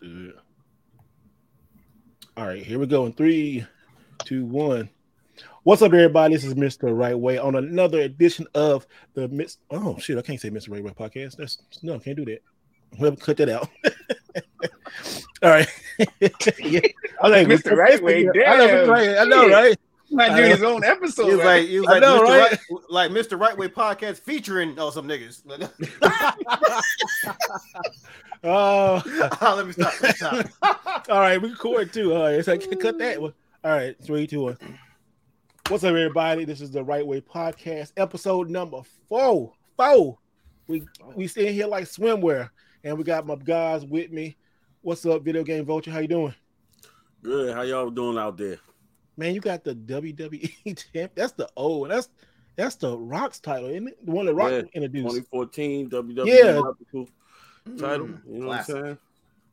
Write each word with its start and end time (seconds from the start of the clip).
Good. 0.00 0.32
All 2.34 2.46
right, 2.46 2.62
here 2.62 2.78
we 2.78 2.86
go 2.86 3.04
in 3.04 3.12
three, 3.12 3.66
two, 4.24 4.46
one. 4.46 4.88
What's 5.64 5.82
up, 5.82 5.92
everybody? 5.92 6.34
This 6.34 6.44
is 6.44 6.54
Mr. 6.54 6.96
Wright 6.96 7.18
Way 7.18 7.36
on 7.36 7.54
another 7.54 8.00
edition 8.00 8.46
of 8.54 8.86
the 9.12 9.28
Miss. 9.28 9.58
Oh 9.70 9.98
shit, 9.98 10.16
I 10.16 10.22
can't 10.22 10.40
say 10.40 10.48
Mr. 10.48 10.70
Wright 10.70 10.82
Way 10.82 10.92
podcast. 10.92 11.36
That's 11.36 11.58
no, 11.82 11.98
can't 11.98 12.16
do 12.16 12.24
that. 12.24 12.42
We'll 12.98 13.14
cut 13.14 13.36
that 13.36 13.50
out. 13.50 13.68
All 15.42 15.50
right. 15.50 15.68
yeah. 16.60 16.80
I 17.20 17.28
like 17.28 17.46
Mr. 17.46 17.76
Wright 17.76 18.02
Way. 18.02 18.26
I 18.26 18.56
know, 18.56 18.86
right. 18.88 19.18
I 19.18 19.24
know, 19.24 19.50
right? 19.50 19.76
Might 20.10 20.36
do 20.36 20.42
his 20.42 20.62
own 20.62 20.82
episode. 20.82 21.26
He 21.26 21.36
was 21.36 21.44
like, 21.44 21.68
he 21.68 21.78
was 21.78 21.88
like, 21.88 22.02
know, 22.02 22.20
Mr. 22.20 22.24
Right? 22.24 22.50
right? 22.50 22.60
like 22.90 23.10
Mr. 23.12 23.40
Wright 23.40 23.56
Way 23.56 23.68
podcast 23.68 24.20
featuring 24.20 24.74
oh 24.78 24.90
some 24.90 25.06
niggas. 25.06 25.42
Oh, 28.42 29.02
uh, 29.04 29.38
let 29.56 29.66
me 29.66 29.72
stop. 29.72 29.92
Let 30.00 30.02
me 30.02 30.50
stop. 30.52 30.56
All 31.10 31.20
right, 31.20 31.40
we 31.40 31.50
record 31.50 31.92
too. 31.92 32.14
All 32.14 32.22
right, 32.22 32.36
it's 32.36 32.48
like 32.48 32.62
cut 32.80 32.98
that 32.98 33.20
one. 33.20 33.34
All 33.62 33.70
right, 33.70 33.94
three, 34.02 34.26
two, 34.26 34.40
one. 34.40 34.56
What's 35.68 35.84
up, 35.84 35.90
everybody? 35.90 36.46
This 36.46 36.62
is 36.62 36.70
the 36.70 36.82
Wright 36.82 37.06
Way 37.06 37.20
Podcast, 37.20 37.92
episode 37.98 38.48
number 38.48 38.80
four. 39.08 39.52
Four. 39.76 40.18
We 40.68 40.86
we 41.14 41.26
sitting 41.26 41.52
here 41.52 41.66
like 41.66 41.84
swimwear, 41.84 42.48
and 42.82 42.96
we 42.96 43.04
got 43.04 43.26
my 43.26 43.36
guys 43.36 43.84
with 43.84 44.10
me. 44.10 44.38
What's 44.80 45.04
up, 45.04 45.22
Video 45.22 45.44
Game 45.44 45.66
Vulture? 45.66 45.90
How 45.90 45.98
you 45.98 46.08
doing? 46.08 46.34
Good. 47.22 47.54
How 47.54 47.62
y'all 47.62 47.90
doing 47.90 48.16
out 48.16 48.38
there? 48.38 48.58
Man, 49.20 49.34
you 49.34 49.40
got 49.40 49.64
the 49.64 49.74
WWE 49.74 50.82
champ. 50.94 51.12
That's 51.14 51.32
the 51.32 51.46
old. 51.54 51.90
That's 51.90 52.08
that's 52.56 52.76
the 52.76 52.96
Rock's 52.96 53.38
title, 53.38 53.68
isn't 53.68 53.88
it? 53.88 54.06
The 54.06 54.10
one 54.10 54.24
that 54.26 54.34
Rock 54.34 54.50
yeah, 54.50 54.62
introduced. 54.72 55.30
2014 55.30 55.90
WWE. 55.90 56.26
Yeah 56.26 56.60
title. 57.78 58.06
Mm, 58.06 58.20
you 58.26 58.38
know 58.38 58.46
Classic. 58.46 58.74
what 58.74 58.78
I'm 58.78 58.84
saying? 58.84 58.98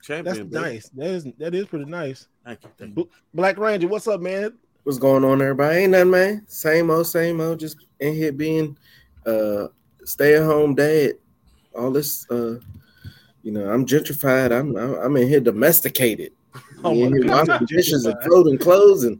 Champion. 0.03 0.23
That's 0.23 0.37
baby. 0.39 0.65
nice. 0.65 0.89
That 0.89 1.07
is 1.07 1.27
that 1.37 1.55
is 1.55 1.65
pretty 1.67 1.85
nice. 1.85 2.27
Thank 2.45 2.63
you, 2.63 2.69
thank 2.77 2.97
you. 2.97 3.09
Black 3.33 3.57
Ranger, 3.57 3.87
what's 3.87 4.07
up, 4.07 4.21
man? 4.21 4.53
What's 4.83 4.99
going 4.99 5.25
on, 5.25 5.41
everybody? 5.41 5.79
Ain't 5.79 5.91
nothing, 5.91 6.11
man. 6.11 6.43
Same 6.47 6.89
old, 6.89 7.07
same 7.07 7.41
old. 7.41 7.59
Just 7.59 7.85
in 7.99 8.13
here 8.13 8.31
being 8.31 8.77
uh 9.25 9.67
stay 10.05 10.35
at 10.35 10.43
home 10.43 10.75
dad. 10.75 11.15
All 11.77 11.91
this 11.91 12.25
uh 12.31 12.59
you 13.43 13.51
know, 13.51 13.69
I'm 13.69 13.85
gentrified. 13.85 14.57
I'm 14.57 14.75
I'm 14.75 15.17
in 15.17 15.27
here 15.27 15.41
domesticated. 15.41 16.31
Oh 16.83 16.93
my 16.93 17.17
God. 17.19 17.47
washing 17.47 17.65
dishes 17.65 18.05
and 18.05 18.15
folding 18.29 18.59
clothes 18.59 19.03
and 19.03 19.19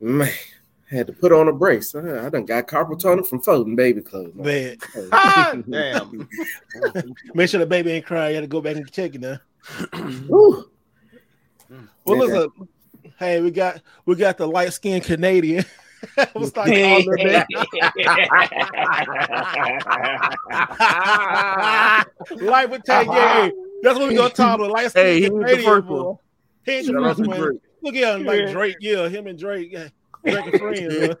man, 0.00 0.30
had 0.90 1.06
to 1.08 1.12
put 1.12 1.32
on 1.32 1.48
a 1.48 1.52
brace. 1.52 1.94
I, 1.94 2.26
I 2.26 2.28
done 2.28 2.44
got 2.44 2.66
carpal 2.66 2.98
tunnel 2.98 3.24
from 3.24 3.42
folding 3.42 3.76
baby 3.76 4.02
clothes. 4.02 4.34
Man. 4.34 4.76
Damn. 5.70 6.28
Make 7.34 7.50
sure 7.50 7.60
the 7.60 7.66
baby 7.66 7.92
ain't 7.92 8.06
crying. 8.06 8.30
You 8.30 8.36
had 8.36 8.42
to 8.42 8.48
go 8.48 8.60
back 8.60 8.76
and 8.76 8.90
check 8.90 9.14
it 9.14 9.20
now. 9.20 9.38
well, 10.28 12.18
listen. 12.18 12.50
Hey, 13.18 13.40
we 13.40 13.50
got 13.50 13.80
we 14.04 14.14
got 14.14 14.36
the 14.36 14.46
light 14.46 14.72
skinned 14.72 15.04
Canadian. 15.04 15.64
Oh, 16.18 16.40
Life 16.40 16.70
with 22.70 22.84
Tay 22.84 23.04
That's 23.82 23.98
what 23.98 24.08
we're 24.08 24.16
gonna 24.16 24.28
talk 24.30 24.56
about. 24.56 24.70
Light 24.70 24.90
skinned 24.90 25.06
hey, 25.08 25.28
Canadian. 25.28 25.58
The 25.58 25.62
first 25.64 25.86
one. 25.86 26.18
He 26.64 26.72
ain't 26.72 26.86
the 26.86 26.92
first 26.92 27.26
one. 27.26 27.60
Look 27.86 27.94
at 27.94 28.16
him 28.16 28.26
like 28.26 28.50
Drake. 28.50 28.78
Yeah, 28.80 29.08
him 29.08 29.28
and 29.28 29.38
Drake. 29.38 29.72
friends. 30.26 31.14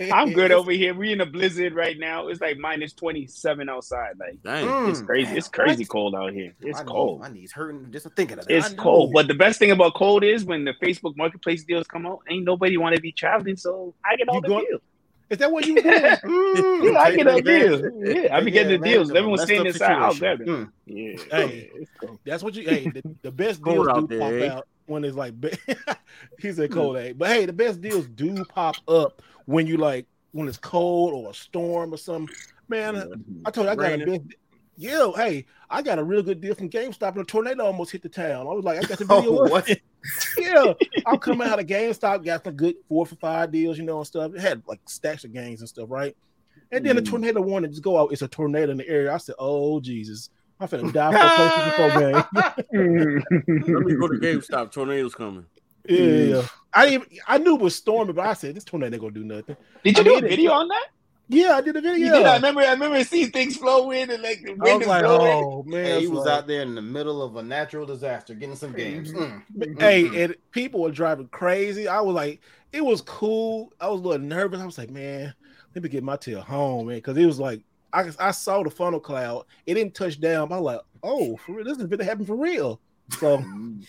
I'm 0.12 0.32
good 0.32 0.52
over 0.52 0.70
here. 0.70 0.94
We 0.94 1.12
in 1.12 1.20
a 1.20 1.26
blizzard 1.26 1.74
right 1.74 1.98
now. 1.98 2.28
It's 2.28 2.40
like 2.40 2.56
minus 2.56 2.92
27 2.92 3.68
outside. 3.68 4.12
Like 4.16 4.40
Dang. 4.44 4.88
it's 4.88 5.02
crazy. 5.02 5.36
It's 5.36 5.48
crazy 5.48 5.84
cold 5.84 6.14
out 6.14 6.32
here. 6.32 6.54
It's 6.60 6.78
my 6.78 6.84
cold. 6.84 7.20
my 7.20 7.30
knees 7.30 7.50
hurting 7.50 7.90
just 7.90 8.06
thinking 8.14 8.38
of 8.38 8.48
it. 8.48 8.54
It's 8.54 8.72
cold. 8.74 9.12
But 9.12 9.26
the 9.26 9.34
best 9.34 9.58
thing 9.58 9.72
about 9.72 9.94
cold 9.94 10.22
is 10.22 10.44
when 10.44 10.64
the 10.64 10.74
Facebook 10.74 11.16
marketplace 11.16 11.64
deals 11.64 11.88
come 11.88 12.06
out, 12.06 12.20
ain't 12.30 12.44
nobody 12.44 12.76
want 12.76 12.94
to 12.94 13.02
be 13.02 13.10
traveling. 13.10 13.56
So 13.56 13.94
I 14.04 14.14
get 14.14 14.28
all 14.28 14.36
you 14.36 14.42
the 14.42 14.48
go- 14.48 14.60
deals. 14.60 14.82
Is 15.30 15.38
that 15.38 15.50
what 15.52 15.66
you 15.66 15.74
were 15.74 15.82
doing? 15.82 15.94
mm, 16.00 16.92
yeah, 16.92 16.98
I 17.00 17.14
get 17.16 17.26
the 17.26 17.42
deals. 17.42 17.82
Yeah, 17.98 18.36
I 18.36 18.40
be 18.40 18.52
getting 18.52 18.80
the 18.80 18.88
deals. 18.88 19.10
Everyone's 19.10 19.42
staying 19.42 19.66
inside. 19.66 19.92
I'll 19.92 20.14
grab 20.14 20.40
it. 20.40 20.46
Mm. 20.46 20.70
Yeah, 20.86 21.16
hey, 21.30 21.70
that's 22.24 22.42
what 22.42 22.54
you. 22.54 22.66
Hey, 22.66 22.88
the, 22.88 23.02
the 23.20 23.30
best 23.30 23.62
deals 23.62 23.88
do 23.88 24.06
there, 24.06 24.18
pop 24.20 24.32
eh? 24.32 24.48
out 24.48 24.68
when 24.88 25.04
it's 25.04 25.16
like 25.16 25.34
he 26.38 26.52
said 26.52 26.72
cold 26.72 26.96
egg. 26.96 27.12
Hmm. 27.12 27.18
But 27.18 27.28
hey, 27.28 27.46
the 27.46 27.52
best 27.52 27.80
deals 27.80 28.06
do 28.06 28.44
pop 28.44 28.76
up 28.88 29.22
when 29.46 29.66
you 29.66 29.76
like 29.76 30.06
when 30.32 30.48
it's 30.48 30.58
cold 30.58 31.12
or 31.12 31.30
a 31.30 31.34
storm 31.34 31.92
or 31.92 31.96
something. 31.96 32.34
Man, 32.68 32.96
uh, 32.96 33.04
mm-hmm. 33.04 33.42
I 33.46 33.50
told 33.50 33.66
you 33.66 33.72
I 33.72 33.76
got 33.76 34.02
a 34.02 34.06
best. 34.06 34.20
Yeah, 34.80 35.10
hey, 35.16 35.44
I 35.68 35.82
got 35.82 35.98
a 35.98 36.04
real 36.04 36.22
good 36.22 36.40
deal 36.40 36.54
from 36.54 36.70
GameStop, 36.70 37.10
and 37.10 37.22
a 37.22 37.24
tornado 37.24 37.64
almost 37.64 37.90
hit 37.90 38.00
the 38.00 38.08
town. 38.08 38.46
I 38.46 38.52
was 38.52 38.64
like, 38.64 38.78
I 38.78 38.86
got 38.86 38.98
the 38.98 39.04
video. 39.06 39.40
oh, 39.40 39.48
what? 39.48 39.68
yeah, 40.38 40.72
I'm 41.04 41.18
coming 41.18 41.48
out 41.48 41.58
of 41.58 41.66
GameStop, 41.66 42.24
got 42.24 42.44
some 42.44 42.54
good 42.54 42.76
four 42.88 43.04
for 43.04 43.16
five 43.16 43.50
deals, 43.50 43.76
you 43.76 43.84
know, 43.84 43.98
and 43.98 44.06
stuff. 44.06 44.32
It 44.34 44.40
had 44.40 44.62
like 44.68 44.80
stacks 44.86 45.24
of 45.24 45.32
games 45.32 45.60
and 45.60 45.68
stuff, 45.68 45.90
right? 45.90 46.16
And 46.70 46.86
then 46.86 46.94
mm. 46.94 46.98
the 46.98 47.02
hmm. 47.02 47.10
tornado 47.10 47.40
wanted 47.40 47.68
to 47.68 47.72
just 47.72 47.82
go 47.82 47.98
out. 47.98 48.12
It's 48.12 48.22
a 48.22 48.28
tornado 48.28 48.70
in 48.70 48.76
the 48.76 48.88
area. 48.88 49.12
I 49.12 49.16
said, 49.16 49.34
"Oh 49.38 49.80
Jesus!" 49.80 50.30
I'm 50.60 50.68
finna 50.68 50.92
die 50.92 51.12
for 51.12 51.18
PlayStation 51.38 51.92
4 51.92 52.00
game. 52.00 53.74
Let 53.74 53.86
me 53.86 53.94
go 53.94 54.08
to 54.08 54.18
GameStop. 54.20 54.72
Tornadoes 54.72 55.14
coming. 55.14 55.46
Yeah, 55.88 56.00
yeah. 56.00 56.46
I 56.74 56.88
even 56.88 57.06
I 57.26 57.38
knew 57.38 57.54
it 57.54 57.60
was 57.60 57.74
storming, 57.74 58.14
but 58.14 58.26
I 58.26 58.34
said 58.34 58.54
this 58.54 58.64
tornado 58.64 58.94
ain't 58.94 59.00
gonna 59.00 59.14
do 59.14 59.24
nothing. 59.24 59.56
Did 59.84 59.96
you 59.96 60.02
I 60.02 60.04
do 60.04 60.26
a 60.26 60.28
video 60.28 60.52
on 60.52 60.68
that? 60.68 60.88
Yeah, 61.30 61.56
I 61.56 61.60
did 61.60 61.76
a 61.76 61.80
video. 61.80 62.06
You 62.06 62.12
did. 62.12 62.26
I 62.26 62.36
remember. 62.36 62.60
I 62.60 62.72
remember 62.72 63.02
seeing 63.04 63.30
things 63.30 63.56
flow 63.56 63.90
in 63.90 64.10
and 64.10 64.22
like 64.22 64.42
the 64.42 64.54
wind 64.54 64.80
was 64.80 64.88
like, 64.88 65.04
Oh 65.04 65.62
man, 65.62 65.84
hey, 65.84 66.00
he 66.00 66.06
was 66.08 66.24
like... 66.24 66.38
out 66.38 66.46
there 66.46 66.62
in 66.62 66.74
the 66.74 66.82
middle 66.82 67.22
of 67.22 67.36
a 67.36 67.42
natural 67.42 67.86
disaster 67.86 68.34
getting 68.34 68.56
some 68.56 68.72
games. 68.72 69.12
Mm. 69.12 69.80
Hey, 69.80 70.24
and 70.24 70.34
people 70.50 70.80
were 70.80 70.90
driving 70.90 71.28
crazy. 71.28 71.86
I 71.86 72.00
was 72.00 72.14
like, 72.14 72.40
it 72.72 72.84
was 72.84 73.00
cool. 73.02 73.72
I 73.80 73.88
was 73.88 74.00
a 74.00 74.04
little 74.04 74.26
nervous. 74.26 74.60
I 74.60 74.66
was 74.66 74.78
like, 74.78 74.90
man, 74.90 75.34
let 75.74 75.82
me 75.82 75.88
get 75.88 76.02
my 76.02 76.16
tail 76.16 76.40
home, 76.40 76.86
man, 76.86 76.96
because 76.96 77.16
it 77.16 77.26
was 77.26 77.40
like 77.40 77.62
I, 77.92 78.10
I 78.18 78.30
saw 78.32 78.62
the 78.62 78.70
funnel 78.70 79.00
cloud. 79.00 79.46
It 79.66 79.74
didn't 79.74 79.94
touch 79.94 80.20
down. 80.20 80.52
I'm 80.52 80.62
like, 80.62 80.80
oh, 81.02 81.36
for 81.38 81.52
real, 81.52 81.64
this 81.64 81.78
is 81.78 81.86
gonna 81.86 82.04
happen 82.04 82.26
for 82.26 82.36
real. 82.36 82.80
So 83.18 83.38
mm-hmm. 83.38 83.80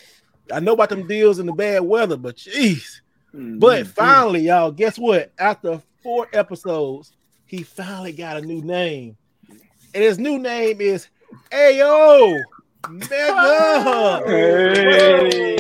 I 0.52 0.60
know 0.60 0.74
about 0.74 0.90
them 0.90 1.08
deals 1.08 1.40
in 1.40 1.46
the 1.46 1.54
bad 1.54 1.82
weather, 1.82 2.18
but 2.18 2.38
jeez. 2.38 3.02
Mm-hmm. 3.34 3.60
But 3.60 3.88
finally, 3.88 4.42
y'all, 4.42 4.72
guess 4.72 4.98
what? 4.98 5.32
After 5.38 5.82
four 6.02 6.28
episodes, 6.34 7.12
he 7.46 7.64
finally 7.64 8.14
got 8.14 8.38
a 8.38 8.42
new 8.42 8.62
name. 8.62 9.18
And 9.94 10.04
his 10.04 10.20
new 10.20 10.40
name 10.40 10.82
is 10.82 11.08
Ayo 11.52 12.42
Mega. 12.90 14.24
Hey. 14.26 15.56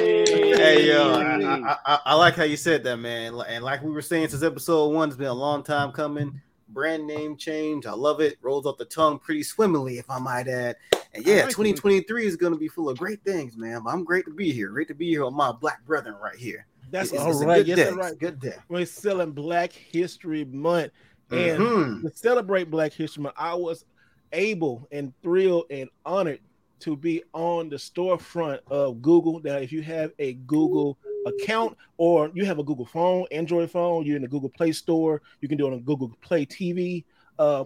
hey 0.56 0.88
yo, 0.88 1.14
I, 1.14 1.76
I, 1.86 2.00
I, 2.06 2.16
like 2.16 2.36
how 2.36 2.44
you 2.44 2.58
said 2.58 2.84
that, 2.84 2.98
man. 2.98 3.34
And 3.48 3.64
like 3.64 3.84
we 3.84 3.92
were 3.92 4.02
saying 4.02 4.30
since 4.30 4.44
episode 4.44 4.90
one, 4.90 5.10
it's 5.10 5.18
been 5.18 5.28
a 5.28 5.34
long 5.34 5.64
time 5.64 5.92
coming 5.92 6.42
brand 6.70 7.06
name 7.08 7.36
change. 7.36 7.86
I 7.86 7.94
love 7.94 8.22
it. 8.22 8.38
Rolls 8.42 8.66
off 8.66 8.78
the 8.78 8.86
tongue 8.86 9.20
pretty 9.20 9.44
swimmingly, 9.44 9.98
if 9.98 10.10
I 10.10 10.20
might 10.20 10.48
add. 10.48 10.78
And 11.14 11.26
yeah, 11.26 11.44
2023 11.44 12.26
is 12.26 12.36
going 12.36 12.54
to 12.54 12.60
be 12.60 12.68
full 12.68 12.90
of 12.90 12.98
great 12.98 13.24
things, 13.24 13.58
man. 13.58 13.82
But 13.84 13.92
I'm 13.92 14.04
great 14.04 14.26
to 14.26 14.34
be 14.34 14.52
here. 14.52 14.70
Great 14.70 14.88
to 14.90 14.94
be 14.94 15.10
here 15.10 15.26
with 15.26 15.34
my 15.34 15.52
black 15.52 15.84
brethren 15.86 16.16
right 16.22 16.36
here. 16.36 16.66
That's 16.92 17.12
it's, 17.12 17.22
all 17.22 17.32
it's 17.32 17.44
right. 17.44 17.66
Yes, 17.66 17.78
day. 17.78 17.92
right. 17.92 18.18
Good 18.18 18.40
day. 18.40 18.56
We're 18.68 18.86
selling 18.86 19.32
Black 19.32 19.72
History 19.72 20.46
Month, 20.46 20.92
and 21.32 21.60
mm-hmm. 21.60 22.08
to 22.08 22.16
celebrate 22.16 22.72
Black 22.72 22.94
History 22.94 23.24
Month, 23.24 23.36
I 23.38 23.54
was 23.54 23.86
able 24.32 24.88
and 24.92 25.14
thrilled 25.22 25.66
and 25.70 25.90
honored 26.06 26.40
to 26.80 26.96
be 26.96 27.24
on 27.34 27.70
the 27.70 27.76
storefront 27.76 28.60
of 28.72 29.02
Google. 29.02 29.42
Now, 29.44 29.58
if 29.58 29.72
you 29.72 29.82
have 29.84 30.12
a 30.20 30.34
Google 30.34 30.98
account 31.30 31.78
or 31.98 32.32
you 32.34 32.46
have 32.46 32.60
a 32.60 32.64
Google 32.64 32.86
phone, 32.86 33.26
Android 33.32 33.72
phone, 33.72 34.06
you're 34.06 34.16
in 34.16 34.22
the 34.22 34.28
Google 34.28 34.50
Play 34.50 34.72
Store, 34.72 35.22
you 35.42 35.48
can 35.48 35.58
do 35.58 35.68
it 35.68 35.74
on 35.74 35.80
Google 35.82 36.16
Play 36.22 36.46
TV. 36.46 37.04
Uh, 37.38 37.64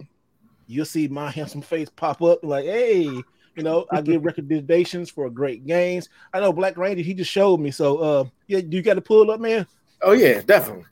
you'll 0.66 0.84
see 0.84 1.08
my 1.08 1.30
handsome 1.30 1.60
face 1.60 1.88
pop 1.88 2.22
up 2.22 2.44
like, 2.44 2.64
hey, 2.64 3.02
you 3.02 3.62
know, 3.62 3.86
I 3.90 4.00
give 4.00 4.24
recommendations 4.24 5.10
for 5.10 5.28
great 5.30 5.66
games. 5.66 6.08
I 6.32 6.40
know 6.40 6.52
Black 6.52 6.76
Ranger, 6.76 7.02
he 7.02 7.14
just 7.14 7.30
showed 7.30 7.60
me. 7.60 7.70
So 7.70 7.98
uh 7.98 8.24
yeah, 8.46 8.58
you 8.58 8.82
got 8.82 8.94
to 8.94 9.00
pull 9.00 9.30
up, 9.30 9.40
man. 9.40 9.66
Oh 10.02 10.12
yeah, 10.12 10.42
definitely. 10.42 10.84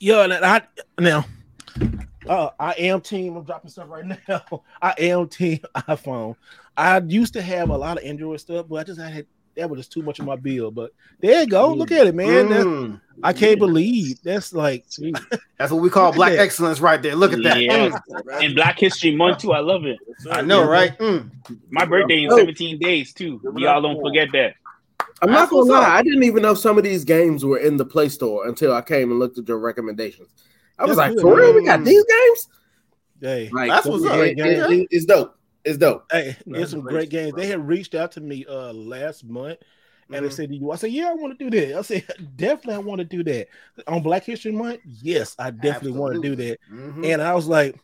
Yeah, 0.00 0.24
and 0.24 0.32
I 0.32 0.62
now 0.98 1.24
uh, 2.28 2.50
I 2.58 2.72
am 2.72 3.00
team. 3.00 3.36
I'm 3.36 3.44
dropping 3.44 3.70
stuff 3.70 3.88
right 3.88 4.04
now. 4.28 4.62
I 4.80 4.94
am 4.98 5.28
team 5.28 5.60
iPhone. 5.74 6.36
I 6.76 6.98
used 7.00 7.34
to 7.34 7.42
have 7.42 7.70
a 7.70 7.76
lot 7.76 7.98
of 7.98 8.04
Android 8.04 8.40
stuff, 8.40 8.66
but 8.68 8.76
I 8.76 8.84
just 8.84 9.00
had 9.00 9.26
that 9.56 9.68
was 9.70 9.78
just 9.80 9.92
too 9.92 10.02
much 10.02 10.18
of 10.18 10.26
my 10.26 10.36
bill. 10.36 10.70
But 10.70 10.92
there 11.20 11.40
you 11.40 11.46
go. 11.46 11.72
Look 11.72 11.92
at 11.92 12.06
it, 12.06 12.14
man. 12.14 12.48
Mm. 12.48 13.00
I 13.22 13.32
can't 13.32 13.58
believe 13.58 14.20
that's 14.22 14.52
like 14.52 14.84
that's 15.58 15.72
what 15.72 15.82
we 15.82 15.90
call 15.90 16.12
black 16.12 16.32
excellence 16.32 16.80
right 16.80 17.00
there. 17.00 17.14
Look 17.14 17.32
at 17.32 17.42
that. 17.42 17.60
Yeah. 17.60 17.88
Mm. 17.88 18.44
And 18.44 18.54
Black 18.54 18.78
History 18.78 19.14
Month 19.14 19.38
too. 19.38 19.52
I 19.52 19.60
love 19.60 19.84
it. 19.84 19.98
I 20.30 20.42
know, 20.42 20.66
right? 20.66 20.98
Mm. 20.98 21.30
My 21.70 21.84
birthday 21.84 22.24
in 22.24 22.30
17 22.30 22.78
days 22.78 23.12
too. 23.12 23.40
Y'all 23.56 23.82
don't 23.82 24.00
forget 24.00 24.28
that. 24.32 24.54
I'm 25.22 25.30
not 25.30 25.48
gonna 25.48 25.70
lie, 25.70 25.96
I 25.96 26.02
didn't 26.02 26.24
even 26.24 26.42
know 26.42 26.54
some 26.54 26.76
of 26.76 26.84
these 26.84 27.04
games 27.04 27.44
were 27.44 27.58
in 27.58 27.76
the 27.76 27.84
Play 27.84 28.08
Store 28.08 28.46
until 28.46 28.74
I 28.74 28.82
came 28.82 29.10
and 29.10 29.18
looked 29.18 29.38
at 29.38 29.48
your 29.48 29.58
recommendations. 29.58 30.28
I 30.78 30.84
was 30.84 30.96
that's 30.96 31.08
like, 31.08 31.14
good. 31.14 31.22
for 31.22 31.36
real, 31.36 31.54
we 31.54 31.64
got 31.64 31.84
these 31.84 32.04
games? 32.04 32.48
Hey, 33.20 33.48
like, 33.52 33.70
that's 33.70 33.86
what's 33.86 34.04
up. 34.04 34.18
It, 34.18 34.38
it, 34.38 34.88
it's 34.90 35.04
dope. 35.04 35.38
It's 35.64 35.78
dope. 35.78 36.04
Hey, 36.10 36.36
it's 36.46 36.70
some 36.70 36.80
great 36.80 37.08
games. 37.08 37.34
They 37.34 37.46
had 37.46 37.66
reached 37.66 37.94
out 37.94 38.12
to 38.12 38.20
me 38.20 38.44
uh 38.46 38.72
last 38.72 39.24
month 39.24 39.58
and 40.08 40.16
mm-hmm. 40.16 40.24
they 40.24 40.30
said, 40.30 40.54
"You?" 40.54 40.70
I 40.70 40.76
said, 40.76 40.92
"Yeah, 40.92 41.10
I 41.10 41.14
want 41.14 41.38
to 41.38 41.50
do 41.50 41.58
that." 41.58 41.78
I 41.78 41.82
said, 41.82 42.04
"Definitely, 42.36 42.74
I 42.74 42.78
want 42.78 42.98
to 42.98 43.04
do 43.04 43.24
that 43.24 43.48
on 43.86 44.02
Black 44.02 44.24
History 44.24 44.52
Month." 44.52 44.80
Yes, 44.84 45.34
I 45.38 45.50
definitely 45.50 45.98
want 45.98 46.14
to 46.14 46.20
do 46.20 46.36
that. 46.36 46.58
Mm-hmm. 46.70 47.04
And 47.04 47.22
I 47.22 47.34
was 47.34 47.46
like, 47.46 47.80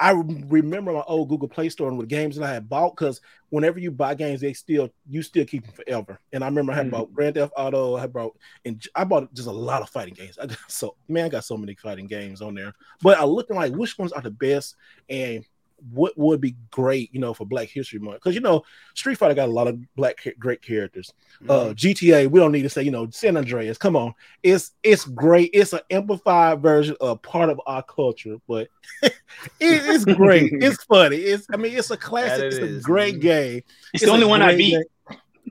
I 0.00 0.12
remember 0.12 0.92
my 0.92 1.02
old 1.08 1.28
Google 1.28 1.48
Play 1.48 1.68
Store 1.68 1.88
and 1.88 1.98
with 1.98 2.08
games 2.08 2.36
that 2.36 2.48
I 2.48 2.54
had 2.54 2.68
bought 2.68 2.96
because 2.96 3.20
whenever 3.48 3.80
you 3.80 3.90
buy 3.90 4.14
games, 4.14 4.40
they 4.40 4.52
still 4.52 4.90
you 5.08 5.22
still 5.22 5.44
keep 5.44 5.64
them 5.64 5.74
forever. 5.74 6.20
And 6.32 6.44
I 6.44 6.46
remember 6.46 6.72
I 6.72 6.76
had 6.76 6.86
mm-hmm. 6.86 6.96
bought 6.96 7.12
Grand 7.12 7.34
Theft 7.34 7.52
Auto, 7.56 7.96
I 7.96 8.06
bought 8.06 8.36
and 8.64 8.80
I 8.94 9.02
bought 9.02 9.34
just 9.34 9.48
a 9.48 9.52
lot 9.52 9.82
of 9.82 9.90
fighting 9.90 10.14
games. 10.14 10.38
I 10.38 10.46
got 10.46 10.58
so 10.68 10.94
man, 11.08 11.24
I 11.24 11.28
got 11.28 11.44
so 11.44 11.56
many 11.56 11.74
fighting 11.74 12.06
games 12.06 12.40
on 12.40 12.54
there. 12.54 12.74
But 13.02 13.18
I 13.18 13.24
looked 13.24 13.50
like 13.50 13.72
which 13.72 13.98
ones 13.98 14.12
are 14.12 14.22
the 14.22 14.30
best 14.30 14.76
and 15.08 15.44
what 15.92 16.16
would 16.16 16.40
be 16.40 16.56
great, 16.70 17.12
you 17.12 17.20
know, 17.20 17.34
for 17.34 17.44
Black 17.46 17.68
History 17.68 17.98
Month? 17.98 18.16
Because 18.16 18.34
you 18.34 18.40
know, 18.40 18.64
Street 18.94 19.16
Fighter 19.16 19.34
got 19.34 19.48
a 19.48 19.52
lot 19.52 19.68
of 19.68 19.78
black 19.94 20.26
great 20.38 20.62
characters. 20.62 21.12
Uh, 21.48 21.52
mm-hmm. 21.52 21.70
Uh, 21.70 21.74
GTA, 21.74 22.30
we 22.30 22.40
don't 22.40 22.52
need 22.52 22.62
to 22.62 22.68
say, 22.68 22.82
you 22.82 22.90
know, 22.90 23.08
San 23.10 23.36
Andreas. 23.36 23.78
Come 23.78 23.96
on, 23.96 24.14
it's 24.42 24.72
it's 24.82 25.04
great. 25.04 25.50
It's 25.52 25.72
an 25.72 25.80
amplified 25.90 26.60
version 26.60 26.96
of 27.00 27.22
part 27.22 27.50
of 27.50 27.60
our 27.66 27.82
culture, 27.82 28.36
but 28.48 28.68
it, 29.02 29.12
it's 29.60 30.04
great. 30.04 30.52
it's 30.60 30.82
funny. 30.84 31.16
It's 31.16 31.46
I 31.52 31.56
mean, 31.56 31.76
it's 31.76 31.90
a 31.90 31.96
classic. 31.96 32.44
It 32.44 32.46
it's 32.46 32.56
is. 32.58 32.78
a 32.78 32.82
great 32.82 33.14
mm-hmm. 33.14 33.22
game. 33.22 33.56
It's, 33.94 34.02
it's 34.02 34.04
the 34.04 34.10
only 34.10 34.26
one 34.26 34.42
I 34.42 34.56
beat. 34.56 34.84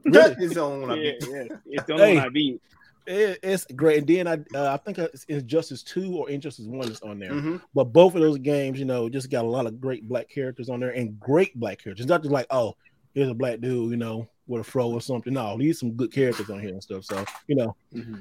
Really? 0.06 0.36
it's 0.40 0.54
the 0.54 0.62
only 0.62 0.82
one 0.82 0.92
I 0.92 0.96
beat. 0.96 1.18
Yeah, 1.22 1.44
yeah. 1.44 1.58
It's 1.66 1.84
the 1.86 1.94
only 1.94 2.06
hey, 2.06 2.16
one 2.16 2.26
I 2.26 2.30
beat 2.30 2.62
it, 3.08 3.40
it's 3.42 3.66
great. 3.66 4.00
And 4.00 4.08
then 4.08 4.28
I 4.28 4.58
uh, 4.58 4.74
I 4.74 4.78
think 4.78 4.98
it's 4.98 5.24
Injustice 5.26 5.82
Two 5.82 6.16
or 6.16 6.30
Injustice 6.30 6.66
One 6.66 6.92
is 6.92 7.02
on 7.02 7.20
there. 7.20 7.32
Mm-hmm. 7.32 7.58
But 7.74 7.86
both 7.86 8.16
of 8.16 8.22
those 8.22 8.38
games, 8.38 8.80
you 8.80 8.86
know, 8.86 9.10
just 9.10 9.32
got 9.32 9.46
a 9.46 9.48
lot 9.48 9.66
of 9.66 9.80
great 9.80 10.08
black 10.08 10.30
characters 10.30 10.70
on 10.70 10.80
there 10.80 10.92
and 10.92 11.20
great 11.20 11.58
black 11.60 11.82
characters. 11.82 12.06
Not 12.06 12.22
just 12.22 12.34
like 12.34 12.48
oh, 12.50 12.76
here's 13.14 13.30
a 13.30 13.34
black 13.34 13.62
dude, 13.62 13.92
you 13.92 13.98
know, 13.98 14.28
with 14.48 14.62
a 14.62 14.64
fro 14.64 14.92
or 14.92 15.02
something. 15.02 15.34
No, 15.34 15.58
these 15.58 15.80
some 15.80 15.94
good 15.94 16.12
characters 16.12 16.50
on 16.50 16.60
here 16.60 16.70
and 16.70 16.84
stuff. 16.84 17.06
So 17.06 17.24
you 17.48 17.56
know. 17.56 17.76
Mm-hmm. 17.94 18.20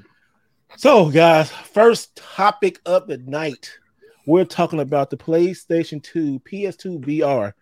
So 0.75 1.09
guys, 1.09 1.49
first 1.51 2.15
topic 2.15 2.79
of 2.85 3.07
the 3.07 3.17
night, 3.17 3.71
we're 4.25 4.45
talking 4.45 4.81
about 4.81 5.09
the 5.09 5.17
PlayStation 5.17 6.03
2, 6.03 6.39
PS2 6.39 6.99
VR, 6.99 7.53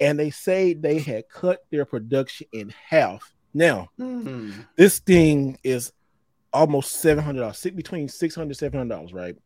and 0.00 0.18
they 0.18 0.30
say 0.30 0.72
they 0.72 0.98
had 0.98 1.28
cut 1.28 1.64
their 1.70 1.84
production 1.84 2.46
in 2.52 2.72
half. 2.88 3.34
Now, 3.52 3.88
mm-hmm. 4.00 4.60
this 4.76 4.98
thing 4.98 5.58
is 5.62 5.92
almost 6.52 6.92
seven 7.00 7.24
hundred 7.24 7.40
dollars, 7.40 7.66
between 7.74 8.08
six 8.08 8.34
hundred 8.34 8.56
seven 8.56 8.78
hundred 8.78 8.94
dollars, 8.94 9.12
right? 9.12 9.36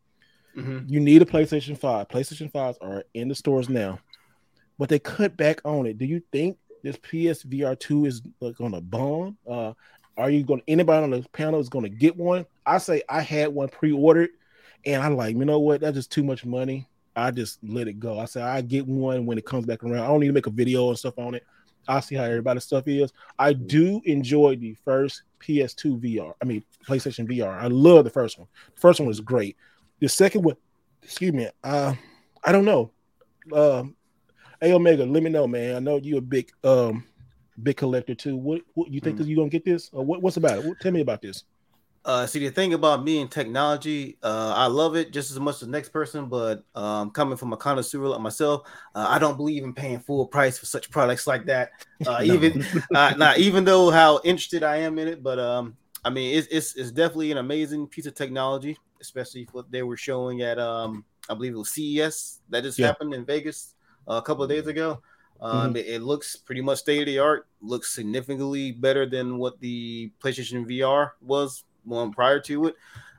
Mm-hmm. 0.57 0.93
You 0.93 1.01
need 1.01 1.23
a 1.23 1.27
PlayStation 1.27 1.79
Five. 1.79 2.09
PlayStation 2.09 2.51
Fives 2.51 2.79
are 2.81 3.05
in 3.15 3.29
the 3.29 3.35
stores 3.35 3.69
now, 3.69 3.99
but 4.79 4.89
they 4.89 4.99
cut 4.99 5.37
back 5.37 5.61
on 5.65 5.87
it. 5.87 5.99
Do 5.99 6.05
you 6.05 6.23
think 6.33 6.59
this 6.83 6.97
PSVR 6.97 7.79
two 7.79 8.07
is 8.07 8.21
going 8.41 8.73
to 8.73 8.81
bomb? 8.81 9.37
Uh, 9.49 9.73
are 10.17 10.31
you 10.31 10.43
going? 10.43 10.63
Anybody 10.69 11.05
on 11.05 11.11
the 11.11 11.27
panel 11.33 11.61
is 11.61 11.69
going 11.69 11.85
to 11.85 11.89
get 11.89 12.17
one? 12.17 12.47
I 12.67 12.79
say 12.79 13.03
I 13.09 13.23
had 13.23 13.49
one 13.49 13.69
pre-ordered, 13.69 14.31
and 14.85 15.03
I'm 15.03 15.17
like, 15.17 15.37
you 15.37 15.45
know 15.45 15.59
what? 15.59 15.81
That's 15.81 15.97
just 15.97 16.13
too 16.13 16.25
much 16.25 16.45
money. 16.45 16.87
I 17.15 17.31
just 17.31 17.59
let 17.63 17.89
it 17.89 17.99
go. 17.99 18.19
I 18.19 18.25
said 18.25 18.43
I 18.43 18.61
get 18.63 18.87
one 18.87 19.27
when 19.27 19.39
it 19.39 19.45
comes 19.45 19.67
back 19.67 19.83
around. 19.83 20.05
I 20.05 20.07
don't 20.07 20.21
need 20.21 20.29
to 20.29 20.33
make 20.33 20.47
a 20.47 20.51
video 20.51 20.89
and 20.89 20.99
stuff 20.99 21.19
on 21.19 21.35
it. 21.35 21.47
I'll 21.89 22.03
see 22.03 22.15
how 22.15 22.25
everybody's 22.25 22.65
stuff 22.65 22.85
is. 22.87 23.13
I 23.39 23.53
do 23.53 24.01
enjoy 24.05 24.57
the 24.57 24.75
first 24.85 25.23
PS2 25.41 26.01
VR. 26.01 26.33
I 26.41 26.45
mean 26.45 26.65
PlayStation 26.87 27.29
VR. 27.29 27.61
I 27.61 27.67
love 27.67 28.05
the 28.05 28.11
first 28.11 28.39
one. 28.39 28.49
The 28.75 28.81
first 28.81 29.01
one 29.01 29.07
was 29.07 29.21
great. 29.21 29.57
The 30.01 30.09
second 30.09 30.43
one, 30.43 30.57
excuse 31.03 31.33
me, 31.33 31.49
uh, 31.63 31.95
I 32.45 32.53
don't 32.53 32.65
know. 32.65 32.91
Um, 33.53 33.97
A 34.61 34.73
Omega, 34.73 35.05
let 35.05 35.23
me 35.23 35.31
know, 35.31 35.47
man. 35.47 35.77
I 35.77 35.79
know 35.79 35.97
you're 35.97 36.19
a 36.19 36.23
big 36.23 36.51
um 36.65 37.05
big 37.63 37.77
collector 37.77 38.15
too. 38.15 38.37
What, 38.37 38.63
what 38.75 38.91
you 38.91 39.01
think 39.01 39.19
mm. 39.19 39.27
you 39.27 39.37
gonna 39.37 39.49
get 39.49 39.65
this? 39.65 39.91
Or 39.93 40.05
what, 40.05 40.23
what's 40.23 40.37
about 40.37 40.59
it? 40.59 40.65
What, 40.65 40.81
tell 40.81 40.93
me 40.93 41.01
about 41.01 41.23
this. 41.23 41.45
Uh, 42.05 42.27
see, 42.27 42.41
the 42.41 42.51
thing 42.51 42.75
about 42.75 43.05
me 43.05 43.21
and 43.21 43.31
technology, 43.31 44.19
uh, 44.25 44.53
I 44.57 44.67
love 44.67 44.97
it 44.97 45.13
just 45.13 45.31
as 45.31 45.39
much 45.39 45.57
as 45.57 45.61
the 45.61 45.67
next 45.69 45.91
person, 45.91 46.27
but 46.27 46.65
um, 46.75 47.11
coming 47.11 47.37
from 47.37 47.53
a 47.53 47.57
connoisseur 47.57 48.01
like 48.01 48.21
myself, 48.21 48.63
uh, 48.95 49.07
I 49.09 49.21
don't 49.21 49.37
believe 49.37 49.63
in 49.63 49.73
paying 49.73 50.01
full 50.01 50.27
price 50.27 50.59
for 50.59 50.67
such 50.67 50.91
products 50.91 51.27
like 51.27 51.47
that. 51.47 51.71
Uh, 52.05 52.21
even 52.25 52.67
uh, 52.97 53.15
not 53.17 53.39
even 53.39 53.65
though 53.65 53.89
how 53.89 54.21
interested 54.25 54.65
I 54.65 54.79
am 54.79 54.99
in 54.99 55.07
it, 55.07 55.23
but 55.23 55.39
um, 55.39 55.77
I 56.05 56.11
mean, 56.11 56.37
it's, 56.37 56.49
it's, 56.49 56.75
it's 56.75 56.91
definitely 56.91 57.31
an 57.31 57.39
amazing 57.39 57.87
piece 57.87 58.07
of 58.07 58.17
technology, 58.17 58.77
especially 59.01 59.47
what 59.53 59.71
they 59.71 59.85
were 59.85 59.97
showing 59.97 60.43
at 60.43 60.59
um, 60.59 61.05
I 61.29 61.35
believe 61.35 61.55
it 61.55 61.59
was 61.59 61.71
CES 61.71 62.41
that 62.49 62.65
just 62.65 62.77
yeah. 62.77 62.89
happened 62.89 63.15
in 63.15 63.25
Vegas 63.25 63.77
uh, 64.09 64.15
a 64.15 64.23
couple 64.23 64.43
of 64.43 64.51
days 64.51 64.67
ago. 64.67 65.01
Um, 65.41 65.69
mm-hmm. 65.69 65.77
it, 65.77 65.87
it, 65.87 66.03
looks 66.03 66.35
pretty 66.35 66.61
much 66.61 66.79
state 66.79 67.03
of 67.03 67.07
the 67.07 67.21
art. 67.21 67.47
Looks 67.61 67.95
significantly 67.95 68.73
better 68.73 69.07
than 69.07 69.39
what 69.39 69.61
the 69.61 70.11
PlayStation 70.21 70.67
VR 70.67 71.11
was 71.21 71.63
one 71.85 72.13
prior 72.13 72.41
to 72.41 72.67
it. 72.67 72.77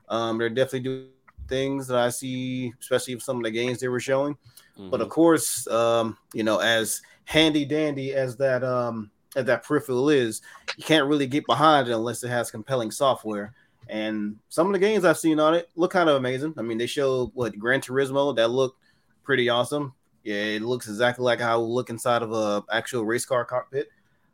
Um, 0.09 0.37
they're 0.37 0.49
definitely 0.49 0.81
doing 0.81 1.07
things 1.47 1.87
that 1.87 1.97
I 1.97 2.09
see, 2.09 2.73
especially 2.79 3.19
some 3.19 3.37
of 3.37 3.43
the 3.43 3.51
games 3.51 3.79
they 3.79 3.87
were 3.87 3.99
showing. 3.99 4.33
Mm-hmm. 4.77 4.89
But 4.89 5.01
of 5.01 5.07
mm-hmm. 5.07 5.13
course, 5.13 5.67
um, 5.67 6.17
you 6.33 6.43
know, 6.43 6.59
as 6.59 7.01
handy 7.25 7.63
dandy 7.65 8.13
as 8.13 8.35
that 8.35 8.63
um 8.63 9.09
as 9.35 9.45
that 9.45 9.63
peripheral 9.63 10.09
is, 10.09 10.41
you 10.77 10.83
can't 10.83 11.07
really 11.07 11.27
get 11.27 11.45
behind 11.45 11.87
it 11.87 11.93
unless 11.93 12.23
it 12.23 12.29
has 12.29 12.51
compelling 12.51 12.91
software. 12.91 13.53
And 13.89 14.37
some 14.49 14.67
of 14.67 14.73
the 14.73 14.79
games 14.79 15.05
I've 15.05 15.17
seen 15.17 15.39
on 15.39 15.55
it 15.55 15.69
look 15.75 15.91
kind 15.91 16.09
of 16.09 16.15
amazing. 16.15 16.53
I 16.57 16.61
mean, 16.61 16.77
they 16.77 16.85
showed 16.85 17.31
what 17.33 17.57
Gran 17.57 17.81
Turismo 17.81 18.35
that 18.35 18.49
looked 18.49 18.79
pretty 19.23 19.49
awesome. 19.49 19.93
Yeah, 20.23 20.35
it 20.35 20.61
looks 20.61 20.87
exactly 20.87 21.25
like 21.25 21.39
how 21.39 21.59
it 21.59 21.65
look 21.65 21.89
inside 21.89 22.21
of 22.21 22.31
a 22.31 22.63
actual 22.71 23.05
race 23.05 23.25
car 23.25 23.43
cockpit. 23.43 23.89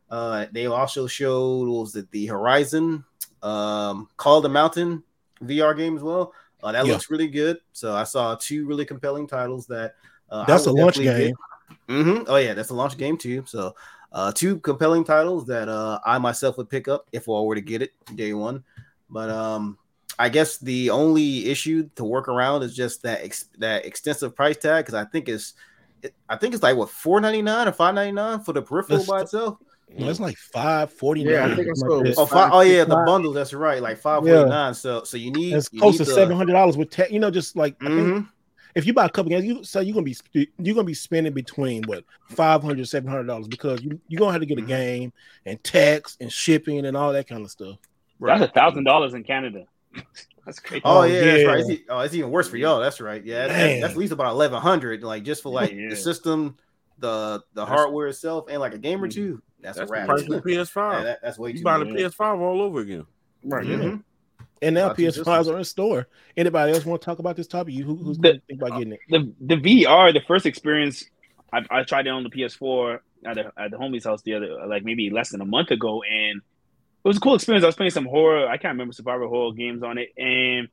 Uh, 0.08 0.46
they 0.52 0.66
also 0.66 1.06
showed 1.06 1.68
was 1.68 1.96
it 1.96 2.10
the 2.10 2.26
Horizon 2.26 3.04
um, 3.42 4.08
Call 4.16 4.40
the 4.40 4.48
Mountain 4.48 5.02
VR 5.42 5.76
game 5.76 5.96
as 5.96 6.02
well. 6.02 6.32
Uh, 6.62 6.72
that 6.72 6.86
yeah. 6.86 6.92
looks 6.92 7.10
really 7.10 7.28
good. 7.28 7.58
So 7.72 7.94
I 7.94 8.04
saw 8.04 8.34
two 8.34 8.66
really 8.66 8.84
compelling 8.84 9.26
titles 9.26 9.66
that 9.66 9.94
uh, 10.30 10.44
that's 10.44 10.66
a 10.66 10.72
launch 10.72 10.96
game. 10.96 11.34
Mm-hmm. 11.88 12.24
Oh 12.26 12.36
yeah, 12.36 12.54
that's 12.54 12.70
a 12.70 12.74
launch 12.74 12.96
game 12.96 13.16
too. 13.16 13.44
So 13.46 13.74
uh, 14.12 14.32
two 14.32 14.58
compelling 14.58 15.04
titles 15.04 15.46
that 15.46 15.68
uh, 15.68 16.00
I 16.04 16.18
myself 16.18 16.58
would 16.58 16.68
pick 16.68 16.88
up 16.88 17.08
if 17.12 17.28
I 17.28 17.32
were 17.32 17.54
to 17.54 17.60
get 17.60 17.82
it 17.82 17.92
day 18.14 18.34
one. 18.34 18.64
But 19.08 19.30
um, 19.30 19.78
I 20.18 20.28
guess 20.28 20.58
the 20.58 20.90
only 20.90 21.48
issue 21.48 21.88
to 21.96 22.04
work 22.04 22.28
around 22.28 22.62
is 22.62 22.74
just 22.74 23.02
that 23.02 23.22
ex- 23.22 23.48
that 23.58 23.86
extensive 23.86 24.36
price 24.36 24.56
tag 24.56 24.84
because 24.84 24.94
I 24.94 25.04
think 25.04 25.28
it's 25.28 25.54
it, 26.02 26.14
I 26.28 26.36
think 26.36 26.54
it's 26.54 26.62
like 26.62 26.76
what 26.76 26.90
four 26.90 27.20
ninety 27.20 27.42
nine 27.42 27.68
or 27.68 27.72
five 27.72 27.94
ninety 27.94 28.12
nine 28.12 28.40
for 28.40 28.52
the 28.52 28.62
peripheral 28.62 28.98
that's, 28.98 29.08
by 29.08 29.22
itself. 29.22 29.58
No, 29.98 30.08
it's 30.08 30.20
like 30.20 30.36
five 30.36 30.92
forty 30.92 31.24
nine. 31.24 31.32
Yeah, 31.32 31.46
I 31.46 31.54
think 31.54 31.68
it's 31.68 31.80
like 31.82 32.14
oh, 32.16 32.26
five, 32.26 32.50
oh 32.52 32.60
yeah, 32.60 32.84
the 32.84 33.02
bundle. 33.06 33.32
That's 33.32 33.52
right, 33.52 33.82
like 33.82 33.98
five 33.98 34.22
forty 34.22 34.48
nine. 34.48 34.48
Yeah. 34.50 34.72
So 34.72 35.04
so 35.04 35.16
you 35.16 35.32
need 35.32 35.54
it's 35.54 35.68
close 35.68 35.98
to 35.98 36.04
seven 36.04 36.36
hundred 36.36 36.52
dollars 36.52 36.76
with 36.76 36.90
tech. 36.90 37.10
You 37.10 37.18
know, 37.18 37.30
just 37.30 37.56
like 37.56 37.78
mm-hmm. 37.80 38.26
if 38.74 38.86
you 38.86 38.92
buy 38.92 39.06
a 39.06 39.08
couple 39.08 39.30
games, 39.30 39.44
you 39.44 39.64
so 39.64 39.80
you're 39.80 39.94
gonna 39.94 40.04
be 40.04 40.16
you're 40.58 40.74
gonna 40.74 40.84
be 40.84 40.94
spending 40.94 41.32
between 41.32 41.82
what 41.84 42.04
500 42.28 42.86
700 42.88 43.26
dollars 43.26 43.48
because 43.48 43.82
you 43.82 44.00
you're 44.08 44.20
gonna 44.20 44.32
have 44.32 44.40
to 44.40 44.46
get 44.46 44.58
a 44.58 44.60
mm-hmm. 44.60 44.68
game 44.68 45.12
and 45.44 45.62
tax 45.64 46.16
and 46.20 46.32
shipping 46.32 46.86
and 46.86 46.96
all 46.96 47.12
that 47.12 47.28
kind 47.28 47.42
of 47.42 47.50
stuff. 47.50 47.76
Right. 48.20 48.38
That's 48.38 48.50
a 48.50 48.54
thousand 48.54 48.84
dollars 48.84 49.14
in 49.14 49.24
Canada. 49.24 49.66
That's 50.46 50.58
crazy. 50.58 50.82
Oh, 50.84 51.02
yeah, 51.02 51.14
yeah. 51.14 51.24
That's 51.24 51.46
right. 51.46 51.64
It's, 51.68 51.82
oh, 51.88 52.00
it's 52.00 52.14
even 52.14 52.30
worse 52.30 52.48
for 52.48 52.56
y'all. 52.56 52.80
That's 52.80 53.00
right. 53.00 53.24
Yeah, 53.24 53.46
that's, 53.46 53.80
that's, 53.80 53.92
at 53.92 53.98
least 53.98 54.12
about 54.12 54.32
eleven 54.32 54.60
hundred, 54.60 55.02
like 55.04 55.22
just 55.22 55.42
for 55.42 55.50
like 55.50 55.72
yeah. 55.72 55.90
the 55.90 55.96
system, 55.96 56.56
the 56.98 57.42
the 57.54 57.64
that's, 57.64 57.68
hardware 57.68 58.08
itself, 58.08 58.46
and 58.48 58.60
like 58.60 58.74
a 58.74 58.78
game 58.78 59.02
or 59.02 59.08
mm-hmm. 59.08 59.20
two. 59.20 59.42
That's, 59.62 59.78
that's 59.78 59.90
a 59.90 59.92
wrap. 59.92 60.06
Price 60.06 60.22
of 60.22 60.42
PS5. 60.44 60.92
Yeah, 60.92 61.04
that, 61.04 61.18
that's 61.22 61.38
way 61.38 61.52
you 61.52 61.62
buying 61.62 61.82
a 61.82 61.94
PS5 61.94 62.40
all 62.40 62.62
over 62.62 62.80
again. 62.80 63.06
Right. 63.44 63.66
Mm-hmm. 63.66 63.96
And 64.62 64.74
now 64.74 64.90
PS5s 64.90 65.52
are 65.52 65.58
in 65.58 65.64
store. 65.64 66.06
Anybody 66.36 66.72
else 66.72 66.84
want 66.84 67.00
to 67.00 67.04
talk 67.04 67.18
about 67.18 67.36
this 67.36 67.46
topic? 67.46 67.74
You 67.74 67.84
who, 67.84 67.96
who's 67.96 68.18
the, 68.18 68.22
going 68.22 68.40
to 68.40 68.46
think 68.46 68.62
about 68.62 68.78
getting 68.78 68.92
it? 68.92 69.00
The 69.08 69.32
the 69.40 69.56
VR, 69.56 70.12
the 70.12 70.20
first 70.26 70.44
experience, 70.44 71.04
I, 71.52 71.62
I 71.70 71.82
tried 71.82 72.06
it 72.06 72.10
on 72.10 72.24
the 72.24 72.30
PS4 72.30 72.98
at 73.24 73.34
the 73.36 73.52
at 73.56 73.70
the 73.70 73.76
homie's 73.76 74.04
house 74.04 74.22
the 74.22 74.34
other 74.34 74.66
like 74.66 74.84
maybe 74.84 75.10
less 75.10 75.30
than 75.30 75.40
a 75.40 75.46
month 75.46 75.70
ago, 75.70 76.02
and 76.02 76.40
it 77.04 77.08
was 77.08 77.16
a 77.16 77.20
cool 77.20 77.34
experience. 77.34 77.64
I 77.64 77.68
was 77.68 77.76
playing 77.76 77.92
some 77.92 78.04
horror. 78.04 78.46
I 78.48 78.58
can't 78.58 78.72
remember 78.72 78.92
survival 78.92 79.28
horror 79.28 79.52
games 79.52 79.82
on 79.82 79.96
it, 79.96 80.10
and 80.18 80.68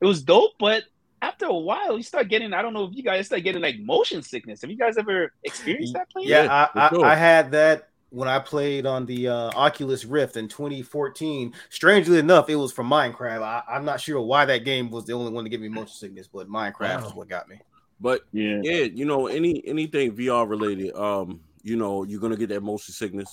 it 0.00 0.06
was 0.06 0.22
dope. 0.22 0.52
But 0.58 0.84
after 1.22 1.46
a 1.46 1.54
while, 1.54 1.96
you 1.96 2.02
start 2.02 2.28
getting. 2.28 2.52
I 2.52 2.62
don't 2.62 2.72
know 2.72 2.84
if 2.84 2.94
you 2.94 3.04
guys 3.04 3.26
start 3.26 3.44
getting 3.44 3.62
like 3.62 3.78
motion 3.78 4.22
sickness. 4.22 4.62
Have 4.62 4.70
you 4.70 4.76
guys 4.76 4.98
ever 4.98 5.32
experienced 5.44 5.94
that? 5.94 6.10
Playing? 6.10 6.28
Yeah, 6.28 6.68
I, 6.74 6.88
I, 6.88 7.12
I 7.12 7.14
had 7.14 7.52
that 7.52 7.87
when 8.10 8.28
I 8.28 8.38
played 8.38 8.86
on 8.86 9.06
the 9.06 9.28
uh, 9.28 9.50
Oculus 9.54 10.04
Rift 10.04 10.36
in 10.36 10.48
2014. 10.48 11.52
Strangely 11.68 12.18
enough, 12.18 12.48
it 12.48 12.56
was 12.56 12.72
from 12.72 12.88
Minecraft. 12.88 13.42
I, 13.42 13.76
am 13.76 13.84
not 13.84 14.00
sure 14.00 14.20
why 14.20 14.44
that 14.46 14.64
game 14.64 14.90
was 14.90 15.04
the 15.04 15.12
only 15.12 15.30
one 15.30 15.44
to 15.44 15.50
give 15.50 15.60
me 15.60 15.68
motion 15.68 15.94
sickness, 15.94 16.26
but 16.26 16.48
Minecraft 16.48 17.02
wow. 17.02 17.06
is 17.06 17.14
what 17.14 17.28
got 17.28 17.48
me. 17.48 17.60
But 18.00 18.22
yeah, 18.32 18.60
yeah, 18.62 18.84
you 18.84 19.04
know, 19.04 19.26
any 19.26 19.62
anything 19.66 20.12
VR 20.12 20.48
related, 20.48 20.94
um, 20.94 21.40
you 21.62 21.76
know, 21.76 22.04
you're 22.04 22.20
gonna 22.20 22.36
get 22.36 22.48
that 22.50 22.62
motion 22.62 22.94
sickness. 22.94 23.32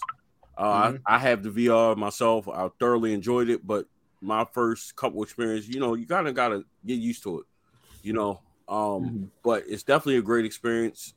Uh, 0.58 0.88
mm-hmm. 0.88 0.98
I, 1.06 1.16
I, 1.16 1.20
have 1.20 1.44
the 1.44 1.50
VR 1.50 1.96
myself. 1.96 2.48
I 2.48 2.70
thoroughly 2.80 3.14
enjoyed 3.14 3.50
it, 3.50 3.66
but 3.68 3.86
my 4.22 4.46
first 4.54 4.96
couple 4.96 5.22
experience, 5.22 5.68
you 5.68 5.80
know, 5.80 5.94
you 5.94 6.08
kind 6.08 6.28
of 6.28 6.34
gotta 6.34 6.64
get 6.86 6.96
used 6.96 7.24
to 7.24 7.42
it, 7.42 7.46
you 8.02 8.14
know. 8.14 8.42
Um, 8.68 8.78
mm-hmm. 8.78 9.24
but 9.44 9.64
it's 9.68 9.84
definitely 9.84 10.18
a 10.18 10.24
great 10.24 10.46
experience. 10.46 11.14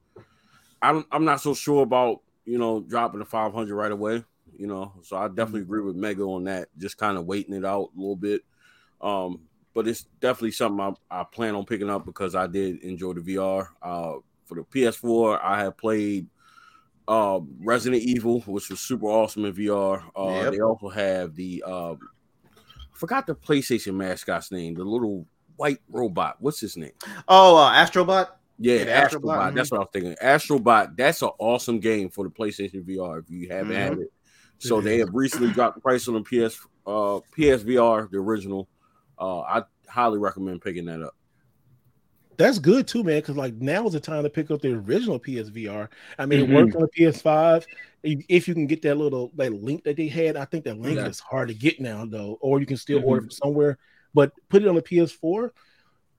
I'm 0.82 1.06
I'm 1.10 1.24
not 1.24 1.40
so 1.40 1.54
sure 1.54 1.82
about 1.82 2.20
you 2.48 2.58
know, 2.58 2.80
dropping 2.80 3.20
the 3.20 3.26
500 3.26 3.74
right 3.74 3.92
away. 3.92 4.24
You 4.56 4.66
know, 4.66 4.94
so 5.02 5.16
I 5.16 5.28
definitely 5.28 5.60
agree 5.60 5.82
with 5.82 5.94
Mega 5.94 6.22
on 6.22 6.44
that. 6.44 6.68
Just 6.78 6.96
kind 6.98 7.16
of 7.16 7.26
waiting 7.26 7.54
it 7.54 7.64
out 7.64 7.90
a 7.94 8.00
little 8.00 8.16
bit. 8.16 8.42
Um, 9.00 9.40
but 9.74 9.86
it's 9.86 10.04
definitely 10.20 10.52
something 10.52 10.96
I, 11.10 11.20
I 11.20 11.24
plan 11.24 11.54
on 11.54 11.64
picking 11.64 11.90
up 11.90 12.04
because 12.04 12.34
I 12.34 12.46
did 12.46 12.82
enjoy 12.82 13.12
the 13.12 13.20
VR. 13.20 13.68
Uh, 13.80 14.14
for 14.46 14.54
the 14.56 14.62
PS4, 14.62 15.40
I 15.42 15.60
have 15.60 15.76
played 15.76 16.26
uh, 17.06 17.40
Resident 17.60 18.02
Evil, 18.02 18.40
which 18.40 18.70
was 18.70 18.80
super 18.80 19.06
awesome 19.06 19.44
in 19.44 19.52
VR. 19.52 20.02
Uh, 20.16 20.42
yep. 20.42 20.52
They 20.52 20.60
also 20.60 20.88
have 20.88 21.36
the 21.36 21.62
uh, 21.64 21.92
I 21.92 22.94
forgot 22.94 23.26
the 23.26 23.36
PlayStation 23.36 23.94
mascot's 23.94 24.50
name, 24.50 24.74
the 24.74 24.84
little 24.84 25.26
white 25.56 25.78
robot. 25.88 26.36
What's 26.40 26.60
his 26.60 26.76
name? 26.76 26.92
Oh, 27.28 27.56
uh, 27.58 27.72
Astrobot. 27.72 28.28
Yeah, 28.58 28.84
Astrobot. 28.84 29.10
Astrobot. 29.10 29.38
Mm-hmm. 29.38 29.56
That's 29.56 29.70
what 29.70 29.78
I 29.78 29.80
was 29.80 29.88
thinking. 29.92 30.16
Astrobot. 30.22 30.96
That's 30.96 31.22
an 31.22 31.30
awesome 31.38 31.80
game 31.80 32.10
for 32.10 32.24
the 32.24 32.30
PlayStation 32.30 32.84
VR. 32.84 33.20
If 33.20 33.30
you 33.30 33.48
haven't 33.48 33.72
mm-hmm. 33.72 33.80
had 33.80 33.98
it, 33.98 34.12
so 34.58 34.80
they 34.80 34.98
have 34.98 35.10
recently 35.12 35.52
dropped 35.52 35.76
the 35.76 35.80
price 35.80 36.08
on 36.08 36.14
the 36.14 36.22
PS 36.22 36.58
uh, 36.86 37.20
PSVR, 37.36 38.10
the 38.10 38.18
original. 38.18 38.68
Uh, 39.18 39.40
I 39.40 39.62
highly 39.88 40.18
recommend 40.18 40.62
picking 40.62 40.86
that 40.86 41.02
up. 41.02 41.14
That's 42.36 42.58
good 42.58 42.86
too, 42.86 43.02
man. 43.02 43.18
Because 43.18 43.36
like 43.36 43.54
now 43.54 43.86
is 43.86 43.92
the 43.92 44.00
time 44.00 44.22
to 44.22 44.30
pick 44.30 44.50
up 44.50 44.62
the 44.62 44.72
original 44.72 45.18
PSVR. 45.18 45.88
I 46.18 46.26
mean, 46.26 46.42
mm-hmm. 46.42 46.52
it 46.52 46.56
works 46.56 46.76
on 46.76 46.82
the 46.82 47.04
PS5. 47.04 47.64
If 48.04 48.46
you 48.46 48.54
can 48.54 48.66
get 48.66 48.82
that 48.82 48.96
little 48.96 49.32
that 49.36 49.52
link 49.52 49.84
that 49.84 49.96
they 49.96 50.08
had, 50.08 50.36
I 50.36 50.44
think 50.44 50.64
that 50.64 50.78
link 50.78 50.96
yeah. 50.96 51.06
is 51.06 51.20
hard 51.20 51.48
to 51.48 51.54
get 51.54 51.80
now 51.80 52.04
though, 52.06 52.38
or 52.40 52.60
you 52.60 52.66
can 52.66 52.76
still 52.76 52.98
mm-hmm. 52.98 53.08
order 53.08 53.22
from 53.22 53.30
somewhere. 53.30 53.78
But 54.14 54.32
put 54.48 54.62
it 54.62 54.68
on 54.68 54.76
the 54.76 54.82
PS4, 54.82 55.50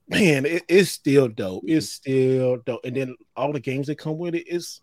man, 0.09 0.45
it, 0.45 0.63
it's 0.67 0.91
still 0.91 1.27
dope. 1.27 1.63
It's 1.67 1.89
still 1.89 2.57
dope. 2.57 2.81
And 2.83 2.95
then 2.95 3.15
all 3.35 3.53
the 3.53 3.59
games 3.59 3.87
that 3.87 3.97
come 3.97 4.17
with 4.17 4.35
it 4.35 4.47
is. 4.47 4.81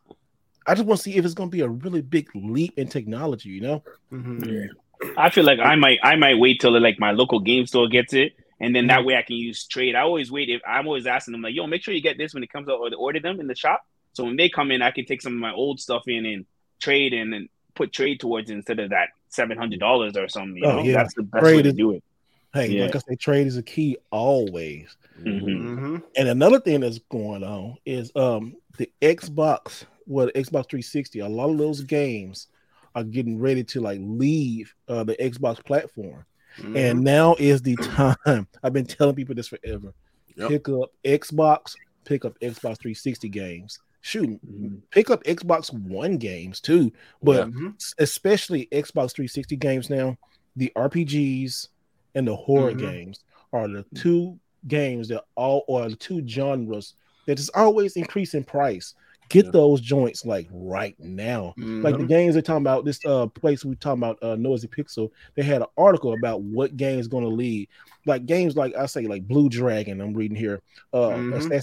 I 0.69 0.75
just 0.75 0.85
want 0.85 0.99
to 0.99 1.05
see 1.05 1.15
if 1.15 1.25
it's 1.25 1.35
going 1.35 1.49
to 1.49 1.57
be 1.57 1.61
a 1.61 1.69
really 1.69 2.03
big 2.03 2.29
leap 2.35 2.77
in 2.77 2.89
technology. 2.89 3.51
You 3.51 3.61
know. 3.61 3.83
Mm-hmm. 4.13 4.45
Yeah. 4.45 5.13
I 5.17 5.31
feel 5.31 5.45
like 5.45 5.61
I 5.61 5.77
might 5.77 5.99
I 6.03 6.17
might 6.17 6.39
wait 6.39 6.61
till 6.61 6.79
like 6.81 6.99
my 6.99 7.13
local 7.13 7.39
game 7.41 7.67
store 7.67 7.87
gets 7.89 8.15
it 8.15 8.33
and 8.61 8.75
then 8.75 8.87
that 8.87 8.99
mm-hmm. 8.99 9.09
way 9.09 9.17
I 9.17 9.23
can 9.23 9.37
use 9.37 9.67
trade. 9.67 9.95
I 9.95 10.01
always 10.01 10.31
wait 10.31 10.49
if 10.49 10.63
I'm 10.67 10.87
always 10.87 11.07
asking 11.07 11.33
them 11.33 11.43
like, 11.43 11.55
yo, 11.55 11.67
make 11.67 11.83
sure 11.83 11.93
you 11.93 12.01
get 12.01 12.19
this 12.19 12.33
when 12.33 12.43
it 12.43 12.51
comes 12.51 12.69
out 12.69 12.79
or 12.79 12.91
to 12.91 12.97
order 12.97 13.21
them 13.21 13.41
in 13.41 13.47
the 13.47 13.55
shop. 13.55 13.85
So 14.15 14.25
when 14.25 14.37
they 14.37 14.49
come 14.49 14.71
in, 14.71 14.81
I 14.81 14.91
can 14.91 15.05
take 15.05 15.21
some 15.21 15.35
of 15.35 15.39
my 15.39 15.53
old 15.53 15.79
stuff 15.79 16.05
in 16.07 16.25
and 16.25 16.47
trade 16.81 17.13
and 17.13 17.33
then 17.33 17.49
put 17.75 17.93
trade 17.93 18.21
towards 18.21 18.51
instead 18.51 18.79
of 18.79 18.91
that 18.91 19.09
seven 19.29 19.59
hundred 19.59 19.81
dollars 19.81 20.17
or 20.17 20.29
something. 20.29 20.57
You 20.57 20.65
oh, 20.65 20.77
know, 20.77 20.83
yeah. 20.83 20.95
that's 20.95 21.15
the 21.15 21.23
best 21.23 21.43
trade 21.43 21.57
way 21.57 21.63
to 21.63 21.73
do 21.73 21.93
it. 21.93 22.05
Hey, 22.57 22.69
yeah. 22.69 22.85
like 22.85 22.97
I 22.97 22.99
say, 23.01 23.17
trade 23.17 23.47
is 23.47 23.57
a 23.57 23.63
key 23.63 23.97
always. 24.11 24.97
Mm-hmm. 25.21 25.47
Mm-hmm. 25.47 25.97
And 26.17 26.29
another 26.29 26.61
thing 26.61 26.81
that's 26.81 26.99
going 27.11 27.45
on 27.45 27.77
is 27.85 28.11
um 28.17 28.57
the 28.79 28.91
Xbox, 29.03 29.85
well, 30.07 30.29
Xbox 30.29 30.69
360. 30.71 31.21
A 31.21 31.29
lot 31.29 31.51
of 31.51 31.59
those 31.59 31.83
games 31.83 32.49
are 32.95 33.05
getting 33.05 33.39
ready 33.39 33.63
to 33.63 33.81
like 33.81 34.01
leave 34.03 34.75
uh, 34.89 35.05
the 35.05 35.17
Xbox 35.17 35.65
platform. 35.65 36.25
Mm-hmm. 36.59 36.77
And 36.77 37.05
now 37.05 37.37
is 37.39 37.61
the 37.63 37.77
time. 37.77 38.49
I've 38.63 38.73
been 38.73 38.87
telling 38.87 39.15
people 39.15 39.35
this 39.35 39.49
forever. 39.49 39.93
Yep. 40.37 40.49
Pick 40.49 40.69
up 40.69 40.93
Xbox, 41.05 41.75
pick 42.05 42.25
up 42.25 42.39
Xbox 42.41 42.79
360 42.79 43.29
games. 43.29 43.79
Shoot, 44.01 44.31
mm-hmm. 44.47 44.77
pick 44.91 45.11
up 45.11 45.25
Xbox 45.25 45.73
One 45.73 46.17
games 46.17 46.61
too, 46.61 46.93
but 47.23 47.49
yeah. 47.49 47.71
especially 47.99 48.69
Xbox 48.71 49.15
360 49.15 49.57
games 49.57 49.91
now. 49.91 50.17
The 50.55 50.73
RPGs 50.77 51.69
and 52.17 52.27
the 52.27 52.35
horror 52.35 52.73
mm-hmm. 52.73 52.87
games 52.87 53.21
are 53.53 53.69
the 53.69 53.85
two 53.95 54.39
games 54.67 55.09
that 55.09 55.23
all 55.37 55.65
or 55.69 55.89
the 55.89 55.95
two 55.95 56.27
genres 56.27 56.95
that 57.27 57.39
is 57.39 57.51
always 57.51 57.95
increasing 57.95 58.43
price. 58.43 58.95
Get 59.29 59.47
yeah. 59.47 59.51
those 59.51 59.81
joints 59.81 60.25
like 60.25 60.49
right 60.53 60.95
now. 61.01 61.53
Mm-hmm. 61.59 61.83
Like 61.83 61.95
the 61.95 61.99
mm-hmm. 61.99 62.09
games 62.09 62.35
they're 62.35 62.43
talking 62.43 62.63
about, 62.63 62.85
this 62.85 63.01
uh 63.05 63.27
place 63.27 63.65
we 63.65 63.75
talking 63.77 64.03
about 64.03 64.23
uh 64.23 64.37
Noisy 64.37 64.69
Pixel, 64.69 65.11
they 65.35 65.43
had 65.43 65.63
an 65.63 65.69
article 65.77 66.15
about 66.15 66.43
what 66.43 66.77
games 66.77 67.09
gonna 67.09 67.29
lead. 67.29 67.69
Like 68.07 68.27
games 68.27 68.57
like 68.57 68.75
I 68.77 68.87
say, 68.87 69.07
like 69.07 69.27
Blue 69.27 69.49
Dragon, 69.49 70.01
I'm 70.01 70.15
reading 70.15 70.37
here. 70.37 70.63
Uh 70.93 71.11
mm-hmm. 71.11 71.59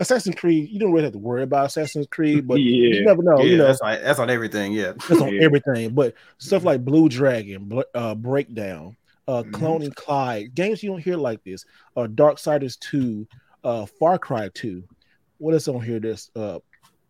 Assassin's 0.00 0.34
Creed, 0.34 0.70
you 0.70 0.78
don't 0.78 0.92
really 0.92 1.04
have 1.04 1.12
to 1.12 1.18
worry 1.18 1.42
about 1.42 1.66
Assassin's 1.66 2.06
Creed, 2.06 2.48
but 2.48 2.54
yeah. 2.54 2.98
you 2.98 3.04
never 3.04 3.22
know. 3.22 3.38
Yeah, 3.38 3.44
you 3.44 3.56
know, 3.58 3.66
that's 3.66 3.80
on, 3.82 4.02
that's 4.02 4.18
on 4.18 4.30
everything. 4.30 4.72
Yeah, 4.72 4.92
that's 4.92 5.20
on 5.20 5.38
everything. 5.42 5.90
But 5.90 6.14
stuff 6.38 6.64
like 6.64 6.84
Blue 6.84 7.10
Dragon, 7.10 7.82
uh, 7.94 8.14
Breakdown, 8.14 8.96
uh, 9.30 9.42
mm-hmm. 9.44 9.54
Cloning 9.54 9.94
Clyde, 9.94 10.54
games 10.54 10.82
you 10.82 10.90
don't 10.90 11.00
hear 11.00 11.16
like 11.16 11.42
this. 11.44 11.64
Uh, 11.96 12.08
Darksiders 12.08 12.78
Two, 12.80 13.28
uh, 13.62 13.86
Far 13.86 14.18
Cry 14.18 14.50
Two. 14.52 14.82
What 15.38 15.52
What 15.52 15.54
is 15.54 15.68
on 15.68 15.80
here? 15.80 16.00
This 16.00 16.30
uh, 16.34 16.58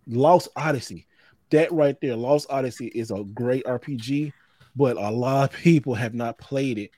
Lost 0.07 0.49
Odyssey. 0.55 1.07
That 1.50 1.73
right 1.73 1.97
there, 2.03 2.17
Lost 2.17 2.47
Odyssey 2.50 2.89
is 2.89 3.11
a 3.11 3.25
great 3.25 3.65
RPG, 3.65 4.33
but 4.77 4.99
a 4.99 5.11
lot 5.11 5.55
of 5.55 5.61
people 5.61 5.95
have 5.95 6.15
not 6.15 6.37
played 6.37 6.79
it. 6.79 6.91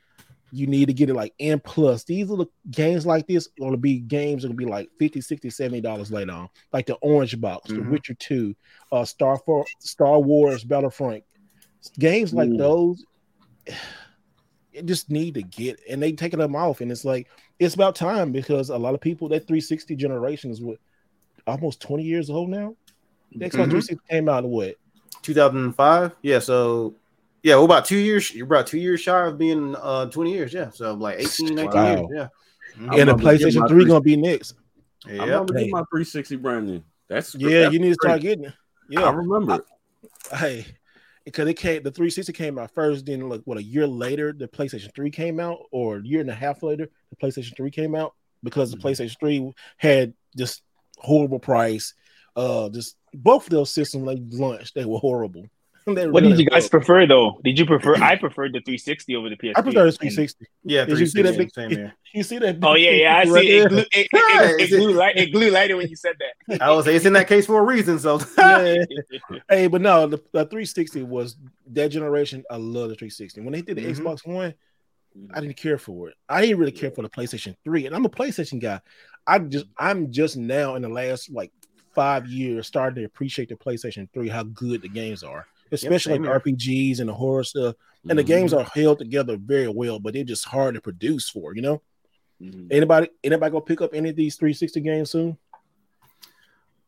You 0.50 0.66
need 0.66 0.86
to 0.88 0.92
get 0.92 1.08
it 1.08 1.14
like 1.14 1.32
N 1.38 1.60
plus. 1.60 2.02
These 2.04 2.30
are 2.30 2.36
the 2.36 2.46
games 2.70 3.06
like 3.06 3.26
this 3.28 3.48
going 3.58 3.70
to 3.70 3.78
be 3.78 4.00
games 4.00 4.42
that 4.42 4.48
will 4.48 4.56
be 4.56 4.66
like 4.66 4.90
50, 4.98 5.20
60, 5.20 5.48
70 5.50 5.80
dollars 5.82 6.10
later 6.10 6.32
on. 6.32 6.48
Like 6.72 6.86
the 6.86 6.96
Orange 6.96 7.40
Box, 7.40 7.70
mm-hmm. 7.70 7.84
The 7.84 7.90
Witcher 7.90 8.14
2, 8.14 8.54
uh 8.90 9.04
Star 9.04 9.38
for 9.38 9.64
Star 9.78 10.18
Wars 10.18 10.64
Battlefront. 10.64 11.22
Games 11.98 12.34
like 12.34 12.50
Ooh. 12.50 12.56
those 12.56 13.04
just 14.84 15.10
need 15.10 15.34
to 15.34 15.42
get 15.42 15.78
and 15.88 16.02
they 16.02 16.12
taking 16.12 16.38
them 16.38 16.56
off 16.56 16.80
and 16.80 16.90
it's 16.90 17.04
like 17.04 17.28
it's 17.58 17.74
about 17.74 17.94
time 17.94 18.32
because 18.32 18.70
a 18.70 18.76
lot 18.78 18.94
of 18.94 19.00
people 19.00 19.28
that 19.28 19.40
360 19.40 19.94
generation 19.96 20.50
is 20.50 20.60
what 20.60 20.78
almost 21.46 21.80
20 21.80 22.02
years 22.02 22.30
old 22.30 22.48
now 22.48 22.74
the 23.34 23.46
Xbox 23.46 23.50
mm-hmm. 23.50 23.70
360 23.70 23.98
came 24.08 24.28
out 24.28 24.44
in 24.44 24.50
what? 24.50 24.76
2005. 25.22 26.12
Yeah, 26.22 26.38
so 26.38 26.94
yeah, 27.42 27.54
well, 27.54 27.64
about 27.64 27.84
two 27.84 27.96
years. 27.96 28.34
You're 28.34 28.46
about 28.46 28.66
two 28.66 28.78
years 28.78 29.00
shy 29.00 29.26
of 29.26 29.38
being 29.38 29.76
uh 29.76 30.06
20 30.06 30.32
years. 30.32 30.52
Yeah, 30.52 30.70
so 30.70 30.94
like 30.94 31.18
18, 31.18 31.54
19 31.54 31.72
wow. 31.72 31.86
years. 31.86 32.06
Yeah. 32.12 32.28
Mm-hmm. 32.76 32.92
And 32.92 33.08
the 33.08 33.14
PlayStation 33.14 33.68
3 33.68 33.84
gonna 33.84 34.00
be 34.00 34.16
next. 34.16 34.54
Yeah, 35.06 35.22
I'm 35.22 35.46
gonna 35.46 35.64
get 35.64 35.70
my 35.70 35.80
360 35.90 36.36
brand 36.36 36.66
new. 36.66 36.82
That's 37.08 37.34
yeah, 37.34 37.62
that's 37.62 37.72
you 37.72 37.80
need 37.80 37.88
to 37.88 37.94
start 37.94 38.20
getting 38.20 38.46
it. 38.46 38.54
Yeah, 38.88 39.02
I 39.02 39.10
remember 39.10 39.56
it. 39.56 40.36
Hey, 40.36 40.66
because 41.24 41.48
it 41.48 41.54
came 41.54 41.82
the 41.82 41.90
360 41.90 42.32
came 42.32 42.58
out 42.58 42.74
first, 42.74 43.06
then 43.06 43.28
like 43.28 43.42
what 43.44 43.58
a 43.58 43.62
year 43.62 43.86
later 43.86 44.32
the 44.32 44.48
PlayStation 44.48 44.94
3 44.94 45.10
came 45.10 45.40
out, 45.40 45.58
or 45.70 45.98
a 45.98 46.02
year 46.02 46.20
and 46.20 46.30
a 46.30 46.34
half 46.34 46.62
later 46.62 46.88
the 47.10 47.16
PlayStation 47.16 47.56
3 47.56 47.70
came 47.70 47.94
out 47.94 48.14
because 48.42 48.70
the 48.70 48.76
mm-hmm. 48.76 48.88
PlayStation 48.88 49.18
3 49.18 49.52
had 49.76 50.14
just 50.36 50.62
horrible 50.98 51.38
price, 51.38 51.94
uh, 52.36 52.68
just 52.70 52.96
both 53.14 53.44
of 53.44 53.50
those 53.50 53.72
systems 53.72 54.04
like 54.04 54.18
launched, 54.30 54.74
they 54.74 54.84
were 54.84 54.98
horrible. 54.98 55.44
they 55.94 56.08
what 56.08 56.22
did 56.22 56.38
you 56.38 56.46
guys 56.46 56.68
horrible. 56.68 56.86
prefer 56.86 57.06
though? 57.06 57.40
Did 57.44 57.58
you 57.58 57.66
prefer? 57.66 57.96
I 57.96 58.16
preferred 58.16 58.52
the 58.52 58.60
360 58.60 59.16
over 59.16 59.28
the 59.28 59.36
PSP. 59.36 59.52
I 59.56 59.62
prefer 59.62 59.84
the 59.84 59.92
360. 59.92 60.46
Yeah, 60.64 60.84
did 60.84 60.98
you 60.98 61.06
see 61.06 61.22
that? 61.22 61.36
Big, 61.36 61.52
same 61.52 61.70
here. 61.70 61.94
You 62.14 62.22
see 62.22 62.38
that? 62.38 62.58
Oh 62.62 62.74
yeah, 62.74 62.90
yeah. 62.90 63.16
I 63.16 63.24
see. 63.24 63.58
It, 63.58 63.68
glue, 63.68 63.78
it, 63.78 63.88
it, 63.92 64.08
it, 64.12 64.72
it, 64.72 64.76
glue 64.76 64.92
light. 64.92 65.16
It 65.16 65.32
glue 65.32 65.50
lighter 65.50 65.76
when 65.76 65.88
you 65.88 65.96
said 65.96 66.16
that. 66.18 66.62
I 66.62 66.70
was. 66.70 66.86
It's 66.86 67.04
in 67.04 67.12
that 67.14 67.28
case 67.28 67.46
for 67.46 67.58
a 67.58 67.62
reason. 67.62 67.98
So. 67.98 68.20
yeah. 68.38 68.84
Hey, 69.48 69.66
but 69.66 69.80
no, 69.80 70.06
the, 70.06 70.18
the 70.32 70.44
360 70.44 71.02
was 71.04 71.36
that 71.68 71.88
generation. 71.88 72.44
I 72.50 72.56
love 72.56 72.90
the 72.90 72.96
360. 72.96 73.40
When 73.40 73.52
they 73.52 73.62
did 73.62 73.76
the 73.76 73.84
mm-hmm. 73.84 74.06
Xbox 74.06 74.26
One, 74.26 74.54
I 75.34 75.40
didn't 75.40 75.56
care 75.56 75.78
for 75.78 76.08
it. 76.08 76.16
I 76.28 76.40
didn't 76.40 76.58
really 76.58 76.72
care 76.72 76.90
for 76.90 77.02
the 77.02 77.08
PlayStation 77.08 77.56
3, 77.64 77.86
and 77.86 77.94
I'm 77.94 78.04
a 78.04 78.10
PlayStation 78.10 78.60
guy. 78.60 78.80
I 79.26 79.38
just 79.38 79.66
I'm 79.78 80.10
just 80.10 80.36
now 80.36 80.74
in 80.74 80.82
the 80.82 80.88
last 80.88 81.30
like 81.30 81.52
five 81.94 82.26
years 82.26 82.66
starting 82.66 82.96
to 82.96 83.04
appreciate 83.04 83.48
the 83.48 83.54
PlayStation 83.54 84.08
3, 84.12 84.28
how 84.28 84.42
good 84.44 84.82
the 84.82 84.88
games 84.88 85.22
are, 85.22 85.46
especially 85.72 86.12
yep, 86.14 86.22
like 86.22 86.42
RPGs 86.42 87.00
and 87.00 87.08
the 87.08 87.14
horror 87.14 87.44
stuff. 87.44 87.74
And 88.02 88.10
mm-hmm. 88.10 88.16
the 88.16 88.24
games 88.24 88.52
are 88.52 88.64
held 88.74 88.98
together 88.98 89.36
very 89.36 89.68
well, 89.68 89.98
but 89.98 90.14
they're 90.14 90.24
just 90.24 90.44
hard 90.44 90.74
to 90.74 90.80
produce 90.80 91.28
for, 91.28 91.54
you 91.54 91.62
know. 91.62 91.82
Mm-hmm. 92.40 92.68
Anybody 92.70 93.08
anybody 93.22 93.52
gonna 93.52 93.64
pick 93.64 93.80
up 93.80 93.94
any 93.94 94.10
of 94.10 94.16
these 94.16 94.36
360 94.36 94.80
games 94.80 95.10
soon? 95.10 95.38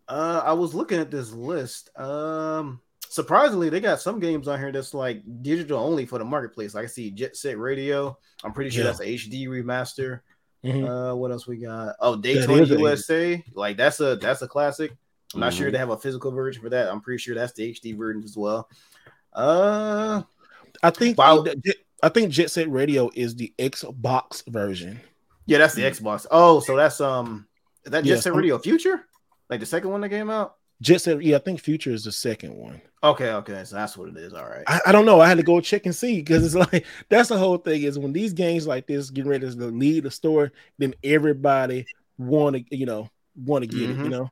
Uh 0.08 0.42
I 0.44 0.52
was 0.52 0.74
looking 0.74 0.98
at 0.98 1.10
this 1.10 1.32
list. 1.32 1.96
Um 1.98 2.80
surprisingly, 3.08 3.68
they 3.68 3.80
got 3.80 4.00
some 4.00 4.18
games 4.18 4.48
on 4.48 4.58
here 4.58 4.72
that's 4.72 4.92
like 4.92 5.22
digital 5.42 5.78
only 5.78 6.06
for 6.06 6.18
the 6.18 6.24
marketplace. 6.24 6.74
Like 6.74 6.84
I 6.84 6.88
see 6.88 7.10
Jet 7.10 7.36
Set 7.36 7.58
Radio. 7.58 8.18
I'm 8.42 8.52
pretty 8.52 8.70
sure 8.70 8.84
yeah. 8.84 8.90
that's 8.90 9.00
a 9.00 9.04
HD 9.04 9.46
remaster. 9.46 10.20
Mm-hmm. 10.64 10.84
Uh, 10.84 11.14
what 11.14 11.30
else 11.30 11.46
we 11.46 11.58
got? 11.58 11.94
Oh, 12.00 12.16
Daytona 12.16 12.64
USA. 12.64 13.44
Like 13.54 13.76
that's 13.76 14.00
a 14.00 14.16
that's 14.16 14.42
a 14.42 14.48
classic. 14.48 14.96
I'm 15.34 15.40
not 15.40 15.52
mm-hmm. 15.52 15.62
sure 15.62 15.70
they 15.70 15.78
have 15.78 15.90
a 15.90 15.96
physical 15.96 16.30
version 16.30 16.62
for 16.62 16.70
that. 16.70 16.88
I'm 16.88 17.00
pretty 17.00 17.18
sure 17.18 17.34
that's 17.34 17.52
the 17.52 17.72
HD 17.72 17.96
version 17.96 18.22
as 18.22 18.36
well. 18.36 18.68
Uh, 19.32 20.22
I 20.82 20.90
think 20.90 21.18
wow. 21.18 21.44
I 22.02 22.08
think 22.10 22.30
Jet 22.30 22.50
Set 22.50 22.70
Radio 22.70 23.10
is 23.14 23.34
the 23.34 23.52
Xbox 23.58 24.46
version. 24.50 25.00
Yeah, 25.46 25.58
that's 25.58 25.74
the 25.74 25.82
mm-hmm. 25.82 26.06
Xbox. 26.06 26.26
Oh, 26.30 26.60
so 26.60 26.76
that's 26.76 27.00
um, 27.00 27.46
is 27.84 27.92
that 27.92 28.04
Jet 28.04 28.10
yes, 28.10 28.24
Set 28.24 28.34
Radio 28.34 28.58
Future? 28.58 29.06
Like 29.50 29.60
the 29.60 29.66
second 29.66 29.90
one 29.90 30.00
that 30.02 30.08
came 30.08 30.30
out? 30.30 30.56
Jet 30.80 31.00
Set, 31.00 31.22
yeah, 31.22 31.36
I 31.36 31.38
think 31.38 31.60
Future 31.60 31.90
is 31.90 32.04
the 32.04 32.12
second 32.12 32.54
one. 32.56 32.80
Okay, 33.02 33.30
okay, 33.30 33.64
so 33.64 33.76
that's 33.76 33.96
what 33.96 34.08
it 34.08 34.16
is. 34.16 34.32
All 34.34 34.44
right. 34.44 34.64
I, 34.66 34.80
I 34.86 34.92
don't 34.92 35.06
know. 35.06 35.20
I 35.20 35.28
had 35.28 35.36
to 35.36 35.42
go 35.42 35.60
check 35.60 35.86
and 35.86 35.94
see 35.94 36.16
because 36.16 36.44
it's 36.44 36.54
like 36.72 36.86
that's 37.08 37.28
the 37.28 37.38
whole 37.38 37.58
thing 37.58 37.82
is 37.82 37.98
when 37.98 38.12
these 38.12 38.32
games 38.32 38.66
like 38.66 38.86
this 38.86 39.10
getting 39.10 39.30
ready 39.30 39.48
to 39.48 39.56
lead 39.56 40.04
the 40.04 40.10
story, 40.10 40.50
then 40.78 40.94
everybody 41.02 41.86
want 42.18 42.56
to, 42.56 42.76
you 42.76 42.86
know, 42.86 43.08
want 43.36 43.62
to 43.62 43.66
get 43.66 43.80
mm-hmm. 43.80 43.92
it, 43.92 43.96
you 43.96 44.02
mm-hmm. 44.02 44.10
know. 44.10 44.30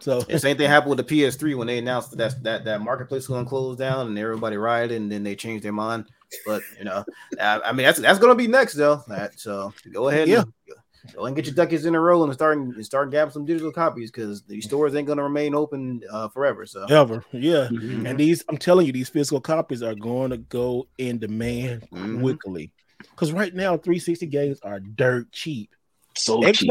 So 0.00 0.20
the 0.20 0.38
same 0.38 0.56
thing 0.56 0.68
happened 0.68 0.96
with 0.96 1.06
the 1.06 1.22
PS3 1.22 1.56
when 1.56 1.66
they 1.66 1.78
announced 1.78 2.16
that 2.16 2.42
that 2.44 2.64
that 2.64 2.80
marketplace 2.80 3.28
was 3.28 3.36
gonna 3.36 3.48
close 3.48 3.76
down 3.76 4.06
and 4.06 4.18
everybody 4.18 4.56
rioted 4.56 5.00
and 5.00 5.10
then 5.10 5.22
they 5.24 5.34
changed 5.34 5.64
their 5.64 5.72
mind. 5.72 6.06
But 6.46 6.62
you 6.78 6.84
know, 6.84 7.04
I, 7.40 7.60
I 7.60 7.72
mean 7.72 7.84
that's 7.84 7.98
that's 7.98 8.18
gonna 8.18 8.34
be 8.34 8.46
next 8.46 8.74
though. 8.74 9.02
That, 9.08 9.38
so 9.40 9.72
go 9.92 10.08
ahead, 10.08 10.28
yeah. 10.28 10.42
And, 10.42 11.14
go 11.14 11.24
and 11.26 11.34
get 11.34 11.46
your 11.46 11.54
duckies 11.54 11.86
in 11.86 11.94
a 11.94 12.00
row 12.00 12.22
and 12.22 12.32
start 12.32 12.58
and 12.58 12.84
start 12.84 13.10
grabbing 13.10 13.32
some 13.32 13.44
digital 13.46 13.72
copies 13.72 14.10
because 14.10 14.42
these 14.42 14.66
stores 14.66 14.94
ain't 14.94 15.08
gonna 15.08 15.22
remain 15.22 15.54
open 15.54 16.02
uh, 16.10 16.28
forever. 16.28 16.64
So 16.66 16.84
ever, 16.84 17.24
yeah. 17.32 17.68
Mhm. 17.70 18.08
And 18.08 18.18
these, 18.18 18.44
I'm 18.48 18.58
telling 18.58 18.86
you, 18.86 18.92
these 18.92 19.08
physical 19.08 19.40
copies 19.40 19.82
are 19.82 19.94
going 19.94 20.30
to 20.30 20.36
go 20.36 20.86
in 20.98 21.18
demand 21.18 21.88
Mhm. 21.92 22.20
quickly. 22.20 22.72
Because 22.98 23.32
right 23.32 23.54
now, 23.54 23.76
360 23.76 24.26
games 24.26 24.58
are 24.62 24.80
dirt 24.80 25.30
cheap. 25.32 25.70
so 26.16 26.42
cheap. 26.52 26.70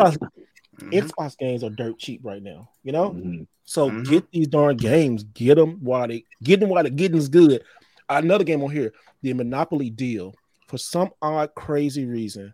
Xbox, 0.79 0.89
Mhm. 0.89 1.09
Xbox 1.09 1.37
games 1.37 1.63
are 1.63 1.69
dirt 1.69 1.97
cheap 1.99 2.21
right 2.23 2.41
now. 2.41 2.69
You 2.83 2.91
know, 2.91 3.11
Mhm. 3.11 3.47
so 3.65 3.89
Mhm. 3.89 4.09
get 4.09 4.31
these 4.31 4.47
darn 4.47 4.77
games, 4.77 5.23
get 5.23 5.55
them 5.55 5.83
while 5.83 6.07
they 6.07 6.23
get 6.43 6.59
them 6.59 6.69
while 6.69 6.83
the 6.83 6.89
getting's 6.89 7.29
good. 7.29 7.63
Another 8.09 8.43
game 8.43 8.63
on 8.63 8.71
here, 8.71 8.93
the 9.21 9.33
Monopoly 9.33 9.89
deal. 9.89 10.33
For 10.67 10.77
some 10.77 11.11
odd, 11.21 11.53
crazy 11.55 12.05
reason, 12.05 12.53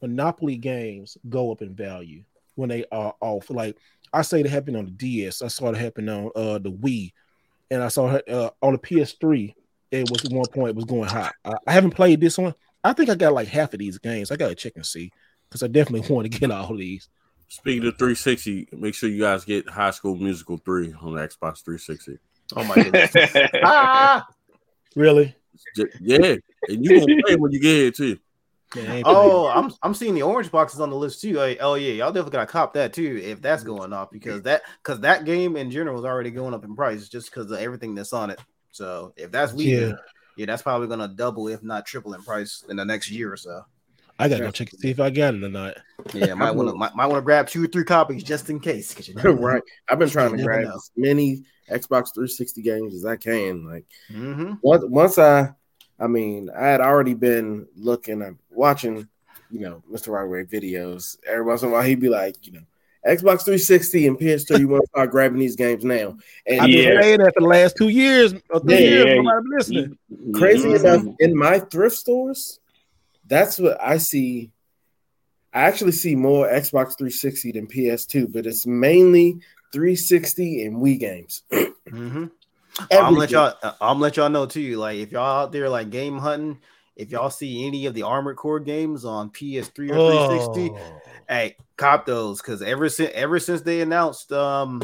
Monopoly 0.00 0.56
games 0.56 1.16
go 1.28 1.50
up 1.52 1.62
in 1.62 1.74
value 1.74 2.24
when 2.56 2.68
they 2.68 2.84
are 2.92 3.14
off. 3.20 3.50
Like 3.50 3.76
I 4.12 4.22
say, 4.22 4.40
it 4.40 4.46
happened 4.46 4.76
on 4.76 4.84
the 4.84 4.90
DS. 4.90 5.42
I 5.42 5.48
saw 5.48 5.70
it 5.70 5.76
happen 5.76 6.08
on 6.08 6.30
uh, 6.34 6.58
the 6.58 6.70
Wii, 6.70 7.12
and 7.70 7.82
I 7.82 7.88
saw 7.88 8.16
it 8.16 8.28
uh, 8.28 8.50
on 8.60 8.72
the 8.72 8.78
PS3. 8.78 9.54
It 9.90 10.10
was 10.10 10.24
at 10.24 10.32
one 10.32 10.46
point 10.46 10.70
it 10.70 10.76
was 10.76 10.84
going 10.84 11.08
hot. 11.08 11.34
I, 11.44 11.54
I 11.66 11.72
haven't 11.72 11.92
played 11.94 12.20
this 12.20 12.36
one. 12.38 12.54
I 12.84 12.92
think 12.92 13.10
I 13.10 13.14
got 13.14 13.32
like 13.32 13.48
half 13.48 13.72
of 13.72 13.78
these 13.78 13.98
games. 13.98 14.30
I 14.30 14.36
gotta 14.36 14.54
check 14.54 14.72
and 14.76 14.84
see 14.84 15.10
because 15.48 15.62
I 15.62 15.68
definitely 15.68 16.08
want 16.14 16.30
to 16.30 16.38
get 16.38 16.50
all 16.50 16.72
of 16.72 16.78
these. 16.78 17.08
Speaking 17.52 17.86
of 17.86 17.98
360, 17.98 18.68
make 18.72 18.94
sure 18.94 19.10
you 19.10 19.20
guys 19.20 19.44
get 19.44 19.68
High 19.68 19.90
School 19.90 20.16
Musical 20.16 20.56
3 20.56 20.94
on 21.02 21.14
the 21.14 21.20
Xbox 21.20 21.62
360. 21.62 22.16
Oh 22.56 22.64
my 22.64 22.76
goodness. 22.76 23.12
ah! 23.62 24.26
Really? 24.96 25.36
Yeah, 26.00 26.36
and 26.68 26.82
you 26.82 26.98
gonna 26.98 27.22
play 27.26 27.36
when 27.36 27.52
you 27.52 27.60
get 27.60 27.76
here 27.76 27.90
too. 27.90 28.18
Man, 28.74 28.88
I 28.88 28.96
ain't 28.96 29.06
Oh, 29.06 29.48
I'm 29.48 29.70
I'm 29.82 29.92
seeing 29.92 30.14
the 30.14 30.22
orange 30.22 30.50
boxes 30.50 30.80
on 30.80 30.88
the 30.88 30.96
list 30.96 31.20
too. 31.20 31.34
Like, 31.34 31.58
oh 31.60 31.74
yeah, 31.74 31.92
y'all 31.92 32.10
definitely 32.10 32.32
gotta 32.32 32.46
cop 32.46 32.72
that 32.72 32.94
too 32.94 33.20
if 33.22 33.42
that's 33.42 33.62
going 33.62 33.92
off 33.92 34.10
because 34.10 34.40
that 34.42 34.62
because 34.82 35.00
that 35.00 35.26
game 35.26 35.54
in 35.56 35.70
general 35.70 35.98
is 35.98 36.06
already 36.06 36.30
going 36.30 36.54
up 36.54 36.64
in 36.64 36.74
price 36.74 37.06
just 37.06 37.30
because 37.30 37.50
of 37.50 37.58
everything 37.58 37.94
that's 37.94 38.14
on 38.14 38.30
it. 38.30 38.40
So 38.70 39.12
if 39.18 39.30
that's 39.30 39.52
we 39.52 39.66
Yeah. 39.66 39.92
yeah, 40.38 40.46
that's 40.46 40.62
probably 40.62 40.88
gonna 40.88 41.08
double 41.08 41.48
if 41.48 41.62
not 41.62 41.84
triple 41.84 42.14
in 42.14 42.22
price 42.22 42.64
in 42.70 42.76
the 42.76 42.84
next 42.86 43.10
year 43.10 43.30
or 43.30 43.36
so. 43.36 43.66
I 44.22 44.28
gotta 44.28 44.44
go 44.44 44.50
check 44.50 44.70
and 44.72 44.80
see 44.80 44.90
if 44.90 45.00
I 45.00 45.10
got 45.10 45.34
it 45.34 45.42
or 45.44 45.48
not. 45.48 45.76
Yeah, 46.14 46.34
might 46.34 46.52
want 46.52 46.68
to 46.68 46.74
might, 46.82 46.94
might 46.94 47.06
want 47.06 47.18
to 47.18 47.24
grab 47.24 47.48
two 47.48 47.64
or 47.64 47.66
three 47.66 47.84
copies 47.84 48.22
just 48.22 48.48
in 48.50 48.60
case. 48.60 48.94
'cause 48.94 49.08
you 49.08 49.14
never 49.16 49.34
know. 49.34 49.40
right. 49.42 49.62
I've 49.88 49.98
been 49.98 50.08
trying 50.10 50.36
to 50.36 50.42
grab 50.42 50.62
know. 50.64 50.74
as 50.74 50.90
many 50.96 51.42
Xbox 51.70 52.12
360 52.14 52.62
games 52.62 52.94
as 52.94 53.04
I 53.04 53.16
can. 53.16 53.66
Like 53.66 53.84
Mhm. 54.12 54.58
once 54.62 54.84
once 54.86 55.18
I 55.18 55.52
I 56.00 56.06
mean, 56.08 56.50
I 56.50 56.66
had 56.66 56.80
already 56.80 57.14
been 57.14 57.66
looking 57.76 58.22
at 58.22 58.34
watching, 58.50 59.06
you 59.50 59.60
know, 59.60 59.82
Mr. 59.90 60.08
Rodway 60.08 60.48
videos. 60.50 61.16
Every 61.26 61.44
once 61.44 61.62
in 61.62 61.68
a 61.68 61.72
while 61.72 61.82
he'd 61.82 62.00
be 62.00 62.08
like, 62.08 62.44
you 62.46 62.52
know, 62.54 62.62
Xbox 63.06 63.44
360 63.44 64.06
and 64.08 64.18
PS3, 64.18 64.58
you 64.60 64.68
want 64.68 64.82
to 64.82 64.88
start 64.88 65.10
grabbing 65.12 65.38
these 65.38 65.54
games 65.56 65.84
now. 65.84 66.16
And 66.46 66.60
I've 66.60 66.70
Yeah. 66.70 66.88
been 66.90 66.98
playing 66.98 67.18
that 67.18 67.34
for 67.34 67.40
the 67.40 67.46
last 67.48 67.76
two 67.76 67.88
years 67.88 68.32
or 68.50 68.60
three 68.60 68.74
Yeah, 68.74 68.78
years. 68.80 69.06
yeah. 69.06 69.14
Nobody 69.14 69.42
been 69.42 69.58
listening. 69.58 69.98
crazy 70.34 70.74
enough, 70.74 71.04
in 71.20 71.36
my 71.36 71.58
thrift 71.60 71.96
stores, 71.96 72.58
that's 73.26 73.58
what 73.58 73.80
I 73.80 73.98
see. 73.98 74.50
I 75.54 75.62
actually 75.62 75.92
see 75.92 76.16
more 76.16 76.46
Xbox 76.48 76.96
360 76.96 77.52
than 77.52 77.66
PS2, 77.66 78.32
but 78.32 78.46
it's 78.46 78.66
mainly 78.66 79.38
360 79.72 80.64
and 80.64 80.76
Wii 80.76 80.98
games. 80.98 81.42
Mhm. 81.88 82.30
I'm 82.90 83.14
let 83.16 83.30
y'all. 83.30 83.52
uh, 83.62 83.72
I'm 83.78 84.00
let 84.00 84.16
y'all 84.16 84.30
know 84.30 84.46
too. 84.46 84.76
Like 84.78 84.96
if 84.96 85.12
y'all 85.12 85.42
out 85.42 85.52
there 85.52 85.68
like 85.68 85.90
game 85.90 86.16
hunting, 86.16 86.58
if 86.96 87.10
y'all 87.10 87.28
see 87.28 87.66
any 87.66 87.84
of 87.84 87.92
the 87.92 88.04
Armored 88.04 88.36
Core 88.36 88.60
games 88.60 89.04
on 89.04 89.28
PS3 89.28 89.90
or 89.90 89.94
360, 90.48 90.70
Oh. 90.74 91.00
hey, 91.28 91.56
cop 91.76 92.06
those 92.06 92.40
because 92.40 92.62
ever 92.62 92.88
since 92.88 93.10
ever 93.12 93.38
since 93.38 93.60
they 93.60 93.82
announced 93.82 94.32
um 94.32 94.80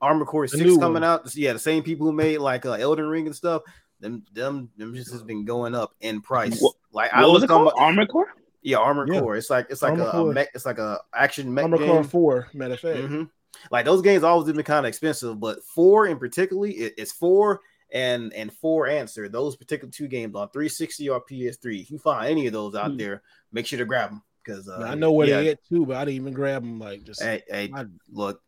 Armored 0.00 0.28
Core 0.28 0.46
The 0.46 0.56
Six 0.56 0.76
coming 0.76 1.02
one. 1.02 1.04
out, 1.04 1.34
yeah, 1.34 1.52
the 1.52 1.58
same 1.58 1.82
people 1.82 2.06
who 2.06 2.12
made 2.12 2.38
like 2.38 2.64
uh, 2.64 2.72
Elden 2.74 3.06
Ring 3.08 3.26
and 3.26 3.34
stuff, 3.34 3.62
them 3.98 4.22
them 4.32 4.70
them 4.76 4.94
just 4.94 5.10
has 5.10 5.24
been 5.24 5.44
going 5.44 5.74
up 5.74 5.94
in 6.00 6.20
price. 6.20 6.60
What- 6.60 6.76
like 6.92 7.12
I 7.12 7.22
What 7.22 7.32
was 7.32 7.42
was 7.42 7.48
called? 7.48 7.72
Armored 7.76 8.08
Core? 8.08 8.32
yeah, 8.62 8.78
Armored 8.78 9.08
Yeah. 9.12 9.20
Core. 9.20 9.36
It's 9.36 9.50
like 9.50 9.66
it's 9.70 9.82
like 9.82 9.92
Armored 9.92 10.06
a, 10.14 10.18
a 10.30 10.32
mech, 10.34 10.48
it's 10.54 10.66
like 10.66 10.78
a 10.78 11.00
action 11.14 11.52
mech 11.52 11.64
Armored 11.64 11.80
game. 11.80 11.88
Core 11.90 12.04
4, 12.04 12.48
matter 12.54 12.74
of 12.74 12.80
fact. 12.80 12.98
Mhm. 12.98 13.30
Like 13.70 13.84
those 13.84 14.02
games 14.02 14.22
always 14.22 14.50
been 14.52 14.62
kind 14.64 14.86
of 14.86 14.88
expensive, 14.88 15.38
but 15.38 15.62
four 15.64 16.06
in 16.06 16.18
particularly, 16.18 16.72
it, 16.72 16.94
it's 16.96 17.12
four 17.12 17.60
and 17.92 18.32
and 18.32 18.52
for 18.52 18.86
Answer. 18.86 19.28
Those 19.28 19.56
particular 19.56 19.90
two 19.90 20.08
games 20.08 20.34
on 20.34 20.48
360 20.50 21.08
or 21.10 21.22
PS3. 21.30 21.80
If 21.82 21.90
you 21.90 21.98
find 21.98 22.30
any 22.30 22.46
of 22.46 22.52
those 22.52 22.74
out 22.74 22.92
Hmm. 22.92 22.96
there, 22.96 23.22
make 23.52 23.66
sure 23.66 23.78
to 23.78 23.84
grab 23.84 24.10
them 24.10 24.22
because 24.44 24.68
uh, 24.68 24.78
I 24.88 24.94
know 24.94 25.12
where 25.12 25.28
yeah, 25.28 25.40
they 25.40 25.50
at 25.50 25.64
too, 25.68 25.84
but 25.86 25.96
I 25.96 26.04
didn't 26.06 26.16
even 26.20 26.32
grab 26.32 26.62
them. 26.62 26.78
Like 26.78 27.04
just 27.04 27.22
Hey, 27.22 27.42
hey, 27.48 27.70
I- 27.74 27.84
look, 28.10 28.40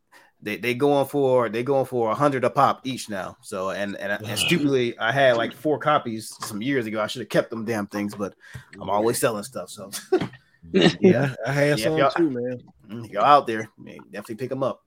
they 0.45 0.57
they 0.59 0.75
going 0.75 1.07
for 1.07 1.49
they 1.49 1.63
going 1.63 1.87
for 1.87 2.11
a 2.11 2.15
hundred 2.15 2.45
a 2.45 2.51
pop 2.51 2.83
each 2.85 3.09
now. 3.09 3.37
So 3.41 3.71
and 3.71 3.97
and, 3.97 4.13
and 4.13 4.39
stupidly, 4.39 4.97
I 4.99 5.11
had 5.11 5.37
like 5.37 5.55
four 5.55 5.79
copies 5.79 6.29
some 6.41 6.61
years 6.63 6.87
ago. 6.87 7.01
I 7.01 7.07
should 7.09 7.23
have 7.23 7.31
kept 7.31 7.51
them 7.51 7.65
damn 7.65 7.87
things, 7.87 8.15
but 8.15 8.35
I'm 8.81 8.91
always 8.91 9.19
selling 9.19 9.43
stuff. 9.43 9.71
So 9.71 9.91
yeah, 11.01 11.35
I 11.47 11.53
had 11.53 11.79
Yeah, 11.79 11.85
some 11.85 11.97
y'all- 11.99 12.11
too, 12.11 12.31
man. 12.31 12.63
mm, 12.89 13.11
y'all 13.11 13.25
out 13.25 13.47
there, 13.47 13.69
man, 13.79 14.05
definitely 14.11 14.37
pick 14.37 14.51
them 14.51 14.63
up. 14.63 14.83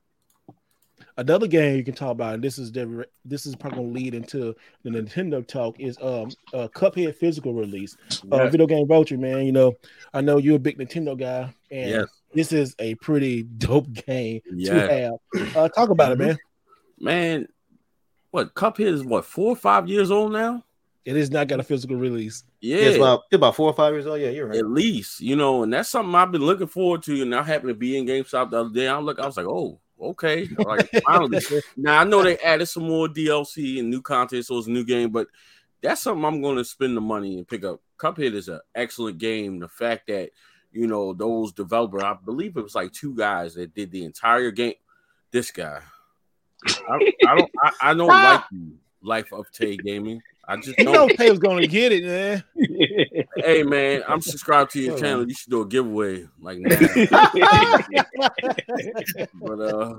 Another 1.17 1.47
game 1.47 1.75
you 1.77 1.83
can 1.83 1.95
talk 1.95 2.11
about, 2.11 2.35
and 2.35 2.43
this 2.43 2.59
is 2.59 2.71
the 2.71 3.07
this 3.25 3.45
is 3.47 3.55
probably 3.55 3.79
gonna 3.83 3.93
lead 3.93 4.13
into 4.13 4.55
the 4.83 4.89
Nintendo 4.91 5.45
talk, 5.47 5.79
is 5.79 5.97
um 6.01 6.29
uh 6.53 6.67
Cuphead 6.75 7.15
physical 7.15 7.53
release. 7.53 7.97
Uh, 8.31 8.43
Yeah. 8.43 8.49
video 8.49 8.67
game 8.67 8.87
vulture, 8.87 9.17
man. 9.17 9.45
You 9.45 9.51
know, 9.51 9.73
I 10.13 10.21
know 10.21 10.37
you're 10.37 10.57
a 10.57 10.59
big 10.59 10.77
Nintendo 10.77 11.17
guy, 11.17 11.53
and 11.71 11.89
Yes. 11.89 12.07
This 12.33 12.51
is 12.51 12.75
a 12.79 12.95
pretty 12.95 13.43
dope 13.43 13.91
game 14.05 14.41
Yeah. 14.51 14.73
to 14.87 14.93
have. 15.33 15.55
Uh, 15.55 15.69
talk 15.69 15.89
about 15.89 16.11
it, 16.11 16.17
man. 16.17 16.37
Man, 16.99 17.47
what 18.31 18.53
Cuphead 18.55 18.87
is 18.93 19.03
what 19.03 19.25
four 19.25 19.51
or 19.51 19.55
five 19.55 19.87
years 19.87 20.11
old 20.11 20.31
now? 20.33 20.63
It 21.05 21.15
has 21.15 21.31
not 21.31 21.47
got 21.47 21.61
a 21.61 21.63
physical 21.63 21.95
release. 21.95 22.43
Yeah, 22.59 22.77
Yeah, 22.77 22.83
it's 22.87 22.97
about 22.97 23.21
it's 23.31 23.35
about 23.37 23.55
four 23.55 23.69
or 23.69 23.73
five 23.73 23.93
years 23.93 24.05
old. 24.07 24.19
Yeah, 24.19 24.29
you're 24.29 24.47
right. 24.47 24.57
at 24.57 24.67
least 24.67 25.21
you 25.21 25.35
know, 25.37 25.63
and 25.63 25.71
that's 25.71 25.89
something 25.89 26.13
I've 26.13 26.31
been 26.31 26.41
looking 26.45 26.67
forward 26.67 27.03
to. 27.03 27.21
And 27.21 27.33
I 27.33 27.43
happened 27.43 27.69
to 27.69 27.75
be 27.75 27.97
in 27.97 28.05
GameStop 28.05 28.49
the 28.51 28.59
other 28.61 28.73
day. 28.73 28.87
I 28.89 28.99
look, 28.99 29.17
I 29.19 29.25
was 29.25 29.37
like, 29.37 29.45
oh, 29.45 29.79
okay, 30.01 30.49
like 30.59 30.89
finally. 31.05 31.39
now 31.77 31.99
I 31.99 32.03
know 32.03 32.23
they 32.23 32.37
added 32.39 32.65
some 32.65 32.83
more 32.87 33.07
DLC 33.07 33.79
and 33.79 33.89
new 33.89 34.01
content, 34.01 34.45
so 34.45 34.57
it's 34.57 34.67
a 34.67 34.71
new 34.71 34.83
game, 34.83 35.11
but 35.11 35.27
that's 35.81 36.01
something 36.01 36.25
I'm 36.25 36.41
going 36.41 36.57
to 36.57 36.65
spend 36.65 36.97
the 36.97 37.01
money 37.01 37.37
and 37.37 37.47
pick 37.47 37.63
up. 37.63 37.79
Cuphead 37.97 38.33
is 38.33 38.49
an 38.49 38.59
excellent 38.75 39.17
game. 39.17 39.59
The 39.59 39.67
fact 39.69 40.07
that 40.07 40.31
you 40.77 40.87
know 40.87 41.13
those 41.13 41.51
developer, 41.51 42.03
I 42.03 42.13
believe 42.13 42.55
it 42.57 42.61
was 42.61 42.75
like 42.75 42.91
two 42.91 43.15
guys 43.15 43.55
that 43.55 43.73
did 43.73 43.91
the 43.91 44.05
entire 44.05 44.51
game. 44.51 44.75
This 45.31 45.51
guy, 45.51 45.81
I, 46.65 47.13
I 47.27 47.35
don't, 47.35 47.51
I, 47.61 47.71
I 47.81 47.93
don't 47.93 48.07
like 48.07 48.43
you, 48.51 48.77
Life 49.01 49.33
of 49.33 49.51
Tay 49.51 49.77
Gaming. 49.77 50.21
I 50.47 50.55
just 50.57 50.77
don't. 50.77 50.93
know 50.93 51.07
Tay 51.09 51.29
was 51.29 51.39
gonna 51.39 51.67
get 51.67 51.91
it, 51.91 52.05
man. 52.05 52.43
hey 53.35 53.63
man, 53.63 54.03
I'm 54.07 54.21
subscribed 54.21 54.71
to 54.71 54.79
your 54.79 54.97
channel. 54.97 55.27
You 55.27 55.33
should 55.33 55.49
do 55.49 55.61
a 55.61 55.67
giveaway 55.67 56.27
like 56.39 56.59
now. 56.61 56.77
but 59.33 59.59
uh, 59.59 59.95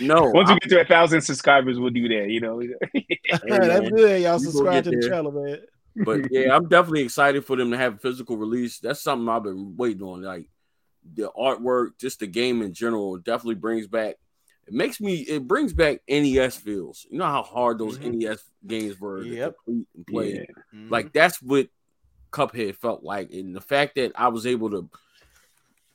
no, 0.00 0.30
Once 0.30 0.48
we 0.48 0.58
get 0.58 0.70
to 0.70 0.80
a 0.80 0.84
thousand 0.84 1.20
subscribers, 1.20 1.78
we'll 1.78 1.90
do 1.90 2.08
that. 2.08 2.30
You 2.30 2.40
know. 2.40 2.58
hey, 2.92 3.18
That's 3.46 3.90
good. 3.90 4.22
Y'all 4.22 4.38
subscribe 4.38 4.84
to 4.84 4.90
the 4.90 4.96
there. 4.96 5.10
channel, 5.10 5.32
man. 5.32 5.58
But 5.96 6.20
yeah, 6.30 6.54
I'm 6.54 6.68
definitely 6.68 7.02
excited 7.02 7.44
for 7.44 7.56
them 7.56 7.70
to 7.70 7.76
have 7.76 7.94
a 7.94 7.98
physical 7.98 8.36
release. 8.36 8.78
That's 8.78 9.02
something 9.02 9.28
I've 9.28 9.42
been 9.44 9.76
waiting 9.76 10.02
on. 10.02 10.22
Like 10.22 10.48
the 11.14 11.30
artwork, 11.36 11.98
just 11.98 12.20
the 12.20 12.26
game 12.26 12.62
in 12.62 12.72
general, 12.72 13.16
definitely 13.18 13.56
brings 13.56 13.86
back. 13.86 14.16
It 14.66 14.74
makes 14.74 15.00
me. 15.00 15.16
It 15.16 15.48
brings 15.48 15.72
back 15.72 16.00
NES 16.08 16.56
feels. 16.56 17.06
You 17.10 17.18
know 17.18 17.26
how 17.26 17.42
hard 17.42 17.78
those 17.78 17.98
Mhm. 17.98 18.14
NES 18.14 18.44
games 18.66 19.00
were 19.00 19.24
Yep. 19.24 19.50
to 19.50 19.56
complete 19.64 19.86
and 19.94 20.06
play. 20.06 20.32
Yeah. 20.34 20.78
Mhm. 20.78 20.90
Like 20.90 21.12
that's 21.12 21.42
what 21.42 21.68
Cuphead 22.30 22.76
felt 22.76 23.02
like, 23.02 23.32
and 23.32 23.54
the 23.54 23.60
fact 23.60 23.96
that 23.96 24.12
I 24.14 24.28
was 24.28 24.46
able 24.46 24.70
to 24.70 24.88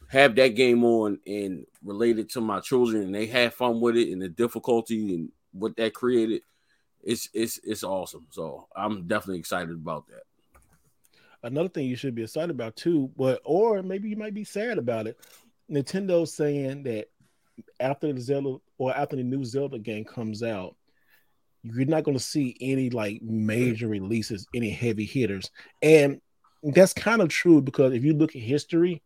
have 0.09 0.35
that 0.35 0.49
game 0.49 0.83
on 0.83 1.19
and 1.25 1.65
relate 1.83 2.19
it 2.19 2.29
to 2.31 2.41
my 2.41 2.59
children, 2.59 3.03
and 3.03 3.15
they 3.15 3.25
had 3.25 3.53
fun 3.53 3.81
with 3.81 3.97
it, 3.97 4.11
and 4.11 4.21
the 4.21 4.29
difficulty 4.29 5.15
and 5.15 5.31
what 5.51 5.75
that 5.77 5.93
created, 5.93 6.43
it's 7.07 7.29
it's 7.33 7.59
it's 7.63 7.83
awesome. 7.83 8.27
So 8.29 8.67
I'm 8.75 9.07
definitely 9.07 9.39
excited 9.39 9.71
about 9.71 10.07
that. 10.09 10.23
Another 11.41 11.69
thing 11.69 11.85
you 11.85 11.95
should 11.95 12.15
be 12.15 12.23
excited 12.23 12.51
about 12.51 12.75
too, 12.75 13.09
but 13.17 13.41
or 13.45 13.81
maybe 13.81 14.09
you 14.09 14.17
might 14.17 14.33
be 14.33 14.43
sad 14.43 14.77
about 14.77 15.07
it. 15.07 15.17
Nintendo 15.71 16.27
saying 16.27 16.83
that 16.83 17.07
after 17.79 18.11
the 18.11 18.19
Zelda 18.19 18.57
or 18.77 18.95
after 18.95 19.15
the 19.15 19.23
new 19.23 19.45
Zelda 19.45 19.79
game 19.79 20.03
comes 20.03 20.43
out, 20.43 20.75
you're 21.63 21.85
not 21.85 22.03
going 22.03 22.17
to 22.17 22.23
see 22.23 22.57
any 22.59 22.89
like 22.89 23.21
major 23.21 23.87
releases, 23.87 24.45
any 24.53 24.69
heavy 24.69 25.05
hitters, 25.05 25.49
and 25.81 26.19
that's 26.61 26.93
kind 26.93 27.21
of 27.21 27.29
true 27.29 27.61
because 27.61 27.93
if 27.93 28.03
you 28.03 28.13
look 28.15 28.35
at 28.35 28.41
history, 28.41 29.01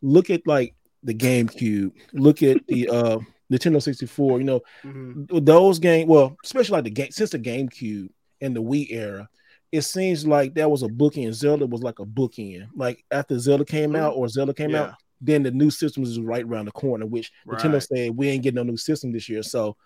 look 0.00 0.30
at 0.30 0.46
like 0.46 0.76
the 1.02 1.14
GameCube, 1.14 1.90
look 2.12 2.44
at 2.44 2.64
the 2.68 2.88
uh 2.92 3.18
Nintendo 3.52 3.82
64, 3.82 4.38
you 4.38 4.44
know, 4.44 4.60
mm-hmm. 4.82 5.44
those 5.44 5.78
games, 5.78 6.08
well, 6.08 6.36
especially 6.44 6.72
like 6.72 6.84
the 6.84 6.90
game 6.90 7.10
since 7.10 7.30
the 7.30 7.38
GameCube 7.38 8.08
and 8.40 8.56
the 8.56 8.62
Wii 8.62 8.86
era, 8.90 9.28
it 9.70 9.82
seems 9.82 10.26
like 10.26 10.54
that 10.54 10.70
was 10.70 10.82
a 10.82 10.88
bookend. 10.88 11.32
Zelda 11.34 11.66
was 11.66 11.82
like 11.82 11.98
a 11.98 12.04
bookend. 12.04 12.68
Like 12.74 13.04
after 13.10 13.38
Zelda 13.38 13.64
came 13.64 13.92
mm-hmm. 13.92 14.02
out 14.02 14.14
or 14.14 14.28
Zelda 14.28 14.54
came 14.54 14.70
yeah. 14.70 14.82
out, 14.82 14.94
then 15.20 15.42
the 15.42 15.50
new 15.50 15.70
systems 15.70 16.10
is 16.10 16.20
right 16.20 16.44
around 16.44 16.66
the 16.66 16.72
corner, 16.72 17.06
which 17.06 17.30
right. 17.46 17.60
Nintendo 17.60 17.86
said 17.86 18.16
we 18.16 18.28
ain't 18.28 18.42
getting 18.42 18.56
no 18.56 18.62
new 18.64 18.76
system 18.76 19.12
this 19.12 19.28
year. 19.28 19.42
So 19.42 19.76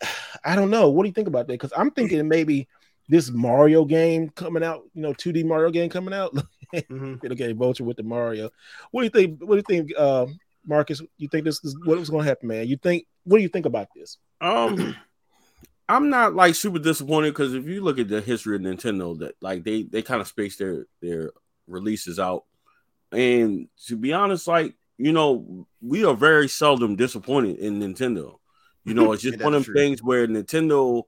I 0.44 0.56
don't 0.56 0.70
know. 0.70 0.90
What 0.90 1.04
do 1.04 1.08
you 1.08 1.14
think 1.14 1.28
about 1.28 1.46
that? 1.46 1.54
Because 1.54 1.72
I'm 1.76 1.90
thinking 1.90 2.26
maybe 2.28 2.68
this 3.08 3.30
Mario 3.30 3.84
game 3.84 4.30
coming 4.30 4.64
out, 4.64 4.82
you 4.94 5.02
know, 5.02 5.12
2D 5.12 5.44
Mario 5.44 5.70
game 5.70 5.90
coming 5.90 6.14
out. 6.14 6.34
mm-hmm. 6.74 7.16
It'll 7.22 7.36
get 7.36 7.54
vulture 7.56 7.84
with 7.84 7.96
the 7.96 8.02
Mario. 8.02 8.50
What 8.90 9.02
do 9.02 9.04
you 9.04 9.10
think? 9.10 9.40
What 9.42 9.54
do 9.54 9.56
you 9.56 9.62
think, 9.82 9.92
uh, 9.98 10.26
Marcus? 10.66 11.02
You 11.18 11.28
think 11.28 11.44
this 11.44 11.62
is 11.64 11.76
what 11.84 11.98
was 11.98 12.10
going 12.10 12.24
to 12.24 12.28
happen, 12.28 12.48
man? 12.48 12.66
You 12.66 12.76
think? 12.76 13.06
What 13.24 13.38
do 13.38 13.42
you 13.42 13.48
think 13.48 13.66
about 13.66 13.88
this? 13.94 14.18
Um, 14.40 14.96
I'm 15.88 16.08
not 16.08 16.34
like 16.34 16.54
super 16.54 16.78
disappointed 16.78 17.30
because 17.30 17.54
if 17.54 17.66
you 17.66 17.82
look 17.82 17.98
at 17.98 18.08
the 18.08 18.20
history 18.20 18.56
of 18.56 18.62
Nintendo, 18.62 19.18
that 19.18 19.34
like 19.40 19.64
they 19.64 19.82
they 19.82 20.02
kind 20.02 20.20
of 20.20 20.28
space 20.28 20.56
their 20.56 20.86
their 21.02 21.32
releases 21.66 22.18
out, 22.18 22.44
and 23.12 23.68
to 23.86 23.96
be 23.96 24.12
honest, 24.12 24.46
like 24.46 24.74
you 24.96 25.12
know, 25.12 25.66
we 25.82 26.04
are 26.04 26.14
very 26.14 26.48
seldom 26.48 26.96
disappointed 26.96 27.58
in 27.58 27.80
Nintendo. 27.80 28.38
You 28.84 28.94
know, 28.94 29.12
it's 29.12 29.22
just 29.24 29.42
one 29.42 29.54
of 29.54 29.64
them 29.64 29.74
things 29.74 30.02
where 30.02 30.26
Nintendo 30.26 31.02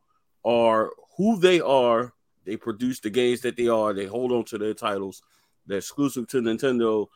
are 0.45 0.91
who 1.17 1.39
they 1.39 1.61
are. 1.61 2.13
They 2.45 2.57
produce 2.57 3.01
the 3.01 3.11
games 3.11 3.41
that 3.41 3.57
they 3.57 3.67
are. 3.67 3.93
They 3.93 4.07
hold 4.07 4.31
on 4.31 4.45
to 4.47 4.59
their 4.59 4.75
titles. 4.75 5.23
They're 5.67 5.79
exclusive 5.79 6.29
to 6.29 6.41
Nintendo. 6.41 7.09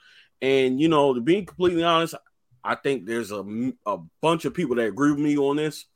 And 0.42 0.80
you 0.80 0.88
know, 0.88 1.14
to 1.14 1.20
be 1.20 1.44
completely 1.44 1.84
honest, 1.84 2.14
I 2.62 2.74
think 2.74 3.06
there's 3.06 3.30
a, 3.32 3.44
a 3.86 3.98
bunch 4.20 4.44
of 4.44 4.54
people 4.54 4.76
that 4.76 4.86
agree 4.86 5.10
with 5.10 5.20
me 5.20 5.36
on 5.36 5.56
this. 5.56 5.86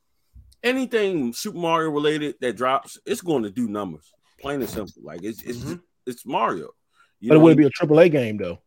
Anything 0.62 1.32
Super 1.32 1.58
Mario 1.58 1.90
related 1.90 2.36
that 2.40 2.56
drops, 2.56 2.98
it's 3.04 3.20
going 3.20 3.42
to 3.42 3.50
do 3.50 3.68
numbers. 3.68 4.12
Plain 4.40 4.60
and 4.60 4.70
simple. 4.70 5.02
Like 5.02 5.22
it's 5.22 5.42
it's 5.42 5.58
mm-hmm. 5.58 5.74
it's 6.06 6.24
Mario. 6.26 6.70
You 7.20 7.30
but 7.30 7.34
know, 7.34 7.40
it 7.40 7.44
would 7.44 7.56
be 7.56 7.66
a 7.66 7.70
triple 7.70 8.00
A 8.00 8.08
game 8.08 8.36
though. 8.36 8.60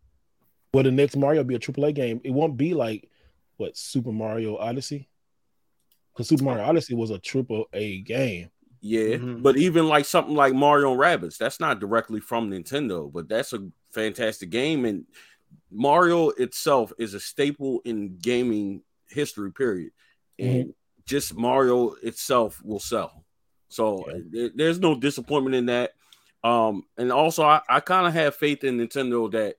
Will 0.73 0.83
the 0.83 0.91
next 0.91 1.15
Mario 1.15 1.43
be 1.43 1.55
a 1.55 1.59
triple 1.59 1.85
A 1.85 1.91
game? 1.91 2.21
It 2.23 2.31
won't 2.31 2.57
be 2.57 2.73
like 2.73 3.09
what 3.57 3.77
Super 3.77 4.11
Mario 4.11 4.57
Odyssey, 4.57 5.09
because 6.13 6.27
Super 6.27 6.43
Mario 6.43 6.65
Odyssey 6.65 6.93
was 6.93 7.09
a 7.09 7.19
triple 7.19 7.65
A 7.73 8.01
game. 8.01 8.49
Yeah, 8.79 9.15
mm-hmm. 9.15 9.41
but 9.41 9.57
even 9.57 9.87
like 9.87 10.05
something 10.05 10.35
like 10.35 10.53
Mario 10.53 10.91
and 10.91 10.99
Rabbids, 10.99 11.37
that's 11.37 11.59
not 11.59 11.79
directly 11.79 12.19
from 12.19 12.51
Nintendo, 12.51 13.11
but 13.11 13.27
that's 13.27 13.53
a 13.53 13.67
fantastic 13.91 14.51
game. 14.51 14.85
And 14.85 15.05
Mario 15.71 16.29
itself 16.29 16.93
is 16.97 17.13
a 17.13 17.19
staple 17.19 17.81
in 17.85 18.17
gaming 18.17 18.83
history, 19.09 19.51
period. 19.51 19.91
And 20.39 20.65
mm-hmm. 20.65 20.69
just 21.05 21.35
Mario 21.35 21.93
itself 22.03 22.61
will 22.63 22.79
sell. 22.79 23.25
So 23.69 24.05
yeah. 24.31 24.47
there's 24.55 24.79
no 24.79 24.95
disappointment 24.95 25.55
in 25.55 25.65
that. 25.67 25.91
Um, 26.43 26.83
and 26.97 27.11
also 27.11 27.43
I, 27.43 27.61
I 27.67 27.79
kind 27.79 28.07
of 28.07 28.13
have 28.13 28.35
faith 28.35 28.63
in 28.63 28.77
Nintendo 28.77 29.31
that 29.31 29.55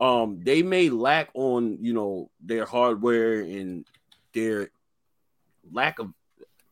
um 0.00 0.40
they 0.42 0.62
may 0.62 0.88
lack 0.88 1.28
on 1.34 1.78
you 1.80 1.92
know 1.92 2.28
their 2.40 2.64
hardware 2.64 3.40
and 3.40 3.86
their 4.32 4.70
lack 5.70 5.98
of 5.98 6.12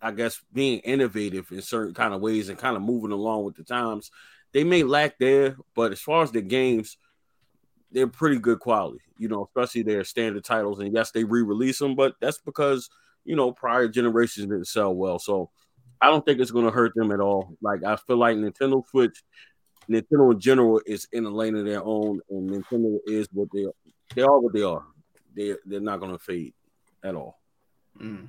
I 0.02 0.12
guess 0.12 0.40
being 0.52 0.80
innovative 0.80 1.52
in 1.52 1.60
certain 1.60 1.94
kind 1.94 2.14
of 2.14 2.20
ways 2.20 2.48
and 2.48 2.58
kind 2.58 2.76
of 2.76 2.82
moving 2.82 3.12
along 3.12 3.44
with 3.44 3.56
the 3.56 3.64
times. 3.64 4.10
They 4.52 4.64
may 4.64 4.82
lack 4.82 5.18
there, 5.18 5.56
but 5.76 5.92
as 5.92 6.00
far 6.00 6.22
as 6.22 6.32
the 6.32 6.40
games, 6.40 6.96
they're 7.92 8.06
pretty 8.06 8.38
good 8.38 8.60
quality, 8.60 9.00
you 9.18 9.28
know, 9.28 9.44
especially 9.44 9.82
their 9.82 10.04
standard 10.04 10.44
titles. 10.44 10.78
And 10.78 10.94
yes, 10.94 11.10
they 11.10 11.24
re-release 11.24 11.78
them, 11.78 11.94
but 11.94 12.14
that's 12.20 12.38
because 12.38 12.88
you 13.24 13.36
know 13.36 13.52
prior 13.52 13.88
generations 13.88 14.46
didn't 14.46 14.66
sell 14.66 14.94
well. 14.94 15.18
So 15.18 15.50
I 16.00 16.06
don't 16.08 16.24
think 16.24 16.40
it's 16.40 16.50
going 16.50 16.64
to 16.64 16.70
hurt 16.70 16.92
them 16.94 17.12
at 17.12 17.20
all. 17.20 17.56
Like 17.60 17.84
I 17.84 17.96
feel 17.96 18.16
like 18.16 18.36
Nintendo 18.36 18.82
Switch, 18.88 19.22
Nintendo 19.88 20.32
in 20.32 20.40
general 20.40 20.80
is 20.86 21.08
in 21.12 21.24
a 21.24 21.30
lane 21.30 21.56
of 21.56 21.64
their 21.64 21.84
own, 21.84 22.20
and 22.30 22.50
Nintendo 22.50 22.98
is 23.06 23.28
what 23.32 23.48
they 23.52 23.64
are. 23.64 23.74
They 24.14 24.22
are 24.22 24.40
what 24.40 24.52
they 24.52 24.62
are. 24.62 24.84
They 25.36 25.54
they're 25.64 25.80
not 25.80 26.00
going 26.00 26.12
to 26.12 26.18
fade 26.18 26.54
at 27.04 27.14
all. 27.14 27.38
Mm. 28.00 28.28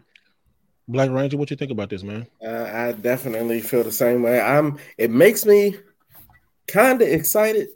Black 0.87 1.09
Ranger, 1.09 1.37
what 1.37 1.49
you 1.49 1.55
think 1.55 1.71
about 1.71 1.89
this, 1.89 2.03
man? 2.03 2.27
Uh, 2.43 2.69
I 2.73 2.91
definitely 2.91 3.61
feel 3.61 3.83
the 3.83 3.91
same 3.91 4.23
way. 4.23 4.41
I'm. 4.41 4.77
It 4.97 5.11
makes 5.11 5.45
me 5.45 5.77
kind 6.67 7.01
of 7.01 7.07
excited. 7.07 7.69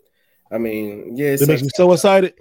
I 0.52 0.58
mean, 0.58 1.16
yeah, 1.16 1.30
it 1.30 1.48
makes 1.48 1.64
me 1.64 1.70
so 1.74 1.92
excited. 1.92 2.34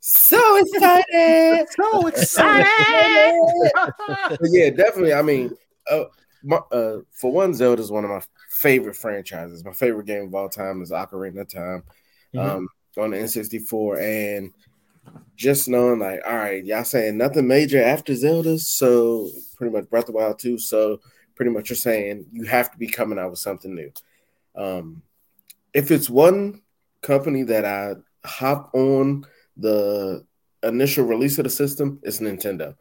So 0.00 0.56
excited! 0.58 1.66
so 1.80 2.06
excited! 2.06 2.68
yeah, 4.42 4.70
definitely. 4.70 5.14
I 5.14 5.22
mean, 5.22 5.50
uh, 5.90 6.04
my, 6.42 6.58
uh, 6.72 6.98
for 7.12 7.32
one, 7.32 7.54
Zelda 7.54 7.82
is 7.82 7.90
one 7.90 8.04
of 8.04 8.10
my 8.10 8.22
favorite 8.50 8.96
franchises. 8.96 9.64
My 9.64 9.72
favorite 9.72 10.06
game 10.06 10.26
of 10.26 10.34
all 10.34 10.48
time 10.48 10.82
is 10.82 10.90
Ocarina 10.90 11.40
of 11.40 11.48
Time 11.48 11.82
mm-hmm. 12.34 12.38
um, 12.38 12.68
on 12.98 13.10
the 13.12 13.16
N64, 13.16 14.38
and 14.38 14.52
just 15.36 15.68
knowing 15.68 16.00
like, 16.00 16.20
all 16.26 16.36
right, 16.36 16.64
y'all 16.64 16.84
saying 16.84 17.16
nothing 17.16 17.46
major 17.46 17.82
after 17.82 18.14
Zelda, 18.14 18.58
so 18.58 19.28
pretty 19.56 19.72
much 19.72 19.88
Breath 19.88 20.08
of 20.08 20.14
Wild 20.14 20.38
2. 20.38 20.58
So 20.58 21.00
pretty 21.34 21.50
much 21.50 21.70
you're 21.70 21.76
saying 21.76 22.26
you 22.32 22.44
have 22.44 22.70
to 22.72 22.78
be 22.78 22.86
coming 22.86 23.18
out 23.18 23.30
with 23.30 23.38
something 23.38 23.74
new. 23.74 23.90
Um, 24.54 25.02
if 25.72 25.90
it's 25.90 26.08
one 26.08 26.62
company 27.04 27.42
that 27.44 27.64
I 27.64 27.94
hop 28.26 28.70
on 28.74 29.24
the 29.56 30.24
initial 30.62 31.04
release 31.04 31.38
of 31.38 31.44
the 31.44 31.50
system, 31.50 32.00
it's 32.02 32.18
Nintendo. 32.18 32.74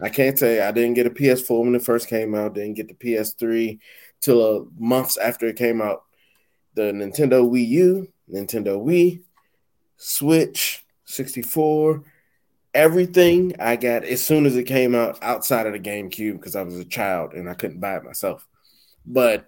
I 0.00 0.08
can't 0.08 0.38
say 0.38 0.60
I 0.60 0.72
didn't 0.72 0.94
get 0.94 1.06
a 1.06 1.10
PS4 1.10 1.64
when 1.64 1.74
it 1.74 1.84
first 1.84 2.08
came 2.08 2.34
out, 2.34 2.54
didn't 2.54 2.74
get 2.74 2.88
the 2.88 2.94
PS3 2.94 3.78
till 4.20 4.68
months 4.78 5.16
after 5.16 5.46
it 5.46 5.56
came 5.56 5.82
out. 5.82 6.04
The 6.74 6.92
Nintendo 6.92 7.48
Wii 7.48 7.68
U, 7.68 8.08
Nintendo 8.32 8.82
Wii, 8.82 9.22
Switch, 9.96 10.84
64, 11.04 12.02
everything 12.72 13.54
I 13.60 13.76
got 13.76 14.04
as 14.04 14.24
soon 14.24 14.46
as 14.46 14.56
it 14.56 14.64
came 14.64 14.94
out 14.94 15.18
outside 15.22 15.66
of 15.66 15.72
the 15.72 15.78
GameCube 15.78 16.34
because 16.34 16.56
I 16.56 16.62
was 16.62 16.78
a 16.78 16.84
child 16.84 17.34
and 17.34 17.48
I 17.48 17.54
couldn't 17.54 17.80
buy 17.80 17.96
it 17.96 18.04
myself. 18.04 18.46
But 19.06 19.46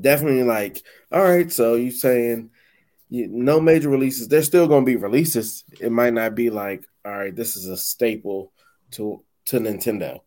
definitely 0.00 0.42
like, 0.42 0.82
all 1.10 1.22
right, 1.22 1.50
so 1.50 1.74
you 1.74 1.90
saying 1.90 2.50
you, 3.12 3.28
no 3.28 3.60
major 3.60 3.90
releases. 3.90 4.26
There's 4.26 4.46
still 4.46 4.66
going 4.66 4.86
to 4.86 4.90
be 4.90 4.96
releases. 4.96 5.64
It 5.78 5.92
might 5.92 6.14
not 6.14 6.34
be 6.34 6.48
like, 6.48 6.86
all 7.04 7.12
right, 7.12 7.36
this 7.36 7.56
is 7.56 7.68
a 7.68 7.76
staple 7.76 8.52
to 8.92 9.22
to 9.46 9.58
Nintendo. 9.58 10.20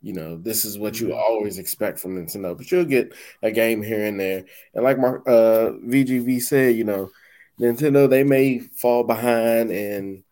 You 0.00 0.14
know, 0.14 0.36
this 0.36 0.64
is 0.64 0.76
what 0.76 0.98
you 0.98 1.08
mm-hmm. 1.08 1.18
always 1.18 1.58
expect 1.58 2.00
from 2.00 2.16
Nintendo, 2.16 2.56
but 2.56 2.70
you'll 2.72 2.84
get 2.84 3.14
a 3.42 3.52
game 3.52 3.80
here 3.80 4.04
and 4.04 4.18
there. 4.18 4.44
And 4.74 4.82
like 4.82 4.98
my 4.98 5.10
uh, 5.10 5.70
VGV 5.86 6.42
said, 6.42 6.74
you 6.74 6.82
know, 6.82 7.10
Nintendo 7.60 8.10
they 8.10 8.24
may 8.24 8.58
fall 8.58 9.04
behind 9.04 9.70
in 9.70 10.24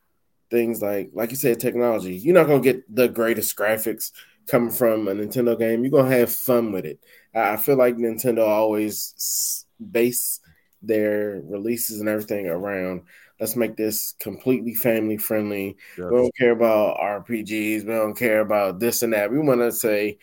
things 0.51 0.83
like 0.83 1.11
like 1.15 1.31
you 1.31 1.37
said 1.37 1.61
technology. 1.61 2.17
You're 2.17 2.35
not 2.35 2.49
gonna 2.49 2.61
get 2.61 2.93
the 2.93 3.09
greatest 3.09 3.57
graphics 3.57 4.11
coming 4.49 4.73
from 4.73 5.07
a 5.07 5.15
Nintendo 5.15 5.57
game. 5.57 5.85
You're 5.85 5.93
gonna 5.93 6.17
have 6.17 6.33
fun 6.33 6.73
with 6.73 6.87
it. 6.87 6.99
I 7.33 7.57
feel 7.57 7.77
like 7.77 7.95
Nintendo 7.95 8.49
always 8.49 9.65
base 9.79 10.41
their 10.83 11.43
releases 11.45 12.01
and 12.01 12.09
everything 12.09 12.47
around 12.47 13.03
let's 13.41 13.57
make 13.57 13.77
this 13.77 14.13
completely 14.21 14.75
family 14.75 15.17
friendly. 15.17 15.77
Yes. 15.97 16.11
We 16.11 16.17
don't 16.17 16.37
care 16.37 16.53
about 16.53 16.99
RPGs. 16.99 17.85
We 17.85 17.93
don't 17.93 18.17
care 18.17 18.41
about 18.41 18.79
this 18.79 19.03
and 19.03 19.15
that. 19.15 19.31
We 19.31 19.39
want 19.39 19.61
to 19.61 19.73
say 19.73 20.19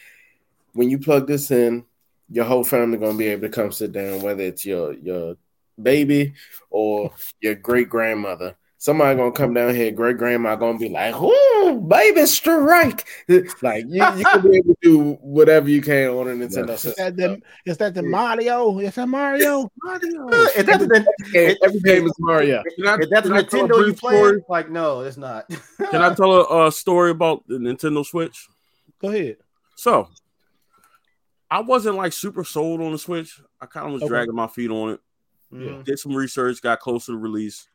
when 0.73 0.89
you 0.89 0.99
plug 0.99 1.27
this 1.27 1.49
in, 1.49 1.83
your 2.29 2.45
whole 2.45 2.63
family 2.63 2.97
gonna 2.97 3.17
be 3.17 3.27
able 3.27 3.41
to 3.41 3.49
come 3.49 3.71
sit 3.71 3.91
down, 3.91 4.21
whether 4.21 4.43
it's 4.43 4.65
your 4.65 4.93
your 4.93 5.37
baby 5.81 6.33
or 6.69 7.11
your 7.41 7.55
great 7.55 7.89
grandmother. 7.89 8.55
Somebody 8.79 9.17
gonna 9.17 9.31
come 9.31 9.55
down 9.55 9.73
here, 9.73 9.91
great 9.91 10.17
grandma 10.17 10.55
gonna 10.55 10.77
be 10.77 10.87
like, 10.87 11.15
"Ooh, 11.19 11.81
baby 11.81 12.27
strike!" 12.27 13.07
like 13.63 13.85
you, 13.87 14.05
you 14.15 14.23
can 14.23 14.41
be 14.41 14.57
able 14.57 14.75
to 14.75 14.77
do 14.83 15.13
whatever 15.21 15.67
you 15.67 15.81
can 15.81 16.09
on 16.09 16.27
a 16.27 16.31
Nintendo 16.31 16.73
is 16.73 16.81
system. 16.81 16.93
That 16.97 17.15
the, 17.15 17.41
is 17.65 17.77
that 17.77 17.95
the 17.95 18.03
Mario? 18.03 18.77
Is 18.77 18.93
that 18.93 19.07
Mario? 19.07 19.71
Mario. 19.81 20.27
is 20.29 20.65
that 20.65 20.79
the, 20.79 21.57
every 21.63 21.79
game 21.79 22.05
is 22.05 22.13
Mario. 22.19 22.57
I, 22.85 22.97
is 22.97 23.09
that 23.09 23.23
the 23.23 23.29
Nintendo 23.29 23.87
you 23.87 23.93
play? 23.95 24.33
Like, 24.47 24.69
no, 24.69 25.01
it's 25.01 25.17
not. 25.17 25.49
can 25.89 26.03
I 26.03 26.13
tell 26.13 26.31
a, 26.31 26.67
a 26.67 26.71
story 26.71 27.09
about 27.09 27.47
the 27.47 27.57
Nintendo 27.57 28.05
Switch? 28.05 28.47
Go 29.01 29.09
ahead. 29.09 29.37
So, 29.75 30.07
I 31.49 31.61
wasn't 31.61 31.95
like 31.95 32.13
super 32.13 32.43
sold 32.43 32.81
on 32.81 32.91
the 32.91 32.99
Switch. 32.99 33.41
I 33.59 33.65
kind 33.65 33.87
of 33.87 33.93
was 33.93 34.03
okay. 34.03 34.09
dragging 34.09 34.35
my 34.35 34.47
feet 34.47 34.69
on 34.69 34.91
it. 34.91 34.99
Yeah. 35.51 35.81
Did 35.83 35.97
some 35.97 36.15
research, 36.15 36.61
got 36.61 36.79
close 36.79 37.07
to 37.07 37.13
the 37.13 37.17
release. 37.17 37.67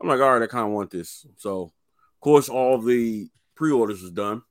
I'm 0.00 0.08
like, 0.08 0.20
all 0.20 0.32
right, 0.32 0.42
I 0.42 0.46
kind 0.46 0.66
of 0.66 0.72
want 0.72 0.90
this. 0.90 1.26
So, 1.36 1.62
of 1.62 2.20
course, 2.20 2.48
all 2.48 2.78
the 2.78 3.28
pre-orders 3.54 4.02
was 4.02 4.12
done, 4.12 4.42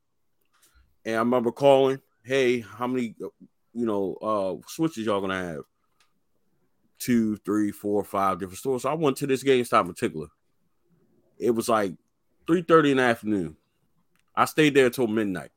and 1.05 1.15
I 1.15 1.19
remember 1.19 1.51
calling, 1.51 2.01
"Hey, 2.23 2.59
how 2.59 2.87
many, 2.87 3.15
you 3.73 3.85
know, 3.85 4.15
uh, 4.15 4.67
switches 4.67 5.05
y'all 5.05 5.21
gonna 5.21 5.41
have?" 5.41 5.63
Two, 6.99 7.37
three, 7.37 7.71
four, 7.71 8.03
five 8.03 8.39
different 8.39 8.57
stores. 8.57 8.81
So 8.81 8.89
I 8.89 8.95
went 8.95 9.17
to 9.17 9.27
this 9.27 9.43
GameStop 9.43 9.81
in 9.81 9.93
particular. 9.93 10.27
It 11.37 11.51
was 11.51 11.69
like 11.69 11.93
three 12.45 12.63
thirty 12.63 12.91
in 12.91 12.97
the 12.97 13.03
afternoon. 13.03 13.55
I 14.35 14.45
stayed 14.45 14.73
there 14.73 14.87
until 14.87 15.07
midnight. 15.07 15.51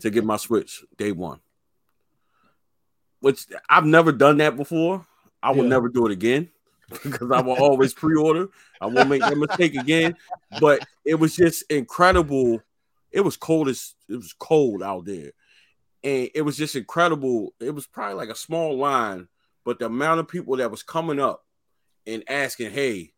to 0.00 0.10
get 0.10 0.24
my 0.24 0.36
Switch 0.36 0.82
day 0.96 1.12
one. 1.12 1.38
Which 3.20 3.46
I've 3.68 3.86
never 3.86 4.10
done 4.10 4.38
that 4.38 4.56
before. 4.56 5.06
I 5.40 5.52
will 5.52 5.64
yeah. 5.64 5.70
never 5.70 5.88
do 5.88 6.06
it 6.06 6.12
again 6.12 6.50
because 7.02 7.30
I 7.30 7.40
will 7.40 7.54
always 7.54 7.94
pre-order. 7.94 8.48
I 8.80 8.86
won't 8.86 9.08
make 9.08 9.22
that 9.22 9.36
mistake 9.36 9.74
again. 9.74 10.16
But 10.60 10.86
it 11.04 11.14
was 11.14 11.34
just 11.34 11.70
incredible. 11.70 12.62
It 13.10 13.20
was 13.20 13.36
cold 13.36 13.68
as 13.68 13.94
it 14.08 14.16
was 14.16 14.34
cold 14.38 14.82
out 14.82 15.04
there. 15.04 15.32
And 16.02 16.30
it 16.34 16.42
was 16.42 16.56
just 16.56 16.76
incredible. 16.76 17.54
It 17.60 17.74
was 17.74 17.86
probably 17.86 18.16
like 18.16 18.28
a 18.28 18.34
small 18.34 18.76
line, 18.76 19.28
but 19.64 19.78
the 19.78 19.86
amount 19.86 20.20
of 20.20 20.28
people 20.28 20.56
that 20.56 20.70
was 20.70 20.82
coming 20.82 21.18
up 21.18 21.44
and 22.06 22.22
asking, 22.28 22.72
hey, 22.72 23.12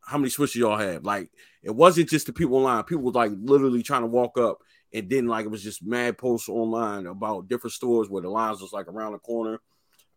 how 0.00 0.16
many 0.16 0.30
switches 0.30 0.56
y'all 0.56 0.76
have? 0.76 1.04
Like 1.04 1.30
it 1.62 1.74
wasn't 1.74 2.08
just 2.08 2.26
the 2.26 2.32
people 2.32 2.56
online. 2.56 2.84
People 2.84 3.04
was 3.04 3.14
like 3.14 3.32
literally 3.40 3.82
trying 3.82 4.02
to 4.02 4.06
walk 4.06 4.38
up 4.38 4.58
and 4.92 5.10
then 5.10 5.26
like 5.26 5.44
it 5.44 5.50
was 5.50 5.62
just 5.62 5.84
mad 5.84 6.16
posts 6.16 6.48
online 6.48 7.06
about 7.06 7.48
different 7.48 7.74
stores 7.74 8.08
where 8.08 8.22
the 8.22 8.30
lines 8.30 8.60
was 8.60 8.72
like 8.72 8.88
around 8.88 9.12
the 9.12 9.18
corner. 9.18 9.60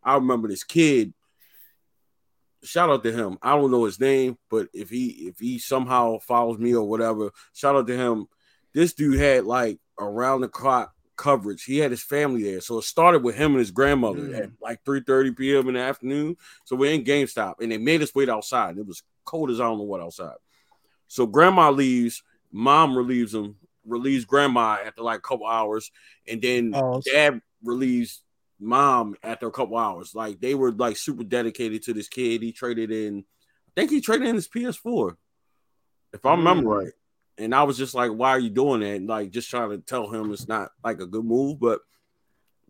I 0.02 0.14
remember 0.14 0.48
this 0.48 0.64
kid 0.64 1.12
shout 2.62 2.90
out 2.90 3.02
to 3.04 3.12
him. 3.12 3.38
I 3.42 3.56
don't 3.56 3.70
know 3.70 3.84
his 3.84 4.00
name, 4.00 4.38
but 4.50 4.68
if 4.72 4.90
he 4.90 5.28
if 5.28 5.38
he 5.38 5.58
somehow 5.58 6.18
follows 6.18 6.58
me 6.58 6.74
or 6.74 6.88
whatever, 6.88 7.30
shout 7.52 7.76
out 7.76 7.86
to 7.86 7.96
him. 7.96 8.26
This 8.72 8.92
dude 8.92 9.18
had 9.18 9.44
like 9.44 9.78
around 9.98 10.42
the 10.42 10.48
clock 10.48 10.94
coverage. 11.16 11.64
He 11.64 11.78
had 11.78 11.90
his 11.90 12.02
family 12.02 12.42
there. 12.42 12.60
So 12.60 12.78
it 12.78 12.84
started 12.84 13.22
with 13.22 13.36
him 13.36 13.52
and 13.52 13.58
his 13.58 13.70
grandmother 13.70 14.20
mm. 14.20 14.38
at 14.38 14.50
like 14.60 14.84
3 14.84 15.02
30 15.06 15.32
p.m. 15.32 15.68
in 15.68 15.74
the 15.74 15.80
afternoon. 15.80 16.36
So 16.64 16.76
we're 16.76 16.92
in 16.92 17.04
GameStop 17.04 17.54
and 17.60 17.70
they 17.70 17.78
made 17.78 18.02
us 18.02 18.14
wait 18.14 18.28
outside. 18.28 18.78
It 18.78 18.86
was 18.86 19.02
cold 19.24 19.50
as 19.50 19.60
I 19.60 19.64
don't 19.64 19.78
know 19.78 19.84
what 19.84 20.00
outside. 20.00 20.36
So 21.08 21.26
grandma 21.26 21.70
leaves, 21.70 22.22
mom 22.50 22.96
relieves 22.96 23.34
him, 23.34 23.56
relieves 23.86 24.24
grandma 24.24 24.78
after 24.84 25.02
like 25.02 25.18
a 25.18 25.22
couple 25.22 25.46
hours, 25.46 25.90
and 26.26 26.40
then 26.40 26.72
oh, 26.74 27.02
dad 27.04 27.40
relieves 27.62 28.22
mom 28.62 29.16
after 29.22 29.46
a 29.46 29.52
couple 29.52 29.76
hours. 29.76 30.14
Like 30.14 30.40
they 30.40 30.54
were 30.54 30.72
like 30.72 30.96
super 30.96 31.24
dedicated 31.24 31.82
to 31.84 31.94
this 31.94 32.08
kid. 32.08 32.42
He 32.42 32.52
traded 32.52 32.90
in, 32.90 33.24
I 33.68 33.80
think 33.80 33.90
he 33.90 34.00
traded 34.00 34.28
in 34.28 34.34
his 34.34 34.48
PS4, 34.48 35.16
if 36.12 36.24
I 36.24 36.32
remember 36.32 36.70
mm. 36.70 36.84
right. 36.84 36.92
And 37.38 37.54
I 37.54 37.62
was 37.62 37.78
just 37.78 37.94
like, 37.94 38.12
why 38.12 38.30
are 38.30 38.38
you 38.38 38.50
doing 38.50 38.80
that? 38.80 38.94
And 38.94 39.08
like 39.08 39.30
just 39.30 39.50
trying 39.50 39.70
to 39.70 39.78
tell 39.78 40.08
him 40.10 40.32
it's 40.32 40.48
not 40.48 40.70
like 40.84 41.00
a 41.00 41.06
good 41.06 41.24
move, 41.24 41.58
but 41.58 41.80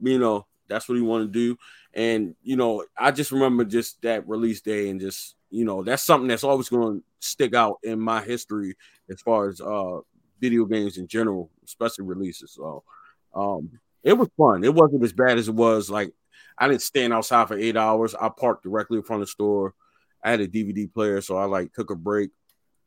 you 0.00 0.18
know, 0.18 0.46
that's 0.68 0.88
what 0.88 0.94
he 0.94 1.02
wanted 1.02 1.32
to 1.32 1.38
do. 1.38 1.56
And 1.92 2.34
you 2.42 2.56
know, 2.56 2.84
I 2.96 3.10
just 3.10 3.32
remember 3.32 3.64
just 3.64 4.00
that 4.02 4.26
release 4.28 4.60
day 4.60 4.88
and 4.88 5.00
just 5.00 5.34
you 5.50 5.64
know, 5.64 5.82
that's 5.82 6.02
something 6.02 6.28
that's 6.28 6.44
always 6.44 6.70
going 6.70 7.00
to 7.00 7.04
stick 7.20 7.54
out 7.54 7.78
in 7.82 8.00
my 8.00 8.22
history 8.22 8.76
as 9.10 9.20
far 9.20 9.48
as 9.48 9.60
uh 9.60 9.98
video 10.40 10.64
games 10.64 10.96
in 10.96 11.06
general, 11.06 11.50
especially 11.64 12.04
releases. 12.04 12.52
So 12.52 12.84
um 13.34 13.78
it 14.02 14.14
was 14.14 14.28
fun. 14.36 14.64
It 14.64 14.74
wasn't 14.74 15.04
as 15.04 15.12
bad 15.12 15.38
as 15.38 15.48
it 15.48 15.54
was. 15.54 15.90
Like 15.90 16.12
I 16.58 16.68
didn't 16.68 16.82
stand 16.82 17.12
outside 17.12 17.48
for 17.48 17.58
eight 17.58 17.76
hours. 17.76 18.14
I 18.14 18.28
parked 18.28 18.64
directly 18.64 18.98
in 18.98 19.04
front 19.04 19.22
of 19.22 19.28
the 19.28 19.32
store. 19.32 19.74
I 20.22 20.30
had 20.30 20.40
a 20.40 20.48
DVD 20.48 20.92
player, 20.92 21.20
so 21.20 21.36
I 21.36 21.44
like 21.44 21.72
took 21.72 21.90
a 21.90 21.96
break. 21.96 22.30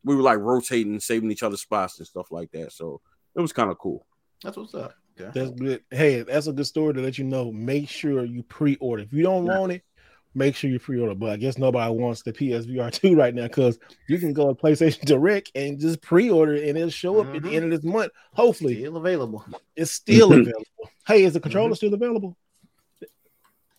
We 0.04 0.14
were 0.14 0.22
like 0.22 0.38
rotating, 0.38 1.00
saving 1.00 1.30
each 1.30 1.42
other 1.42 1.56
spots 1.56 1.98
and 1.98 2.06
stuff 2.06 2.30
like 2.30 2.50
that. 2.52 2.72
So 2.72 3.00
it 3.34 3.40
was 3.40 3.52
kind 3.52 3.70
of 3.70 3.78
cool. 3.78 4.06
That's 4.42 4.56
what's 4.56 4.74
up. 4.74 4.94
Okay. 5.20 5.30
That's 5.34 5.50
good. 5.50 5.82
Hey, 5.90 6.22
that's 6.22 6.46
a 6.46 6.52
good 6.52 6.66
story 6.66 6.94
to 6.94 7.00
let 7.00 7.18
you 7.18 7.24
know. 7.24 7.50
Make 7.50 7.88
sure 7.88 8.24
you 8.24 8.42
pre-order. 8.42 9.02
If 9.02 9.12
you 9.12 9.22
don't 9.22 9.46
yeah. 9.46 9.58
want 9.58 9.72
it, 9.72 9.82
make 10.36 10.54
sure 10.54 10.70
you 10.70 10.78
pre-order. 10.78 11.14
But 11.14 11.30
I 11.30 11.36
guess 11.36 11.58
nobody 11.58 11.92
wants 11.92 12.22
the 12.22 12.32
PSVR 12.32 12.92
2 13.00 13.16
right 13.16 13.34
now 13.34 13.44
because 13.44 13.78
you 14.08 14.18
can 14.18 14.32
go 14.32 14.52
to 14.52 14.60
PlayStation 14.60 15.00
Direct 15.04 15.50
and 15.54 15.80
just 15.80 16.00
pre-order 16.00 16.54
and 16.54 16.76
it'll 16.76 16.90
show 16.90 17.20
up 17.20 17.26
mm-hmm. 17.26 17.36
at 17.36 17.42
the 17.42 17.48
mm-hmm. 17.48 17.56
end 17.56 17.72
of 17.72 17.82
this 17.82 17.90
month. 17.90 18.12
Hopefully, 18.34 18.80
still 18.80 18.96
available. 18.96 19.44
It's 19.74 19.90
still 19.90 20.32
available. 20.32 20.64
Hey, 21.06 21.24
is 21.24 21.32
the 21.32 21.40
controller 21.40 21.70
mm-hmm. 21.70 21.74
still 21.76 21.94
available? 21.94 22.36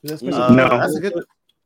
Uh, 0.09 0.53
no, 0.53 0.69
that's 0.69 0.95
a 0.95 1.01
good. 1.01 1.13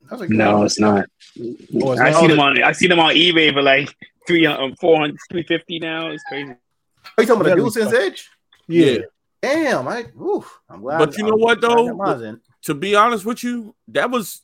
That's 0.10 0.21
a 0.23 0.27
good 0.27 0.38
no, 0.38 0.58
one. 0.58 0.65
it's 0.65 0.80
not. 0.80 1.06
Oh, 1.39 1.91
it's 1.91 2.01
I 2.01 2.12
see 2.12 2.27
them 2.27 2.39
on. 2.39 2.63
I 2.63 2.71
see 2.71 2.88
them 2.88 2.99
on 2.99 3.13
eBay 3.13 3.54
for 3.54 3.62
like 3.62 3.95
300, 4.27 4.80
400, 4.80 5.17
350 5.32 5.80
now. 5.80 6.10
It's 6.10 6.23
crazy. 6.23 6.51
Are 6.51 7.23
you 7.23 7.27
talking 7.27 7.41
about 7.41 7.56
the 7.56 7.62
DualSense 7.62 7.93
Edge? 7.93 8.30
Yeah. 8.67 8.97
Damn, 9.41 9.88
I. 9.88 10.06
Oof, 10.19 10.60
I'm 10.69 10.82
glad. 10.82 10.99
But 10.99 11.17
you 11.17 11.25
know 11.25 11.36
what 11.36 11.62
though? 11.62 12.38
To 12.63 12.73
be 12.73 12.95
honest 12.95 13.25
with 13.25 13.43
you, 13.43 13.75
that 13.89 14.10
was 14.10 14.41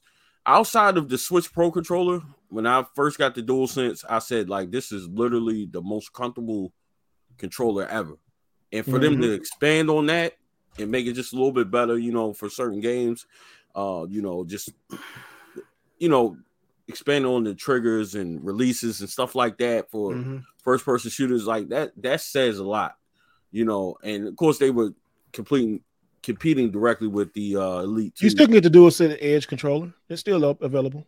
outside 0.48 0.98
of 0.98 1.10
the 1.10 1.18
Switch 1.18 1.52
Pro 1.54 1.70
controller, 1.70 2.22
when 2.50 2.66
I 2.66 2.86
first 2.96 3.18
got 3.18 3.36
the 3.36 3.44
DualSense, 3.44 4.06
I 4.10 4.20
said 4.20 4.50
like 4.50 4.72
this 4.72 4.92
is 4.92 5.08
literally 5.10 5.66
the 5.66 5.82
most 5.82 6.14
comfortable 6.14 6.72
controller 7.38 7.86
ever. 7.86 8.18
And 8.72 8.84
for 8.84 8.92
mm-hmm. 8.92 9.02
them 9.02 9.22
to 9.22 9.32
expand 9.34 9.90
on 9.90 10.08
that 10.08 10.34
and 10.80 10.90
make 10.90 11.06
it 11.06 11.14
just 11.14 11.34
a 11.34 11.36
little 11.36 11.52
bit 11.52 11.70
better, 11.70 11.98
you 11.98 12.12
know, 12.12 12.34
for 12.34 12.50
certain 12.50 12.80
games, 12.80 13.26
uh, 13.76 14.06
you 14.10 14.22
know, 14.22 14.44
just 14.44 14.72
you 16.00 16.10
know, 16.10 16.38
expand 16.88 17.26
on 17.26 17.44
the 17.44 17.54
triggers 17.54 18.16
and 18.16 18.44
releases 18.46 19.02
and 19.02 19.10
stuff 19.10 19.36
like 19.36 19.58
that 19.58 19.92
for 19.92 20.14
mm-hmm. 20.14 20.38
first 20.64 20.86
person 20.86 21.12
shooters 21.12 21.46
like 21.46 21.70
that 21.70 21.92
that 22.02 22.22
says 22.22 22.60
a 22.60 22.64
lot, 22.64 22.96
you 23.52 23.66
know, 23.66 23.98
and 24.04 24.28
of 24.28 24.36
course 24.36 24.58
they 24.58 24.72
were 24.72 24.94
completing 25.34 25.82
competing 26.24 26.72
directly 26.72 27.08
with 27.08 27.34
the 27.34 27.56
uh, 27.56 27.80
Elite. 27.80 28.14
You 28.22 28.30
still 28.30 28.48
get 28.48 28.64
the 28.64 28.70
DualSense 28.70 29.18
Edge 29.22 29.48
controller. 29.48 29.94
It's 30.10 30.22
still 30.22 30.44
up, 30.46 30.62
available. 30.62 31.06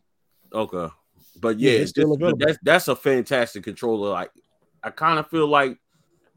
Okay, 0.54 0.94
but 1.40 1.60
yeah, 1.60 1.72
yeah 1.72 1.80
it's 1.80 1.92
still 1.92 2.14
available. 2.14 2.38
That's 2.40 2.58
that's 2.64 2.88
a 2.88 2.96
fantastic 2.96 3.64
controller. 3.64 4.10
Like 4.10 4.32
I 4.84 4.90
kind 4.90 5.20
of 5.20 5.30
feel 5.30 5.48
like 5.48 5.78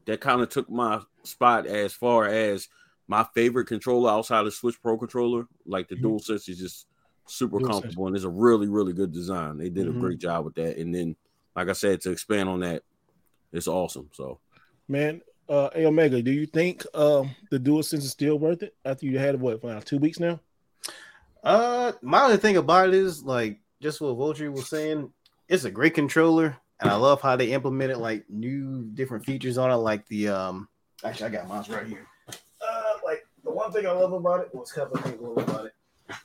that 0.05 0.21
kind 0.21 0.41
of 0.41 0.49
took 0.49 0.69
my 0.69 1.01
spot 1.23 1.65
as 1.65 1.93
far 1.93 2.25
as 2.25 2.67
my 3.07 3.25
favorite 3.33 3.65
controller 3.65 4.09
outside 4.09 4.45
of 4.45 4.53
Switch 4.53 4.81
Pro 4.81 4.97
controller. 4.97 5.47
Like 5.65 5.87
the 5.87 5.95
mm-hmm. 5.95 6.07
DualSense 6.07 6.49
is 6.49 6.59
just 6.59 6.87
super 7.25 7.59
Dual 7.59 7.69
comfortable 7.69 8.07
and 8.07 8.15
it's 8.15 8.25
a 8.25 8.29
really 8.29 8.67
really 8.67 8.93
good 8.93 9.11
design. 9.11 9.57
They 9.57 9.69
did 9.69 9.87
mm-hmm. 9.87 9.97
a 9.97 10.01
great 10.01 10.19
job 10.19 10.45
with 10.45 10.55
that. 10.55 10.77
And 10.77 10.93
then, 10.93 11.15
like 11.55 11.69
I 11.69 11.73
said, 11.73 12.01
to 12.01 12.11
expand 12.11 12.49
on 12.49 12.59
that, 12.61 12.83
it's 13.51 13.67
awesome. 13.67 14.09
So, 14.13 14.39
man, 14.87 15.21
uh, 15.49 15.69
A 15.75 15.85
Omega, 15.85 16.21
do 16.21 16.31
you 16.31 16.45
think 16.45 16.85
um, 16.93 17.35
the 17.49 17.59
dual 17.59 17.83
sense 17.83 18.03
is 18.03 18.11
still 18.11 18.37
worth 18.37 18.63
it 18.63 18.75
after 18.85 19.05
you 19.05 19.19
had 19.19 19.35
it? 19.35 19.39
what 19.39 19.61
for 19.61 19.81
two 19.81 19.97
weeks 19.97 20.19
now? 20.19 20.39
Uh, 21.43 21.91
my 22.01 22.23
only 22.23 22.37
thing 22.37 22.57
about 22.57 22.89
it 22.89 22.95
is 22.95 23.23
like 23.23 23.59
just 23.81 23.99
what 23.99 24.13
Vulture 24.13 24.51
was 24.51 24.69
saying. 24.69 25.11
It's 25.49 25.65
a 25.65 25.71
great 25.71 25.93
controller, 25.93 26.57
and 26.79 26.89
I 26.89 26.95
love 26.95 27.21
how 27.21 27.35
they 27.35 27.51
implemented 27.51 27.97
like 27.97 28.23
new 28.29 28.83
different 28.93 29.25
features 29.25 29.57
on 29.57 29.71
it, 29.71 29.75
like 29.75 30.07
the 30.07 30.29
um. 30.29 30.69
Actually, 31.03 31.27
I 31.27 31.29
got 31.29 31.47
mine 31.49 31.65
right 31.69 31.87
here. 31.87 32.07
Uh, 32.29 32.93
like 33.03 33.27
the 33.43 33.51
one 33.51 33.71
thing 33.71 33.85
I 33.85 33.91
love 33.91 34.13
about 34.13 34.39
it 34.39 34.55
was 34.55 34.71
a 34.71 34.75
couple 34.75 34.97
of 34.97 35.03
things 35.03 35.19
I 35.21 35.25
love 35.25 35.49
about 35.49 35.65
it. 35.65 35.73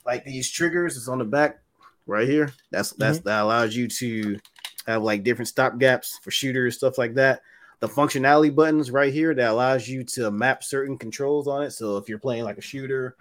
Like 0.07 0.25
these 0.25 0.49
triggers 0.49 0.97
is 0.97 1.09
on 1.09 1.19
the 1.19 1.25
back 1.25 1.59
right 2.07 2.29
here. 2.29 2.53
That's 2.71 2.93
that's 2.93 3.19
mm-hmm. 3.19 3.29
that 3.29 3.43
allows 3.43 3.75
you 3.75 3.89
to 3.89 4.39
have 4.87 5.03
like 5.03 5.25
different 5.25 5.49
stop 5.49 5.79
gaps 5.79 6.21
for 6.23 6.31
shooters, 6.31 6.77
stuff 6.77 6.97
like 6.97 7.15
that 7.15 7.43
the 7.81 7.89
functionality 7.89 8.55
buttons 8.55 8.91
right 8.91 9.13
here 9.13 9.35
that 9.35 9.51
allows 9.51 9.89
you 9.89 10.03
to 10.03 10.31
map 10.31 10.65
certain 10.65 10.99
controls 10.99 11.47
on 11.47 11.63
it. 11.63 11.71
So 11.71 11.97
if 11.97 12.09
you're 12.09 12.19
playing 12.19 12.45
like 12.45 12.59
a 12.59 12.63
shooter, 12.63 13.17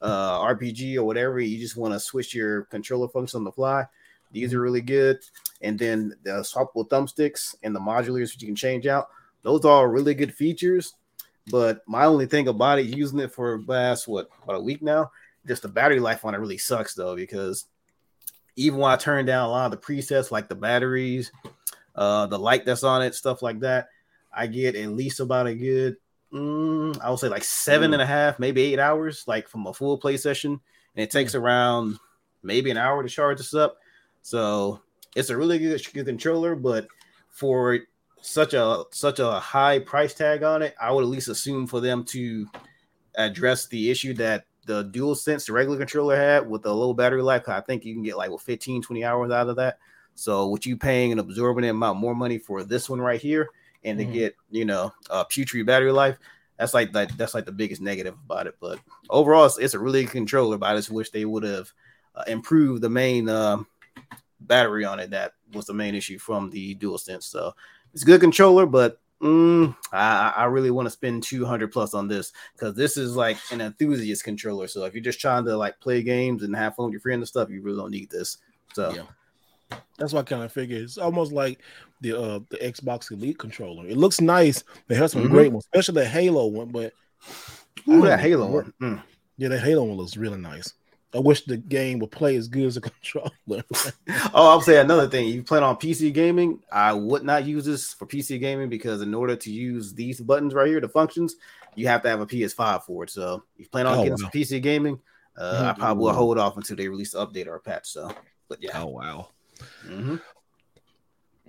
uh, 0.00 0.38
RPG 0.40 0.96
or 0.96 1.04
whatever, 1.04 1.40
you 1.40 1.58
just 1.58 1.76
want 1.76 1.94
to 1.94 2.00
switch 2.00 2.34
your 2.34 2.62
controller 2.64 3.08
function 3.08 3.38
on 3.38 3.44
the 3.44 3.52
fly. 3.52 3.86
These 4.30 4.54
are 4.54 4.60
really 4.60 4.80
good. 4.80 5.20
And 5.60 5.78
then 5.78 6.14
the 6.24 6.40
swappable 6.40 6.88
thumbsticks 6.88 7.54
and 7.62 7.74
the 7.74 7.80
modulars 7.80 8.32
that 8.32 8.42
you 8.42 8.48
can 8.48 8.56
change 8.56 8.86
out. 8.86 9.08
Those 9.42 9.64
are 9.64 9.90
really 9.90 10.14
good 10.14 10.34
features. 10.34 10.94
But 11.50 11.82
my 11.86 12.04
only 12.04 12.26
thing 12.26 12.48
about 12.48 12.78
it, 12.78 12.96
using 12.96 13.18
it 13.18 13.32
for 13.32 13.62
last 13.66 14.06
what 14.06 14.28
about 14.44 14.56
a 14.56 14.60
week 14.60 14.82
now, 14.82 15.10
just 15.46 15.62
the 15.62 15.68
battery 15.68 15.98
life 15.98 16.24
on 16.24 16.34
it 16.34 16.38
really 16.38 16.58
sucks 16.58 16.94
though 16.94 17.16
because 17.16 17.66
even 18.54 18.78
when 18.78 18.92
I 18.92 18.96
turn 18.96 19.26
down 19.26 19.48
a 19.48 19.50
lot 19.50 19.66
of 19.66 19.72
the 19.72 19.76
presets 19.78 20.30
like 20.30 20.48
the 20.48 20.54
batteries, 20.54 21.32
uh, 21.96 22.26
the 22.26 22.38
light 22.38 22.64
that's 22.64 22.84
on 22.84 23.02
it, 23.02 23.14
stuff 23.14 23.42
like 23.42 23.60
that, 23.60 23.88
I 24.32 24.46
get 24.46 24.76
at 24.76 24.88
least 24.90 25.20
about 25.20 25.46
a 25.46 25.54
good, 25.54 25.96
mm, 26.32 26.98
I 27.00 27.10
would 27.10 27.18
say 27.18 27.28
like 27.28 27.44
seven 27.44 27.90
mm. 27.90 27.94
and 27.94 28.02
a 28.02 28.06
half, 28.06 28.38
maybe 28.38 28.62
eight 28.62 28.78
hours, 28.78 29.24
like 29.26 29.48
from 29.48 29.66
a 29.66 29.74
full 29.74 29.98
play 29.98 30.16
session, 30.16 30.60
and 30.94 31.02
it 31.02 31.10
takes 31.10 31.34
around 31.34 31.98
maybe 32.42 32.70
an 32.70 32.76
hour 32.76 33.02
to 33.02 33.08
charge 33.08 33.38
this 33.38 33.54
up. 33.54 33.78
So 34.22 34.80
it's 35.14 35.30
a 35.30 35.36
really 35.36 35.58
good, 35.58 35.80
good 35.92 36.06
controller, 36.06 36.54
but 36.54 36.86
for 37.30 37.80
such 38.20 38.54
a 38.54 38.84
such 38.92 39.18
a 39.18 39.40
high 39.40 39.80
price 39.80 40.14
tag 40.14 40.42
on 40.42 40.62
it, 40.62 40.74
I 40.80 40.92
would 40.92 41.02
at 41.02 41.10
least 41.10 41.28
assume 41.28 41.66
for 41.66 41.80
them 41.80 42.04
to 42.04 42.46
address 43.16 43.66
the 43.66 43.90
issue 43.90 44.14
that 44.14 44.46
the 44.64 44.84
dual 44.84 45.14
sense 45.14 45.46
the 45.46 45.52
regular 45.52 45.76
controller 45.76 46.16
had 46.16 46.48
with 46.48 46.64
a 46.66 46.72
low 46.72 46.94
battery 46.94 47.22
life. 47.22 47.48
I 47.48 47.60
think 47.60 47.84
you 47.84 47.94
can 47.94 48.02
get 48.02 48.16
like 48.16 48.30
what 48.30 48.40
15, 48.40 48.82
20 48.82 49.04
hours 49.04 49.32
out 49.32 49.48
of 49.48 49.56
that. 49.56 49.78
So 50.14 50.48
with 50.48 50.66
you 50.66 50.76
paying 50.76 51.10
an 51.10 51.18
absorbent 51.18 51.66
amount 51.66 51.98
more 51.98 52.14
money 52.14 52.38
for 52.38 52.62
this 52.62 52.88
one 52.88 53.00
right 53.00 53.20
here, 53.20 53.48
and 53.84 53.98
to 53.98 54.04
mm-hmm. 54.04 54.14
get 54.14 54.36
you 54.50 54.64
know 54.64 54.92
uh 55.10 55.24
putrid 55.24 55.66
battery 55.66 55.92
life 55.92 56.18
that's 56.58 56.74
like 56.74 56.92
that 56.92 57.16
that's 57.16 57.34
like 57.34 57.44
the 57.44 57.52
biggest 57.52 57.80
negative 57.80 58.14
about 58.24 58.46
it 58.46 58.54
but 58.60 58.78
overall 59.10 59.44
it's, 59.44 59.58
it's 59.58 59.74
a 59.74 59.78
really 59.78 60.04
good 60.04 60.12
controller 60.12 60.58
but 60.58 60.70
i 60.70 60.76
just 60.76 60.90
wish 60.90 61.10
they 61.10 61.24
would 61.24 61.42
have 61.42 61.70
uh, 62.14 62.24
improved 62.26 62.82
the 62.82 62.88
main 62.88 63.28
uh, 63.28 63.56
battery 64.40 64.84
on 64.84 65.00
it 65.00 65.10
that 65.10 65.32
was 65.52 65.66
the 65.66 65.74
main 65.74 65.94
issue 65.94 66.18
from 66.18 66.50
the 66.50 66.74
dual 66.74 66.98
sense 66.98 67.26
so 67.26 67.54
it's 67.92 68.02
a 68.02 68.06
good 68.06 68.20
controller 68.20 68.66
but 68.66 69.00
mm, 69.22 69.74
I, 69.92 70.32
I 70.36 70.44
really 70.44 70.70
want 70.70 70.86
to 70.86 70.90
spend 70.90 71.22
200 71.22 71.72
plus 71.72 71.94
on 71.94 72.08
this 72.08 72.32
because 72.54 72.74
this 72.74 72.96
is 72.96 73.16
like 73.16 73.38
an 73.50 73.60
enthusiast 73.60 74.24
controller. 74.24 74.66
So 74.66 74.84
if 74.84 74.94
you're 74.94 75.02
just 75.02 75.20
trying 75.20 75.44
to 75.44 75.56
like 75.56 75.80
play 75.80 76.02
games 76.02 76.42
and 76.42 76.54
have 76.56 76.74
fun 76.74 76.86
with 76.86 76.92
your 76.92 77.00
friends 77.00 77.20
and 77.20 77.28
stuff, 77.28 77.48
you 77.48 77.62
really 77.62 77.78
don't 77.78 77.90
need 77.90 78.10
this. 78.10 78.38
So 78.74 78.92
yeah. 78.92 79.02
That's 79.98 80.12
what 80.12 80.20
I 80.20 80.30
kind 80.30 80.42
of 80.42 80.52
figure. 80.52 80.78
It's 80.78 80.98
almost 80.98 81.32
like 81.32 81.60
the 82.00 82.18
uh 82.18 82.40
the 82.50 82.58
Xbox 82.58 83.10
Elite 83.10 83.38
controller. 83.38 83.86
It 83.86 83.96
looks 83.96 84.20
nice. 84.20 84.64
They 84.88 84.94
have 84.94 85.10
some 85.10 85.22
mm-hmm. 85.22 85.32
great 85.32 85.52
ones, 85.52 85.66
especially 85.72 86.02
the 86.02 86.08
Halo 86.08 86.46
one. 86.46 86.68
But 86.68 86.92
Ooh, 87.88 88.02
that 88.02 88.20
Halo 88.20 88.46
one. 88.46 88.72
Mm. 88.80 89.02
Yeah, 89.38 89.48
that 89.48 89.60
Halo 89.60 89.84
one 89.84 89.96
looks 89.96 90.16
really 90.16 90.38
nice. 90.38 90.74
I 91.14 91.18
wish 91.18 91.44
the 91.44 91.58
game 91.58 91.98
would 91.98 92.10
play 92.10 92.36
as 92.36 92.48
good 92.48 92.64
as 92.64 92.76
a 92.76 92.80
controller. 92.82 93.30
oh, 93.48 94.50
I'll 94.50 94.60
say 94.60 94.80
another 94.80 95.08
thing. 95.08 95.28
You 95.28 95.42
plan 95.42 95.62
on 95.62 95.76
PC 95.76 96.12
gaming, 96.12 96.60
I 96.70 96.92
would 96.92 97.22
not 97.22 97.44
use 97.44 97.64
this 97.64 97.92
for 97.92 98.06
PC 98.06 98.40
gaming 98.40 98.68
because 98.68 99.02
in 99.02 99.14
order 99.14 99.36
to 99.36 99.50
use 99.50 99.92
these 99.92 100.20
buttons 100.20 100.54
right 100.54 100.68
here, 100.68 100.80
the 100.80 100.88
functions, 100.88 101.36
you 101.74 101.86
have 101.88 102.02
to 102.02 102.08
have 102.08 102.20
a 102.20 102.26
PS5 102.26 102.84
for 102.84 103.04
it. 103.04 103.10
So 103.10 103.42
if 103.56 103.64
you 103.64 103.68
plan 103.68 103.86
on 103.86 103.98
oh, 103.98 104.04
getting 104.04 104.12
wow. 104.12 104.16
some 104.18 104.30
PC 104.30 104.62
gaming, 104.62 105.00
uh, 105.36 105.54
mm-hmm. 105.54 105.64
I 105.64 105.72
probably 105.72 106.04
will 106.04 106.12
hold 106.12 106.38
off 106.38 106.56
until 106.56 106.76
they 106.76 106.88
release 106.88 107.12
the 107.12 107.26
update 107.26 107.46
or 107.46 107.56
a 107.56 107.60
patch. 107.60 107.88
So, 107.88 108.14
but 108.48 108.62
yeah. 108.62 108.80
Oh 108.80 108.86
wow. 108.86 109.28
Mm-hmm. 109.86 110.16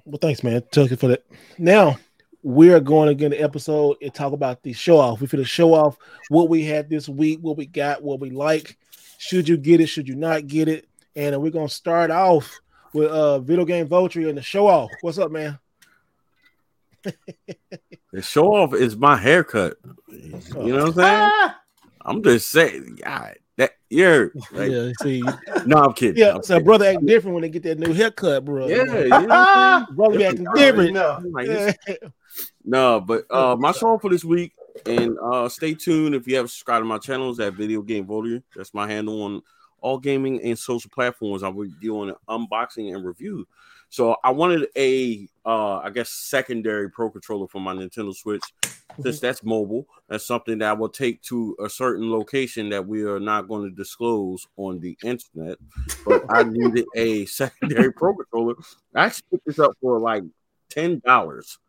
Well, 0.05 0.19
thanks, 0.21 0.43
man. 0.43 0.63
Took 0.71 0.91
it 0.91 0.99
for 0.99 1.07
that. 1.07 1.25
Now 1.57 1.97
we 2.41 2.73
are 2.73 2.79
going 2.79 3.07
to 3.07 3.15
get 3.15 3.33
an 3.33 3.41
episode 3.41 3.97
and 4.01 4.13
talk 4.13 4.33
about 4.33 4.63
the 4.63 4.73
show 4.73 4.99
off. 4.99 5.21
We're 5.21 5.27
going 5.27 5.43
to 5.43 5.49
show 5.49 5.73
off 5.73 5.97
what 6.29 6.49
we 6.49 6.63
had 6.65 6.89
this 6.89 7.07
week, 7.07 7.39
what 7.41 7.57
we 7.57 7.65
got, 7.65 8.03
what 8.03 8.19
we 8.19 8.29
like 8.29 8.77
should 9.23 9.47
you 9.47 9.55
get 9.55 9.79
it? 9.79 9.87
Should 9.87 10.09
you 10.09 10.15
not 10.15 10.47
get 10.47 10.67
it? 10.67 10.85
And 11.15 11.41
we're 11.41 11.49
gonna 11.49 11.69
start 11.69 12.11
off 12.11 12.59
with 12.93 13.09
uh 13.09 13.39
video 13.39 13.63
game 13.63 13.87
Vulture 13.87 14.27
and 14.27 14.37
the 14.37 14.41
show 14.41 14.67
off. 14.67 14.91
What's 14.99 15.17
up, 15.17 15.31
man? 15.31 15.59
the 18.11 18.21
show 18.21 18.53
off 18.53 18.73
is 18.73 18.97
my 18.97 19.15
haircut. 19.15 19.77
You 20.09 20.41
know 20.51 20.85
what 20.85 20.87
I'm 20.87 20.93
saying? 20.93 21.31
Ah! 21.31 21.59
I'm 22.01 22.21
just 22.21 22.49
saying, 22.49 22.99
God, 23.01 23.37
that 23.57 23.71
you're 23.89 24.31
like, 24.51 24.71
yeah. 24.71 24.91
See, 25.01 25.21
no, 25.65 25.77
I'm 25.77 25.93
kidding. 25.93 26.17
Yeah, 26.17 26.35
I'm 26.35 26.43
so 26.43 26.55
kidding. 26.55 26.65
brother 26.65 26.85
act 26.85 27.05
different 27.05 27.35
when 27.35 27.41
they 27.43 27.49
get 27.49 27.63
that 27.63 27.79
new 27.79 27.93
haircut, 27.93 28.45
bro. 28.45 28.67
Yeah, 28.67 28.83
you 28.83 29.27
know 29.27 29.85
brother 29.95 30.17
be 30.17 30.25
acting 30.25 30.47
different. 30.55 30.93
No, 30.93 31.33
no, 32.63 33.01
but 33.01 33.25
uh, 33.29 33.55
my 33.57 33.71
song 33.71 33.99
for 33.99 34.09
this 34.09 34.23
week 34.23 34.53
and 34.85 35.17
uh, 35.19 35.47
stay 35.49 35.73
tuned 35.73 36.15
if 36.15 36.27
you 36.27 36.35
haven't 36.35 36.49
subscribed 36.49 36.81
to 36.81 36.87
my 36.87 36.97
channels 36.97 37.39
at 37.39 37.53
Video 37.53 37.81
Game 37.81 38.05
Vulture. 38.05 38.41
That's 38.55 38.73
my 38.73 38.87
handle 38.87 39.21
on 39.21 39.41
all 39.81 39.99
gaming 39.99 40.41
and 40.41 40.57
social 40.57 40.89
platforms. 40.89 41.43
I'll 41.43 41.51
be 41.51 41.69
doing 41.81 42.09
an 42.09 42.15
unboxing 42.27 42.93
and 42.95 43.05
review. 43.05 43.47
So 43.93 44.17
I 44.23 44.31
wanted 44.31 44.69
a, 44.75 45.29
uh, 45.45 45.77
I 45.77 45.91
guess, 45.91 46.09
secondary 46.09 46.89
Pro 46.89 47.11
controller 47.11 47.47
for 47.47 47.61
my 47.61 47.75
Nintendo 47.75 48.11
Switch. 48.11 48.41
Since 48.63 49.17
mm-hmm. 49.17 49.23
that's 49.23 49.43
mobile, 49.43 49.85
that's 50.09 50.25
something 50.25 50.57
that 50.57 50.69
I 50.69 50.73
will 50.73 50.89
take 50.89 51.21
to 51.23 51.55
a 51.63 51.69
certain 51.69 52.09
location 52.09 52.69
that 52.69 52.87
we 52.87 53.03
are 53.03 53.19
not 53.19 53.47
going 53.47 53.69
to 53.69 53.75
disclose 53.75 54.47
on 54.57 54.79
the 54.79 54.97
internet. 55.03 55.59
But 56.07 56.25
I 56.27 56.41
needed 56.47 56.85
a 56.95 57.25
secondary 57.27 57.93
Pro 57.93 58.15
controller. 58.15 58.55
I 58.95 59.05
actually 59.05 59.25
picked 59.29 59.45
this 59.45 59.59
up 59.59 59.73
for 59.79 59.99
like 59.99 60.23
ten 60.69 60.99
dollars. 61.05 61.59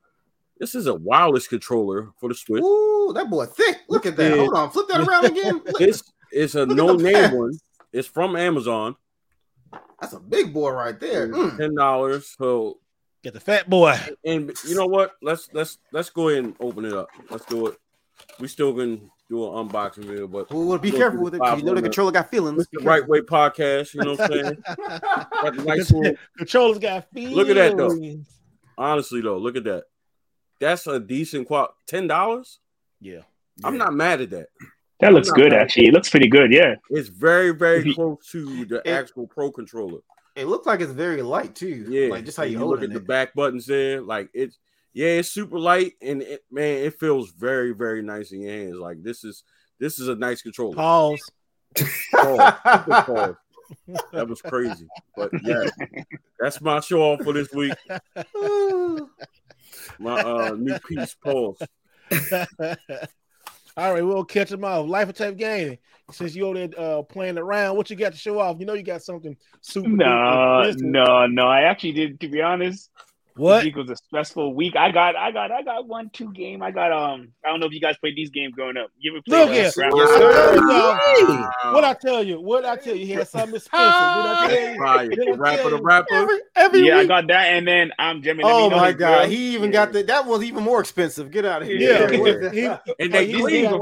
This 0.59 0.75
is 0.75 0.87
a 0.87 0.95
wireless 0.95 1.47
controller 1.47 2.09
for 2.19 2.31
the 2.31 2.35
Switch. 2.35 2.63
Ooh, 2.63 3.13
that 3.15 3.29
boy 3.29 3.45
thick. 3.45 3.81
Look 3.91 4.07
at 4.07 4.17
that. 4.17 4.33
Hold 4.39 4.55
on, 4.55 4.71
flip 4.71 4.89
that 4.89 5.07
around 5.07 5.27
again. 5.27 5.61
This 5.79 6.03
is 6.33 6.55
a 6.55 6.65
no 6.65 6.95
name 6.97 7.37
one. 7.37 7.59
It's 7.93 8.09
from 8.09 8.35
Amazon. 8.35 8.97
That's 10.05 10.15
a 10.15 10.21
big 10.21 10.53
boy 10.53 10.71
right 10.71 10.99
there. 10.99 11.29
Mm. 11.29 11.57
Ten 11.57 11.75
dollars. 11.75 12.35
So 12.39 12.79
get 13.23 13.35
the 13.35 13.41
fat 13.41 13.69
boy. 13.69 13.99
And 14.25 14.53
you 14.67 14.75
know 14.75 14.87
what? 14.87 15.13
Let's 15.23 15.49
let's 15.53 15.79
let's 15.93 16.11
go 16.11 16.29
ahead 16.29 16.45
and 16.45 16.57
open 16.61 16.85
it 16.85 16.93
up. 16.93 17.09
Let's 17.31 17.45
do 17.47 17.69
it. 17.69 17.79
We 18.39 18.49
still 18.49 18.75
can 18.75 19.11
do 19.29 19.45
an 19.47 19.69
unboxing 19.69 20.05
video, 20.05 20.29
but 20.29 20.51
well, 20.51 20.79
be 20.79 20.91
careful 20.91 21.23
with 21.23 21.35
it 21.35 21.41
because 21.41 21.59
you 21.59 21.65
know 21.65 21.75
the 21.75 21.83
controller 21.83 22.13
got 22.13 22.31
feelings. 22.31 22.67
The 22.73 22.85
Wright 22.85 23.07
Way 23.09 23.21
podcast, 23.21 23.95
you 23.95 24.03
know 24.03 24.13
what 24.13 24.21
I'm 24.21 24.31
saying? 24.31 24.63
got 24.67 25.57
the 25.57 25.65
nice 25.65 25.93
Controller's 26.39 26.79
got 26.79 27.11
feelings. 27.13 27.37
Look 27.37 27.49
at 27.49 27.57
that 27.57 27.77
though. 27.77 27.97
Honestly 28.77 29.21
though, 29.21 29.39
look 29.39 29.57
at 29.57 29.65
that 29.65 29.85
that's 30.61 30.87
a 30.87 31.01
decent 31.01 31.47
qual. 31.47 31.75
Ten 31.87 32.07
dollars. 32.07 32.61
Yeah. 33.01 33.21
I'm 33.63 33.79
not 33.79 33.95
mad 33.95 34.21
at 34.21 34.31
that. 34.31 34.49
That 35.05 35.13
looks 35.13 35.31
good, 35.31 35.53
actually. 35.53 35.89
It 35.89 35.93
looks 35.93 36.09
pretty 36.09 36.29
good. 36.29 36.51
Yeah, 36.51 36.77
it's 36.89 37.11
very, 37.11 37.51
very 37.51 37.93
close 37.93 38.27
to 38.31 38.65
the 38.65 38.81
it, 38.87 38.91
actual 38.91 39.27
Pro 39.27 39.53
controller. 39.53 40.01
It 40.35 40.47
looks 40.47 40.67
like 40.67 40.81
it's 40.81 40.93
very 40.93 41.21
light 41.21 41.55
too. 41.55 41.85
Yeah, 41.91 42.09
like 42.09 42.25
just 42.25 42.39
how 42.39 42.45
you, 42.45 42.59
you 42.59 42.65
look 42.65 42.79
at 42.79 42.85
it. 42.85 42.95
the 42.95 43.01
back 43.01 43.35
buttons 43.35 43.67
there. 43.67 44.01
Like 44.01 44.31
it's 44.33 44.59
yeah, 44.95 45.09
it's 45.09 45.31
super 45.31 45.59
light 45.59 45.93
and 46.01 46.23
it, 46.23 46.43
man, 46.51 46.85
it 46.85 46.99
feels 46.99 47.33
very, 47.33 47.73
very 47.73 48.01
nice 48.01 48.33
in 48.33 48.41
your 48.41 48.53
hands. 48.53 48.77
Like 48.77 49.03
this 49.03 49.25
is 49.25 49.45
this 49.79 49.99
is 49.99 50.09
a 50.09 50.15
nice 50.15 50.41
controller. 50.41 50.75
Pause. 50.75 51.21
Pause. 52.15 52.53
Pause. 52.65 53.35
that 54.13 54.27
was 54.27 54.41
crazy, 54.41 54.87
but 55.17 55.31
yeah, 55.43 55.69
that's 56.41 56.63
my 56.63 56.81
show 56.81 57.03
off 57.03 57.23
for 57.23 57.35
this 57.35 57.53
week. 57.53 57.75
my 59.99 60.21
uh, 60.21 60.57
new 60.59 60.79
piece, 60.79 61.15
pause. 61.23 61.59
All 63.77 63.93
right, 63.93 64.03
we'll 64.05 64.25
catch 64.25 64.51
them 64.51 64.65
off. 64.65 64.89
Life 64.89 65.09
of 65.09 65.17
Tape 65.17 65.37
Gaming. 65.37 65.79
Since 66.11 66.35
you 66.37 66.47
over 66.47 66.67
there 66.67 66.79
uh, 66.79 67.03
playing 67.03 67.39
around, 67.39 67.77
what 67.77 67.91
you 67.91 67.97
got 67.97 68.13
to 68.13 68.19
show 68.19 68.39
off? 68.39 68.61
You 68.61 68.67
know 68.67 68.75
you 68.75 68.83
got 68.83 69.03
something 69.03 69.37
super. 69.63 69.89
No, 69.89 70.71
no, 70.77 71.27
no. 71.27 71.43
I 71.47 71.63
actually 71.63 71.93
did. 71.93 72.21
To 72.21 72.29
be 72.29 72.41
honest, 72.43 72.91
what? 73.37 73.67
It 73.67 73.75
was 73.75 73.91
a 73.91 73.97
stressful 73.97 74.55
week. 74.55 74.77
I 74.77 74.93
got, 74.93 75.17
I 75.17 75.33
got, 75.33 75.51
I 75.51 75.63
got 75.63 75.89
one, 75.89 76.09
two 76.11 76.33
game. 76.33 76.63
I 76.63 76.71
got 76.71 76.93
um. 76.93 77.33
I 77.45 77.49
don't 77.49 77.59
know 77.59 77.67
if 77.67 77.73
you 77.73 77.81
guys 77.81 77.97
played 77.97 78.15
these 78.15 78.31
games 78.31 78.55
growing 78.55 78.77
up. 78.77 78.91
You 78.97 79.13
ever 79.13 79.23
played? 79.23 79.39
Look 79.39 79.51
here, 79.51 79.65
yes, 79.65 79.77
What 81.73 81.85
I 81.85 81.95
tell 81.95 82.23
you? 82.23 82.41
What 82.41 82.65
I 82.65 82.77
tell 82.77 82.95
you? 82.95 83.07
He 83.07 83.13
had 83.13 83.27
something 83.27 83.57
expensive. 83.57 83.87
What 83.87 84.01
I 84.01 84.77
tell 84.77 85.11
you? 85.11 85.35
rapper, 85.35 85.71
the 85.71 85.83
rapper. 85.83 86.15
Every, 86.15 86.39
every 86.55 86.87
yeah, 86.87 87.01
week. 87.01 87.11
I 87.11 87.21
got 87.21 87.27
that, 87.29 87.47
and 87.47 87.67
then 87.67 87.93
I'm 87.99 88.23
Jimmy. 88.23 88.45
Oh 88.45 88.71
my 88.71 88.93
god, 88.93 89.23
girl. 89.23 89.29
he 89.29 89.55
even 89.55 89.73
yeah. 89.73 89.85
got 89.85 89.93
that. 89.95 90.07
That 90.07 90.27
was 90.27 90.45
even 90.45 90.63
more 90.63 90.81
expensive. 90.81 91.33
Get 91.33 91.45
out 91.45 91.63
of 91.63 91.69
here. 91.69 91.79
Yeah, 91.79 92.51
yeah. 92.53 92.79
he, 92.85 92.95
and 93.01 93.13
they 93.13 93.33
cleaned 93.33 93.73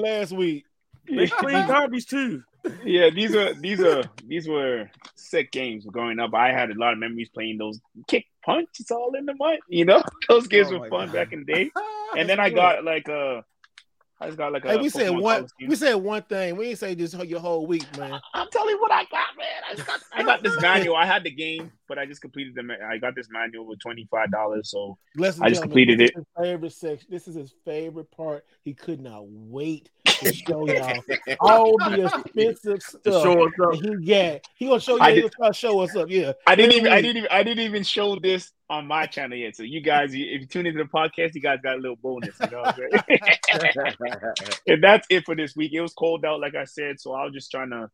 last 0.00 0.32
week. 0.32 0.66
They 1.08 1.26
cleaned 1.26 1.66
garbage 1.66 2.06
too 2.06 2.44
yeah, 2.84 3.10
these 3.10 3.34
are 3.34 3.54
these 3.54 3.80
are 3.80 4.04
these 4.26 4.48
were 4.48 4.90
sick 5.14 5.52
games 5.52 5.86
growing 5.86 6.18
up. 6.18 6.34
I 6.34 6.52
had 6.52 6.70
a 6.70 6.74
lot 6.78 6.92
of 6.92 6.98
memories 6.98 7.28
playing 7.28 7.58
those 7.58 7.80
kick 8.08 8.26
punch. 8.44 8.68
It's 8.78 8.90
all 8.90 9.14
in 9.14 9.26
the 9.26 9.34
mud, 9.34 9.58
you 9.68 9.84
know. 9.84 10.02
Those 10.28 10.46
games 10.46 10.68
oh 10.70 10.78
were 10.78 10.88
fun 10.88 11.06
God. 11.06 11.14
back 11.14 11.32
in 11.32 11.44
the 11.44 11.52
day. 11.52 11.70
and 12.16 12.28
then 12.28 12.40
I 12.40 12.50
got 12.50 12.84
like 12.84 13.08
a 13.08 13.44
I 14.22 14.26
just 14.26 14.36
got 14.36 14.52
like 14.52 14.66
a. 14.66 14.72
Hey, 14.72 14.76
we 14.76 14.90
said 14.90 15.10
one. 15.10 15.46
We 15.66 15.74
said 15.74 15.94
one 15.94 16.22
thing. 16.22 16.54
We 16.56 16.66
didn't 16.66 16.78
say 16.78 16.94
just 16.94 17.14
your 17.24 17.40
whole 17.40 17.66
week, 17.66 17.86
man. 17.96 18.20
I'm 18.34 18.48
telling 18.50 18.70
you 18.70 18.80
what 18.80 18.92
I 18.92 19.04
got, 19.04 19.28
man. 19.38 19.62
I 19.70 19.74
got, 19.82 20.00
I 20.12 20.22
got 20.22 20.42
this 20.42 20.60
manual. 20.60 20.94
I 20.94 21.06
had 21.06 21.24
the 21.24 21.30
game, 21.30 21.72
but 21.88 21.98
I 21.98 22.04
just 22.04 22.20
completed 22.20 22.54
the. 22.54 22.76
I 22.86 22.98
got 22.98 23.14
this 23.14 23.28
manual 23.30 23.66
with 23.66 23.80
twenty 23.80 24.06
five 24.10 24.30
dollars, 24.30 24.70
so 24.70 24.98
I 25.40 25.48
just 25.48 25.62
completed 25.62 26.02
it. 26.02 26.12
favorite 26.38 26.72
section. 26.72 27.06
This 27.10 27.28
is 27.28 27.34
his 27.34 27.54
favorite 27.64 28.10
part. 28.10 28.44
He 28.62 28.74
could 28.74 29.00
not 29.00 29.26
wait 29.26 29.88
show 30.26 30.66
y'all 30.66 31.00
all 31.40 31.78
the 31.78 32.06
expensive 32.06 32.82
stuff. 32.82 33.22
Show 33.22 33.46
us 33.46 33.52
up. 33.62 33.74
He 33.74 34.06
got. 34.06 34.40
He 34.56 34.66
gonna 34.66 34.80
show 34.80 35.06
you. 35.06 35.28
Try 35.28 35.48
to 35.48 35.54
show 35.54 35.80
us 35.80 35.96
up. 35.96 36.10
Yeah. 36.10 36.32
I 36.46 36.54
didn't 36.54 36.74
even. 36.74 36.92
I 36.92 37.00
didn't 37.00 37.16
even. 37.18 37.28
I 37.30 37.42
didn't 37.42 37.64
even 37.64 37.82
show 37.82 38.18
this 38.18 38.52
on 38.70 38.86
my 38.86 39.06
channel 39.06 39.36
yet. 39.36 39.56
So 39.56 39.64
you 39.64 39.80
guys, 39.80 40.14
if 40.14 40.18
you 40.18 40.46
tune 40.46 40.66
into 40.66 40.82
the 40.82 40.88
podcast, 40.88 41.34
you 41.34 41.40
guys 41.40 41.58
got 41.62 41.76
a 41.76 41.80
little 41.80 41.96
bonus. 41.96 42.36
You 42.40 42.50
know 42.50 42.62
and 44.66 44.82
that's 44.82 45.06
it 45.10 45.24
for 45.26 45.34
this 45.34 45.56
week. 45.56 45.72
It 45.72 45.80
was 45.80 45.92
cold 45.92 46.24
out, 46.24 46.40
like 46.40 46.54
I 46.54 46.64
said, 46.64 47.00
so 47.00 47.12
I 47.12 47.24
was 47.24 47.34
just 47.34 47.50
trying 47.50 47.70
to 47.70 47.90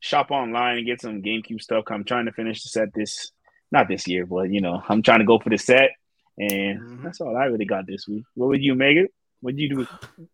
shop 0.00 0.30
online 0.30 0.78
and 0.78 0.86
get 0.86 1.00
some 1.00 1.22
GameCube 1.22 1.62
stuff. 1.62 1.84
I'm 1.88 2.04
trying 2.04 2.26
to 2.26 2.32
finish 2.32 2.62
the 2.62 2.68
set 2.68 2.92
this, 2.94 3.32
not 3.70 3.88
this 3.88 4.06
year, 4.06 4.26
but 4.26 4.50
you 4.50 4.60
know, 4.60 4.82
I'm 4.86 5.02
trying 5.02 5.20
to 5.20 5.24
go 5.24 5.38
for 5.38 5.48
the 5.48 5.56
set, 5.56 5.92
and 6.38 6.80
mm-hmm. 6.80 7.04
that's 7.04 7.20
all 7.20 7.36
I 7.36 7.46
really 7.46 7.64
got 7.64 7.86
this 7.86 8.06
week. 8.06 8.24
What 8.34 8.48
would 8.48 8.62
you, 8.62 8.74
Megan? 8.74 9.08
What'd 9.40 9.58
you 9.58 9.70
do? 9.70 9.86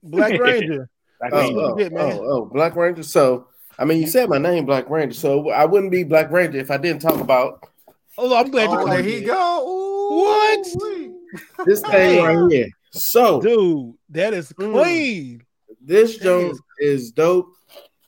Black 0.03 0.33
Ranger. 0.41 0.91
Black 1.21 1.33
oh, 1.33 1.75
Ranger. 1.75 1.99
Oh, 1.99 2.11
oh, 2.11 2.27
oh, 2.31 2.45
Black 2.47 2.77
Ranger. 2.77 3.03
So, 3.03 3.49
I 3.79 3.85
mean, 3.85 4.01
you 4.01 4.07
said 4.07 4.29
my 4.29 4.39
name, 4.39 4.67
Black 4.67 4.89
Ranger. 4.89 5.15
So 5.15 5.51
I 5.51 5.65
wouldn't 5.65 5.93
be 5.93 6.05
Black 6.05 6.31
Ranger 6.31 6.59
if 6.59 6.71
I 6.71 6.77
didn't 6.77 7.03
talk 7.03 7.21
about 7.21 7.69
Oh, 8.21 8.37
I'm 8.37 8.51
glad 8.51 8.69
oh, 8.69 8.81
you 8.81 8.91
there 8.91 9.03
he 9.03 9.21
go. 9.21 9.65
Ooh, 9.65 10.25
what? 10.25 10.67
This 11.65 11.81
thing 11.83 12.25
right 12.25 12.51
here. 12.51 12.69
So, 12.91 13.41
dude, 13.41 13.95
that 14.09 14.35
is 14.35 14.53
mm. 14.55 14.73
clean. 14.73 15.45
This 15.81 16.17
Jones 16.19 16.61
is 16.81 17.13
dope. 17.13 17.55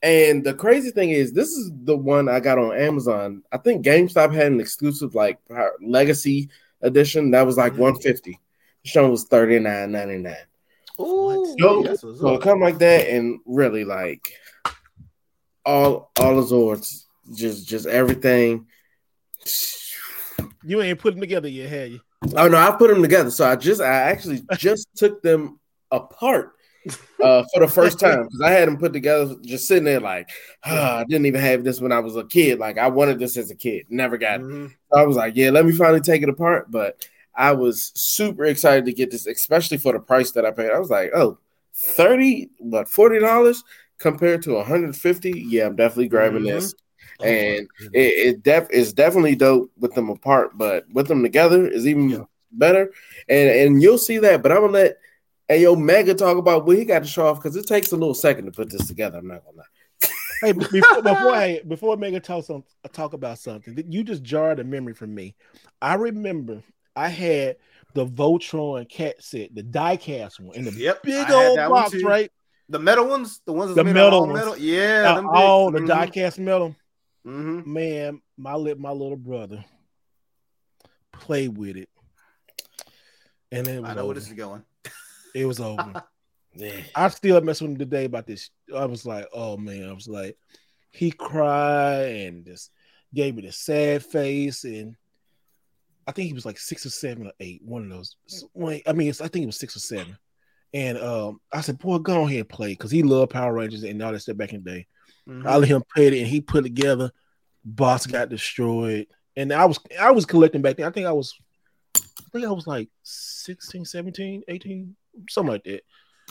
And 0.02 0.42
the 0.42 0.54
crazy 0.54 0.90
thing 0.90 1.10
is, 1.10 1.32
this 1.32 1.50
is 1.50 1.70
the 1.84 1.96
one 1.96 2.28
I 2.28 2.40
got 2.40 2.58
on 2.58 2.76
Amazon. 2.76 3.44
I 3.52 3.58
think 3.58 3.84
GameStop 3.84 4.34
had 4.34 4.50
an 4.50 4.60
exclusive 4.60 5.14
like 5.14 5.38
legacy 5.80 6.48
edition 6.82 7.30
that 7.30 7.46
was 7.46 7.56
like 7.56 7.74
mm-hmm. 7.74 7.82
150. 7.82 8.40
The 8.82 8.88
show 8.88 9.08
was 9.10 9.28
39.99. 9.28 10.34
Ooh, 11.00 11.96
so, 11.96 12.14
so 12.14 12.38
come 12.38 12.60
like 12.60 12.78
that, 12.78 13.08
and 13.08 13.40
really 13.46 13.84
like 13.84 14.32
all 15.64 16.10
all 16.18 16.36
the 16.36 16.42
Zords, 16.42 17.04
just 17.34 17.66
just 17.66 17.86
everything 17.86 18.66
you 20.62 20.80
ain't 20.82 20.98
put 20.98 21.14
them 21.14 21.20
together 21.20 21.48
yet, 21.48 21.70
have 21.70 21.88
you? 21.88 22.00
Oh 22.36 22.48
no, 22.48 22.58
I 22.58 22.70
put 22.72 22.90
them 22.90 23.02
together. 23.02 23.30
So 23.30 23.46
I 23.46 23.56
just 23.56 23.80
I 23.80 23.86
actually 23.86 24.42
just 24.56 24.88
took 24.96 25.22
them 25.22 25.58
apart 25.90 26.52
uh, 27.22 27.44
for 27.52 27.60
the 27.60 27.68
first 27.68 27.98
time 28.00 28.24
because 28.24 28.40
I 28.42 28.50
had 28.50 28.68
them 28.68 28.76
put 28.76 28.92
together, 28.92 29.36
just 29.42 29.66
sitting 29.66 29.84
there 29.84 30.00
like, 30.00 30.28
oh, 30.64 30.96
I 30.98 31.04
didn't 31.04 31.26
even 31.26 31.40
have 31.40 31.64
this 31.64 31.80
when 31.80 31.92
I 31.92 32.00
was 32.00 32.16
a 32.16 32.24
kid. 32.24 32.58
Like 32.58 32.78
I 32.78 32.88
wanted 32.88 33.18
this 33.18 33.36
as 33.36 33.50
a 33.50 33.56
kid, 33.56 33.86
never 33.88 34.18
got 34.18 34.40
mm-hmm. 34.40 34.66
it. 34.66 34.72
So 34.92 35.00
I 35.00 35.04
was 35.04 35.16
like, 35.16 35.36
yeah, 35.36 35.50
let 35.50 35.64
me 35.64 35.72
finally 35.72 36.00
take 36.00 36.22
it 36.22 36.28
apart. 36.28 36.70
But 36.70 37.06
I 37.34 37.52
was 37.52 37.92
super 37.94 38.44
excited 38.44 38.84
to 38.86 38.92
get 38.92 39.10
this, 39.10 39.26
especially 39.26 39.78
for 39.78 39.92
the 39.92 40.00
price 40.00 40.32
that 40.32 40.44
I 40.44 40.50
paid. 40.50 40.70
I 40.70 40.78
was 40.78 40.90
like, 40.90 41.10
oh, 41.14 41.38
30, 41.74 42.50
what, 42.58 42.86
$40 42.86 43.62
compared 43.98 44.42
to 44.42 44.54
150 44.54 45.44
Yeah, 45.46 45.66
I'm 45.66 45.76
definitely 45.76 46.08
grabbing 46.08 46.42
mm-hmm. 46.42 46.54
this. 46.54 46.74
Oh, 47.20 47.24
and 47.24 47.68
it, 47.92 47.98
it 47.98 48.42
def 48.42 48.70
is 48.70 48.92
definitely 48.92 49.36
dope 49.36 49.70
with 49.78 49.94
them 49.94 50.08
apart, 50.08 50.56
but 50.56 50.84
with 50.92 51.06
them 51.06 51.22
together 51.22 51.66
is 51.66 51.86
even 51.86 52.08
yeah. 52.08 52.18
better. 52.52 52.92
And 53.28 53.50
and 53.50 53.82
you'll 53.82 53.98
see 53.98 54.18
that. 54.18 54.42
But 54.42 54.52
I'm 54.52 54.62
gonna 54.62 54.72
let 54.72 54.96
Hey, 55.50 55.62
yo, 55.62 55.74
Mega 55.74 56.14
talk 56.14 56.36
about 56.36 56.64
what 56.64 56.78
he 56.78 56.84
got 56.84 57.00
to 57.00 57.08
show 57.08 57.26
off 57.26 57.42
because 57.42 57.56
it 57.56 57.66
takes 57.66 57.90
a 57.90 57.96
little 57.96 58.14
second 58.14 58.44
to 58.44 58.52
put 58.52 58.70
this 58.70 58.86
together. 58.86 59.18
I'm 59.18 59.26
not 59.26 59.42
gonna 59.44 59.56
lie. 59.56 60.08
hey, 60.42 60.52
before 60.52 61.02
before, 61.02 61.34
hey, 61.34 61.60
before 61.66 61.96
Mega 61.96 62.20
talk 62.20 62.44
some 62.44 62.62
talk 62.92 63.14
about 63.14 63.40
something, 63.40 63.82
you 63.88 64.04
just 64.04 64.22
jarred 64.22 64.60
a 64.60 64.64
memory 64.64 64.94
from 64.94 65.12
me. 65.12 65.34
I 65.82 65.94
remember 65.94 66.62
I 66.96 67.08
had 67.08 67.56
the 67.94 68.06
Voltron 68.06 68.88
cat 68.88 69.22
set, 69.22 69.54
the 69.54 69.62
die-cast 69.62 70.40
one, 70.40 70.56
and 70.56 70.66
the 70.66 70.72
yep, 70.72 71.02
big 71.02 71.30
old 71.30 71.56
box, 71.56 72.02
right? 72.02 72.30
The 72.68 72.78
metal 72.78 73.06
ones, 73.08 73.40
the 73.44 73.52
ones 73.52 73.74
the 73.74 73.82
metal, 73.82 74.26
ones. 74.26 74.34
metal, 74.34 74.56
yeah, 74.56 75.20
all 75.32 75.70
the 75.70 75.78
mm-hmm. 75.78 75.88
die-cast 75.88 76.38
metal. 76.38 76.76
Mm-hmm. 77.26 77.72
Man, 77.72 78.22
my 78.36 78.56
my 78.56 78.90
little 78.90 79.16
brother 79.16 79.64
play 81.12 81.48
with 81.48 81.76
it, 81.76 81.88
and 83.50 83.66
then 83.66 83.84
I 83.84 83.94
know 83.94 84.00
over. 84.00 84.06
where 84.08 84.14
this 84.14 84.28
is 84.28 84.34
going. 84.34 84.64
It 85.34 85.44
was 85.46 85.60
over. 85.60 86.04
yeah. 86.54 86.80
I 86.94 87.08
still 87.08 87.40
mess 87.40 87.60
with 87.60 87.72
him 87.72 87.78
today 87.78 88.04
about 88.04 88.26
this. 88.26 88.50
I 88.74 88.84
was 88.86 89.04
like, 89.04 89.26
oh 89.32 89.56
man, 89.56 89.88
I 89.88 89.92
was 89.92 90.08
like, 90.08 90.36
he 90.90 91.10
cried 91.10 92.04
and 92.04 92.46
just 92.46 92.70
gave 93.12 93.34
me 93.34 93.42
the 93.42 93.52
sad 93.52 94.04
face, 94.04 94.64
and 94.64 94.96
I 96.10 96.12
think 96.12 96.26
he 96.26 96.34
was 96.34 96.44
like 96.44 96.58
six 96.58 96.84
or 96.84 96.90
seven 96.90 97.28
or 97.28 97.32
eight, 97.38 97.62
one 97.64 97.84
of 97.84 97.90
those. 97.90 98.16
I 98.84 98.92
mean, 98.92 99.10
I 99.10 99.12
think 99.12 99.34
he 99.36 99.46
was 99.46 99.60
six 99.60 99.76
or 99.76 99.78
seven. 99.78 100.18
And 100.74 100.98
um, 100.98 101.40
I 101.52 101.60
said, 101.60 101.78
boy, 101.78 101.98
go 101.98 102.26
ahead 102.26 102.40
and 102.40 102.48
play 102.48 102.70
because 102.70 102.90
he 102.90 103.04
loved 103.04 103.30
Power 103.30 103.52
Rangers 103.52 103.84
and 103.84 104.02
all 104.02 104.10
that 104.10 104.18
stuff 104.18 104.36
back 104.36 104.52
in 104.52 104.64
the 104.64 104.70
day. 104.70 104.86
Mm-hmm. 105.28 105.46
I 105.46 105.56
let 105.56 105.68
him 105.68 105.84
play 105.94 106.08
it 106.08 106.14
and 106.14 106.26
he 106.26 106.40
put 106.40 106.66
it 106.66 106.74
together. 106.74 107.12
Boss 107.64 108.08
got 108.08 108.28
destroyed. 108.28 109.06
And 109.36 109.52
I 109.52 109.66
was 109.66 109.78
I 110.00 110.10
was 110.10 110.26
collecting 110.26 110.62
back 110.62 110.76
then. 110.78 110.86
I 110.86 110.90
think 110.90 111.06
I 111.06 111.12
was 111.12 111.32
I 111.96 112.00
think 112.32 112.44
I 112.44 112.50
was 112.50 112.66
like 112.66 112.88
16, 113.04 113.84
17, 113.84 114.42
18, 114.48 114.96
something 115.28 115.52
like 115.52 115.64
that. 115.64 115.84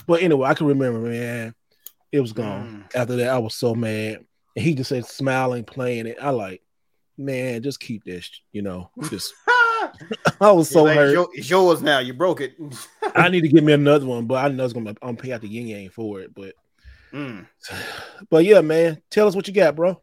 But 0.06 0.22
anyway, 0.22 0.50
I 0.50 0.56
can 0.56 0.68
remember, 0.68 1.00
man, 1.00 1.56
it 2.12 2.20
was 2.20 2.34
gone. 2.34 2.86
Mm. 2.92 3.00
After 3.00 3.16
that, 3.16 3.30
I 3.30 3.38
was 3.38 3.56
so 3.56 3.74
mad. 3.76 4.26
And 4.58 4.66
he 4.66 4.76
just 4.76 4.90
said 4.90 5.06
smiling, 5.06 5.64
playing 5.64 6.08
it. 6.08 6.18
I 6.22 6.32
like, 6.32 6.62
man, 7.18 7.62
just 7.62 7.80
keep 7.80 8.04
this, 8.04 8.30
you 8.52 8.62
know. 8.62 8.90
Just 9.10 9.34
I 10.42 10.52
was 10.52 10.70
so 10.70 10.84
like, 10.84 10.96
hurt. 10.96 11.30
It's 11.34 11.50
yours 11.50 11.82
now. 11.82 12.00
You 12.00 12.14
broke 12.14 12.42
it. 12.42 12.56
I 13.16 13.30
need 13.30 13.42
to 13.42 13.48
get 13.48 13.64
me 13.64 13.74
another 13.74 14.06
one, 14.06 14.26
but 14.26 14.44
I 14.44 14.48
know 14.50 14.64
it's 14.64 14.74
gonna 14.74 14.96
I'm 15.02 15.18
pay 15.18 15.32
out 15.32 15.42
the 15.42 15.48
yin 15.48 15.68
yang 15.68 15.90
for 15.90 16.22
it. 16.22 16.34
But 16.34 16.56
mm. 17.14 17.46
but 18.30 18.46
yeah, 18.46 18.62
man, 18.62 19.02
tell 19.10 19.28
us 19.28 19.36
what 19.36 19.48
you 19.48 19.54
got, 19.54 19.76
bro. 19.76 20.00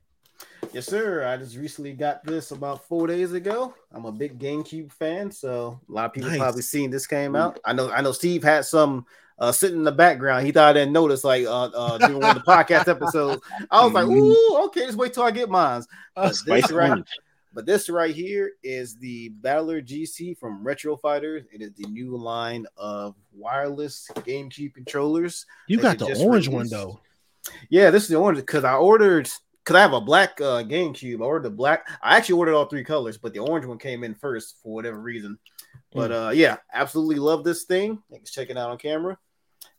Yes, 0.72 0.86
sir. 0.86 1.26
I 1.26 1.36
just 1.36 1.56
recently 1.56 1.92
got 1.92 2.24
this 2.24 2.50
about 2.50 2.86
four 2.86 3.06
days 3.06 3.32
ago. 3.32 3.74
I'm 3.92 4.04
a 4.04 4.12
big 4.12 4.38
GameCube 4.38 4.92
fan, 4.92 5.30
so 5.30 5.80
a 5.88 5.92
lot 5.92 6.06
of 6.06 6.12
people 6.12 6.30
nice. 6.30 6.38
probably 6.38 6.62
seen 6.62 6.90
this 6.90 7.06
came 7.06 7.34
out. 7.36 7.58
I 7.64 7.72
know. 7.72 7.90
I 7.90 8.02
know. 8.02 8.12
Steve 8.12 8.42
had 8.42 8.64
some 8.64 9.06
uh, 9.38 9.52
sitting 9.52 9.78
in 9.78 9.84
the 9.84 9.92
background. 9.92 10.46
He 10.46 10.52
thought 10.52 10.70
I 10.70 10.72
didn't 10.72 10.92
notice, 10.92 11.24
like 11.24 11.46
uh, 11.46 11.66
uh, 11.66 11.98
during 11.98 12.20
one 12.20 12.36
of 12.36 12.42
the 12.42 12.50
podcast 12.50 12.88
episodes. 12.88 13.42
I 13.70 13.84
was 13.84 13.92
like, 13.92 14.06
mm-hmm. 14.06 14.16
"Ooh, 14.18 14.64
okay, 14.66 14.86
just 14.86 14.98
wait 14.98 15.12
till 15.12 15.22
I 15.22 15.30
get 15.30 15.48
mine." 15.48 15.82
Uh, 16.16 16.32
this 16.46 16.70
right, 16.70 17.02
but 17.56 17.64
this 17.64 17.88
right 17.88 18.14
here 18.14 18.52
is 18.62 18.98
the 18.98 19.30
Battler 19.30 19.80
GC 19.80 20.36
from 20.36 20.62
Retro 20.62 20.94
Fighters. 20.94 21.44
It 21.50 21.62
is 21.62 21.72
the 21.72 21.88
new 21.88 22.14
line 22.14 22.66
of 22.76 23.14
wireless 23.32 24.06
GameCube 24.16 24.74
controllers. 24.74 25.46
You 25.66 25.78
got 25.78 25.98
the 25.98 26.04
orange 26.22 26.48
released. 26.48 26.50
one 26.50 26.68
though. 26.68 27.00
Yeah, 27.70 27.90
this 27.90 28.02
is 28.02 28.10
the 28.10 28.16
orange 28.16 28.40
because 28.40 28.64
I 28.64 28.74
ordered 28.74 29.30
because 29.64 29.74
I 29.74 29.80
have 29.80 29.94
a 29.94 30.02
black 30.02 30.38
uh, 30.38 30.64
GameCube. 30.64 31.22
I 31.22 31.24
ordered 31.24 31.44
the 31.44 31.56
black. 31.56 31.88
I 32.02 32.18
actually 32.18 32.38
ordered 32.38 32.56
all 32.56 32.66
three 32.66 32.84
colors, 32.84 33.16
but 33.16 33.32
the 33.32 33.40
orange 33.40 33.64
one 33.64 33.78
came 33.78 34.04
in 34.04 34.14
first 34.14 34.56
for 34.62 34.74
whatever 34.74 35.00
reason. 35.00 35.38
But 35.94 36.10
mm. 36.10 36.26
uh, 36.26 36.30
yeah, 36.32 36.58
absolutely 36.74 37.16
love 37.16 37.42
this 37.42 37.62
thing. 37.62 38.02
Let's 38.10 38.32
check 38.32 38.50
it 38.50 38.58
out 38.58 38.68
on 38.68 38.76
camera. 38.76 39.16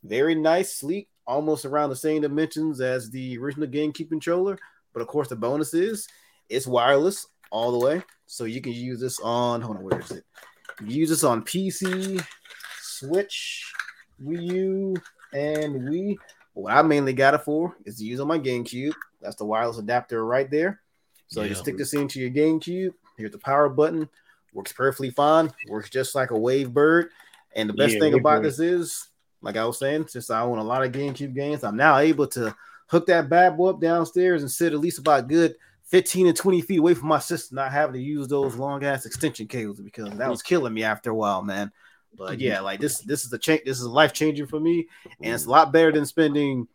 Very 0.02 0.34
nice, 0.34 0.74
sleek, 0.74 1.08
almost 1.28 1.64
around 1.64 1.90
the 1.90 1.96
same 1.96 2.22
dimensions 2.22 2.80
as 2.80 3.08
the 3.08 3.38
original 3.38 3.68
GameCube 3.68 4.08
controller. 4.08 4.58
But 4.92 5.02
of 5.02 5.06
course, 5.06 5.28
the 5.28 5.36
bonus 5.36 5.74
is 5.74 6.08
it's 6.48 6.66
wireless 6.66 7.26
all 7.50 7.72
the 7.72 7.84
way, 7.84 8.02
so 8.26 8.44
you 8.44 8.60
can 8.60 8.72
use 8.72 9.00
this 9.00 9.20
on. 9.20 9.60
Hold 9.60 9.78
on, 9.78 9.82
where 9.82 10.00
is 10.00 10.10
it? 10.10 10.24
You 10.84 10.96
use 10.96 11.08
this 11.08 11.24
on 11.24 11.42
PC, 11.42 12.24
Switch, 12.80 13.72
Wii 14.22 14.52
U, 14.52 14.96
and 15.32 15.88
Wii. 15.88 16.16
What 16.54 16.72
I 16.72 16.82
mainly 16.82 17.12
got 17.12 17.34
it 17.34 17.42
for 17.42 17.76
is 17.84 17.98
to 17.98 18.04
use 18.04 18.20
on 18.20 18.28
my 18.28 18.38
GameCube. 18.38 18.94
That's 19.20 19.36
the 19.36 19.44
wireless 19.44 19.78
adapter 19.78 20.24
right 20.24 20.50
there. 20.50 20.80
So 21.28 21.42
yeah. 21.42 21.50
you 21.50 21.54
stick 21.54 21.76
this 21.76 21.94
into 21.94 22.20
your 22.20 22.30
GameCube. 22.30 22.94
Here's 23.16 23.32
the 23.32 23.38
power 23.38 23.68
button. 23.68 24.08
Works 24.54 24.72
perfectly 24.72 25.10
fine. 25.10 25.52
Works 25.68 25.90
just 25.90 26.14
like 26.14 26.30
a 26.30 26.34
WaveBird. 26.34 27.08
And 27.54 27.68
the 27.68 27.74
best 27.74 27.94
yeah, 27.94 28.00
thing 28.00 28.14
about 28.14 28.42
this 28.42 28.58
is, 28.58 29.08
like 29.42 29.56
I 29.56 29.64
was 29.64 29.78
saying, 29.78 30.08
since 30.08 30.30
I 30.30 30.40
own 30.40 30.58
a 30.58 30.64
lot 30.64 30.84
of 30.84 30.92
GameCube 30.92 31.34
games, 31.34 31.64
I'm 31.64 31.76
now 31.76 31.98
able 31.98 32.26
to 32.28 32.54
hook 32.88 33.06
that 33.06 33.28
bad 33.28 33.56
boy 33.56 33.70
up 33.70 33.80
downstairs 33.80 34.42
and 34.42 34.50
sit 34.50 34.72
at 34.72 34.78
least 34.78 34.98
about 34.98 35.28
good 35.28 35.54
15 35.88 36.26
and 36.28 36.36
20 36.36 36.60
feet 36.62 36.78
away 36.78 36.94
from 36.94 37.08
my 37.08 37.18
sister, 37.18 37.54
not 37.54 37.72
having 37.72 37.94
to 37.94 38.00
use 38.00 38.28
those 38.28 38.56
long 38.56 38.84
ass 38.84 39.06
extension 39.06 39.46
cables 39.46 39.80
because 39.80 40.10
that 40.16 40.30
was 40.30 40.42
killing 40.42 40.74
me 40.74 40.84
after 40.84 41.10
a 41.10 41.14
while, 41.14 41.42
man. 41.42 41.72
But 42.16 42.40
yeah, 42.40 42.60
like 42.60 42.80
this, 42.80 43.00
this 43.00 43.24
is 43.24 43.32
a 43.32 43.38
change. 43.38 43.62
This 43.64 43.80
is 43.80 43.86
life 43.86 44.12
changing 44.12 44.46
for 44.46 44.60
me, 44.60 44.88
and 45.22 45.34
it's 45.34 45.46
a 45.46 45.50
lot 45.50 45.72
better 45.72 45.92
than 45.92 46.06
spending 46.06 46.66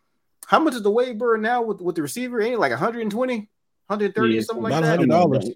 how 0.46 0.58
much 0.58 0.74
is 0.74 0.82
the 0.82 0.90
WaveBird 0.90 1.40
now 1.40 1.62
with, 1.62 1.80
with 1.80 1.96
the 1.96 2.02
receiver? 2.02 2.40
Ain't 2.40 2.60
like 2.60 2.70
120, 2.70 3.36
130 3.36 4.34
yeah, 4.34 4.40
something 4.40 4.62
like 4.62 4.82
that? 4.82 5.00
$100. 5.00 5.54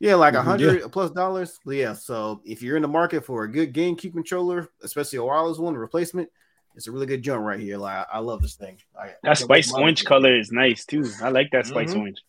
Yeah, 0.00 0.16
like 0.16 0.34
a 0.34 0.42
hundred 0.42 0.80
yeah. 0.80 0.86
plus 0.90 1.10
dollars. 1.12 1.58
Yeah. 1.64 1.94
So 1.94 2.42
if 2.44 2.62
you're 2.62 2.76
in 2.76 2.82
the 2.82 2.88
market 2.88 3.24
for 3.24 3.44
a 3.44 3.50
good 3.50 3.72
GameCube 3.72 4.12
controller, 4.12 4.68
especially 4.82 5.18
a 5.18 5.24
wireless 5.24 5.58
one, 5.58 5.74
a 5.74 5.78
replacement, 5.78 6.28
it's 6.74 6.88
a 6.88 6.92
really 6.92 7.06
good 7.06 7.22
jump 7.22 7.44
right 7.44 7.60
here. 7.60 7.78
Like 7.78 8.06
I, 8.12 8.18
love 8.18 8.42
this 8.42 8.56
thing. 8.56 8.78
I, 9.00 9.14
that 9.22 9.30
I 9.30 9.34
spice 9.34 9.72
orange 9.72 10.04
color 10.04 10.36
is 10.36 10.50
nice 10.50 10.84
too. 10.84 11.06
I 11.22 11.30
like 11.30 11.50
that 11.52 11.66
spice 11.66 11.90
mm-hmm. 11.90 12.00
orange. 12.00 12.22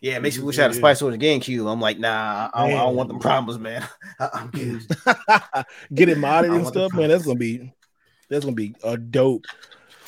Yeah, 0.00 0.16
it 0.16 0.22
makes 0.22 0.38
me 0.38 0.44
wish 0.44 0.58
I 0.58 0.62
had 0.62 0.70
a 0.72 0.74
spice 0.74 1.00
orange 1.02 1.22
GameCube. 1.22 1.70
I'm 1.70 1.80
like, 1.80 1.98
nah, 1.98 2.50
I, 2.52 2.66
I, 2.66 2.70
don't 2.70 2.96
want 2.96 3.08
them 3.08 3.18
problems, 3.18 3.58
man. 3.58 3.86
I, 4.20 4.40
am 4.40 4.50
good. 4.50 4.86
Get 5.94 6.08
it 6.08 6.18
modded 6.18 6.54
and 6.54 6.66
stuff, 6.66 6.92
man. 6.92 7.08
That's 7.08 7.24
gonna 7.24 7.38
be 7.38 7.72
that's 8.28 8.44
gonna 8.44 8.54
be 8.54 8.74
a 8.84 8.96
dope 8.96 9.46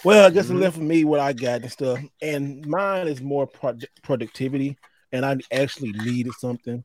well, 0.03 0.27
I 0.27 0.31
guess 0.31 0.47
mm-hmm. 0.47 0.57
it 0.57 0.61
left 0.61 0.77
for 0.77 0.83
me 0.83 1.05
what 1.05 1.21
I 1.21 1.33
got 1.33 1.63
and 1.63 1.71
stuff, 1.71 1.99
and 2.23 2.67
mine 2.67 3.07
is 3.07 3.21
more 3.21 3.47
pro- 3.47 3.77
productivity, 4.03 4.79
and 5.13 5.27
I 5.27 5.37
actually 5.53 5.93
needed 5.93 6.33
something, 6.39 6.83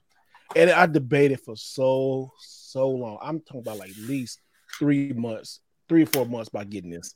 and 0.55 0.69
I 0.69 0.85
debated 0.85 1.39
for 1.39 1.55
so 1.55 2.31
so 2.39 2.89
long. 2.89 3.17
I'm 3.21 3.39
talking 3.39 3.61
about 3.61 3.77
like 3.77 3.91
at 3.91 3.97
least 3.97 4.41
three 4.77 5.13
months, 5.13 5.61
three 5.87 6.03
or 6.03 6.07
four 6.07 6.25
months 6.25 6.49
by 6.49 6.65
getting 6.65 6.89
this, 6.89 7.15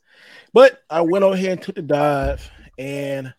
but 0.53 0.79
I 0.89 1.01
went 1.01 1.23
over 1.23 1.35
here 1.35 1.51
and 1.51 1.61
took 1.61 1.75
the 1.75 1.81
dive, 1.81 2.49
and 2.77 3.33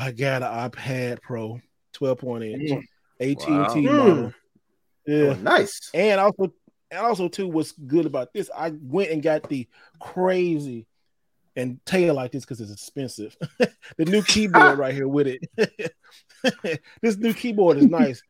I 0.00 0.12
got 0.12 0.42
an 0.42 0.70
iPad 0.70 1.20
Pro, 1.20 1.60
12 1.92 2.18
point 2.18 2.44
inch, 2.44 2.70
mm. 2.70 2.82
AT&T 3.20 3.86
wow. 3.86 3.92
model. 3.92 4.14
Mm. 4.14 4.34
Yeah, 5.06 5.16
oh, 5.16 5.34
nice. 5.34 5.90
And 5.92 6.20
also, 6.20 6.52
and 6.90 7.00
also 7.00 7.28
too, 7.28 7.48
what's 7.48 7.72
good 7.72 8.06
about 8.06 8.32
this? 8.32 8.50
I 8.56 8.72
went 8.80 9.10
and 9.10 9.22
got 9.22 9.48
the 9.48 9.68
crazy 10.00 10.86
and 11.54 11.84
tail 11.84 12.14
like 12.14 12.32
this 12.32 12.44
because 12.44 12.60
it's 12.60 12.72
expensive. 12.72 13.36
the 13.58 14.04
new 14.06 14.22
keyboard 14.22 14.78
right 14.78 14.94
here 14.94 15.08
with 15.08 15.26
it. 15.26 15.92
this 17.02 17.16
new 17.16 17.34
keyboard 17.34 17.76
is 17.76 17.86
nice. 17.90 18.22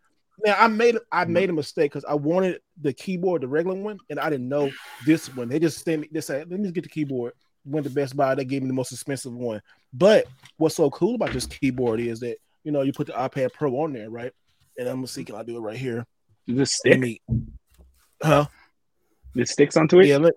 Now 0.44 0.56
I 0.58 0.66
made 0.68 0.96
I 1.12 1.24
mm-hmm. 1.24 1.32
made 1.34 1.50
a 1.50 1.52
mistake 1.52 1.92
because 1.92 2.06
I 2.06 2.14
wanted 2.14 2.60
the 2.80 2.92
keyboard, 2.92 3.42
the 3.42 3.48
regular 3.48 3.76
one, 3.76 3.98
and 4.08 4.18
I 4.18 4.30
didn't 4.30 4.48
know 4.48 4.70
this 5.06 5.34
one. 5.36 5.48
They 5.48 5.58
just 5.58 5.84
sent 5.84 6.00
me. 6.00 6.08
They 6.10 6.22
said, 6.22 6.50
"Let 6.50 6.58
me 6.58 6.72
get 6.72 6.84
the 6.84 6.88
keyboard." 6.88 7.34
Went 7.64 7.84
to 7.84 7.90
Best 7.90 8.16
Buy. 8.16 8.34
They 8.34 8.44
gave 8.44 8.62
me 8.62 8.68
the 8.68 8.74
most 8.74 8.92
expensive 8.92 9.32
one. 9.32 9.60
But 9.92 10.26
what's 10.56 10.76
so 10.76 10.90
cool 10.90 11.14
about 11.16 11.32
this 11.32 11.46
keyboard 11.46 12.00
is 12.00 12.20
that 12.20 12.36
you 12.64 12.72
know 12.72 12.82
you 12.82 12.92
put 12.92 13.06
the 13.06 13.12
iPad 13.12 13.52
Pro 13.52 13.72
on 13.80 13.92
there, 13.92 14.10
right? 14.10 14.32
And 14.78 14.88
I'm 14.88 14.96
gonna 14.96 15.06
see 15.06 15.24
can 15.24 15.34
I 15.34 15.42
do 15.42 15.56
it 15.56 15.60
right 15.60 15.76
here? 15.76 16.06
The 16.46 16.66
stick, 16.66 16.98
me, 16.98 17.20
huh? 18.22 18.46
It 19.34 19.48
sticks 19.48 19.76
onto 19.76 20.00
it. 20.00 20.06
Yeah, 20.06 20.16
let, 20.16 20.34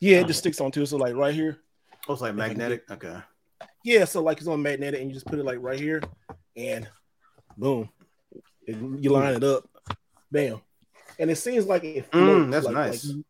yeah, 0.00 0.18
it 0.18 0.26
just 0.26 0.40
sticks 0.40 0.60
onto 0.60 0.82
it. 0.82 0.86
So 0.86 0.96
like 0.96 1.14
right 1.14 1.34
here, 1.34 1.58
Oh, 2.06 2.12
it's 2.12 2.22
like 2.22 2.34
magnetic. 2.34 2.90
Okay. 2.90 3.16
Yeah, 3.82 4.04
so 4.04 4.22
like 4.22 4.38
it's 4.38 4.46
on 4.46 4.62
magnetic, 4.62 5.00
and 5.00 5.08
you 5.08 5.14
just 5.14 5.26
put 5.26 5.38
it 5.38 5.44
like 5.44 5.58
right 5.60 5.78
here, 5.78 6.02
and 6.56 6.88
boom, 7.56 7.88
it, 8.66 8.76
you 9.00 9.10
line 9.10 9.34
it 9.34 9.44
up, 9.44 9.68
bam. 10.30 10.60
and 11.18 11.30
it 11.30 11.36
seems 11.36 11.66
like 11.66 11.84
it 11.84 12.10
mm, 12.10 12.12
floats. 12.12 12.46
Mm, 12.46 12.50
that's 12.50 12.66
like, 12.66 12.74
nice. 12.74 13.06
Like 13.06 13.24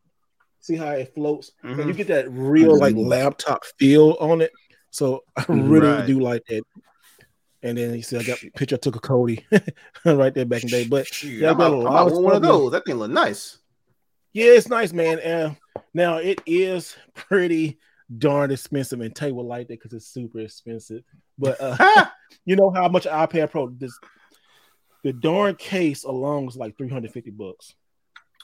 see 0.64 0.76
how 0.76 0.90
it 0.90 1.14
floats, 1.14 1.52
mm-hmm. 1.62 1.78
and 1.78 1.88
you 1.88 1.94
get 1.94 2.08
that 2.08 2.30
real 2.30 2.78
like 2.78 2.96
laptop 2.96 3.64
feel 3.78 4.16
on 4.18 4.40
it. 4.40 4.50
So 4.90 5.24
I 5.36 5.44
really 5.48 5.88
right. 5.88 6.06
do 6.06 6.20
like 6.20 6.44
that. 6.46 6.62
And 7.62 7.76
then 7.76 7.94
he 7.94 8.02
said, 8.02 8.22
"I 8.22 8.24
got 8.24 8.42
a 8.42 8.50
picture 8.50 8.76
I 8.76 8.78
took 8.78 8.96
a 8.96 9.00
Cody 9.00 9.44
right 10.04 10.32
there 10.32 10.46
back 10.46 10.64
in 10.64 10.70
the 10.70 10.84
day." 10.84 10.88
But 10.88 11.22
yeah, 11.22 11.50
I 11.50 11.54
got 11.54 11.72
a 11.72 11.76
lot 11.76 12.12
of 12.12 12.18
one 12.18 12.36
of 12.36 12.42
those. 12.42 12.72
That 12.72 12.86
thing 12.86 12.96
look 12.96 13.10
nice. 13.10 13.58
Yeah, 14.32 14.46
it's 14.46 14.68
nice, 14.68 14.92
man. 14.92 15.20
Uh, 15.20 15.54
now 15.92 16.16
it 16.16 16.40
is 16.46 16.96
pretty 17.14 17.78
darn 18.18 18.50
expensive, 18.50 19.00
and 19.00 19.14
Tay 19.14 19.32
will 19.32 19.46
like 19.46 19.68
that 19.68 19.80
because 19.80 19.92
it's 19.92 20.08
super 20.08 20.40
expensive. 20.40 21.02
But 21.38 21.60
uh, 21.60 22.06
you 22.44 22.56
know 22.56 22.70
how 22.70 22.88
much 22.88 23.04
iPad 23.04 23.50
Pro 23.50 23.68
this 23.68 23.98
the 25.02 25.12
darn 25.12 25.54
case 25.56 26.04
alone 26.04 26.48
is 26.48 26.56
like 26.56 26.78
350 26.78 27.30
bucks. 27.30 27.74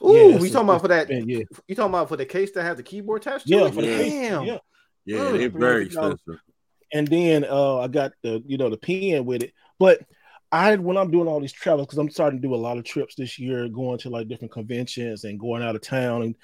Ooh, 0.03 0.31
yeah, 0.31 0.37
we 0.37 0.49
talking 0.49 0.69
about 0.69 0.81
for 0.81 0.87
that? 0.87 1.09
Yeah, 1.09 1.39
you 1.67 1.75
talking 1.75 1.91
about 1.91 2.09
for 2.09 2.17
the 2.17 2.25
case 2.25 2.51
that 2.53 2.63
has 2.63 2.77
the 2.77 2.83
keyboard 2.83 3.21
attached 3.21 3.47
to 3.47 3.53
yeah, 3.55 3.65
it? 3.65 3.73
For 3.73 3.81
yeah, 3.81 3.97
the 3.97 4.03
case, 4.03 4.13
yeah, 4.13 4.57
yeah, 5.05 5.17
mm, 5.17 5.39
it's 5.39 5.55
very 5.55 5.85
expensive. 5.85 6.39
And 6.93 7.07
then 7.07 7.45
uh, 7.45 7.79
I 7.79 7.87
got 7.87 8.11
the 8.23 8.43
you 8.45 8.57
know 8.57 8.69
the 8.69 8.77
pen 8.77 9.25
with 9.25 9.43
it, 9.43 9.53
but 9.79 10.01
I 10.51 10.75
when 10.75 10.97
I'm 10.97 11.11
doing 11.11 11.27
all 11.27 11.39
these 11.39 11.53
travels 11.53 11.87
because 11.87 11.99
I'm 11.99 12.09
starting 12.09 12.41
to 12.41 12.47
do 12.47 12.53
a 12.53 12.57
lot 12.57 12.77
of 12.77 12.83
trips 12.83 13.15
this 13.15 13.39
year, 13.39 13.69
going 13.69 13.99
to 13.99 14.09
like 14.09 14.27
different 14.27 14.51
conventions 14.51 15.23
and 15.23 15.39
going 15.39 15.63
out 15.63 15.75
of 15.75 15.81
town 15.81 16.23
and 16.23 16.35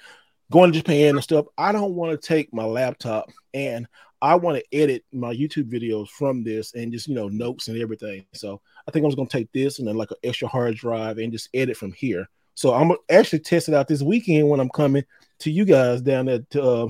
going 0.50 0.72
to 0.72 0.78
Japan 0.78 1.16
and 1.16 1.22
stuff. 1.22 1.46
I 1.58 1.72
don't 1.72 1.94
want 1.94 2.12
to 2.12 2.26
take 2.26 2.54
my 2.54 2.64
laptop 2.64 3.30
and 3.52 3.86
I 4.20 4.34
want 4.36 4.58
to 4.58 4.76
edit 4.76 5.04
my 5.12 5.34
YouTube 5.34 5.70
videos 5.70 6.08
from 6.08 6.42
this 6.42 6.74
and 6.74 6.92
just 6.92 7.08
you 7.08 7.14
know 7.14 7.28
notes 7.28 7.68
and 7.68 7.80
everything. 7.80 8.24
So 8.32 8.60
I 8.86 8.90
think 8.90 9.04
I'm 9.04 9.10
just 9.10 9.18
gonna 9.18 9.28
take 9.28 9.52
this 9.52 9.78
and 9.78 9.86
then 9.86 9.96
like 9.96 10.10
an 10.10 10.16
extra 10.22 10.48
hard 10.48 10.76
drive 10.76 11.18
and 11.18 11.32
just 11.32 11.50
edit 11.52 11.76
from 11.76 11.92
here. 11.92 12.28
So 12.58 12.74
I'm 12.74 12.90
actually 13.08 13.38
testing 13.38 13.76
out 13.76 13.86
this 13.86 14.02
weekend 14.02 14.48
when 14.48 14.58
I'm 14.58 14.68
coming 14.68 15.04
to 15.38 15.50
you 15.52 15.64
guys 15.64 16.02
down 16.02 16.28
at 16.28 16.56
uh, 16.56 16.88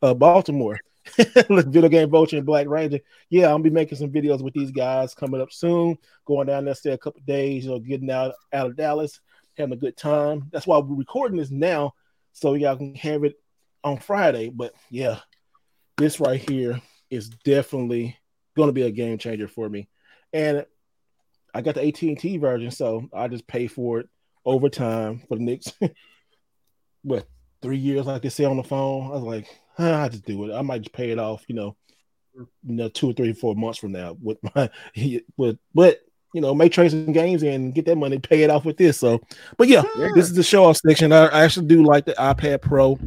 uh, 0.00 0.14
Baltimore. 0.14 0.78
Video 1.48 1.88
Game 1.88 2.08
Vulture 2.08 2.36
and 2.36 2.46
Black 2.46 2.68
Ranger. 2.68 3.00
Yeah, 3.28 3.48
I'll 3.48 3.58
be 3.58 3.68
making 3.68 3.98
some 3.98 4.12
videos 4.12 4.44
with 4.44 4.54
these 4.54 4.70
guys 4.70 5.16
coming 5.16 5.40
up 5.40 5.50
soon. 5.50 5.98
Going 6.24 6.46
down 6.46 6.66
there, 6.66 6.74
stay 6.76 6.92
a 6.92 6.98
couple 6.98 7.20
days, 7.26 7.64
you 7.64 7.72
know, 7.72 7.80
getting 7.80 8.08
out 8.12 8.32
out 8.52 8.68
of 8.68 8.76
Dallas, 8.76 9.18
having 9.56 9.72
a 9.72 9.76
good 9.76 9.96
time. 9.96 10.48
That's 10.52 10.68
why 10.68 10.78
we're 10.78 10.94
recording 10.94 11.38
this 11.38 11.50
now, 11.50 11.94
so 12.32 12.54
y'all 12.54 12.76
can 12.76 12.94
have 12.94 13.24
it 13.24 13.34
on 13.82 13.98
Friday. 13.98 14.50
But 14.50 14.72
yeah, 14.88 15.18
this 15.96 16.20
right 16.20 16.48
here 16.48 16.80
is 17.10 17.28
definitely 17.28 18.16
going 18.56 18.68
to 18.68 18.72
be 18.72 18.82
a 18.82 18.92
game 18.92 19.18
changer 19.18 19.48
for 19.48 19.68
me. 19.68 19.88
And 20.32 20.64
I 21.52 21.62
got 21.62 21.74
the 21.74 21.88
AT 21.88 22.02
and 22.02 22.20
T 22.20 22.36
version, 22.36 22.70
so 22.70 23.08
I 23.12 23.26
just 23.26 23.48
pay 23.48 23.66
for 23.66 23.98
it 23.98 24.08
over 24.44 24.68
time 24.68 25.22
for 25.28 25.36
the 25.36 25.44
next 25.44 25.74
what 27.02 27.26
three 27.62 27.78
years, 27.78 28.06
like 28.06 28.22
they 28.22 28.28
say 28.28 28.44
on 28.44 28.56
the 28.56 28.62
phone. 28.62 29.06
I 29.06 29.14
was 29.14 29.22
like, 29.22 29.46
huh, 29.76 30.02
I 30.02 30.08
just 30.08 30.24
do 30.24 30.44
it. 30.44 30.54
I 30.54 30.62
might 30.62 30.82
just 30.82 30.92
pay 30.92 31.10
it 31.10 31.18
off, 31.18 31.44
you 31.48 31.54
know, 31.54 31.76
you 32.34 32.46
know, 32.74 32.88
two 32.88 33.10
or 33.10 33.12
three, 33.12 33.32
four 33.32 33.54
months 33.54 33.78
from 33.78 33.92
now 33.92 34.16
with 34.20 34.38
my 34.54 34.70
with 35.36 35.58
but 35.74 36.00
you 36.34 36.40
know, 36.42 36.54
make 36.54 36.72
trades 36.72 36.92
and 36.92 37.14
games 37.14 37.42
and 37.42 37.74
get 37.74 37.86
that 37.86 37.96
money, 37.96 38.18
pay 38.18 38.42
it 38.42 38.50
off 38.50 38.64
with 38.64 38.76
this. 38.76 38.98
So, 38.98 39.20
but 39.56 39.68
yeah, 39.68 39.82
yeah. 39.96 40.08
this 40.14 40.26
is 40.26 40.34
the 40.34 40.42
show 40.42 40.66
off 40.66 40.76
section. 40.76 41.10
I, 41.10 41.26
I 41.26 41.44
actually 41.44 41.66
do 41.66 41.82
like 41.82 42.04
the 42.04 42.12
iPad 42.12 42.60
Pro. 42.60 42.98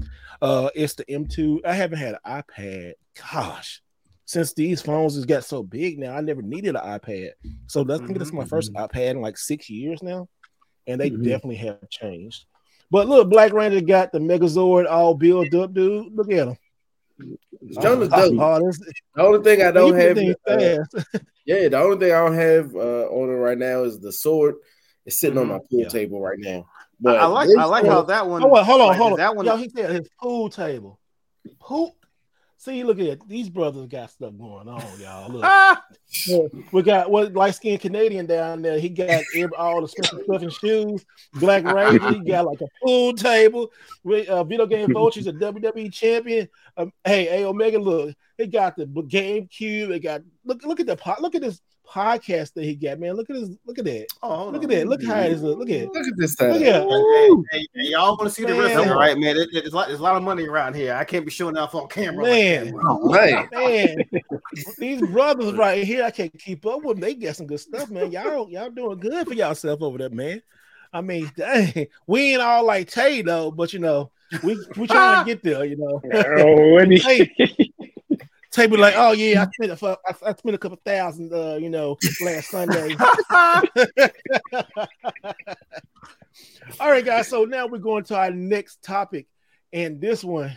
Uh, 0.42 0.70
it's 0.74 0.96
the 0.96 1.06
M2. 1.06 1.60
I 1.64 1.74
haven't 1.74 2.00
had 2.00 2.16
an 2.24 2.42
iPad. 2.42 2.94
Gosh, 3.32 3.82
since 4.26 4.54
these 4.54 4.82
phones 4.82 5.16
has 5.16 5.26
got 5.26 5.44
so 5.44 5.62
big 5.62 6.00
now, 6.00 6.16
I 6.16 6.22
never 6.22 6.42
needed 6.42 6.76
an 6.76 6.82
iPad. 6.82 7.32
So 7.68 7.84
that's, 7.84 8.00
mm-hmm. 8.00 8.04
I 8.04 8.08
think 8.08 8.20
that's 8.20 8.34
my 8.34 8.46
first 8.46 8.74
mm-hmm. 8.74 8.84
iPad 8.84 9.12
in 9.12 9.22
like 9.22 9.38
six 9.38 9.70
years 9.70 10.02
now, 10.02 10.28
and 10.88 11.00
they 11.00 11.10
mm-hmm. 11.10 11.24
definitely 11.24 11.58
have 11.58 11.90
changed. 11.90 12.46
But 12.90 13.08
look, 13.08 13.30
Black 13.30 13.54
Ranger 13.54 13.82
got 13.82 14.12
the 14.12 14.20
Megazord 14.20 14.90
all 14.90 15.16
built 15.16 15.54
up, 15.54 15.74
dude. 15.74 16.14
Look 16.14 16.32
at 16.32 16.50
him. 16.50 16.58
Oh, 17.22 17.28
oh, 17.78 18.60
the 18.60 19.22
only 19.22 19.44
thing 19.44 19.62
I 19.62 19.72
don't 19.72 19.96
have, 19.96 20.18
uh, 20.18 21.20
yeah, 21.46 21.68
the 21.68 21.78
only 21.78 21.98
thing 21.98 22.14
I 22.14 22.20
don't 22.20 22.34
have 22.34 22.76
uh, 22.76 23.08
on 23.10 23.30
it 23.30 23.34
right 23.34 23.58
now 23.58 23.84
is 23.84 24.00
the 24.00 24.12
sword. 24.12 24.56
It's 25.06 25.20
sitting 25.20 25.38
mm-hmm. 25.38 25.52
on 25.52 25.58
my 25.58 25.64
pool 25.70 25.82
yeah. 25.82 25.88
table 25.88 26.20
right 26.20 26.40
now. 26.40 26.68
But 27.00 27.18
I 27.18 27.26
like 27.26 27.50
I 27.58 27.66
like 27.66 27.86
how 27.86 28.04
that 28.04 28.28
one. 28.28 28.44
Oh, 28.44 28.48
wait, 28.48 28.66
hold 28.66 28.82
on, 28.82 28.96
hold 28.96 29.14
on. 29.14 29.18
That 29.18 29.36
one, 29.36 29.46
Yo, 29.46 29.56
he 29.56 29.70
said 29.70 29.90
his 29.90 30.10
pool 30.20 30.50
table. 30.50 31.00
Pool. 31.60 31.96
See, 32.64 32.84
look 32.84 33.00
at 33.00 33.06
it. 33.08 33.28
These 33.28 33.50
brothers 33.50 33.88
got 33.88 34.12
stuff 34.12 34.38
going 34.38 34.68
on, 34.68 34.84
y'all. 35.00 35.32
Look, 35.32 36.54
we 36.72 36.84
got 36.84 37.10
what 37.10 37.34
light 37.34 37.56
skinned 37.56 37.82
Canadian 37.82 38.28
down 38.28 38.62
there. 38.62 38.78
He 38.78 38.88
got 38.88 39.24
all 39.58 39.82
the 39.82 39.88
special 39.88 40.20
stuff 40.24 40.44
and 40.44 40.54
shoes. 40.54 41.04
Black 41.34 41.64
Ranger, 41.64 42.14
he 42.14 42.20
got 42.20 42.46
like 42.46 42.62
a 42.62 42.68
pool 42.84 43.14
table. 43.14 43.72
With 44.04 44.30
uh, 44.30 44.44
video 44.44 44.68
game 44.68 44.94
vultures, 44.94 45.26
a 45.26 45.34
WWE 45.34 45.92
champion. 45.92 46.48
Um, 46.78 46.94
hey, 47.04 47.42
A 47.42 47.48
Omega, 47.48 47.80
look, 47.80 48.16
he 48.38 48.46
got 48.46 48.76
the 48.76 48.86
GameCube. 48.86 49.90
They 49.90 50.00
got 50.00 50.22
look, 50.46 50.64
look 50.64 50.80
at 50.80 50.86
the 50.86 50.96
pot. 50.96 51.20
Look 51.20 51.34
at 51.34 51.42
this 51.42 51.62
podcast 51.92 52.54
that 52.54 52.64
he 52.64 52.76
got, 52.76 53.00
man. 53.00 53.14
Look 53.14 53.30
at 53.30 53.36
his, 53.36 53.50
look 53.66 53.78
at 53.78 53.86
that. 53.86 54.08
Oh, 54.24 54.50
look 54.50 54.64
at 54.64 54.70
that. 54.70 54.88
Look 54.88 55.04
how 55.04 55.20
it 55.20 55.34
is. 55.34 55.44
Look 55.44 55.70
at 55.70 55.88
Look 55.90 56.08
at 56.08 56.18
this. 56.18 56.40
Look 56.40 56.62
at 56.62 56.84
hey, 56.84 57.30
hey, 57.52 57.68
hey, 57.74 57.90
y'all 57.90 58.16
want 58.18 58.24
to 58.24 58.30
see 58.30 58.46
the 58.46 58.54
rest 58.54 58.76
of 58.78 58.88
it, 58.88 58.94
right, 58.94 59.18
man? 59.18 59.38
It, 59.38 59.50
it, 59.52 59.62
there's, 59.64 59.74
a 59.74 59.76
lot, 59.76 59.88
there's 59.88 60.00
a 60.00 60.04
lot 60.04 60.16
of 60.16 60.24
money 60.24 60.48
around 60.48 60.76
here. 60.76 60.94
I 60.94 61.04
can't 61.04 61.26
be 61.26 61.32
showing 61.32 61.58
off 61.58 61.76
on 61.76 61.88
camera. 61.88 62.24
Man, 62.24 62.72
like 62.72 62.86
oh, 62.88 63.12
man. 63.12 63.98
man. 64.12 64.22
these 64.78 65.02
brothers 65.02 65.54
right 65.54 65.84
here, 65.84 66.04
I 66.04 66.12
can't 66.12 66.38
keep 66.40 66.66
up 66.66 66.84
with 66.84 66.98
them. 66.98 67.02
They 67.02 67.14
get 67.14 67.36
some 67.36 67.48
good 67.48 67.60
stuff, 67.60 67.90
man. 67.90 68.12
Y'all, 68.12 68.50
y'all 68.50 68.70
doing 68.70 69.00
good 69.00 69.28
for 69.28 69.34
yourself 69.34 69.82
over 69.82 69.98
there, 69.98 70.10
man. 70.10 70.42
I 70.94 71.02
mean, 71.02 71.32
dang, 71.38 71.88
we 72.08 72.34
ain't 72.34 72.42
all 72.42 72.66
like 72.66 72.90
Tay 72.90 73.22
though, 73.22 73.52
but 73.52 73.74
you 73.74 73.80
know, 73.80 74.12
we 74.44 74.58
we 74.78 74.88
trying 74.88 75.26
to 75.26 75.34
get 75.34 75.44
there, 75.44 75.66
you 75.66 75.78
know. 75.78 76.02
Oh, 76.14 76.80
hey, 76.80 77.61
Tay 78.52 78.68
be 78.68 78.78
like, 78.78 78.96
"Oh 78.98 79.14
yeah, 79.14 79.46
I 79.46 79.48
spent 79.66 79.82
a, 79.82 79.98
I, 80.08 80.30
I 80.30 80.34
spent 80.34 80.56
a 80.56 80.58
couple 80.58 80.80
thousand, 80.86 81.34
uh, 81.34 81.56
you 81.56 81.70
know, 81.70 81.98
last 82.22 82.50
Sunday." 82.50 82.96
All 86.80 86.90
right, 86.90 87.04
guys. 87.04 87.28
So 87.28 87.46
now 87.46 87.68
we're 87.68 87.78
going 87.80 88.04
to 88.06 88.18
our 88.18 88.32
next 88.32 88.84
topic, 88.84 89.28
and 89.72 90.02
this 90.02 90.24
one, 90.24 90.56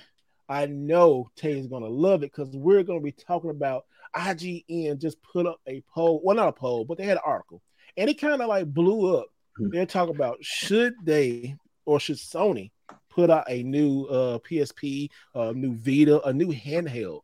I 0.49 0.66
know 0.66 1.30
Tay 1.36 1.59
is 1.59 1.68
gonna 1.68 1.88
love 1.88 2.22
it 2.24 2.32
because 2.32 2.55
we're 2.55 2.82
gonna 2.82 3.01
be 3.01 3.12
talking 3.12 3.51
about 3.51 3.84
IGN 4.16 5.01
just 5.01 5.22
put 5.22 5.47
up 5.47 5.61
a 5.66 5.82
poll. 5.92 6.20
Well, 6.22 6.36
not 6.36 6.49
a 6.49 6.53
poll, 6.53 6.84
but 6.84 6.99
they 6.99 7.05
had 7.05 7.18
an 7.18 7.22
article, 7.24 7.62
and 7.97 8.11
it 8.11 8.20
kind 8.20 8.42
of 8.42 8.49
like 8.49 8.66
blew 8.66 9.16
up. 9.16 9.26
Hmm. 9.57 9.68
They're 9.70 9.86
talking 9.86 10.16
about 10.16 10.38
should 10.40 10.95
they 11.05 11.57
or 11.84 12.01
should 12.01 12.16
Sony 12.16 12.72
put 13.09 13.30
out 13.30 13.45
a 13.49 13.62
new 13.62 14.07
uh, 14.07 14.38
PSP, 14.40 15.11
a 15.34 15.53
new 15.53 15.74
Vita, 15.74 16.20
a 16.26 16.32
new 16.32 16.49
handheld 16.49 17.20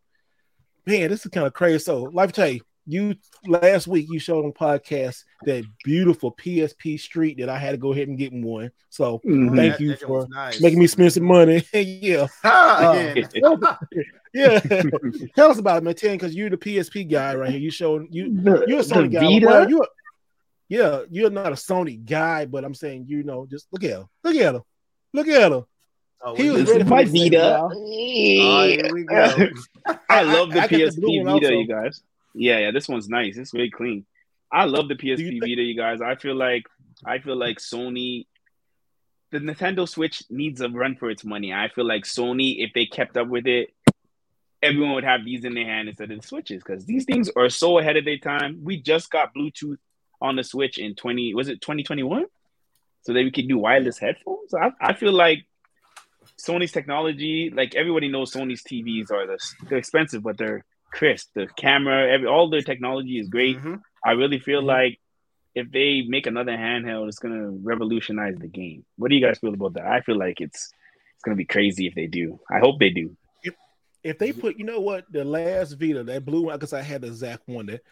man, 0.87 1.11
this 1.11 1.25
is 1.25 1.31
kind 1.31 1.47
of 1.47 1.53
crazy. 1.53 1.79
So, 1.79 2.03
life 2.03 2.31
I 2.31 2.33
tell 2.33 2.49
you, 2.49 2.61
you 2.87 3.15
last 3.47 3.87
week 3.87 4.07
you 4.11 4.19
showed 4.19 4.45
on 4.45 4.53
podcast 4.53 5.25
that 5.45 5.65
beautiful 5.85 6.33
PSP 6.33 6.99
Street 6.99 7.39
that 7.39 7.49
I 7.49 7.59
had 7.59 7.73
to 7.73 7.77
go 7.77 7.93
ahead 7.93 8.09
and 8.09 8.19
get 8.19 8.33
one. 8.33 8.71
So 8.89 9.19
mm-hmm. 9.19 9.55
thank 9.55 9.73
that, 9.75 9.81
you 9.81 9.91
that 9.91 10.01
for 10.01 10.27
nice. 10.29 10.61
making 10.61 10.79
me 10.79 10.87
spend 10.87 11.13
some 11.13 11.25
money. 11.25 11.63
yeah, 11.73 12.27
uh, 12.43 13.15
yeah. 14.35 14.61
Tell 15.37 15.51
us 15.51 15.59
about 15.59 15.79
it, 15.79 15.85
man. 15.85 15.95
Ten, 15.95 16.13
because 16.17 16.35
you're 16.35 16.51
the 16.51 16.57
PSP 16.57 17.11
guy 17.11 17.35
right 17.35 17.51
here. 17.51 17.61
You 17.61 17.71
showed 17.71 18.09
you 18.11 18.27
you're 18.67 18.81
a 18.81 18.83
Sony 18.83 19.13
guy. 19.13 19.47
Well, 19.47 19.69
you 19.69 19.85
yeah, 20.69 21.03
you're 21.11 21.31
not 21.31 21.49
a 21.49 21.57
Sony 21.57 22.05
guy, 22.05 22.47
but 22.47 22.65
I'm 22.65 22.75
saying 22.75 23.07
you 23.09 23.23
know, 23.23 23.47
just 23.47 23.69
look 23.73 23.85
at 23.85 23.91
him, 23.91 24.07
look 24.25 24.37
at 24.37 24.55
him, 24.55 24.63
look 25.13 25.29
at 25.29 25.53
him. 25.53 25.65
Oh, 26.23 26.35
he 26.35 26.51
was 26.51 26.69
ready 26.69 26.85
for 26.85 26.91
my 26.91 27.05
Vita. 27.05 27.61
Oh, 27.63 28.67
here 28.67 28.93
we 28.93 29.05
go. 29.05 29.49
I 30.09 30.23
love 30.23 30.53
the 30.53 30.63
I, 30.63 30.69
PSP 30.69 31.25
Vita, 31.25 31.31
also. 31.31 31.49
you 31.49 31.67
guys. 31.67 32.03
Yeah, 32.35 32.59
yeah, 32.59 32.71
this 32.71 32.89
one's 32.89 33.09
nice. 33.09 33.37
It's 33.39 33.55
really 33.55 33.71
clean. 33.71 34.05
I 34.53 34.65
love 34.65 34.89
the 34.89 34.97
PSP 34.97 35.33
you 35.33 35.41
Vita, 35.41 35.63
you 35.63 35.77
guys. 35.77 36.01
I 36.01 36.17
feel 36.17 36.35
like 36.35 36.65
I 37.05 37.19
feel 37.21 37.37
like 37.37 37.59
Sony 37.59 38.27
the 39.31 39.39
Nintendo 39.39 39.89
Switch 39.89 40.23
needs 40.29 40.61
a 40.61 40.69
run 40.69 40.97
for 40.97 41.11
its 41.11 41.25
money. 41.25 41.53
I 41.53 41.69
feel 41.69 41.87
like 41.87 42.05
Sony, 42.05 42.65
if 42.65 42.73
they 42.75 42.87
kept 42.87 43.17
up 43.17 43.29
with 43.29 43.47
it, 43.47 43.69
everyone 44.63 44.95
would 44.95 45.05
have 45.05 45.25
these 45.25 45.45
in 45.45 45.55
their 45.55 45.65
hand 45.65 45.89
instead 45.89 46.11
of 46.11 46.21
the 46.21 46.27
Switches 46.27 46.63
because 46.63 46.85
these 46.85 47.05
things 47.05 47.31
are 47.37 47.49
so 47.49 47.79
ahead 47.79 47.97
of 47.97 48.05
their 48.05 48.19
time. 48.19 48.61
We 48.63 48.81
just 48.81 49.11
got 49.11 49.35
Bluetooth 49.35 49.79
on 50.21 50.37
the 50.37 50.45
Switch 50.45 50.79
in 50.79 50.95
20, 50.95 51.35
was 51.35 51.49
it 51.49 51.61
2021? 51.61 52.25
So 53.03 53.13
that 53.15 53.25
we 53.25 53.31
could 53.31 53.49
do 53.49 53.57
wireless 53.57 53.99
headphones. 53.99 54.53
I, 54.53 54.73
I 54.81 54.93
feel 54.93 55.13
like 55.13 55.47
Sony's 56.47 56.73
technology, 56.73 57.51
like 57.55 57.75
everybody 57.75 58.09
knows 58.09 58.33
Sony's 58.33 58.63
TVs 58.63 59.11
are 59.11 59.27
the 59.27 59.39
they're 59.69 59.79
expensive, 59.79 60.23
but 60.23 60.39
they're 60.39 60.65
crisp. 60.93 61.29
The 61.35 61.47
camera, 61.57 62.11
every 62.11 62.27
all 62.27 62.51
their 62.51 62.63
technology 62.63 63.19
is 63.19 63.29
great. 63.29 63.57
Mm-hmm. 63.57 63.77
I 64.05 64.13
really 64.13 64.39
feel 64.39 64.61
mm-hmm. 64.61 64.69
like 64.69 65.01
if 65.55 65.71
they 65.71 66.03
make 66.07 66.27
another 66.27 66.53
handheld, 66.53 67.09
it's 67.09 67.19
gonna 67.19 67.51
revolutionize 67.51 68.37
the 68.39 68.49
game. 68.49 68.85
What 68.97 69.11
do 69.11 69.17
you 69.17 69.25
guys 69.25 69.39
feel 69.39 69.55
about 69.55 69.75
that? 69.75 69.87
I 69.87 70.01
feel 70.01 70.19
like 70.19 70.41
it's 70.41 70.73
it's 71.15 71.25
gonna 71.25 71.37
be 71.37 71.45
crazy 71.45 71.87
if 71.87 71.95
they 71.95 72.07
do. 72.07 72.41
I 72.51 72.59
hope 72.59 72.79
they 72.79 72.91
do. 72.91 73.17
If, 73.43 73.55
if 74.03 74.19
they 74.19 74.33
put, 74.33 74.59
you 74.59 74.65
know 74.65 74.81
what, 74.81 75.11
the 75.11 75.25
last 75.25 75.73
Vita, 75.73 76.05
that 76.05 76.25
blue 76.25 76.43
one, 76.43 76.57
because 76.57 76.73
I 76.73 76.83
had 76.83 77.03
the 77.03 77.09
exact 77.09 77.47
one 77.47 77.67
that 77.67 77.83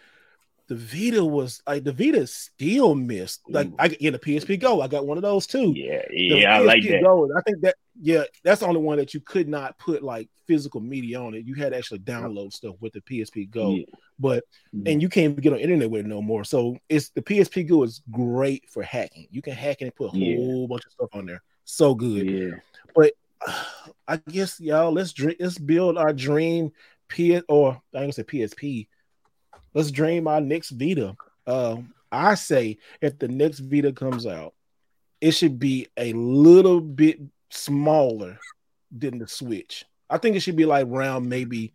the 0.69 0.77
Vita 0.77 1.25
was 1.25 1.63
like 1.67 1.83
the 1.83 1.93
Vita 1.93 2.27
still 2.27 2.95
missed. 2.95 3.41
Like 3.49 3.71
I 3.79 3.89
get 3.89 4.13
the 4.13 4.19
PSP 4.19 4.61
Go, 4.61 4.83
I 4.83 4.89
got 4.89 5.07
one 5.07 5.17
of 5.17 5.23
those 5.23 5.47
too. 5.47 5.73
Yeah, 5.75 6.03
yeah, 6.11 6.57
I 6.57 6.59
like 6.61 6.83
that. 6.85 7.03
Go, 7.03 7.29
I 7.35 7.41
think 7.41 7.63
that 7.63 7.77
yeah, 8.01 8.25
that's 8.45 8.61
the 8.61 8.67
only 8.67 8.81
one 8.81 8.99
that 8.99 9.15
you 9.15 9.21
could 9.21 9.49
not 9.49 9.79
put 9.79 10.03
like 10.03 10.29
physical 10.47 10.81
media 10.81 11.21
on 11.21 11.35
it. 11.35 11.47
You 11.47 11.55
had 11.55 11.73
to 11.73 11.79
actually 11.79 12.01
download 12.01 12.53
stuff 12.53 12.77
with 12.81 12.93
the 12.93 13.01
PSP 13.01 13.51
Go, 13.51 13.77
yeah. 13.77 13.85
but 14.19 14.45
mm-hmm. 14.75 14.87
and 14.87 15.03
you 15.03 15.09
can't 15.09 15.41
get 15.41 15.55
on 15.55 15.59
internet 15.59 15.91
with 15.91 16.05
it 16.05 16.09
no 16.09 16.21
more. 16.21 16.45
So 16.45 16.77
it's 16.91 17.09
the 17.11 17.23
PSP 17.23 17.67
Go 17.67 17.83
is 17.83 18.03
great 18.11 18.69
for 18.69 18.83
hacking. 18.83 19.27
You 19.31 19.41
can 19.41 19.55
hack 19.55 19.81
and 19.81 19.95
put 19.95 20.13
a 20.13 20.19
yeah. 20.19 20.37
whole 20.37 20.69
bunch 20.69 20.85
of 20.85 20.93
stuff 20.93 21.11
on 21.15 21.25
there. 21.25 21.43
So 21.65 21.95
good. 21.95 22.29
Yeah. 22.29 22.57
But 22.95 23.13
uh, 23.47 23.65
I 24.09 24.17
guess 24.17 24.59
y'all 24.59 24.93
let's 24.93 25.13
drink, 25.13 25.37
let's 25.41 25.59
build 25.59 25.99
our 25.99 26.13
dream 26.13 26.73
PS 27.09 27.43
or 27.49 27.81
I 27.95 27.99
ain't 27.99 28.05
gonna 28.05 28.13
say 28.13 28.23
PSP 28.23 28.89
let's 29.79 29.93
dream 29.93 30.27
our 30.27 30.41
next 30.41 30.71
Vita. 30.71 31.17
Uh, 31.47 31.77
I 32.11 32.35
say 32.35 32.79
if 33.01 33.17
the 33.17 33.29
next 33.29 33.61
Vita 33.61 33.93
comes 33.93 34.27
out, 34.27 34.55
it 35.21 35.31
should 35.31 35.61
be 35.61 35.87
a 35.97 36.13
little 36.15 36.81
bit 36.81 37.21
smaller 37.51 38.41
than 38.91 39.19
the 39.19 39.29
Switch. 39.29 39.85
I 40.11 40.19
think 40.19 40.35
it 40.35 40.41
should 40.41 40.57
be 40.57 40.65
like 40.65 40.87
round 40.89 41.29
maybe 41.29 41.73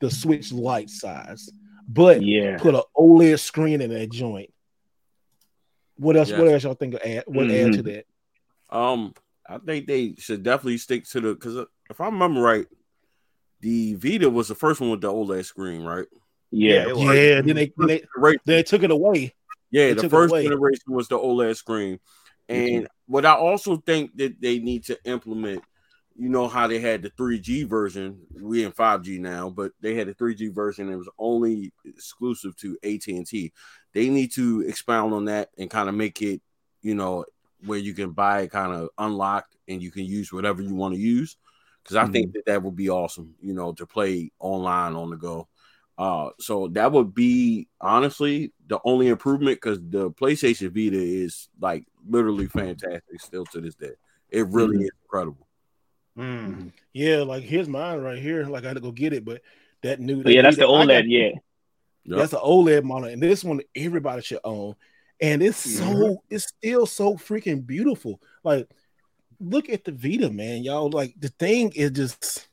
the 0.00 0.10
Switch 0.10 0.52
Lite 0.52 0.90
size, 0.90 1.48
but 1.88 2.22
yeah, 2.22 2.58
put 2.58 2.74
an 2.74 2.82
OLED 2.96 3.38
screen 3.38 3.80
in 3.80 3.90
that 3.90 4.10
joint. 4.10 4.52
What 5.96 6.16
else? 6.16 6.30
Yes. 6.30 6.40
What 6.40 6.48
else 6.48 6.64
y'all 6.64 6.74
think 6.74 6.94
Of 6.94 7.02
add? 7.04 7.24
What 7.28 7.46
mm-hmm. 7.46 7.68
add 7.68 7.72
to 7.74 7.82
that? 7.82 8.06
Um, 8.68 9.14
I 9.48 9.58
think 9.58 9.86
they 9.86 10.16
should 10.18 10.42
definitely 10.42 10.78
stick 10.78 11.04
to 11.10 11.20
the 11.20 11.34
because 11.34 11.66
if 11.88 12.00
I 12.00 12.06
remember 12.06 12.40
right, 12.40 12.66
the 13.60 13.94
Vita 13.94 14.28
was 14.28 14.48
the 14.48 14.56
first 14.56 14.80
one 14.80 14.90
with 14.90 15.02
the 15.02 15.12
OLED 15.12 15.44
screen, 15.44 15.84
right? 15.84 16.06
Yeah, 16.50 16.86
yeah. 16.94 17.40
Then 17.40 17.56
they, 17.56 17.72
then 17.76 17.86
they, 17.86 18.36
they 18.44 18.62
took 18.62 18.82
it 18.82 18.90
away. 18.90 19.34
Yeah, 19.70 19.88
they 19.88 19.94
the 19.94 20.08
first 20.08 20.34
generation 20.34 20.84
was 20.86 21.08
the 21.08 21.18
OLED 21.18 21.56
screen, 21.56 21.98
and 22.48 22.68
mm-hmm. 22.68 22.84
what 23.06 23.26
I 23.26 23.32
also 23.34 23.76
think 23.76 24.16
that 24.18 24.40
they 24.40 24.60
need 24.60 24.84
to 24.84 24.98
implement, 25.04 25.64
you 26.16 26.28
know, 26.28 26.46
how 26.46 26.68
they 26.68 26.78
had 26.78 27.02
the 27.02 27.10
3G 27.10 27.68
version. 27.68 28.20
We 28.40 28.64
in 28.64 28.70
5G 28.70 29.18
now, 29.18 29.50
but 29.50 29.72
they 29.80 29.94
had 29.94 30.06
the 30.06 30.14
3G 30.14 30.54
version. 30.54 30.92
It 30.92 30.96
was 30.96 31.08
only 31.18 31.72
exclusive 31.84 32.56
to 32.58 32.78
AT 32.84 33.06
and 33.08 33.26
T. 33.26 33.52
They 33.92 34.08
need 34.10 34.32
to 34.34 34.60
expound 34.60 35.12
on 35.12 35.24
that 35.24 35.50
and 35.58 35.70
kind 35.70 35.88
of 35.88 35.94
make 35.96 36.22
it, 36.22 36.40
you 36.82 36.94
know, 36.94 37.24
where 37.64 37.78
you 37.78 37.94
can 37.94 38.12
buy 38.12 38.42
it 38.42 38.50
kind 38.50 38.72
of 38.72 38.90
unlocked 38.98 39.56
and 39.66 39.82
you 39.82 39.90
can 39.90 40.04
use 40.04 40.32
whatever 40.32 40.62
you 40.62 40.74
want 40.74 40.94
to 40.94 41.00
use. 41.00 41.36
Because 41.82 41.96
I 41.96 42.04
mm-hmm. 42.04 42.12
think 42.12 42.32
that 42.34 42.46
that 42.46 42.62
would 42.62 42.76
be 42.76 42.90
awesome, 42.90 43.34
you 43.40 43.54
know, 43.54 43.72
to 43.72 43.86
play 43.86 44.30
online 44.38 44.94
on 44.94 45.10
the 45.10 45.16
go. 45.16 45.48
Uh, 45.96 46.30
so 46.40 46.68
that 46.68 46.90
would 46.90 47.14
be 47.14 47.68
honestly 47.80 48.52
the 48.66 48.80
only 48.84 49.08
improvement 49.08 49.56
because 49.60 49.78
the 49.88 50.10
PlayStation 50.10 50.70
Vita 50.70 51.00
is 51.00 51.48
like 51.60 51.86
literally 52.08 52.46
fantastic 52.46 53.20
still 53.20 53.44
to 53.46 53.60
this 53.60 53.76
day. 53.76 53.92
It 54.30 54.46
really 54.48 54.76
mm-hmm. 54.76 54.84
is 54.84 54.90
incredible. 55.04 55.46
Mm-hmm. 56.18 56.68
Yeah, 56.92 57.18
like 57.18 57.44
here's 57.44 57.68
mine 57.68 58.00
right 58.00 58.18
here. 58.18 58.44
Like 58.44 58.64
I 58.64 58.68
had 58.68 58.74
to 58.74 58.80
go 58.80 58.92
get 58.92 59.12
it, 59.12 59.24
but 59.24 59.42
that 59.82 60.00
new 60.00 60.22
yeah, 60.24 60.42
that's 60.42 60.56
the 60.56 60.64
OLED. 60.64 60.88
Got, 60.88 61.08
yeah, 61.08 61.30
that's 62.04 62.32
the 62.32 62.38
OLED 62.38 62.82
model, 62.82 63.08
and 63.08 63.22
this 63.22 63.44
one 63.44 63.60
everybody 63.74 64.22
should 64.22 64.40
own. 64.44 64.74
And 65.20 65.42
it's 65.42 65.66
mm-hmm. 65.66 65.92
so 65.92 66.22
it's 66.28 66.48
still 66.48 66.86
so 66.86 67.14
freaking 67.14 67.64
beautiful. 67.64 68.20
Like, 68.42 68.68
look 69.38 69.68
at 69.68 69.84
the 69.84 69.92
Vita, 69.92 70.30
man, 70.30 70.64
y'all. 70.64 70.90
Like 70.90 71.14
the 71.18 71.28
thing 71.28 71.72
is 71.74 71.92
just 71.92 72.48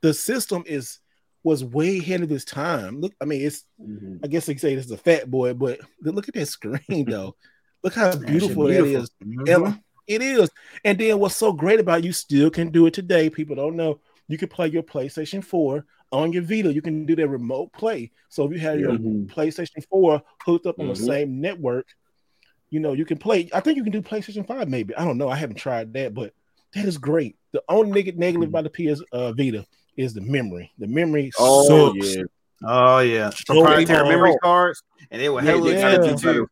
the 0.00 0.14
system 0.14 0.64
is 0.66 1.00
was 1.44 1.62
way 1.62 1.98
ahead 1.98 2.22
of 2.22 2.30
his 2.30 2.44
time. 2.44 3.00
Look, 3.00 3.14
I 3.20 3.26
mean, 3.26 3.42
it's 3.42 3.64
mm-hmm. 3.80 4.16
I 4.24 4.26
guess 4.26 4.46
they 4.46 4.56
say 4.56 4.74
this 4.74 4.86
is 4.86 4.90
a 4.90 4.96
fat 4.96 5.30
boy, 5.30 5.54
but 5.54 5.78
look 6.02 6.26
at 6.26 6.34
that 6.34 6.46
screen 6.46 7.04
though. 7.08 7.36
look 7.84 7.94
how 7.94 8.16
beautiful, 8.16 8.66
beautiful, 8.66 8.66
that 8.66 8.84
is. 8.84 9.10
Mm-hmm. 9.22 9.78
It 10.06 10.22
is. 10.22 10.50
And 10.84 10.98
then 10.98 11.18
what's 11.18 11.36
so 11.36 11.52
great 11.52 11.80
about 11.80 12.00
it, 12.00 12.04
you 12.04 12.12
still 12.12 12.50
can 12.50 12.70
do 12.70 12.86
it 12.86 12.94
today. 12.94 13.30
People 13.30 13.56
don't 13.56 13.76
know. 13.76 14.00
You 14.26 14.38
can 14.38 14.48
play 14.48 14.68
your 14.68 14.82
PlayStation 14.82 15.44
4 15.44 15.84
on 16.12 16.32
your 16.32 16.42
Vita. 16.42 16.72
You 16.72 16.82
can 16.82 17.06
do 17.06 17.16
that 17.16 17.28
remote 17.28 17.72
play. 17.72 18.10
So 18.28 18.44
if 18.44 18.52
you 18.52 18.58
have 18.58 18.80
your 18.80 18.92
mm-hmm. 18.92 19.26
PlayStation 19.26 19.86
4 19.90 20.22
hooked 20.44 20.66
up 20.66 20.78
on 20.78 20.88
the 20.88 20.94
mm-hmm. 20.94 21.04
same 21.04 21.40
network, 21.40 21.86
you 22.70 22.80
know, 22.80 22.92
you 22.92 23.04
can 23.04 23.18
play. 23.18 23.48
I 23.52 23.60
think 23.60 23.76
you 23.76 23.82
can 23.82 23.92
do 23.92 24.02
PlayStation 24.02 24.46
5, 24.46 24.68
maybe. 24.68 24.94
I 24.96 25.04
don't 25.04 25.18
know. 25.18 25.28
I 25.28 25.36
haven't 25.36 25.56
tried 25.56 25.92
that, 25.94 26.14
but 26.14 26.32
that 26.74 26.86
is 26.86 26.98
great. 26.98 27.36
The 27.52 27.62
only 27.68 28.02
negative 28.02 28.20
mm-hmm. 28.20 28.42
about 28.42 28.64
the 28.64 28.94
PS 28.94 29.02
uh, 29.12 29.32
Vita 29.32 29.66
is 29.96 30.14
the 30.14 30.20
memory. 30.20 30.72
The 30.78 30.86
memory 30.86 31.30
oh, 31.38 31.92
sucks. 31.92 32.16
Yeah. 32.16 32.22
Oh 32.62 32.98
yeah, 33.00 33.30
proprietary 33.46 34.08
memory 34.08 34.36
cards, 34.42 34.82
and 35.10 35.20
they 35.20 35.28
were 35.28 35.42
yeah, 35.42 35.50
heavily 35.50 35.74
yeah. 35.74 35.98
too. 36.16 36.48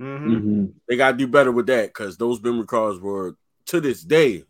Mm-hmm. 0.00 0.34
Mm-hmm. 0.34 0.64
They 0.88 0.96
got 0.96 1.12
to 1.12 1.16
do 1.16 1.26
better 1.26 1.52
with 1.52 1.66
that 1.66 1.88
because 1.88 2.16
those 2.16 2.42
memory 2.42 2.66
cards 2.66 2.98
were 2.98 3.36
to 3.66 3.80
this 3.80 4.02
day. 4.02 4.44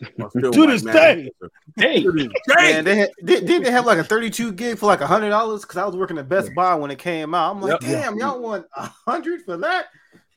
to, 0.00 0.66
this 0.66 0.82
day. 0.82 1.30
Hey, 1.76 2.02
to 2.02 2.12
this 2.12 2.28
day. 2.28 2.54
Man, 2.56 2.84
they 2.84 2.96
had, 2.96 3.10
didn't 3.22 3.64
they 3.64 3.70
have 3.70 3.84
like 3.84 3.98
a 3.98 4.04
32 4.04 4.52
gig 4.52 4.78
for 4.78 4.86
like 4.86 5.02
a 5.02 5.06
hundred 5.06 5.28
dollars? 5.28 5.62
Because 5.62 5.76
I 5.76 5.84
was 5.84 5.96
working 5.96 6.16
at 6.16 6.28
Best 6.28 6.54
Buy 6.54 6.74
when 6.74 6.90
it 6.90 6.98
came 6.98 7.34
out. 7.34 7.54
I'm 7.54 7.60
like, 7.60 7.82
yep. 7.82 8.04
damn, 8.04 8.18
y'all 8.18 8.40
want 8.40 8.66
a 8.74 8.90
hundred 9.06 9.42
for 9.42 9.58
that? 9.58 9.88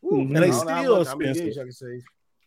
Ooh, 0.03 0.21
and 0.21 0.35
they 0.35 0.51
still 0.51 1.01
expensive. 1.01 1.57
I 1.57 1.63
can 1.63 1.71
say. 1.71 2.01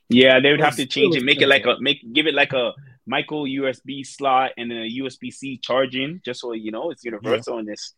Yeah, 0.09 0.41
they 0.41 0.51
would 0.51 0.61
have 0.61 0.77
to 0.77 0.85
change 0.85 1.17
it, 1.17 1.25
make 1.25 1.41
it 1.41 1.49
like 1.49 1.65
a 1.65 1.77
make 1.81 2.13
give 2.13 2.27
it 2.27 2.35
like 2.35 2.53
a 2.53 2.73
micro 3.07 3.45
USB 3.45 4.07
slot 4.07 4.53
and 4.57 4.71
then 4.71 4.79
a 4.79 4.91
USB 5.01 5.33
C 5.33 5.59
charging, 5.59 6.21
just 6.25 6.41
so 6.41 6.53
you 6.53 6.71
know 6.71 6.91
it's 6.91 7.05
universal. 7.05 7.55
Yeah. 7.55 7.61
And 7.61 7.69
this, 7.69 7.95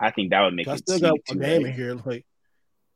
I 0.00 0.10
think 0.10 0.30
that 0.30 0.42
would 0.42 0.54
make 0.54 0.68
I 0.68 0.74
it. 0.74 0.78
still 0.78 0.98
got 0.98 1.18
one 1.26 1.38
game 1.38 1.66
in 1.66 1.72
here. 1.72 1.94
Like, 2.04 2.24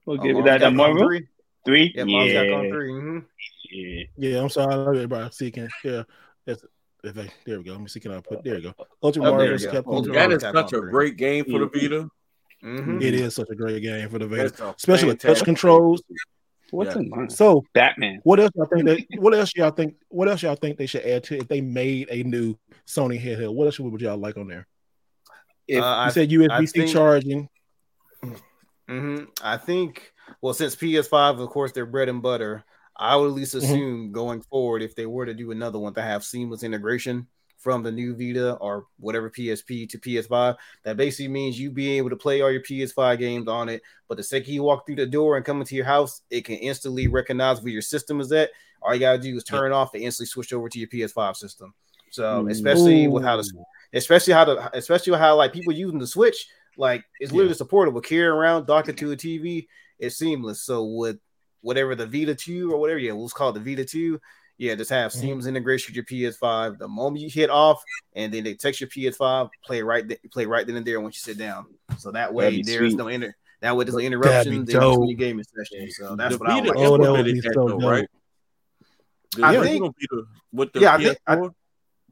we'll 0.07 0.19
give 0.19 0.37
it 0.37 0.45
that, 0.45 0.61
that 0.61 0.73
Marvel 0.73 1.05
three. 1.05 1.29
Three, 1.65 1.93
yeah, 1.95 2.05
yeah. 2.05 2.47
got 2.49 2.61
3 2.63 2.91
mm-hmm. 2.91 3.19
yeah. 3.71 4.05
yeah, 4.17 4.43
I'm 4.43 4.49
sorry, 4.49 4.75
I 4.75 4.77
love 4.77 4.89
everybody 4.89 5.31
seeking. 5.31 5.69
Yeah, 5.85 6.03
that's 6.45 6.65
if 7.05 7.19
I, 7.19 7.29
there 7.47 7.59
we 7.59 7.65
go. 7.65 7.73
Let 7.73 7.81
me 7.81 7.89
see. 7.89 8.01
Can 8.01 8.13
I 8.13 8.21
put 8.21 8.45
there? 8.45 8.59
You 8.59 8.73
go. 8.73 8.87
Ultra 9.03 9.25
oh, 9.25 9.31
Mario 9.33 9.57
Capcom. 9.57 10.13
That 10.13 10.33
is 10.33 10.43
such 10.43 10.73
a 10.73 10.81
great 10.81 11.17
game 11.17 11.45
for 11.45 11.59
the 11.59 11.67
Vita. 11.67 12.09
Mm-hmm. 12.65 13.03
It 13.03 13.15
is 13.15 13.35
such 13.35 13.49
a 13.51 13.55
great 13.55 13.83
game 13.83 14.09
for 14.09 14.19
the 14.19 14.27
Vita, 14.27 14.75
especially 14.77 15.09
with 15.09 15.19
touch 15.19 15.43
controls. 15.43 16.03
What's 16.73 16.95
yeah. 16.95 17.03
in 17.03 17.11
mine? 17.11 17.29
So 17.29 17.65
Batman. 17.75 18.21
What 18.25 18.41
else 18.41 18.51
y'all 18.55 18.67
think? 18.67 18.87
They, 18.87 19.07
what 19.19 19.35
else 19.35 19.53
y'all 19.55 19.71
think? 19.71 19.95
What 20.09 20.29
else 20.29 20.43
y'all 20.43 20.55
think 20.57 20.79
they 20.79 20.87
should 20.87 21.05
add 21.05 21.23
to 21.25 21.37
if 21.37 21.47
they 21.47 21.61
made 21.61 22.09
a 22.11 22.23
new 22.23 22.57
Sony 22.87 23.23
handheld? 23.23 23.55
What 23.55 23.67
else 23.67 23.79
would 23.79 24.01
y'all 24.01 24.17
like 24.17 24.39
on 24.39 24.49
there? 24.49 24.67
If 25.69 25.83
uh, 25.83 26.05
you 26.07 26.13
said 26.13 26.31
USB 26.31 26.69
C 26.69 26.91
charging. 26.91 27.49
Mm-hmm, 28.89 29.25
I 29.43 29.59
think. 29.59 30.13
Well, 30.41 30.55
since 30.55 30.75
PS5, 30.75 31.43
of 31.43 31.49
course, 31.51 31.73
they're 31.73 31.85
bread 31.85 32.09
and 32.09 32.23
butter. 32.23 32.65
I 32.97 33.17
would 33.17 33.27
at 33.27 33.35
least 33.35 33.55
mm-hmm. 33.55 33.65
assume 33.67 34.05
mm-hmm. 34.05 34.13
going 34.13 34.41
forward, 34.41 34.83
if 34.83 34.95
they 34.95 35.05
were 35.05 35.27
to 35.27 35.35
do 35.35 35.51
another 35.51 35.79
one 35.79 35.93
to 35.95 36.03
have 36.03 36.25
seamless 36.25 36.63
integration, 36.63 37.27
from 37.63 37.83
the 37.83 37.93
new 37.93 38.15
Vita 38.15 38.55
or 38.55 38.87
whatever 38.99 39.31
PSP 39.31 39.89
to 39.89 39.99
PS5. 39.99 40.57
That 40.83 40.97
basically 40.97 41.29
means 41.29 41.59
you 41.59 41.71
be 41.71 41.91
able 41.93 42.11
to 42.11 42.17
play 42.17 42.41
all 42.41 42.51
your 42.51 42.63
PS5 42.63 43.19
games 43.19 43.47
on 43.47 43.69
it. 43.69 43.83
But 44.09 44.17
the 44.17 44.25
second 44.25 44.53
you 44.53 44.65
walk 44.65 44.85
through 44.85 44.97
the 44.97 45.07
door 45.07 45.37
and 45.37 45.47
come 45.47 45.61
into 45.61 45.77
your 45.77 45.85
house, 45.85 46.23
it 46.29 46.45
can 46.45 46.57
instantly 46.57 47.07
recognize 47.07 47.63
where 47.63 47.73
your 47.73 47.83
system 47.83 48.21
is 48.21 48.33
at. 48.33 48.51
All 48.83 48.93
you 48.93 49.01
gotta 49.01 49.19
do 49.19 49.37
is 49.37 49.45
turn 49.45 49.71
it 49.71 49.75
off 49.75 49.95
and 49.95 50.03
instantly 50.03 50.27
switch 50.27 50.53
over 50.53 50.69
to 50.69 50.79
your 50.79 50.89
PS5 50.89 51.37
system. 51.37 51.73
So 52.11 52.47
especially 52.49 53.07
Ooh. 53.07 53.11
with 53.11 53.23
how 53.23 53.37
the 53.37 53.49
especially 53.95 54.35
how 54.35 54.45
the 54.45 54.77
especially 54.77 55.17
how 55.17 55.37
like 55.37 55.53
people 55.53 55.73
using 55.73 55.99
the 55.99 56.07
Switch, 56.07 56.49
like 56.77 57.05
it's 57.21 57.33
literally 57.33 57.53
yeah. 57.53 57.57
supportable. 57.57 58.01
Carry 58.01 58.27
around, 58.27 58.67
dock 58.67 58.89
it 58.89 58.97
to 58.99 59.13
a 59.13 59.17
TV, 59.17 59.67
it's 59.99 60.17
seamless. 60.17 60.63
So 60.63 60.85
with 60.85 61.19
whatever 61.63 61.95
the 61.95 62.07
Vita 62.07 62.35
2 62.35 62.71
or 62.71 62.79
whatever, 62.79 62.99
yeah, 62.99 63.13
let's 63.13 63.33
call 63.33 63.51
it 63.51 63.53
the 63.55 63.61
Vita 63.61 63.85
2 63.85 64.21
yeah, 64.63 64.77
just 64.77 64.91
have 64.91 65.11
mm-hmm. 65.11 65.21
seamless 65.21 65.47
integration 65.47 65.93
with 65.93 65.97
your 65.97 66.33
PS5. 66.33 66.79
The 66.79 66.87
moment 66.87 67.21
you 67.21 67.29
hit 67.29 67.51
off, 67.51 67.83
and 68.15 68.33
then 68.33 68.45
they 68.45 68.55
text 68.55 68.81
your 68.81 68.89
PS5, 68.89 69.51
play 69.65 69.83
right, 69.83 70.07
th- 70.07 70.21
play 70.31 70.47
right 70.47 70.65
then 70.67 70.77
and 70.77 70.87
there 70.87 71.01
once 71.01 71.17
you 71.17 71.33
sit 71.33 71.39
down. 71.39 71.67
So 71.99 72.13
that 72.13 72.33
way 72.33 72.63
there's 72.63 72.93
sweet. 72.93 72.99
no 72.99 73.09
inter. 73.09 73.35
That 73.61 73.77
way 73.77 73.85
there's 73.85 73.95
no 73.95 74.01
interruptions 74.01 74.47
in 74.47 74.65
between 74.65 75.17
gaming 75.17 75.45
sessions. 75.45 75.97
So 75.97 76.15
that's 76.15 76.37
the 76.37 76.39
what 76.39 76.51
I 76.51 76.61
like. 76.61 76.77
Oh, 76.77 76.97
that 76.97 77.13
would 77.13 77.25
be 77.25 77.41
so 77.41 77.51
though, 77.55 77.79
right? 77.79 78.09
I 79.43 79.55
yeah, 79.55 79.63
think 79.63 79.95
with 80.53 80.73
the 80.73 80.81
yeah, 80.81 80.95
I 80.95 81.03
think, 81.03 81.19
I, 81.27 81.39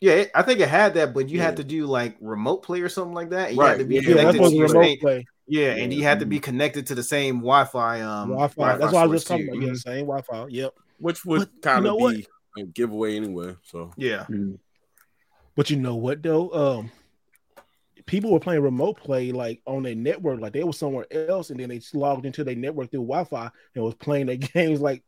yeah, 0.00 0.24
I 0.34 0.42
think 0.42 0.60
it 0.60 0.68
had 0.68 0.94
that, 0.94 1.14
but 1.14 1.28
you 1.28 1.38
yeah. 1.38 1.44
had 1.44 1.58
to 1.58 1.64
do 1.64 1.86
like 1.86 2.16
remote 2.20 2.62
play 2.62 2.80
or 2.80 2.88
something 2.88 3.14
like 3.14 3.30
that. 3.30 3.52
You 3.52 3.60
right. 3.60 3.70
had 3.70 3.78
to 3.78 3.84
be 3.84 3.96
yeah, 3.96 4.02
connected 4.02 4.38
to 4.38 4.62
remote 4.62 4.98
play. 5.00 5.26
Yeah, 5.46 5.70
and 5.70 5.92
you 5.92 6.02
had 6.02 6.20
to 6.20 6.26
be 6.26 6.40
connected 6.40 6.86
to 6.88 6.94
the 6.94 7.02
same 7.02 7.36
Wi-Fi. 7.38 8.00
Um, 8.00 8.30
Wi-Fi. 8.30 8.54
Wi-Fi 8.54 8.78
that's 8.78 8.92
why 8.92 9.02
I 9.02 9.06
was 9.06 9.24
talking 9.24 9.48
about. 9.48 9.62
Yeah, 9.62 9.74
same 9.74 10.06
Wi-Fi. 10.06 10.46
Yep. 10.48 10.74
Which 10.98 11.24
would 11.24 11.48
kind 11.60 11.86
of 11.86 11.98
be 11.98 12.04
a 12.22 12.39
giveaway 12.72 13.16
anyway. 13.16 13.56
So 13.62 13.92
yeah. 13.96 14.20
Mm-hmm. 14.22 14.54
But 15.56 15.70
you 15.70 15.76
know 15.76 15.96
what 15.96 16.22
though? 16.22 16.50
Um, 16.50 16.90
people 18.06 18.32
were 18.32 18.40
playing 18.40 18.62
remote 18.62 18.98
play 18.98 19.32
like 19.32 19.60
on 19.66 19.82
their 19.82 19.94
network, 19.94 20.40
like 20.40 20.52
they 20.52 20.64
were 20.64 20.72
somewhere 20.72 21.06
else, 21.12 21.50
and 21.50 21.60
then 21.60 21.68
they 21.68 21.80
logged 21.94 22.26
into 22.26 22.44
their 22.44 22.56
network 22.56 22.90
through 22.90 23.00
Wi-Fi 23.06 23.50
and 23.74 23.84
was 23.84 23.94
playing 23.94 24.26
their 24.26 24.36
games 24.54 24.80
like 24.80 25.02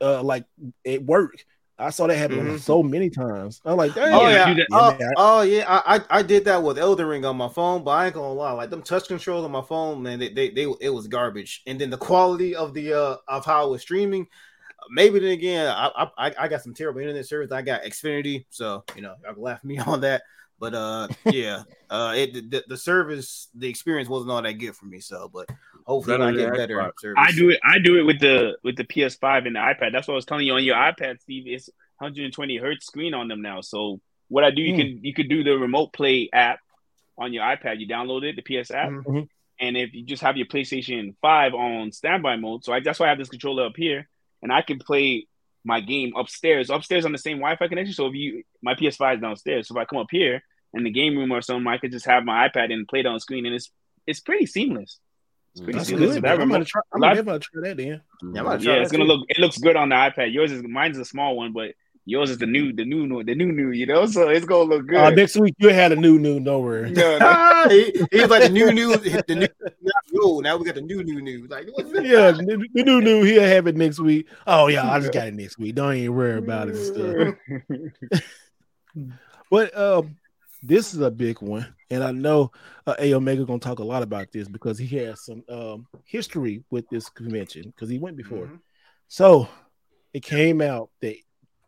uh 0.00 0.22
like 0.22 0.44
at 0.86 1.02
work. 1.02 1.44
I 1.78 1.90
saw 1.90 2.06
that 2.06 2.16
happen 2.16 2.38
mm-hmm. 2.38 2.56
so 2.56 2.82
many 2.82 3.10
times. 3.10 3.60
I'm 3.64 3.76
like, 3.76 3.94
Dang, 3.94 4.14
oh 4.14 4.28
yeah, 4.28 4.54
oh, 4.72 4.96
yeah, 4.98 5.10
oh, 5.16 5.42
yeah. 5.42 5.64
I, 5.68 5.96
I, 5.96 6.18
I 6.18 6.22
did 6.22 6.46
that 6.46 6.62
with 6.62 6.78
Elden 6.78 7.06
Ring 7.06 7.24
on 7.26 7.36
my 7.36 7.50
phone, 7.50 7.84
but 7.84 7.90
I 7.90 8.06
ain't 8.06 8.14
gonna 8.14 8.32
lie, 8.32 8.52
like 8.52 8.70
them 8.70 8.82
touch 8.82 9.08
controls 9.08 9.44
on 9.44 9.50
my 9.52 9.60
phone, 9.60 10.02
man, 10.02 10.18
they, 10.18 10.30
they, 10.30 10.48
they 10.50 10.66
it 10.80 10.88
was 10.88 11.06
garbage. 11.06 11.62
And 11.66 11.78
then 11.78 11.90
the 11.90 11.98
quality 11.98 12.56
of 12.56 12.72
the 12.72 12.94
uh 12.94 13.16
of 13.28 13.44
how 13.44 13.66
it 13.66 13.70
was 13.70 13.82
streaming, 13.82 14.26
maybe 14.90 15.18
then 15.18 15.30
again, 15.30 15.66
I 15.68 16.08
I, 16.18 16.34
I 16.38 16.48
got 16.48 16.62
some 16.62 16.74
terrible 16.74 17.00
internet 17.00 17.26
service. 17.26 17.52
I 17.52 17.62
got 17.62 17.82
Xfinity, 17.82 18.44
so 18.50 18.84
you 18.94 19.02
know, 19.02 19.14
y'all 19.22 19.34
can 19.34 19.42
laugh 19.42 19.64
me 19.64 19.78
on 19.86 20.00
that. 20.02 20.22
But 20.58 20.74
uh, 20.74 21.08
yeah, 21.26 21.62
uh, 21.90 22.14
it 22.16 22.50
the, 22.50 22.64
the 22.66 22.76
service, 22.76 23.48
the 23.54 23.68
experience 23.68 24.08
wasn't 24.08 24.30
all 24.30 24.42
that 24.42 24.54
good 24.54 24.74
for 24.74 24.86
me. 24.86 25.00
So, 25.00 25.30
but 25.32 25.48
hopefully, 25.86 26.22
I 26.22 26.32
get 26.32 26.52
better 26.54 26.92
service. 26.98 27.16
I 27.18 27.32
do 27.32 27.50
it. 27.50 27.60
I 27.64 27.78
do 27.78 27.98
it 27.98 28.02
with 28.02 28.20
the 28.20 28.56
with 28.62 28.76
the 28.76 28.84
PS5 28.84 29.46
and 29.46 29.56
the 29.56 29.60
iPad. 29.60 29.92
That's 29.92 30.08
what 30.08 30.14
I 30.14 30.16
was 30.16 30.24
telling 30.24 30.46
you 30.46 30.54
on 30.54 30.64
your 30.64 30.76
iPad, 30.76 31.20
Steve. 31.20 31.44
It's 31.46 31.68
120 31.98 32.56
hertz 32.58 32.86
screen 32.86 33.14
on 33.14 33.28
them 33.28 33.42
now. 33.42 33.60
So 33.60 34.00
what 34.28 34.44
I 34.44 34.50
do, 34.50 34.62
you 34.62 34.74
mm. 34.74 34.78
can 34.78 35.04
you 35.04 35.14
could 35.14 35.28
do 35.28 35.44
the 35.44 35.56
remote 35.58 35.92
play 35.92 36.28
app 36.32 36.60
on 37.18 37.32
your 37.32 37.44
iPad. 37.44 37.80
You 37.80 37.86
download 37.86 38.24
it, 38.24 38.36
the 38.36 38.42
PS 38.42 38.70
app, 38.70 38.90
mm-hmm. 38.90 39.22
and 39.60 39.76
if 39.76 39.94
you 39.94 40.04
just 40.04 40.22
have 40.22 40.36
your 40.36 40.46
PlayStation 40.46 41.14
5 41.22 41.54
on 41.54 41.92
standby 41.92 42.36
mode, 42.36 42.64
so 42.64 42.72
I, 42.72 42.80
that's 42.80 42.98
why 42.98 43.06
I 43.06 43.08
have 43.10 43.18
this 43.18 43.28
controller 43.28 43.66
up 43.66 43.76
here, 43.76 44.08
and 44.42 44.52
I 44.52 44.62
can 44.62 44.78
play 44.78 45.26
my 45.64 45.80
game 45.80 46.12
upstairs, 46.16 46.70
upstairs 46.70 47.04
on 47.04 47.12
the 47.12 47.18
same 47.18 47.38
Wi-Fi 47.38 47.68
connection. 47.68 47.94
So 47.94 48.06
if 48.06 48.14
you 48.14 48.44
my 48.62 48.74
PS5 48.74 49.16
is 49.16 49.20
downstairs, 49.20 49.68
so 49.68 49.74
if 49.74 49.80
I 49.80 49.84
come 49.84 49.98
up 49.98 50.08
here 50.10 50.42
in 50.74 50.84
the 50.84 50.90
game 50.90 51.16
room 51.16 51.32
or 51.32 51.42
something, 51.42 51.66
I 51.66 51.78
could 51.78 51.92
just 51.92 52.06
have 52.06 52.24
my 52.24 52.48
iPad 52.48 52.72
and 52.72 52.86
play 52.86 53.00
it 53.00 53.06
on 53.06 53.18
screen, 53.20 53.46
and 53.46 53.54
it's 53.54 53.70
it's 54.06 54.20
pretty 54.20 54.46
seamless. 54.46 54.98
It's 55.52 55.62
pretty 55.62 55.78
That's 55.78 55.88
seamless. 55.88 56.14
Good, 56.14 56.22
that 56.24 56.40
I'm 56.40 56.48
gonna 56.48 56.64
try. 56.64 56.82
I'm 56.94 57.00
gonna, 57.00 57.38
try 57.38 57.60
that 57.62 57.76
then. 57.76 58.02
Yeah, 58.34 58.56
yeah 58.58 58.74
it's 58.82 58.92
gonna 58.92 59.04
too. 59.04 59.08
look. 59.08 59.26
It 59.28 59.38
looks 59.38 59.58
good 59.58 59.76
on 59.76 59.88
the 59.88 59.96
iPad. 59.96 60.32
Yours 60.32 60.52
is 60.52 60.62
mine's 60.62 60.98
a 60.98 61.04
small 61.04 61.36
one, 61.36 61.52
but 61.52 61.72
yours 62.06 62.30
is 62.30 62.38
the 62.38 62.46
new, 62.46 62.72
the 62.72 62.84
new, 62.84 63.06
new, 63.06 63.22
the 63.22 63.34
new, 63.34 63.52
new. 63.52 63.72
You 63.72 63.84
know, 63.84 64.06
so 64.06 64.28
it's 64.30 64.46
gonna 64.46 64.62
look 64.62 64.84
uh, 64.84 64.86
good. 64.86 64.98
Uh, 64.98 65.10
next 65.10 65.36
week 65.36 65.54
you 65.58 65.68
had 65.68 65.92
a 65.92 65.96
new, 65.96 66.18
new. 66.18 66.40
No 66.40 66.60
worry. 66.60 66.90
No, 66.92 67.18
no. 67.18 67.66
he, 67.68 67.92
he's 68.10 68.28
like 68.28 68.44
the 68.44 68.48
new, 68.48 68.72
new. 68.72 68.96
The 68.96 69.34
new. 69.34 69.48
Yo, 70.12 70.40
now 70.40 70.56
we 70.56 70.64
got 70.64 70.76
the 70.76 70.80
new, 70.80 71.02
new, 71.02 71.20
new. 71.20 71.46
Like, 71.48 71.66
yeah, 71.76 72.30
the, 72.30 72.66
the 72.72 72.82
new, 72.82 73.02
new. 73.02 73.22
He'll 73.24 73.42
have 73.42 73.66
it 73.66 73.76
next 73.76 73.98
week. 73.98 74.28
Oh 74.46 74.68
yeah, 74.68 74.90
I 74.90 74.98
just 75.00 75.12
got 75.12 75.26
it 75.26 75.34
next 75.34 75.58
week. 75.58 75.74
Don't 75.74 75.94
even 75.94 76.14
worry 76.14 76.38
about 76.38 76.68
it 76.68 76.76
stuff. 76.76 77.34
but 79.50 79.76
um, 79.76 80.16
this 80.62 80.94
is 80.94 81.00
a 81.00 81.10
big 81.10 81.42
one, 81.42 81.74
and 81.90 82.02
I 82.02 82.12
know 82.12 82.52
uh, 82.86 82.94
A 82.98 83.14
Omega 83.14 83.44
gonna 83.44 83.58
talk 83.58 83.80
a 83.80 83.84
lot 83.84 84.02
about 84.02 84.32
this 84.32 84.48
because 84.48 84.78
he 84.78 84.96
has 84.98 85.24
some 85.24 85.44
um, 85.48 85.86
history 86.04 86.64
with 86.70 86.88
this 86.88 87.08
convention 87.10 87.64
because 87.74 87.90
he 87.90 87.98
went 87.98 88.16
before. 88.16 88.46
Mm-hmm. 88.46 88.56
So 89.08 89.48
it 90.12 90.22
came 90.22 90.62
out 90.62 90.90
that 91.02 91.16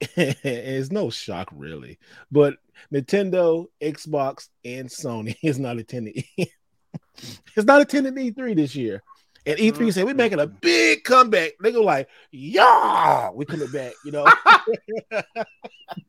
it's 0.17 0.91
no 0.91 1.11
shock 1.11 1.49
really, 1.53 1.99
but 2.31 2.57
Nintendo, 2.93 3.67
Xbox, 3.81 4.49
and 4.65 4.89
Sony 4.89 5.37
is 5.43 5.59
not 5.59 5.79
attending. 5.79 6.23
it's 6.37 7.65
not 7.65 7.81
attending 7.81 8.15
E3 8.15 8.55
this 8.57 8.75
year. 8.75 9.03
And 9.47 9.59
E3 9.59 9.73
mm-hmm. 9.73 9.91
said, 9.91 10.05
We're 10.05 10.15
making 10.15 10.41
a 10.41 10.47
big 10.47 11.05
comeback. 11.05 11.53
They 11.61 11.73
go 11.73 11.83
like, 11.83 12.09
Yeah, 12.31 13.31
we 13.31 13.45
coming 13.45 13.71
back, 13.71 13.93
you 14.05 14.13
know. 14.13 14.27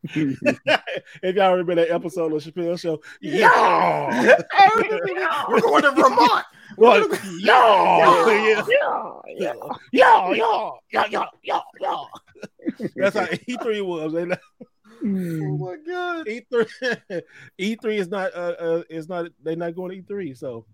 if 0.04 1.36
y'all 1.36 1.52
remember 1.52 1.76
that 1.76 1.92
episode 1.92 2.34
of 2.34 2.44
Chappelle 2.44 2.80
Show, 2.80 3.02
yeah, 3.22 4.38
we're 5.48 5.62
going 5.62 5.84
to 5.84 5.92
Vermont. 5.92 6.46
Well, 6.78 7.08
yeah, 7.40 8.26
yeah, 8.28 9.14
yeah, 9.38 9.54
yeah, 9.92 10.74
yeah, 10.92 11.26
yeah, 11.44 11.60
yeah. 11.80 12.04
That's 12.96 13.16
how 13.18 13.26
E3 13.26 13.86
was. 13.86 14.14
Oh 15.02 15.06
hmm. 15.06 15.64
my 15.64 15.78
god, 15.88 16.28
E3, 16.28 16.68
E3 17.60 18.00
is 18.00 18.10
not, 18.10 18.34
uh, 18.34 18.56
uh, 18.60 18.84
is 18.90 19.08
not. 19.08 19.28
They're 19.42 19.56
not 19.56 19.76
going 19.76 20.04
to 20.04 20.14
E3, 20.14 20.38
so 20.38 20.66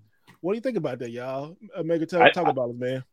what 0.42 0.54
do 0.54 0.58
you 0.58 0.62
think 0.62 0.78
about 0.78 1.00
that, 1.00 1.12
y'all? 1.12 1.58
Uh, 1.76 1.84
Mega, 1.84 2.06
tell, 2.06 2.22
I, 2.22 2.32
talk 2.32 2.48
I, 2.48 2.52
about 2.52 2.70
it, 2.70 2.78
man. 2.78 3.04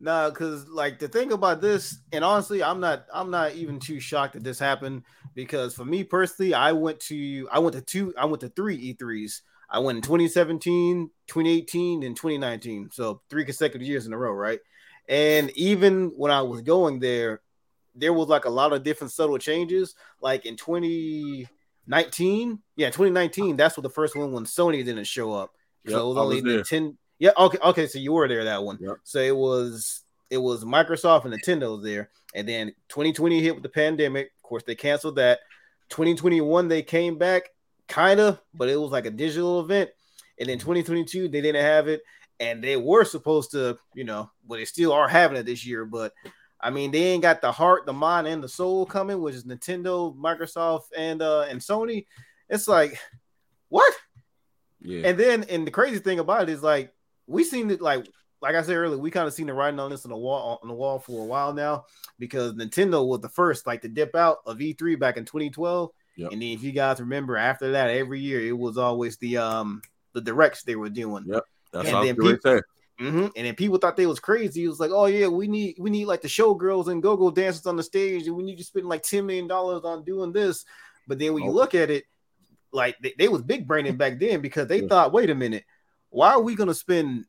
Nah, 0.00 0.28
because 0.28 0.68
like 0.68 0.98
the 0.98 1.08
thing 1.08 1.32
about 1.32 1.60
this, 1.60 1.98
and 2.12 2.24
honestly, 2.24 2.62
I'm 2.62 2.80
not 2.80 3.06
I'm 3.12 3.30
not 3.30 3.54
even 3.54 3.78
too 3.78 4.00
shocked 4.00 4.34
that 4.34 4.44
this 4.44 4.58
happened 4.58 5.04
because 5.34 5.74
for 5.74 5.84
me 5.84 6.04
personally, 6.04 6.52
I 6.52 6.72
went 6.72 7.00
to 7.00 7.48
I 7.50 7.60
went 7.60 7.74
to 7.74 7.80
two 7.80 8.12
I 8.18 8.24
went 8.26 8.40
to 8.40 8.48
three 8.48 8.94
E3s. 8.94 9.40
I 9.70 9.78
went 9.78 9.96
in 9.96 10.02
2017, 10.02 11.10
2018, 11.26 12.02
and 12.02 12.14
2019. 12.14 12.90
So 12.92 13.22
three 13.30 13.44
consecutive 13.44 13.86
years 13.86 14.06
in 14.06 14.12
a 14.12 14.18
row, 14.18 14.32
right? 14.32 14.60
And 15.08 15.50
even 15.52 16.12
when 16.16 16.30
I 16.30 16.42
was 16.42 16.62
going 16.62 16.98
there, 16.98 17.40
there 17.94 18.12
was 18.12 18.28
like 18.28 18.44
a 18.44 18.50
lot 18.50 18.72
of 18.72 18.82
different 18.82 19.12
subtle 19.12 19.38
changes. 19.38 19.94
Like 20.20 20.46
in 20.46 20.56
2019, 20.56 22.58
yeah, 22.76 22.88
2019, 22.88 23.56
that's 23.56 23.76
what 23.76 23.82
the 23.82 23.90
first 23.90 24.16
one 24.16 24.32
when 24.32 24.44
Sony 24.44 24.84
didn't 24.84 25.04
show 25.04 25.32
up. 25.32 25.54
Yep, 25.84 25.92
so 25.92 26.04
it 26.04 26.08
was 26.08 26.16
only 26.16 26.42
was 26.42 26.68
Nintendo. 26.70 26.96
Yeah, 27.18 27.30
okay, 27.38 27.58
okay. 27.62 27.86
So 27.86 27.98
you 27.98 28.12
were 28.12 28.28
there 28.28 28.44
that 28.44 28.64
one. 28.64 28.78
Yep. 28.80 28.96
So 29.04 29.20
it 29.20 29.36
was 29.36 30.02
it 30.30 30.38
was 30.38 30.64
Microsoft 30.64 31.24
and 31.24 31.34
Nintendo 31.34 31.76
was 31.76 31.84
there, 31.84 32.10
and 32.34 32.48
then 32.48 32.74
2020 32.88 33.40
hit 33.40 33.54
with 33.54 33.62
the 33.62 33.68
pandemic. 33.68 34.26
Of 34.26 34.42
course, 34.42 34.62
they 34.64 34.74
canceled 34.74 35.16
that. 35.16 35.40
2021 35.90 36.68
they 36.68 36.82
came 36.82 37.18
back, 37.18 37.50
kind 37.88 38.20
of, 38.20 38.40
but 38.54 38.68
it 38.68 38.80
was 38.80 38.90
like 38.90 39.06
a 39.06 39.10
digital 39.10 39.60
event. 39.60 39.90
And 40.38 40.48
then 40.48 40.58
2022 40.58 41.28
they 41.28 41.40
didn't 41.40 41.62
have 41.62 41.88
it, 41.88 42.02
and 42.40 42.62
they 42.64 42.76
were 42.76 43.04
supposed 43.04 43.52
to, 43.52 43.78
you 43.94 44.04
know, 44.04 44.30
but 44.48 44.56
they 44.56 44.64
still 44.64 44.92
are 44.92 45.08
having 45.08 45.36
it 45.36 45.46
this 45.46 45.64
year. 45.64 45.84
But 45.84 46.12
I 46.60 46.70
mean, 46.70 46.90
they 46.90 47.04
ain't 47.04 47.22
got 47.22 47.42
the 47.42 47.52
heart, 47.52 47.86
the 47.86 47.92
mind, 47.92 48.26
and 48.26 48.42
the 48.42 48.48
soul 48.48 48.86
coming, 48.86 49.20
which 49.20 49.34
is 49.34 49.44
Nintendo, 49.44 50.16
Microsoft, 50.16 50.86
and 50.96 51.22
uh 51.22 51.42
and 51.42 51.60
Sony. 51.60 52.06
It's 52.48 52.66
like, 52.66 52.98
what? 53.68 53.94
Yeah. 54.84 55.08
And 55.08 55.18
then, 55.18 55.44
and 55.44 55.66
the 55.66 55.70
crazy 55.70 55.98
thing 55.98 56.18
about 56.18 56.44
it 56.44 56.48
is 56.50 56.62
like 56.62 56.92
we 57.26 57.42
seen 57.42 57.70
it 57.70 57.80
like 57.80 58.06
like 58.40 58.54
I 58.54 58.62
said 58.62 58.76
earlier, 58.76 58.98
we 58.98 59.10
kind 59.10 59.26
of 59.26 59.32
seen 59.32 59.46
the 59.46 59.54
writing 59.54 59.80
on 59.80 59.90
this 59.90 60.04
on 60.04 60.10
the 60.10 60.16
wall 60.16 60.58
on 60.62 60.68
the 60.68 60.74
wall 60.74 60.98
for 60.98 61.22
a 61.22 61.26
while 61.26 61.54
now 61.54 61.86
because 62.18 62.52
Nintendo 62.52 63.04
was 63.06 63.20
the 63.20 63.28
first 63.28 63.66
like 63.66 63.80
to 63.82 63.88
dip 63.88 64.14
out 64.14 64.38
of 64.44 64.58
E3 64.58 64.98
back 64.98 65.16
in 65.16 65.24
2012. 65.24 65.90
Yep. 66.16 66.32
And 66.32 66.42
then 66.42 66.48
if 66.50 66.62
you 66.62 66.70
guys 66.70 67.00
remember 67.00 67.36
after 67.36 67.72
that, 67.72 67.88
every 67.90 68.20
year 68.20 68.46
it 68.46 68.56
was 68.56 68.76
always 68.76 69.16
the 69.16 69.38
um 69.38 69.80
the 70.12 70.20
directs 70.20 70.62
they 70.62 70.76
were 70.76 70.90
doing. 70.90 71.24
Yep. 71.26 71.44
That's 71.72 71.88
and 71.88 72.06
then 72.06 72.16
people, 72.16 72.60
mm-hmm, 73.00 73.26
and 73.34 73.46
then 73.46 73.54
people 73.54 73.78
thought 73.78 73.96
they 73.96 74.06
was 74.06 74.20
crazy. 74.20 74.64
It 74.64 74.68
was 74.68 74.78
like, 74.78 74.92
oh 74.92 75.06
yeah, 75.06 75.26
we 75.26 75.48
need 75.48 75.76
we 75.78 75.90
need 75.90 76.04
like 76.04 76.20
the 76.20 76.28
showgirls 76.28 76.88
and 76.88 77.02
go-go 77.02 77.30
dancers 77.30 77.66
on 77.66 77.76
the 77.76 77.82
stage, 77.82 78.26
and 78.26 78.36
we 78.36 78.44
need 78.44 78.58
to 78.58 78.64
spend 78.64 78.86
like 78.86 79.02
$10 79.02 79.24
million 79.24 79.50
on 79.50 80.04
doing 80.04 80.32
this. 80.32 80.64
But 81.08 81.18
then 81.18 81.34
when 81.34 81.42
you 81.42 81.50
look 81.50 81.74
at 81.74 81.90
it, 81.90 82.04
like 82.74 82.96
they, 83.00 83.14
they 83.18 83.28
was 83.28 83.42
big 83.42 83.66
braining 83.66 83.96
back 83.96 84.18
then 84.18 84.40
because 84.40 84.68
they 84.68 84.82
yeah. 84.82 84.88
thought, 84.88 85.12
wait 85.12 85.30
a 85.30 85.34
minute, 85.34 85.64
why 86.10 86.32
are 86.32 86.42
we 86.42 86.54
gonna 86.54 86.74
spend 86.74 87.24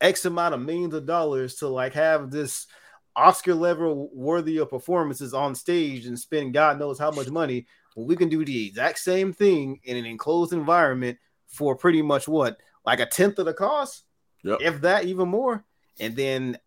X 0.00 0.24
amount 0.24 0.54
of 0.54 0.60
millions 0.60 0.94
of 0.94 1.06
dollars 1.06 1.56
to 1.56 1.68
like 1.68 1.94
have 1.94 2.30
this 2.30 2.66
Oscar 3.14 3.54
level 3.54 4.10
worthy 4.12 4.58
of 4.58 4.70
performances 4.70 5.32
on 5.32 5.54
stage 5.54 6.06
and 6.06 6.18
spend 6.18 6.52
God 6.52 6.78
knows 6.78 6.98
how 6.98 7.10
much 7.10 7.30
money 7.30 7.66
when 7.94 8.06
we 8.06 8.16
can 8.16 8.28
do 8.28 8.44
the 8.44 8.66
exact 8.66 8.98
same 8.98 9.32
thing 9.32 9.80
in 9.84 9.96
an 9.96 10.04
enclosed 10.04 10.52
environment 10.52 11.18
for 11.46 11.76
pretty 11.76 12.02
much 12.02 12.28
what 12.28 12.58
like 12.84 13.00
a 13.00 13.06
tenth 13.06 13.38
of 13.38 13.46
the 13.46 13.54
cost, 13.54 14.04
yep. 14.44 14.58
if 14.60 14.82
that 14.82 15.04
even 15.04 15.28
more. 15.28 15.64
And 15.98 16.14
then 16.14 16.58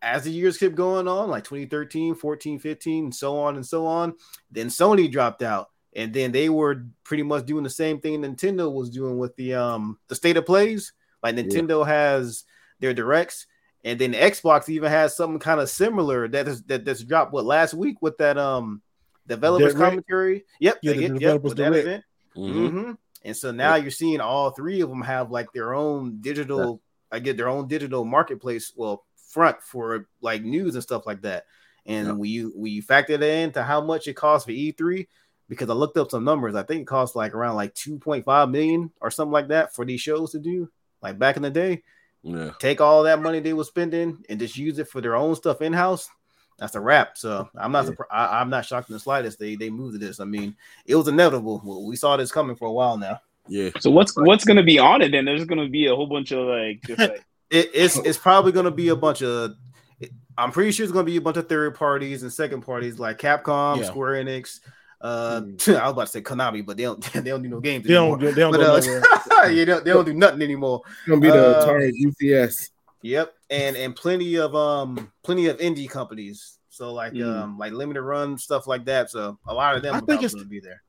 as 0.00 0.24
the 0.24 0.30
years 0.30 0.58
kept 0.58 0.76
going 0.76 1.08
on, 1.08 1.28
like 1.28 1.42
2013, 1.44 2.14
14, 2.14 2.58
15, 2.60 3.04
and 3.04 3.14
so 3.14 3.38
on 3.38 3.56
and 3.56 3.66
so 3.66 3.86
on, 3.86 4.14
then 4.50 4.68
Sony 4.68 5.10
dropped 5.10 5.42
out 5.42 5.70
and 5.96 6.12
then 6.12 6.30
they 6.30 6.48
were 6.48 6.84
pretty 7.02 7.22
much 7.22 7.46
doing 7.46 7.64
the 7.64 7.70
same 7.70 8.00
thing 8.00 8.20
Nintendo 8.20 8.72
was 8.72 8.90
doing 8.90 9.18
with 9.18 9.34
the 9.36 9.54
um 9.54 9.98
the 10.08 10.14
state 10.14 10.36
of 10.36 10.46
plays. 10.46 10.92
Like 11.22 11.34
Nintendo 11.34 11.84
yeah. 11.84 11.92
has 11.92 12.44
their 12.78 12.94
directs, 12.94 13.46
and 13.82 13.98
then 13.98 14.12
Xbox 14.12 14.68
even 14.68 14.90
has 14.90 15.16
something 15.16 15.40
kind 15.40 15.58
of 15.58 15.70
similar 15.70 16.28
that 16.28 16.46
is 16.46 16.62
that 16.64 16.84
that's 16.84 17.02
dropped 17.02 17.32
what 17.32 17.46
last 17.46 17.74
week 17.74 18.02
with 18.02 18.18
that 18.18 18.36
um 18.36 18.82
developers 19.26 19.74
Direct. 19.74 19.90
commentary. 19.90 20.44
Yep, 20.60 20.78
yeah, 20.82 20.92
the 20.92 21.18
yep, 21.18 21.42
with 21.42 21.56
that 21.56 21.74
event. 21.74 22.04
Mm-hmm. 22.36 22.66
Mm-hmm. 22.66 22.92
And 23.24 23.36
so 23.36 23.50
now 23.50 23.74
yep. 23.74 23.84
you're 23.84 23.90
seeing 23.90 24.20
all 24.20 24.50
three 24.50 24.82
of 24.82 24.88
them 24.88 25.02
have 25.02 25.30
like 25.30 25.52
their 25.52 25.74
own 25.74 26.18
digital, 26.20 26.80
I 27.10 27.18
get 27.18 27.36
their 27.36 27.48
own 27.48 27.66
digital 27.66 28.04
marketplace, 28.04 28.72
well, 28.76 29.04
front 29.30 29.62
for 29.62 30.06
like 30.20 30.42
news 30.42 30.74
and 30.74 30.82
stuff 30.82 31.06
like 31.06 31.22
that. 31.22 31.46
And 31.86 32.06
yep. 32.08 32.16
when 32.16 32.30
you 32.30 32.52
when 32.54 32.72
you 32.72 32.82
factor 32.82 33.16
that 33.16 33.28
into 33.28 33.62
how 33.62 33.80
much 33.80 34.06
it 34.06 34.14
costs 34.14 34.44
for 34.44 34.52
E3, 34.52 35.06
because 35.48 35.70
I 35.70 35.74
looked 35.74 35.96
up 35.96 36.10
some 36.10 36.24
numbers. 36.24 36.54
I 36.54 36.62
think 36.62 36.82
it 36.82 36.86
cost 36.86 37.16
like 37.16 37.34
around 37.34 37.56
like 37.56 37.74
2.5 37.74 38.50
million 38.50 38.90
or 39.00 39.10
something 39.10 39.32
like 39.32 39.48
that 39.48 39.74
for 39.74 39.84
these 39.84 40.00
shows 40.00 40.32
to 40.32 40.38
do, 40.38 40.70
like 41.02 41.18
back 41.18 41.36
in 41.36 41.42
the 41.42 41.50
day. 41.50 41.82
Yeah. 42.22 42.52
Take 42.58 42.80
all 42.80 43.04
that 43.04 43.22
money 43.22 43.40
they 43.40 43.52
were 43.52 43.64
spending 43.64 44.24
and 44.28 44.40
just 44.40 44.56
use 44.56 44.78
it 44.78 44.88
for 44.88 45.00
their 45.00 45.14
own 45.14 45.36
stuff 45.36 45.62
in 45.62 45.72
house. 45.72 46.08
That's 46.58 46.74
a 46.74 46.80
wrap. 46.80 47.16
So 47.18 47.48
I'm 47.54 47.70
not 47.70 47.86
yeah. 47.86 47.94
I, 48.10 48.40
am 48.40 48.50
not 48.50 48.64
shocked 48.64 48.88
in 48.88 48.94
the 48.94 49.00
slightest. 49.00 49.38
They 49.38 49.56
they 49.56 49.70
moved 49.70 50.00
to 50.00 50.04
this. 50.04 50.20
I 50.20 50.24
mean, 50.24 50.56
it 50.86 50.96
was 50.96 51.06
inevitable. 51.06 51.84
We 51.86 51.96
saw 51.96 52.16
this 52.16 52.32
coming 52.32 52.56
for 52.56 52.66
a 52.66 52.72
while 52.72 52.96
now. 52.96 53.20
Yeah. 53.46 53.70
So 53.78 53.90
what's 53.90 54.16
what's 54.16 54.44
gonna 54.44 54.62
be 54.62 54.78
on 54.78 55.02
it 55.02 55.12
then? 55.12 55.26
There's 55.26 55.44
gonna 55.44 55.68
be 55.68 55.86
a 55.86 55.94
whole 55.94 56.06
bunch 56.06 56.32
of 56.32 56.46
like, 56.46 56.80
like... 56.98 57.24
it, 57.50 57.70
it's 57.74 57.98
it's 57.98 58.18
probably 58.18 58.52
gonna 58.52 58.70
be 58.70 58.88
a 58.88 58.96
bunch 58.96 59.22
of 59.22 59.54
I'm 60.38 60.52
pretty 60.52 60.70
sure 60.72 60.84
it's 60.84 60.92
going 60.92 61.06
to 61.06 61.10
be 61.10 61.16
a 61.16 61.20
bunch 61.20 61.36
of 61.36 61.48
third 61.48 61.74
parties 61.74 62.22
and 62.22 62.32
second 62.32 62.62
parties 62.62 62.98
like 62.98 63.18
Capcom, 63.18 63.78
yeah. 63.78 63.84
Square 63.84 64.24
Enix. 64.24 64.60
Uh, 65.00 65.42
mm. 65.42 65.76
I 65.80 65.84
was 65.84 65.92
about 65.92 66.06
to 66.06 66.12
say 66.12 66.22
Konami, 66.22 66.64
but 66.64 66.76
they 66.76 66.84
don't 66.84 67.02
they 67.12 67.20
don't 67.22 67.42
do 67.42 67.48
no 67.48 67.60
games. 67.60 67.86
They 67.86 67.96
anymore. 67.96 68.18
don't. 68.18 68.34
They 68.34 68.40
don't. 68.40 68.52
But, 68.52 68.60
uh, 68.62 69.46
yeah, 69.46 69.48
they 69.48 69.64
don't, 69.64 69.84
they 69.84 69.92
don't 69.92 70.04
do 70.04 70.14
nothing 70.14 70.42
anymore. 70.42 70.82
It's 70.86 71.08
gonna 71.08 71.20
be 71.20 71.28
the 71.28 71.58
uh, 71.58 71.66
Atari 71.66 71.92
VCS. 71.92 72.70
Yep, 73.02 73.34
and 73.50 73.76
and 73.76 73.94
plenty 73.94 74.36
of 74.36 74.54
um 74.54 75.12
plenty 75.22 75.46
of 75.46 75.58
indie 75.58 75.88
companies. 75.88 76.58
So 76.68 76.92
like 76.92 77.12
mm. 77.12 77.26
um 77.26 77.58
like 77.58 77.72
limited 77.72 78.02
run 78.02 78.38
stuff 78.38 78.66
like 78.66 78.84
that. 78.86 79.10
So 79.10 79.38
a 79.46 79.54
lot 79.54 79.76
of 79.76 79.82
them 79.82 79.94
I 79.94 80.00
think 80.00 80.22
it's, 80.22 80.34
gonna 80.34 80.46
be 80.46 80.60
there. 80.60 80.82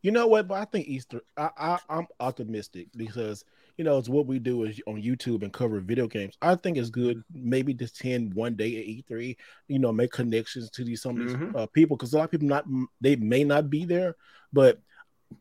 You 0.00 0.10
know 0.10 0.26
what? 0.26 0.48
But 0.48 0.54
I 0.54 0.64
think 0.64 0.88
E3. 0.88 1.20
I, 1.36 1.50
I 1.56 1.78
I'm 1.88 2.06
optimistic 2.18 2.88
because 2.96 3.44
you 3.76 3.84
know, 3.84 3.98
it's 3.98 4.08
what 4.08 4.26
we 4.26 4.38
do 4.38 4.64
is 4.64 4.80
on 4.86 5.02
YouTube 5.02 5.42
and 5.42 5.52
cover 5.52 5.80
video 5.80 6.06
games. 6.06 6.36
I 6.42 6.54
think 6.54 6.76
it's 6.76 6.90
good 6.90 7.22
maybe 7.32 7.74
to 7.74 7.84
attend 7.84 8.34
one 8.34 8.54
day 8.54 8.76
at 8.78 9.10
E3, 9.10 9.36
you 9.68 9.78
know, 9.78 9.92
make 9.92 10.12
connections 10.12 10.70
to 10.70 10.84
these 10.84 11.02
some 11.02 11.20
of 11.20 11.26
these 11.26 11.36
mm-hmm. 11.36 11.56
uh, 11.56 11.66
people 11.66 11.96
because 11.96 12.12
a 12.12 12.18
lot 12.18 12.24
of 12.24 12.30
people 12.30 12.48
not 12.48 12.64
they 13.00 13.16
may 13.16 13.44
not 13.44 13.70
be 13.70 13.84
there, 13.84 14.16
but 14.52 14.80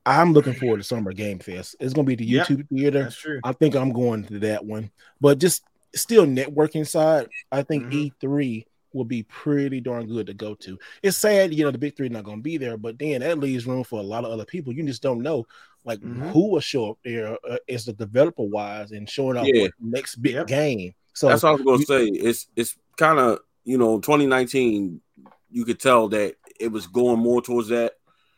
I'm 0.06 0.34
looking 0.34 0.54
forward 0.54 0.78
to 0.78 0.84
Summer 0.84 1.14
Game 1.14 1.40
Fest. 1.40 1.76
It's 1.80 1.94
gonna 1.94 2.06
be 2.06 2.16
the 2.16 2.30
YouTube 2.30 2.60
yep, 2.60 2.68
theater. 2.70 3.04
That's 3.04 3.18
true. 3.18 3.40
I 3.44 3.52
think 3.54 3.76
I'm 3.76 3.92
going 3.92 4.26
to 4.26 4.40
that 4.40 4.66
one, 4.66 4.92
but 5.20 5.38
just 5.38 5.64
still 5.94 6.26
networking 6.26 6.88
side, 6.88 7.28
I 7.52 7.64
think 7.64 7.86
mm-hmm. 7.86 8.26
E3 8.26 8.66
will 8.94 9.06
be 9.06 9.24
pretty 9.24 9.80
darn 9.80 10.08
good 10.08 10.28
to 10.28 10.34
go 10.34 10.56
to. 10.56 10.78
It's 11.04 11.18
sad, 11.18 11.54
you 11.54 11.64
know, 11.64 11.72
the 11.72 11.78
big 11.78 11.96
three 11.96 12.10
not 12.10 12.24
going 12.24 12.38
to 12.38 12.44
be 12.44 12.58
there, 12.58 12.78
but 12.78 13.00
then 13.00 13.22
that 13.22 13.40
leaves 13.40 13.66
room 13.66 13.84
for 13.84 14.00
a 14.00 14.04
lot 14.04 14.26
of 14.26 14.32
other 14.32 14.46
people. 14.46 14.74
You 14.74 14.84
just 14.86 15.02
don't 15.02 15.22
know, 15.22 15.48
like 15.86 16.00
mm-hmm. 16.00 16.30
who 16.30 16.52
will 16.52 16.60
show 16.60 16.92
up 16.92 16.98
there 17.04 17.38
uh, 17.50 17.58
as 17.70 17.86
the 17.86 17.94
developer 17.94 18.44
wise 18.44 18.92
and 18.92 19.10
showing 19.10 19.38
up 19.38 19.46
yeah. 19.48 19.68
next 19.80 20.16
big 20.16 20.34
yep. 20.36 20.48
game. 20.48 20.94
So 21.14 21.28
that's 21.28 21.44
what 21.44 21.50
I 21.50 21.54
was 21.54 21.62
going 21.62 21.80
to 21.80 21.86
say. 21.86 22.06
It's 22.08 22.48
it's 22.56 22.76
kind 22.98 23.20
of 23.20 23.40
you 23.64 23.78
know 23.78 24.00
2019. 24.00 25.02
You 25.50 25.66
could 25.66 25.80
tell 25.80 26.08
that 26.10 26.36
it 26.60 26.72
was 26.72 26.88
going 26.88 27.20
more 27.20 27.42
towards 27.42 27.70
that. 27.70 27.94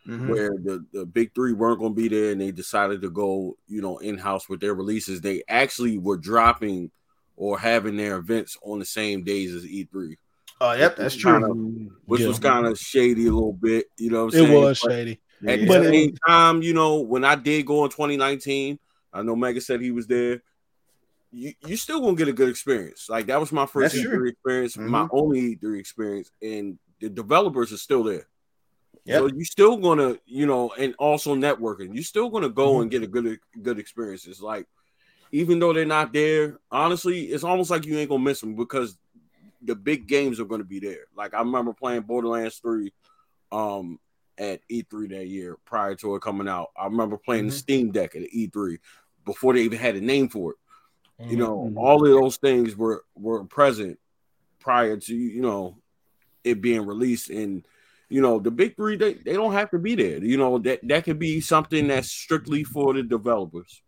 Mm-hmm. 0.08 0.30
Where 0.30 0.50
the, 0.50 0.86
the 0.92 1.06
big 1.06 1.34
three 1.34 1.54
weren't 1.54 1.80
going 1.80 1.96
to 1.96 2.02
be 2.02 2.10
there, 2.10 2.34
and 2.34 2.42
they 2.42 2.52
decided 2.52 3.02
to 3.04 3.10
go, 3.10 3.56
you 3.70 3.82
know, 3.82 4.00
in 4.00 4.18
house 4.18 4.50
with 4.50 4.60
their 4.60 4.74
releases. 4.74 5.22
They 5.22 5.44
actually 5.48 5.98
were 5.98 6.18
dropping 6.18 6.92
or 7.38 7.58
having 7.58 7.98
their 7.98 8.18
events 8.18 8.58
on 8.64 8.80
the 8.80 8.86
same 8.86 9.24
days 9.24 9.54
as 9.54 9.64
E3. 9.64 10.16
Oh, 10.62 10.74
yep, 10.74 10.96
that's 10.96 11.16
true. 11.16 11.32
Kind 11.32 11.44
of, 11.44 11.94
which 12.06 12.22
yeah. 12.22 12.28
was 12.28 12.40
kind 12.40 12.66
of 12.66 12.78
shady 12.78 13.28
a 13.28 13.32
little 13.32 13.54
bit, 13.54 13.88
you 13.98 14.10
know. 14.10 14.28
it 14.28 14.34
saying? 14.34 14.54
was 14.54 14.80
but 14.82 14.92
shady. 14.92 15.20
At 15.46 15.60
yeah. 15.60 15.66
the 15.66 15.84
same 15.84 16.16
time, 16.28 16.62
you 16.62 16.74
know, 16.74 17.00
when 17.02 17.26
I 17.26 17.36
did 17.36 17.66
go 17.66 17.84
in 17.84 17.90
2019, 17.90 18.80
I 19.12 19.22
know 19.24 19.36
Mega 19.36 19.60
said 19.60 19.82
he 19.82 19.92
was 19.92 20.08
there. 20.08 20.42
You 21.32 21.54
you 21.66 21.76
still 21.76 22.00
gonna 22.00 22.16
get 22.16 22.28
a 22.28 22.34
good 22.34 22.50
experience. 22.50 23.10
Like 23.10 23.26
that 23.26 23.40
was 23.40 23.52
my 23.52 23.66
first 23.66 23.96
E3 23.96 24.30
experience, 24.30 24.78
mm-hmm. 24.78 24.90
my 24.90 25.08
only 25.12 25.56
E3 25.56 25.80
experience, 25.80 26.32
and 26.42 26.78
the 27.00 27.10
developers 27.10 27.74
are 27.74 27.78
still 27.78 28.04
there. 28.04 28.28
Yep. 29.06 29.20
So 29.20 29.28
you 29.36 29.44
still 29.44 29.78
gonna, 29.78 30.16
you 30.26 30.46
know, 30.46 30.72
and 30.78 30.96
also 30.98 31.36
networking. 31.36 31.94
You're 31.94 32.04
still 32.04 32.30
gonna 32.30 32.50
go 32.50 32.74
mm-hmm. 32.74 32.82
and 32.84 32.92
get 32.92 33.04
a 33.04 33.08
good 33.08 33.40
good 33.62 33.80
experiences. 33.80 34.42
Like 34.42 34.68
even 35.32 35.60
though 35.60 35.74
they're 35.74 35.86
not 35.86 36.14
there, 36.14 36.60
honestly, 36.72 37.26
it's 37.26 37.44
almost 37.44 37.72
like 37.72 37.86
you 37.86 37.98
ain't 37.98 38.10
gonna 38.10 38.24
miss 38.24 38.40
them 38.40 38.56
because 38.56 38.98
the 39.64 39.76
big 39.76 40.08
games 40.08 40.40
are 40.40 40.46
going 40.46 40.62
to 40.62 40.66
be 40.66 40.80
there. 40.80 41.06
Like 41.16 41.34
I 41.34 41.40
remember 41.40 41.74
playing 41.74 42.02
Borderlands 42.02 42.58
3 42.58 42.92
um 43.52 44.00
at 44.38 44.62
E3 44.68 45.10
that 45.10 45.28
year 45.28 45.58
prior 45.66 45.96
to 45.96 46.16
it 46.16 46.22
coming 46.22 46.48
out. 46.48 46.70
I 46.78 46.86
remember 46.86 47.18
playing 47.18 47.44
mm-hmm. 47.44 47.50
the 47.50 47.58
Steam 47.58 47.92
Deck 47.92 48.16
at 48.16 48.24
E3 48.24 48.80
before 49.26 49.54
they 49.54 49.62
even 49.62 49.80
had 49.80 49.96
a 49.96 50.02
name 50.02 50.30
for 50.30 50.52
it. 50.52 50.58
Mm-hmm. 51.22 51.32
You 51.32 51.38
know, 51.38 51.58
mm-hmm. 51.60 51.78
all 51.78 52.04
of 52.04 52.12
those 52.12 52.38
things 52.38 52.76
were 52.76 53.06
were 53.16 53.44
present 53.44 54.00
prior 54.60 54.98
to 54.98 55.14
you 55.14 55.42
know 55.42 55.78
it 56.44 56.62
being 56.62 56.86
released 56.86 57.30
and 57.30 57.68
you 58.10 58.22
know 58.22 58.40
the 58.40 58.50
big 58.50 58.76
three 58.76 58.96
they, 58.96 59.14
they 59.16 59.34
don't 59.34 59.54
have 59.54 59.70
to 59.70 59.78
be 59.78 59.94
there 59.94 60.24
you 60.24 60.38
know 60.38 60.58
that 60.58 60.80
that 60.84 61.04
could 61.04 61.20
be 61.20 61.42
something 61.42 61.88
that's 61.88 62.10
strictly 62.10 62.64
for 62.64 62.94
the 62.94 63.04
developers 63.04 63.82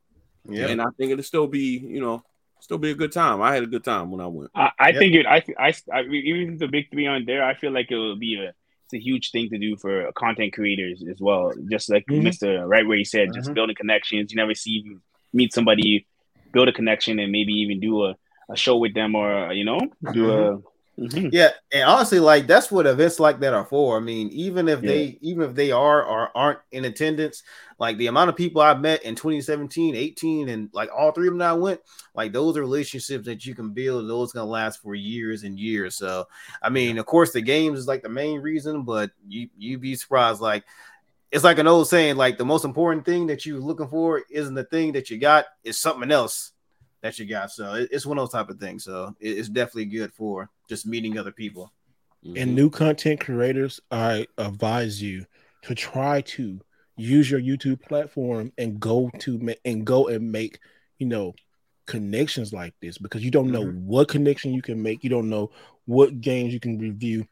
yeah 0.50 0.68
and 0.68 0.82
i 0.82 0.86
think 0.98 1.12
it'll 1.12 1.24
still 1.24 1.48
be 1.48 1.78
you 1.78 2.02
know 2.02 2.24
still 2.66 2.78
be 2.80 2.92
a 2.92 2.96
good 2.96 3.12
time. 3.12 3.42
I 3.42 3.54
had 3.54 3.64
a 3.64 3.68
good 3.68 3.84
time 3.84 4.12
when 4.12 4.20
I 4.20 4.28
went. 4.28 4.52
I, 4.56 4.72
I 4.78 4.90
yep. 4.90 5.00
think 5.00 5.16
it. 5.16 5.26
I, 5.26 5.44
I, 5.58 5.74
I 5.94 6.02
even 6.04 6.58
the 6.58 6.68
big 6.68 6.90
three 6.92 7.08
on 7.08 7.26
there, 7.26 7.44
I 7.44 7.54
feel 7.54 7.72
like 7.72 7.92
it 7.92 7.96
will 7.96 8.18
be 8.18 8.36
a 8.44 8.54
it's 8.86 8.94
a 8.94 9.00
huge 9.00 9.32
thing 9.32 9.50
to 9.50 9.58
do 9.58 9.78
for 9.78 10.12
content 10.14 10.54
creators 10.54 11.04
as 11.10 11.20
well. 11.20 11.54
Just 11.70 11.90
like 11.90 12.06
mm-hmm. 12.08 12.24
Mister 12.24 12.68
right 12.68 12.86
where 12.86 12.98
he 12.98 13.06
said, 13.06 13.30
mm-hmm. 13.30 13.38
just 13.40 13.54
building 13.54 13.76
connections. 13.76 14.32
You 14.32 14.38
never 14.38 14.56
see 14.56 14.82
you 14.84 15.02
meet 15.32 15.54
somebody, 15.54 16.08
build 16.52 16.68
a 16.68 16.74
connection, 16.74 17.20
and 17.20 17.32
maybe 17.32 17.54
even 17.54 17.80
do 17.80 18.06
a, 18.06 18.16
a 18.50 18.58
show 18.58 18.78
with 18.78 18.94
them 18.94 19.16
or 19.16 19.54
you 19.54 19.64
know 19.64 19.80
do 20.12 20.32
a 20.32 20.60
mm-hmm. 21.00 21.30
Yeah, 21.32 21.50
and 21.72 21.84
honestly, 21.84 22.20
like 22.20 22.48
that's 22.48 22.72
what 22.72 22.88
events 22.88 23.20
like 23.20 23.40
that 23.40 23.54
are 23.54 23.66
for. 23.66 23.98
I 23.98 24.00
mean, 24.00 24.30
even 24.30 24.68
if 24.68 24.82
yeah. 24.82 24.90
they 24.90 25.18
even 25.22 25.50
if 25.50 25.56
they 25.56 25.72
are 25.72 26.04
or 26.04 26.36
aren't 26.36 26.60
in 26.72 26.86
attendance, 26.86 27.44
like 27.80 27.98
the 27.98 28.08
amount 28.08 28.30
of 28.30 28.36
people 28.36 28.62
I 28.62 28.74
met 28.76 29.04
in 29.04 29.16
2017, 29.16 29.96
18, 29.96 30.50
and 30.50 30.70
like 30.74 30.90
all 30.96 31.12
three 31.12 31.28
of 31.28 31.34
them 31.34 31.40
that 31.40 31.50
I 31.50 31.54
went, 31.54 31.82
like 32.14 32.32
those 32.32 32.58
are 32.58 32.62
relationships 32.62 33.26
that 33.26 33.46
you 33.46 33.56
can 33.56 33.72
build. 33.72 34.10
Those 34.10 34.32
gonna 34.32 34.46
last 34.46 34.82
for 34.82 34.96
years 34.96 35.44
and 35.44 35.60
years. 35.60 35.96
So, 35.96 36.28
I 36.62 36.70
mean, 36.70 36.98
of 36.98 37.06
course, 37.06 37.32
the 37.32 37.42
games 37.42 37.80
is 37.80 37.88
like 37.88 38.02
the 38.02 38.10
main 38.10 38.40
reason, 38.42 38.84
but 38.84 39.12
you 39.28 39.50
you'd 39.58 39.82
be 39.82 39.96
surprised. 39.96 40.42
Like, 40.42 40.64
it's 41.32 41.44
like 41.44 41.60
an 41.60 41.68
old 41.68 41.88
saying, 41.88 42.16
like 42.16 42.38
the 42.38 42.46
most 42.46 42.64
important 42.64 43.06
thing 43.06 43.28
that 43.28 43.46
you're 43.46 43.60
looking 43.60 43.90
for 43.90 44.24
isn't 44.30 44.56
the 44.56 44.64
thing 44.64 44.94
that 44.94 45.10
you 45.10 45.18
got, 45.18 45.46
is 45.64 45.78
something 45.78 46.12
else 46.12 46.54
that 47.06 47.20
you 47.20 47.26
got. 47.26 47.52
So 47.52 47.86
it's 47.92 48.06
one 48.06 48.18
of 48.18 48.24
those 48.24 48.32
type 48.32 48.50
of 48.50 48.60
things. 48.60 48.84
So 48.84 49.16
it's 49.20 49.48
definitely 49.48 49.86
good 49.86 50.12
for 50.12 50.50
just 50.68 50.88
meeting 50.88 51.20
other 51.20 51.32
people. 51.32 51.72
Mm-hmm. 52.26 52.38
And 52.38 52.56
new 52.56 52.72
content 52.72 53.20
creators, 53.20 53.80
I 53.92 54.26
advise 54.40 55.04
you 55.04 55.28
to 55.64 55.76
try 55.76 56.22
to 56.22 56.60
use 56.98 57.30
your 57.30 57.40
YouTube 57.40 57.80
platform 57.84 58.52
and 58.58 58.80
go 58.80 59.12
to 59.20 59.56
and 59.66 59.86
go 59.86 60.08
and 60.08 60.32
make 60.32 60.60
you 60.98 61.06
know 61.06 61.36
connections 61.86 62.52
like 62.52 62.74
this 62.82 62.98
because 62.98 63.24
you 63.24 63.30
don't 63.30 63.52
know 63.52 63.66
mm-hmm. 63.66 63.86
what 63.86 64.08
connection 64.08 64.52
you 64.52 64.64
can 64.64 64.82
make. 64.82 65.04
You 65.04 65.12
don't 65.12 65.30
know 65.30 65.52
what 65.86 66.22
games 66.22 66.54
you 66.54 66.60
can 66.60 66.80
review. 66.80 67.28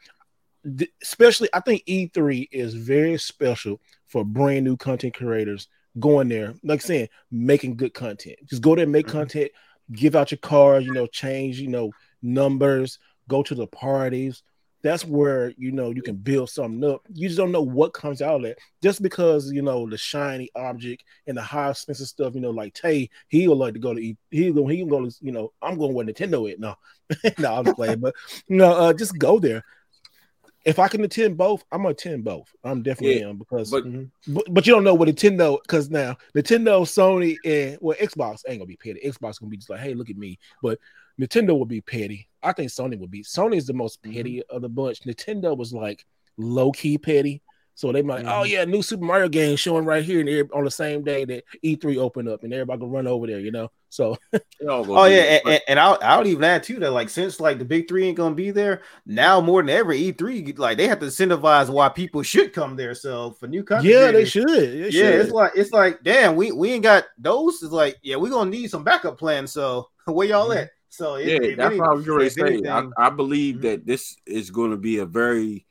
Especially, 1.01 1.49
I 1.51 1.61
think 1.61 1.83
E3 1.87 2.47
is 2.51 2.75
very 2.75 3.17
special 3.17 3.81
for 4.05 4.23
brand 4.23 4.65
new 4.65 4.77
content 4.77 5.15
creators 5.15 5.67
going 5.99 6.29
there, 6.29 6.55
like 6.63 6.81
saying, 6.81 7.09
making 7.31 7.75
good 7.75 7.93
content. 7.93 8.37
Just 8.45 8.61
go 8.61 8.75
there, 8.75 8.87
make 8.87 9.07
mm-hmm. 9.07 9.17
content, 9.17 9.51
give 9.91 10.15
out 10.15 10.31
your 10.31 10.39
cards, 10.39 10.85
you 10.85 10.93
know, 10.93 11.07
change, 11.07 11.59
you 11.59 11.67
know, 11.67 11.91
numbers, 12.21 12.99
go 13.27 13.43
to 13.43 13.55
the 13.55 13.67
parties. 13.67 14.43
That's 14.81 15.05
where 15.05 15.53
you 15.57 15.71
know 15.71 15.91
you 15.91 16.01
can 16.01 16.17
build 16.17 16.49
something 16.49 16.83
up. 16.83 17.03
You 17.13 17.29
just 17.29 17.37
don't 17.37 17.53
know 17.53 17.61
what 17.61 17.93
comes 17.93 18.21
out 18.21 18.41
of 18.41 18.45
it. 18.45 18.59
Just 18.81 19.01
because 19.01 19.49
you 19.49 19.61
know 19.61 19.89
the 19.89 19.97
shiny 19.97 20.49
object 20.55 21.05
and 21.25 21.37
the 21.37 21.41
high 21.41 21.69
expensive 21.69 22.07
stuff, 22.07 22.35
you 22.35 22.41
know, 22.41 22.49
like 22.49 22.73
Tay, 22.73 23.09
he 23.29 23.47
would 23.47 23.57
like 23.57 23.75
to 23.75 23.79
go 23.79 23.93
to 23.93 24.01
eat. 24.01 24.17
He 24.29 24.51
go, 24.51 24.67
he 24.67 24.79
can 24.79 24.89
go 24.89 25.05
to, 25.05 25.15
you 25.21 25.31
know, 25.31 25.53
I'm 25.61 25.77
going 25.77 25.93
where 25.93 26.05
Nintendo 26.05 26.51
is. 26.51 26.59
No, 26.59 26.75
no, 27.37 27.53
I'm 27.55 27.75
playing, 27.75 28.01
but 28.01 28.13
you 28.47 28.57
know, 28.57 28.73
uh, 28.73 28.93
just 28.93 29.17
go 29.17 29.39
there 29.39 29.63
if 30.65 30.79
I 30.79 30.87
can 30.87 31.03
attend 31.03 31.37
both, 31.37 31.63
I'm 31.71 31.79
gonna 31.79 31.89
attend 31.89 32.23
both. 32.23 32.53
I'm 32.63 32.81
definitely 32.83 33.19
yeah, 33.19 33.29
am 33.29 33.37
because, 33.37 33.69
but, 33.69 33.83
mm-hmm. 33.83 34.33
but, 34.33 34.45
but 34.49 34.65
you 34.65 34.73
don't 34.73 34.83
know 34.83 34.93
what 34.93 35.09
Nintendo 35.09 35.61
because 35.61 35.89
now 35.89 36.17
Nintendo, 36.35 36.81
Sony, 36.81 37.35
and 37.45 37.77
well, 37.81 37.97
Xbox 37.99 38.43
ain't 38.47 38.59
gonna 38.59 38.65
be 38.65 38.77
petty. 38.77 39.01
Xbox 39.05 39.39
gonna 39.39 39.49
be 39.49 39.57
just 39.57 39.69
like, 39.69 39.81
hey, 39.81 39.93
look 39.93 40.09
at 40.09 40.17
me. 40.17 40.39
But 40.61 40.79
Nintendo 41.19 41.57
will 41.57 41.65
be 41.65 41.81
petty. 41.81 42.29
I 42.41 42.53
think 42.53 42.71
Sony 42.71 42.97
would 42.97 43.11
be. 43.11 43.23
Sony 43.23 43.57
is 43.57 43.67
the 43.67 43.73
most 43.73 44.01
petty 44.01 44.37
mm-hmm. 44.37 44.55
of 44.55 44.61
the 44.61 44.69
bunch. 44.69 45.01
Nintendo 45.01 45.55
was 45.55 45.73
like 45.73 46.05
low 46.37 46.71
key 46.71 46.97
petty. 46.97 47.41
So 47.75 47.91
they 47.91 48.01
might, 48.01 48.21
oh, 48.21 48.23
mm-hmm. 48.23 48.29
oh 48.29 48.43
yeah, 48.43 48.65
new 48.65 48.81
Super 48.81 49.03
Mario 49.03 49.27
game 49.27 49.55
showing 49.55 49.85
right 49.85 50.03
here 50.03 50.19
and 50.19 50.51
on 50.51 50.63
the 50.63 50.71
same 50.71 51.03
day 51.03 51.25
that 51.25 51.43
E3 51.63 51.97
opened 51.97 52.29
up, 52.29 52.43
and 52.43 52.53
everybody 52.53 52.79
gonna 52.79 52.91
run 52.91 53.07
over 53.07 53.25
there, 53.25 53.39
you 53.39 53.51
know. 53.51 53.71
So, 53.89 54.17
oh 54.67 55.05
yeah, 55.05 55.39
and, 55.45 55.61
and, 55.67 55.79
I'll 55.79 55.97
I'll 56.01 56.25
even 56.25 56.43
add 56.43 56.63
too 56.63 56.79
that 56.79 56.91
like 56.91 57.09
since 57.09 57.39
like 57.39 57.59
the 57.59 57.65
big 57.65 57.87
three 57.87 58.07
ain't 58.07 58.17
gonna 58.17 58.35
be 58.35 58.51
there 58.51 58.81
now 59.05 59.41
more 59.41 59.61
than 59.61 59.69
ever, 59.69 59.93
E3 59.93 60.57
like 60.57 60.77
they 60.77 60.87
have 60.87 60.99
to 60.99 61.07
incentivize 61.07 61.69
why 61.69 61.89
people 61.89 62.21
should 62.23 62.53
come 62.53 62.75
there. 62.75 62.95
So 62.95 63.31
for 63.39 63.47
new 63.47 63.63
countries, 63.63 63.93
yeah, 63.93 64.11
they 64.11 64.25
should. 64.25 64.47
They 64.47 64.89
yeah, 64.89 64.89
should. 64.89 65.15
it's 65.21 65.31
like 65.31 65.51
it's 65.55 65.71
like 65.71 66.03
damn, 66.03 66.35
we 66.35 66.51
we 66.51 66.73
ain't 66.73 66.83
got 66.83 67.05
those. 67.17 67.61
It's 67.63 67.71
like 67.71 67.97
yeah, 68.03 68.17
we 68.17 68.29
gonna 68.29 68.49
need 68.49 68.69
some 68.69 68.83
backup 68.83 69.17
plans. 69.17 69.51
So 69.51 69.89
where 70.05 70.27
y'all 70.27 70.49
mm-hmm. 70.49 70.59
at? 70.59 70.71
So 70.89 71.15
yeah, 71.15 71.39
that's 71.55 71.71
any, 71.71 71.79
what 71.79 71.89
I 71.89 71.93
was 71.93 72.05
going 72.05 72.19
to 72.19 72.29
say. 72.29 72.69
I, 72.69 72.87
I, 72.97 73.09
believe 73.09 73.55
mm-hmm. 73.55 73.63
that 73.63 73.85
this 73.87 74.15
is 74.27 74.51
going 74.51 74.69
to 74.69 74.77
be 74.77 74.99
a 74.99 75.07
very 75.07 75.65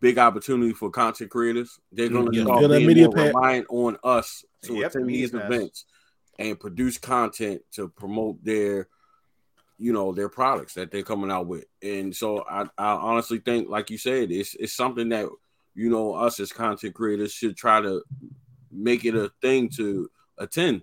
big 0.00 0.18
opportunity 0.18 0.72
for 0.72 0.90
content 0.90 1.30
creators. 1.30 1.78
They're 1.92 2.08
going 2.08 2.30
to 2.30 2.36
yeah. 2.36 2.44
start 2.44 2.68
being 2.70 2.86
media 2.86 3.08
more 3.08 3.26
reliant 3.26 3.66
on 3.68 3.98
us 4.02 4.44
to 4.62 4.74
yep, 4.76 4.90
attend 4.90 5.08
these 5.08 5.30
pass. 5.30 5.44
events 5.44 5.84
and 6.38 6.58
produce 6.58 6.98
content 6.98 7.62
to 7.72 7.88
promote 7.88 8.42
their, 8.42 8.88
you 9.78 9.92
know, 9.92 10.12
their 10.12 10.28
products 10.28 10.74
that 10.74 10.90
they're 10.90 11.02
coming 11.02 11.30
out 11.30 11.46
with. 11.46 11.64
And 11.82 12.14
so 12.14 12.44
I, 12.48 12.62
I 12.78 12.92
honestly 12.92 13.38
think, 13.38 13.68
like 13.68 13.90
you 13.90 13.98
said, 13.98 14.30
it's 14.30 14.54
it's 14.54 14.74
something 14.74 15.10
that 15.10 15.28
you 15.74 15.90
know 15.90 16.14
us 16.14 16.40
as 16.40 16.52
content 16.52 16.94
creators 16.94 17.32
should 17.32 17.56
try 17.56 17.80
to 17.80 18.02
make 18.72 19.04
it 19.04 19.14
a 19.14 19.30
thing 19.42 19.68
to 19.76 20.10
attend. 20.38 20.82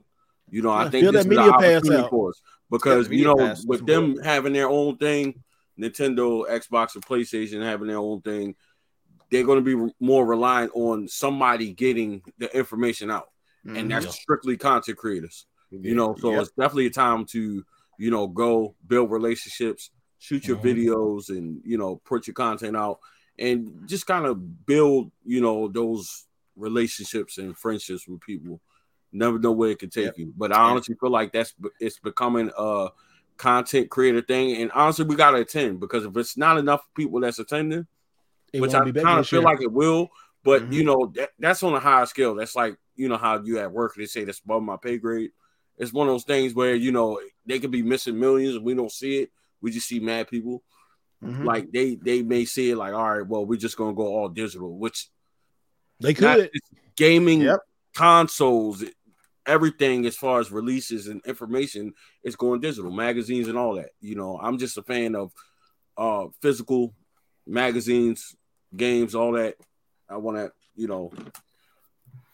You 0.49 0.61
know, 0.61 0.71
yeah, 0.71 0.85
I 0.85 0.89
think 0.89 1.11
this 1.11 1.25
is 1.25 1.31
an 1.31 1.39
opportunity 1.39 2.07
for 2.09 2.29
us 2.29 2.41
because 2.69 3.09
you 3.09 3.25
know, 3.25 3.55
with 3.65 3.85
them 3.85 4.17
having 4.23 4.53
their 4.53 4.69
own 4.69 4.97
thing, 4.97 5.43
Nintendo, 5.79 6.47
Xbox, 6.49 6.95
and 6.95 7.05
PlayStation 7.05 7.63
having 7.63 7.87
their 7.87 7.97
own 7.97 8.21
thing, 8.21 8.55
they're 9.31 9.43
going 9.43 9.63
to 9.63 9.87
be 9.87 9.93
more 9.99 10.25
reliant 10.25 10.71
on 10.73 11.07
somebody 11.07 11.73
getting 11.73 12.21
the 12.37 12.55
information 12.55 13.11
out, 13.11 13.29
mm-hmm. 13.65 13.77
and 13.77 13.91
that's 13.91 14.15
strictly 14.15 14.57
content 14.57 14.97
creators. 14.97 15.45
You 15.69 15.95
know, 15.95 16.15
so 16.17 16.31
yep. 16.31 16.41
it's 16.41 16.51
definitely 16.51 16.85
a 16.85 16.91
time 16.91 17.25
to 17.25 17.63
you 17.97 18.11
know 18.11 18.27
go 18.27 18.75
build 18.87 19.11
relationships, 19.11 19.89
shoot 20.17 20.47
your 20.47 20.57
mm-hmm. 20.57 20.67
videos, 20.67 21.29
and 21.29 21.61
you 21.65 21.77
know 21.77 21.97
put 22.05 22.27
your 22.27 22.35
content 22.35 22.77
out, 22.77 22.99
and 23.37 23.83
just 23.85 24.07
kind 24.07 24.25
of 24.25 24.65
build 24.65 25.11
you 25.25 25.41
know 25.41 25.67
those 25.67 26.25
relationships 26.55 27.37
and 27.37 27.57
friendships 27.57 28.07
with 28.07 28.21
people. 28.21 28.61
Never 29.11 29.39
know 29.39 29.51
where 29.51 29.71
it 29.71 29.79
can 29.79 29.89
take 29.89 30.05
yep. 30.05 30.17
you, 30.17 30.33
but 30.37 30.53
I 30.53 30.59
honestly 30.59 30.95
feel 30.99 31.09
like 31.09 31.33
that's 31.33 31.53
it's 31.81 31.99
becoming 31.99 32.49
a 32.57 32.89
content 33.35 33.89
creator 33.89 34.21
thing, 34.21 34.61
and 34.61 34.71
honestly, 34.71 35.03
we 35.03 35.17
gotta 35.17 35.39
attend 35.39 35.81
because 35.81 36.05
if 36.05 36.15
it's 36.15 36.37
not 36.37 36.57
enough 36.57 36.81
people 36.95 37.19
that's 37.19 37.39
attending 37.39 37.87
it 38.53 38.61
which 38.61 38.73
I 38.73 38.89
kind 38.91 39.19
of 39.19 39.27
feel 39.27 39.41
like 39.41 39.61
it 39.61 39.71
will. 39.71 40.09
But 40.43 40.63
mm-hmm. 40.63 40.73
you 40.73 40.83
know, 40.83 41.11
that, 41.15 41.29
that's 41.39 41.63
on 41.63 41.73
a 41.73 41.79
higher 41.79 42.05
scale. 42.05 42.35
That's 42.35 42.55
like 42.55 42.77
you 42.95 43.09
know 43.09 43.17
how 43.17 43.41
you 43.43 43.59
at 43.59 43.71
work 43.71 43.95
they 43.95 44.05
say 44.05 44.23
that's 44.23 44.39
above 44.39 44.63
my 44.63 44.77
pay 44.77 44.97
grade. 44.97 45.31
It's 45.77 45.93
one 45.93 46.07
of 46.07 46.13
those 46.13 46.23
things 46.23 46.53
where 46.53 46.75
you 46.75 46.91
know 46.91 47.19
they 47.45 47.59
could 47.59 47.71
be 47.71 47.83
missing 47.83 48.19
millions 48.19 48.55
and 48.55 48.65
we 48.65 48.73
don't 48.73 48.91
see 48.91 49.19
it. 49.19 49.31
We 49.61 49.71
just 49.71 49.87
see 49.87 49.99
mad 49.99 50.27
people. 50.27 50.63
Mm-hmm. 51.23 51.45
Like 51.45 51.71
they 51.71 51.95
they 51.95 52.21
may 52.21 52.45
see 52.45 52.71
it 52.71 52.77
like, 52.77 52.93
all 52.93 53.17
right, 53.17 53.27
well, 53.27 53.45
we're 53.45 53.57
just 53.57 53.77
gonna 53.77 53.93
go 53.93 54.07
all 54.07 54.29
digital, 54.29 54.77
which 54.77 55.09
they 55.99 56.13
could 56.13 56.49
gaming 56.95 57.41
yep. 57.41 57.59
consoles, 57.95 58.83
everything 59.45 60.05
as 60.05 60.15
far 60.15 60.39
as 60.39 60.51
releases 60.51 61.07
and 61.07 61.25
information 61.25 61.93
is 62.23 62.35
going 62.35 62.61
digital, 62.61 62.91
magazines 62.91 63.47
and 63.47 63.57
all 63.57 63.75
that. 63.75 63.89
You 63.99 64.15
know, 64.15 64.39
I'm 64.41 64.57
just 64.57 64.77
a 64.77 64.83
fan 64.83 65.15
of 65.15 65.31
uh 65.97 66.27
physical 66.41 66.93
magazines, 67.47 68.35
games, 68.75 69.15
all 69.15 69.33
that. 69.33 69.55
I 70.09 70.17
want 70.17 70.37
to, 70.37 70.51
you 70.75 70.87
know, 70.87 71.11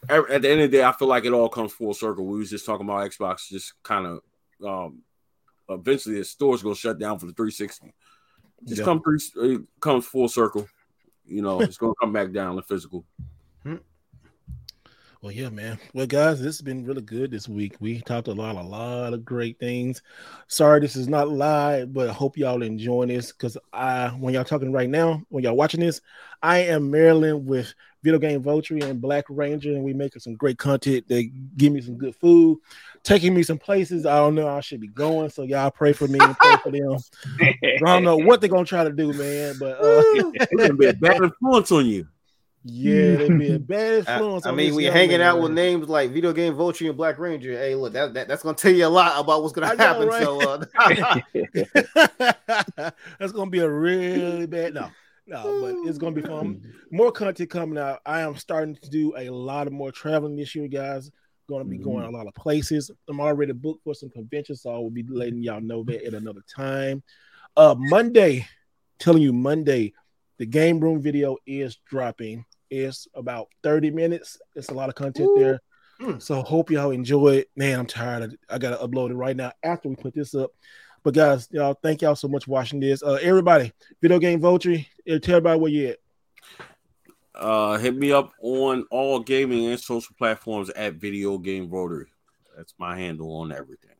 at 0.09 0.41
the 0.41 0.49
end 0.49 0.61
of 0.61 0.71
the 0.71 0.77
day, 0.77 0.83
I 0.83 0.91
feel 0.91 1.07
like 1.07 1.25
it 1.25 1.33
all 1.33 1.49
comes 1.49 1.73
full 1.73 1.93
circle. 1.93 2.25
We 2.25 2.39
was 2.39 2.49
just 2.49 2.65
talking 2.65 2.85
about 2.85 3.09
Xbox, 3.09 3.47
just 3.47 3.73
kind 3.83 4.05
of 4.05 4.21
um, 4.65 5.01
eventually 5.69 6.17
the 6.17 6.25
store's 6.25 6.61
gonna 6.61 6.75
shut 6.75 6.99
down 6.99 7.19
for 7.19 7.25
the 7.25 7.33
360. 7.33 7.93
Just 8.65 8.79
yeah. 8.79 8.85
come 8.85 9.01
through, 9.01 9.19
it 9.35 9.61
comes 9.79 10.05
full 10.05 10.27
circle. 10.27 10.67
You 11.25 11.41
know, 11.41 11.61
it's 11.61 11.77
gonna 11.77 11.93
come 11.99 12.13
back 12.13 12.31
down 12.31 12.55
the 12.55 12.63
physical. 12.63 13.05
Well, 15.23 15.31
yeah, 15.31 15.47
man. 15.47 15.79
Well, 15.93 16.05
guys, 16.05 16.39
this 16.39 16.57
has 16.57 16.61
been 16.61 16.83
really 16.83 17.01
good 17.01 17.31
this 17.31 17.47
week. 17.47 17.77
We 17.79 18.01
talked 18.01 18.27
a 18.27 18.33
lot, 18.33 18.57
a 18.57 18.61
lot 18.61 19.13
of 19.13 19.23
great 19.23 19.57
things. 19.57 20.01
Sorry, 20.49 20.81
this 20.81 20.97
is 20.97 21.07
not 21.07 21.29
live, 21.29 21.93
but 21.93 22.09
I 22.09 22.11
hope 22.11 22.35
y'all 22.37 22.61
enjoying 22.61 23.07
this 23.07 23.31
because 23.31 23.57
I, 23.71 24.09
when 24.09 24.33
y'all 24.33 24.43
talking 24.43 24.73
right 24.73 24.89
now, 24.89 25.23
when 25.29 25.45
y'all 25.45 25.55
watching 25.55 25.79
this, 25.79 26.01
I 26.41 26.63
am 26.63 26.91
Maryland 26.91 27.47
with 27.47 27.73
Video 28.03 28.19
Game 28.19 28.43
Vulture 28.43 28.75
and 28.75 28.99
Black 28.99 29.23
Ranger, 29.29 29.69
and 29.69 29.85
we 29.85 29.93
making 29.93 30.19
some 30.19 30.35
great 30.35 30.57
content. 30.57 31.07
They 31.07 31.31
give 31.55 31.71
me 31.71 31.79
some 31.79 31.97
good 31.97 32.17
food, 32.17 32.59
taking 33.03 33.33
me 33.33 33.43
some 33.43 33.57
places 33.57 34.05
I 34.05 34.17
don't 34.17 34.35
know 34.35 34.49
I 34.49 34.59
should 34.59 34.81
be 34.81 34.89
going. 34.89 35.29
So 35.29 35.43
y'all 35.43 35.71
pray 35.71 35.93
for 35.93 36.09
me 36.09 36.19
and 36.19 36.37
pray 36.37 36.57
for 36.57 36.69
them. 36.69 36.97
I 37.39 37.77
don't 37.79 38.03
know 38.03 38.17
what 38.17 38.41
they're 38.41 38.49
gonna 38.49 38.65
try 38.65 38.83
to 38.83 38.91
do, 38.91 39.13
man, 39.13 39.55
but 39.57 39.77
uh, 39.77 40.03
it's 40.33 40.53
gonna 40.53 40.73
be 40.73 40.87
a 40.87 40.93
bad 40.93 41.21
influence 41.21 41.71
on 41.71 41.85
you. 41.85 42.09
Yeah, 42.65 43.15
they 43.17 43.29
be 43.37 43.53
a 43.53 43.59
bad 43.59 43.99
influence. 43.99 44.45
I, 44.45 44.49
I 44.49 44.53
mean, 44.53 44.73
we 44.73 44.85
hanging 44.85 45.21
out 45.21 45.41
with 45.41 45.51
names 45.51 45.89
like 45.89 46.11
Video 46.11 46.31
Game 46.31 46.55
Vulture 46.55 46.87
and 46.87 46.95
Black 46.95 47.19
Ranger. 47.19 47.51
Hey, 47.57 47.75
look, 47.75 47.93
that, 47.93 48.13
that 48.13 48.27
that's 48.27 48.43
gonna 48.43 48.55
tell 48.55 48.71
you 48.71 48.85
a 48.85 48.87
lot 48.87 49.19
about 49.19 49.41
what's 49.41 49.53
gonna 49.53 49.75
know, 49.75 49.83
happen. 49.83 50.07
Right? 50.07 50.23
So 50.23 50.41
uh, 50.41 50.65
that's 53.19 53.33
gonna 53.33 53.51
be 53.51 53.59
a 53.59 53.69
really 53.69 54.45
bad 54.45 54.73
no. 54.73 54.89
No, 55.25 55.61
but 55.61 55.89
it's 55.89 55.97
gonna 55.97 56.15
be 56.15 56.21
fun. 56.21 56.61
More 56.91 57.11
content 57.11 57.49
coming 57.49 57.77
out. 57.77 57.99
I 58.05 58.21
am 58.21 58.35
starting 58.35 58.75
to 58.75 58.89
do 58.89 59.13
a 59.17 59.29
lot 59.29 59.67
of 59.67 59.73
more 59.73 59.91
traveling 59.91 60.35
this 60.35 60.55
year, 60.55 60.67
guys. 60.67 61.11
Gonna 61.49 61.65
be 61.65 61.77
going 61.77 62.05
mm-hmm. 62.05 62.13
a 62.13 62.17
lot 62.17 62.27
of 62.27 62.33
places. 62.33 62.91
I'm 63.09 63.19
already 63.19 63.51
booked 63.51 63.83
for 63.83 63.93
some 63.93 64.09
conventions, 64.09 64.61
so 64.61 64.73
I 64.73 64.77
will 64.77 64.89
be 64.89 65.03
letting 65.03 65.43
y'all 65.43 65.61
know 65.61 65.83
that 65.83 66.05
at 66.05 66.13
another 66.13 66.43
time. 66.47 67.03
Uh 67.57 67.75
Monday, 67.77 68.47
telling 68.99 69.21
you 69.21 69.33
Monday, 69.33 69.93
the 70.37 70.45
game 70.45 70.79
room 70.79 71.01
video 71.01 71.37
is 71.45 71.77
dropping. 71.85 72.45
It's 72.73 73.07
about 73.13 73.49
30 73.61 73.91
minutes. 73.91 74.39
It's 74.55 74.69
a 74.69 74.73
lot 74.73 74.89
of 74.89 74.95
content 74.95 75.29
Ooh. 75.29 75.39
there. 75.39 75.61
Mm. 76.01 76.21
So 76.21 76.41
hope 76.41 76.71
y'all 76.71 76.89
enjoy 76.89 77.35
it. 77.35 77.49
Man, 77.55 77.79
I'm 77.79 77.85
tired. 77.85 78.23
Of, 78.23 78.35
I 78.49 78.57
gotta 78.57 78.77
upload 78.77 79.11
it 79.11 79.15
right 79.15 79.35
now 79.35 79.51
after 79.63 79.89
we 79.89 79.95
put 79.95 80.15
this 80.15 80.33
up. 80.33 80.51
But 81.03 81.13
guys, 81.13 81.47
y'all, 81.51 81.77
thank 81.83 82.01
y'all 82.01 82.15
so 82.15 82.27
much 82.27 82.45
for 82.45 82.51
watching 82.51 82.79
this. 82.79 83.03
Uh, 83.03 83.19
everybody, 83.21 83.71
video 84.01 84.17
game 84.19 84.39
vulture, 84.39 84.77
tell 85.07 85.35
everybody 85.35 85.59
where 85.59 85.71
you 85.71 85.87
at. 85.89 85.97
Uh, 87.35 87.77
hit 87.77 87.95
me 87.95 88.11
up 88.11 88.31
on 88.41 88.85
all 88.89 89.19
gaming 89.19 89.65
and 89.65 89.79
social 89.79 90.15
platforms 90.17 90.69
at 90.71 90.95
Video 90.95 91.37
Game 91.37 91.69
Vulture. 91.69 92.07
That's 92.55 92.73
my 92.77 92.95
handle 92.97 93.35
on 93.37 93.51
everything. 93.51 93.95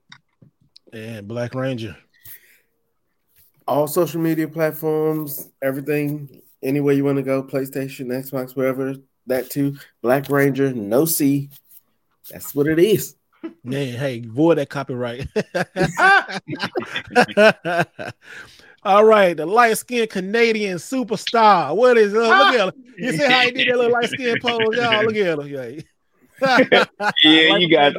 And 0.93 1.27
Black 1.27 1.55
Ranger. 1.55 1.97
All 3.67 3.87
social 3.87 4.21
media 4.21 4.47
platforms, 4.47 5.49
everything 5.61 6.42
anywhere 6.63 6.93
you 6.93 7.03
want 7.03 7.17
to 7.17 7.23
go, 7.23 7.43
PlayStation, 7.43 8.07
Xbox, 8.07 8.55
wherever. 8.55 8.95
That 9.27 9.49
too. 9.49 9.77
Black 10.01 10.29
Ranger, 10.29 10.73
no 10.73 11.05
C. 11.05 11.49
That's 12.29 12.53
what 12.53 12.67
it 12.67 12.79
is. 12.79 13.15
Man, 13.63 13.97
hey, 13.97 14.21
void 14.21 14.57
that 14.57 14.69
copyright. 14.69 15.27
All 18.85 19.05
right, 19.05 19.37
the 19.37 19.45
light 19.45 19.77
skinned 19.77 20.09
Canadian 20.09 20.77
superstar. 20.77 21.73
What 21.75 21.97
is 21.97 22.13
uh, 22.13 22.19
look 22.19 22.31
at 22.31 22.73
him. 22.73 22.83
You 22.97 23.13
see 23.13 23.25
how 23.25 23.41
he 23.41 23.51
did 23.51 23.69
that 23.69 23.77
little 23.77 23.93
light 23.93 24.09
skin 24.09 24.37
pose, 24.41 24.59
y'all? 24.73 25.05
Look 25.05 25.15
at 25.15 25.39
him. 25.39 25.83
Yeah, 26.41 26.41
yeah 27.23 27.57
you 27.57 27.69
got 27.69 27.93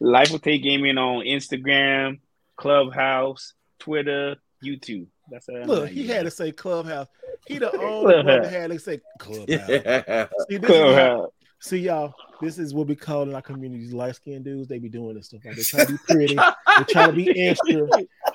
Life 0.00 0.30
will 0.30 0.38
take 0.38 0.62
gaming 0.62 0.96
on 0.96 1.24
Instagram, 1.24 2.20
Clubhouse, 2.56 3.54
Twitter, 3.78 4.36
YouTube. 4.64 5.08
That's 5.30 5.48
a 5.48 5.64
look. 5.64 5.88
He 5.90 6.06
had 6.06 6.24
to 6.24 6.30
say 6.30 6.52
clubhouse. 6.52 7.08
He 7.46 7.58
the 7.58 7.72
only 7.80 8.14
one 8.16 8.26
that 8.26 8.50
had 8.50 8.70
to 8.70 8.78
say 8.78 9.00
clubhouse. 9.18 9.46
Yeah. 9.48 10.26
See, 10.50 10.58
clubhouse. 10.58 11.30
see, 11.60 11.78
y'all. 11.78 12.14
This 12.40 12.58
is 12.58 12.72
what 12.72 12.86
we 12.86 12.94
call 12.94 13.22
in 13.22 13.34
our 13.34 13.42
communities 13.42 13.92
light 13.92 14.14
skinned 14.14 14.44
dudes. 14.44 14.68
They 14.68 14.78
be 14.78 14.88
doing 14.88 15.16
this 15.16 15.26
stuff. 15.26 15.40
Like 15.44 15.56
they 15.56 15.62
try 15.62 15.84
to 15.84 15.92
be 15.92 15.98
pretty. 16.08 16.34
they 16.34 16.84
try 16.88 17.06
to 17.06 17.12
be 17.12 17.40
extra. 17.48 17.86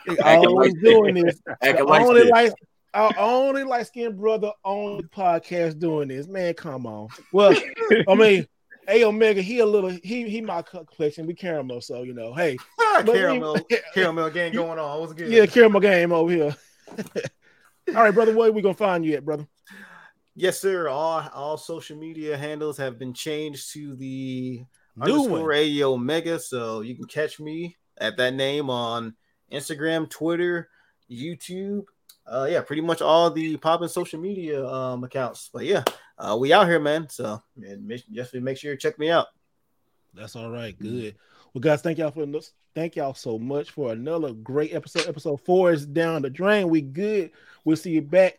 They 0.08 0.18
always 0.20 0.74
doing 0.84 1.16
this. 1.16 1.40
The 1.62 1.84
like 1.86 2.02
only 2.02 2.24
light, 2.30 2.52
our 2.94 3.12
only 3.18 3.64
light 3.64 3.88
skinned 3.88 4.18
brother 4.18 4.52
on 4.64 4.98
the 4.98 5.04
podcast 5.04 5.80
doing 5.80 6.10
this. 6.10 6.28
Man, 6.28 6.54
come 6.54 6.86
on. 6.86 7.08
Well, 7.32 7.56
I 8.10 8.16
mean, 8.16 8.46
A 8.90 9.06
Omega, 9.06 9.42
he 9.42 9.60
a 9.60 9.66
little 9.66 9.90
he 9.90 10.28
he 10.28 10.42
my 10.42 10.62
complexion. 10.62 11.26
We 11.26 11.34
caramel, 11.34 11.80
so 11.80 12.04
you 12.04 12.14
know, 12.14 12.34
hey, 12.34 12.58
caramel, 13.06 13.58
caramel 13.94 14.30
game 14.32 14.54
going 14.54 14.80
on. 14.80 15.00
What's 15.00 15.14
good? 15.14 15.30
Yeah, 15.32 15.46
caramel 15.46 15.80
game 15.80 16.12
over 16.12 16.30
here. 16.32 16.56
all 17.90 18.04
right, 18.04 18.14
brother. 18.14 18.36
Where 18.36 18.52
we 18.52 18.62
gonna 18.62 18.74
find 18.74 19.06
you 19.06 19.16
at, 19.16 19.26
brother? 19.26 19.48
Yes, 20.36 20.60
sir. 20.60 20.88
All 20.88 21.28
all 21.34 21.58
social 21.58 21.98
media 21.98 22.38
handles 22.38 22.78
have 22.78 22.98
been 22.98 23.14
changed 23.14 23.72
to 23.74 23.96
the 23.96 24.64
New 24.96 25.04
underscore 25.04 25.54
A 25.54 25.84
Omega, 25.84 26.40
so 26.40 26.82
you 26.82 26.96
can 26.96 27.06
catch 27.06 27.40
me 27.40 27.78
at 27.98 28.18
that 28.18 28.34
name 28.34 28.70
on 28.70 29.16
Instagram, 29.52 30.10
Twitter, 30.10 30.70
YouTube. 31.10 31.86
Uh, 32.26 32.48
yeah, 32.50 32.62
pretty 32.62 32.82
much 32.82 33.02
all 33.02 33.30
the 33.30 33.58
popping 33.58 33.90
social 33.90 34.20
media 34.20 34.66
um 34.66 35.04
accounts. 35.04 35.50
But 35.54 35.66
yeah, 35.66 35.84
uh, 36.18 36.38
we 36.40 36.54
out 36.54 36.68
here, 36.68 36.80
man. 36.80 37.10
So 37.10 37.42
man, 37.56 37.90
just 38.12 38.34
make 38.34 38.58
sure 38.58 38.72
you 38.72 38.78
check 38.78 38.98
me 38.98 39.10
out. 39.10 39.28
That's 40.14 40.36
all 40.36 40.52
right. 40.52 40.78
Good. 40.78 41.16
Well, 41.54 41.62
guys, 41.62 41.82
thank 41.82 41.98
y'all 41.98 42.12
for 42.12 42.26
this. 42.26 42.54
Thank 42.76 42.96
y'all 42.96 43.14
so 43.14 43.38
much 43.38 43.70
for 43.70 43.92
another 43.92 44.34
great 44.34 44.74
episode. 44.74 45.08
Episode 45.08 45.42
four 45.42 45.72
is 45.72 45.86
down 45.86 46.24
the 46.24 46.30
drain. 46.30 46.70
We 46.70 46.82
good. 46.82 47.32
We'll 47.66 47.78
see 47.78 47.92
you 47.92 48.02
back 48.02 48.36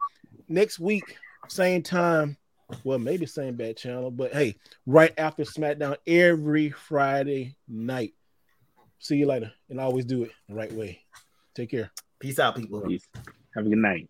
next 0.49 0.81
week, 0.81 1.17
same 1.49 1.83
time. 1.83 2.37
Well, 2.83 2.99
maybe 2.99 3.27
same 3.27 3.55
bad 3.55 3.77
channel, 3.77 4.11
but 4.11 4.33
hey, 4.33 4.57
right 4.87 5.13
after 5.19 5.45
SmackDown 5.45 5.97
every 6.07 6.71
Friday 6.71 7.57
night. 7.69 8.15
See 8.99 9.17
you 9.17 9.27
later, 9.27 9.53
and 9.69 9.79
always 9.79 10.05
do 10.05 10.25
it 10.25 10.33
the 10.49 10.55
right 10.55 10.73
way. 10.73 11.01
Take 11.55 11.71
care. 11.71 11.93
Peace 12.19 12.39
out, 12.39 12.57
people. 12.57 12.81
Peace. 12.81 13.07
Have 13.55 13.67
a 13.67 13.69
good 13.69 13.79
night. 13.79 14.09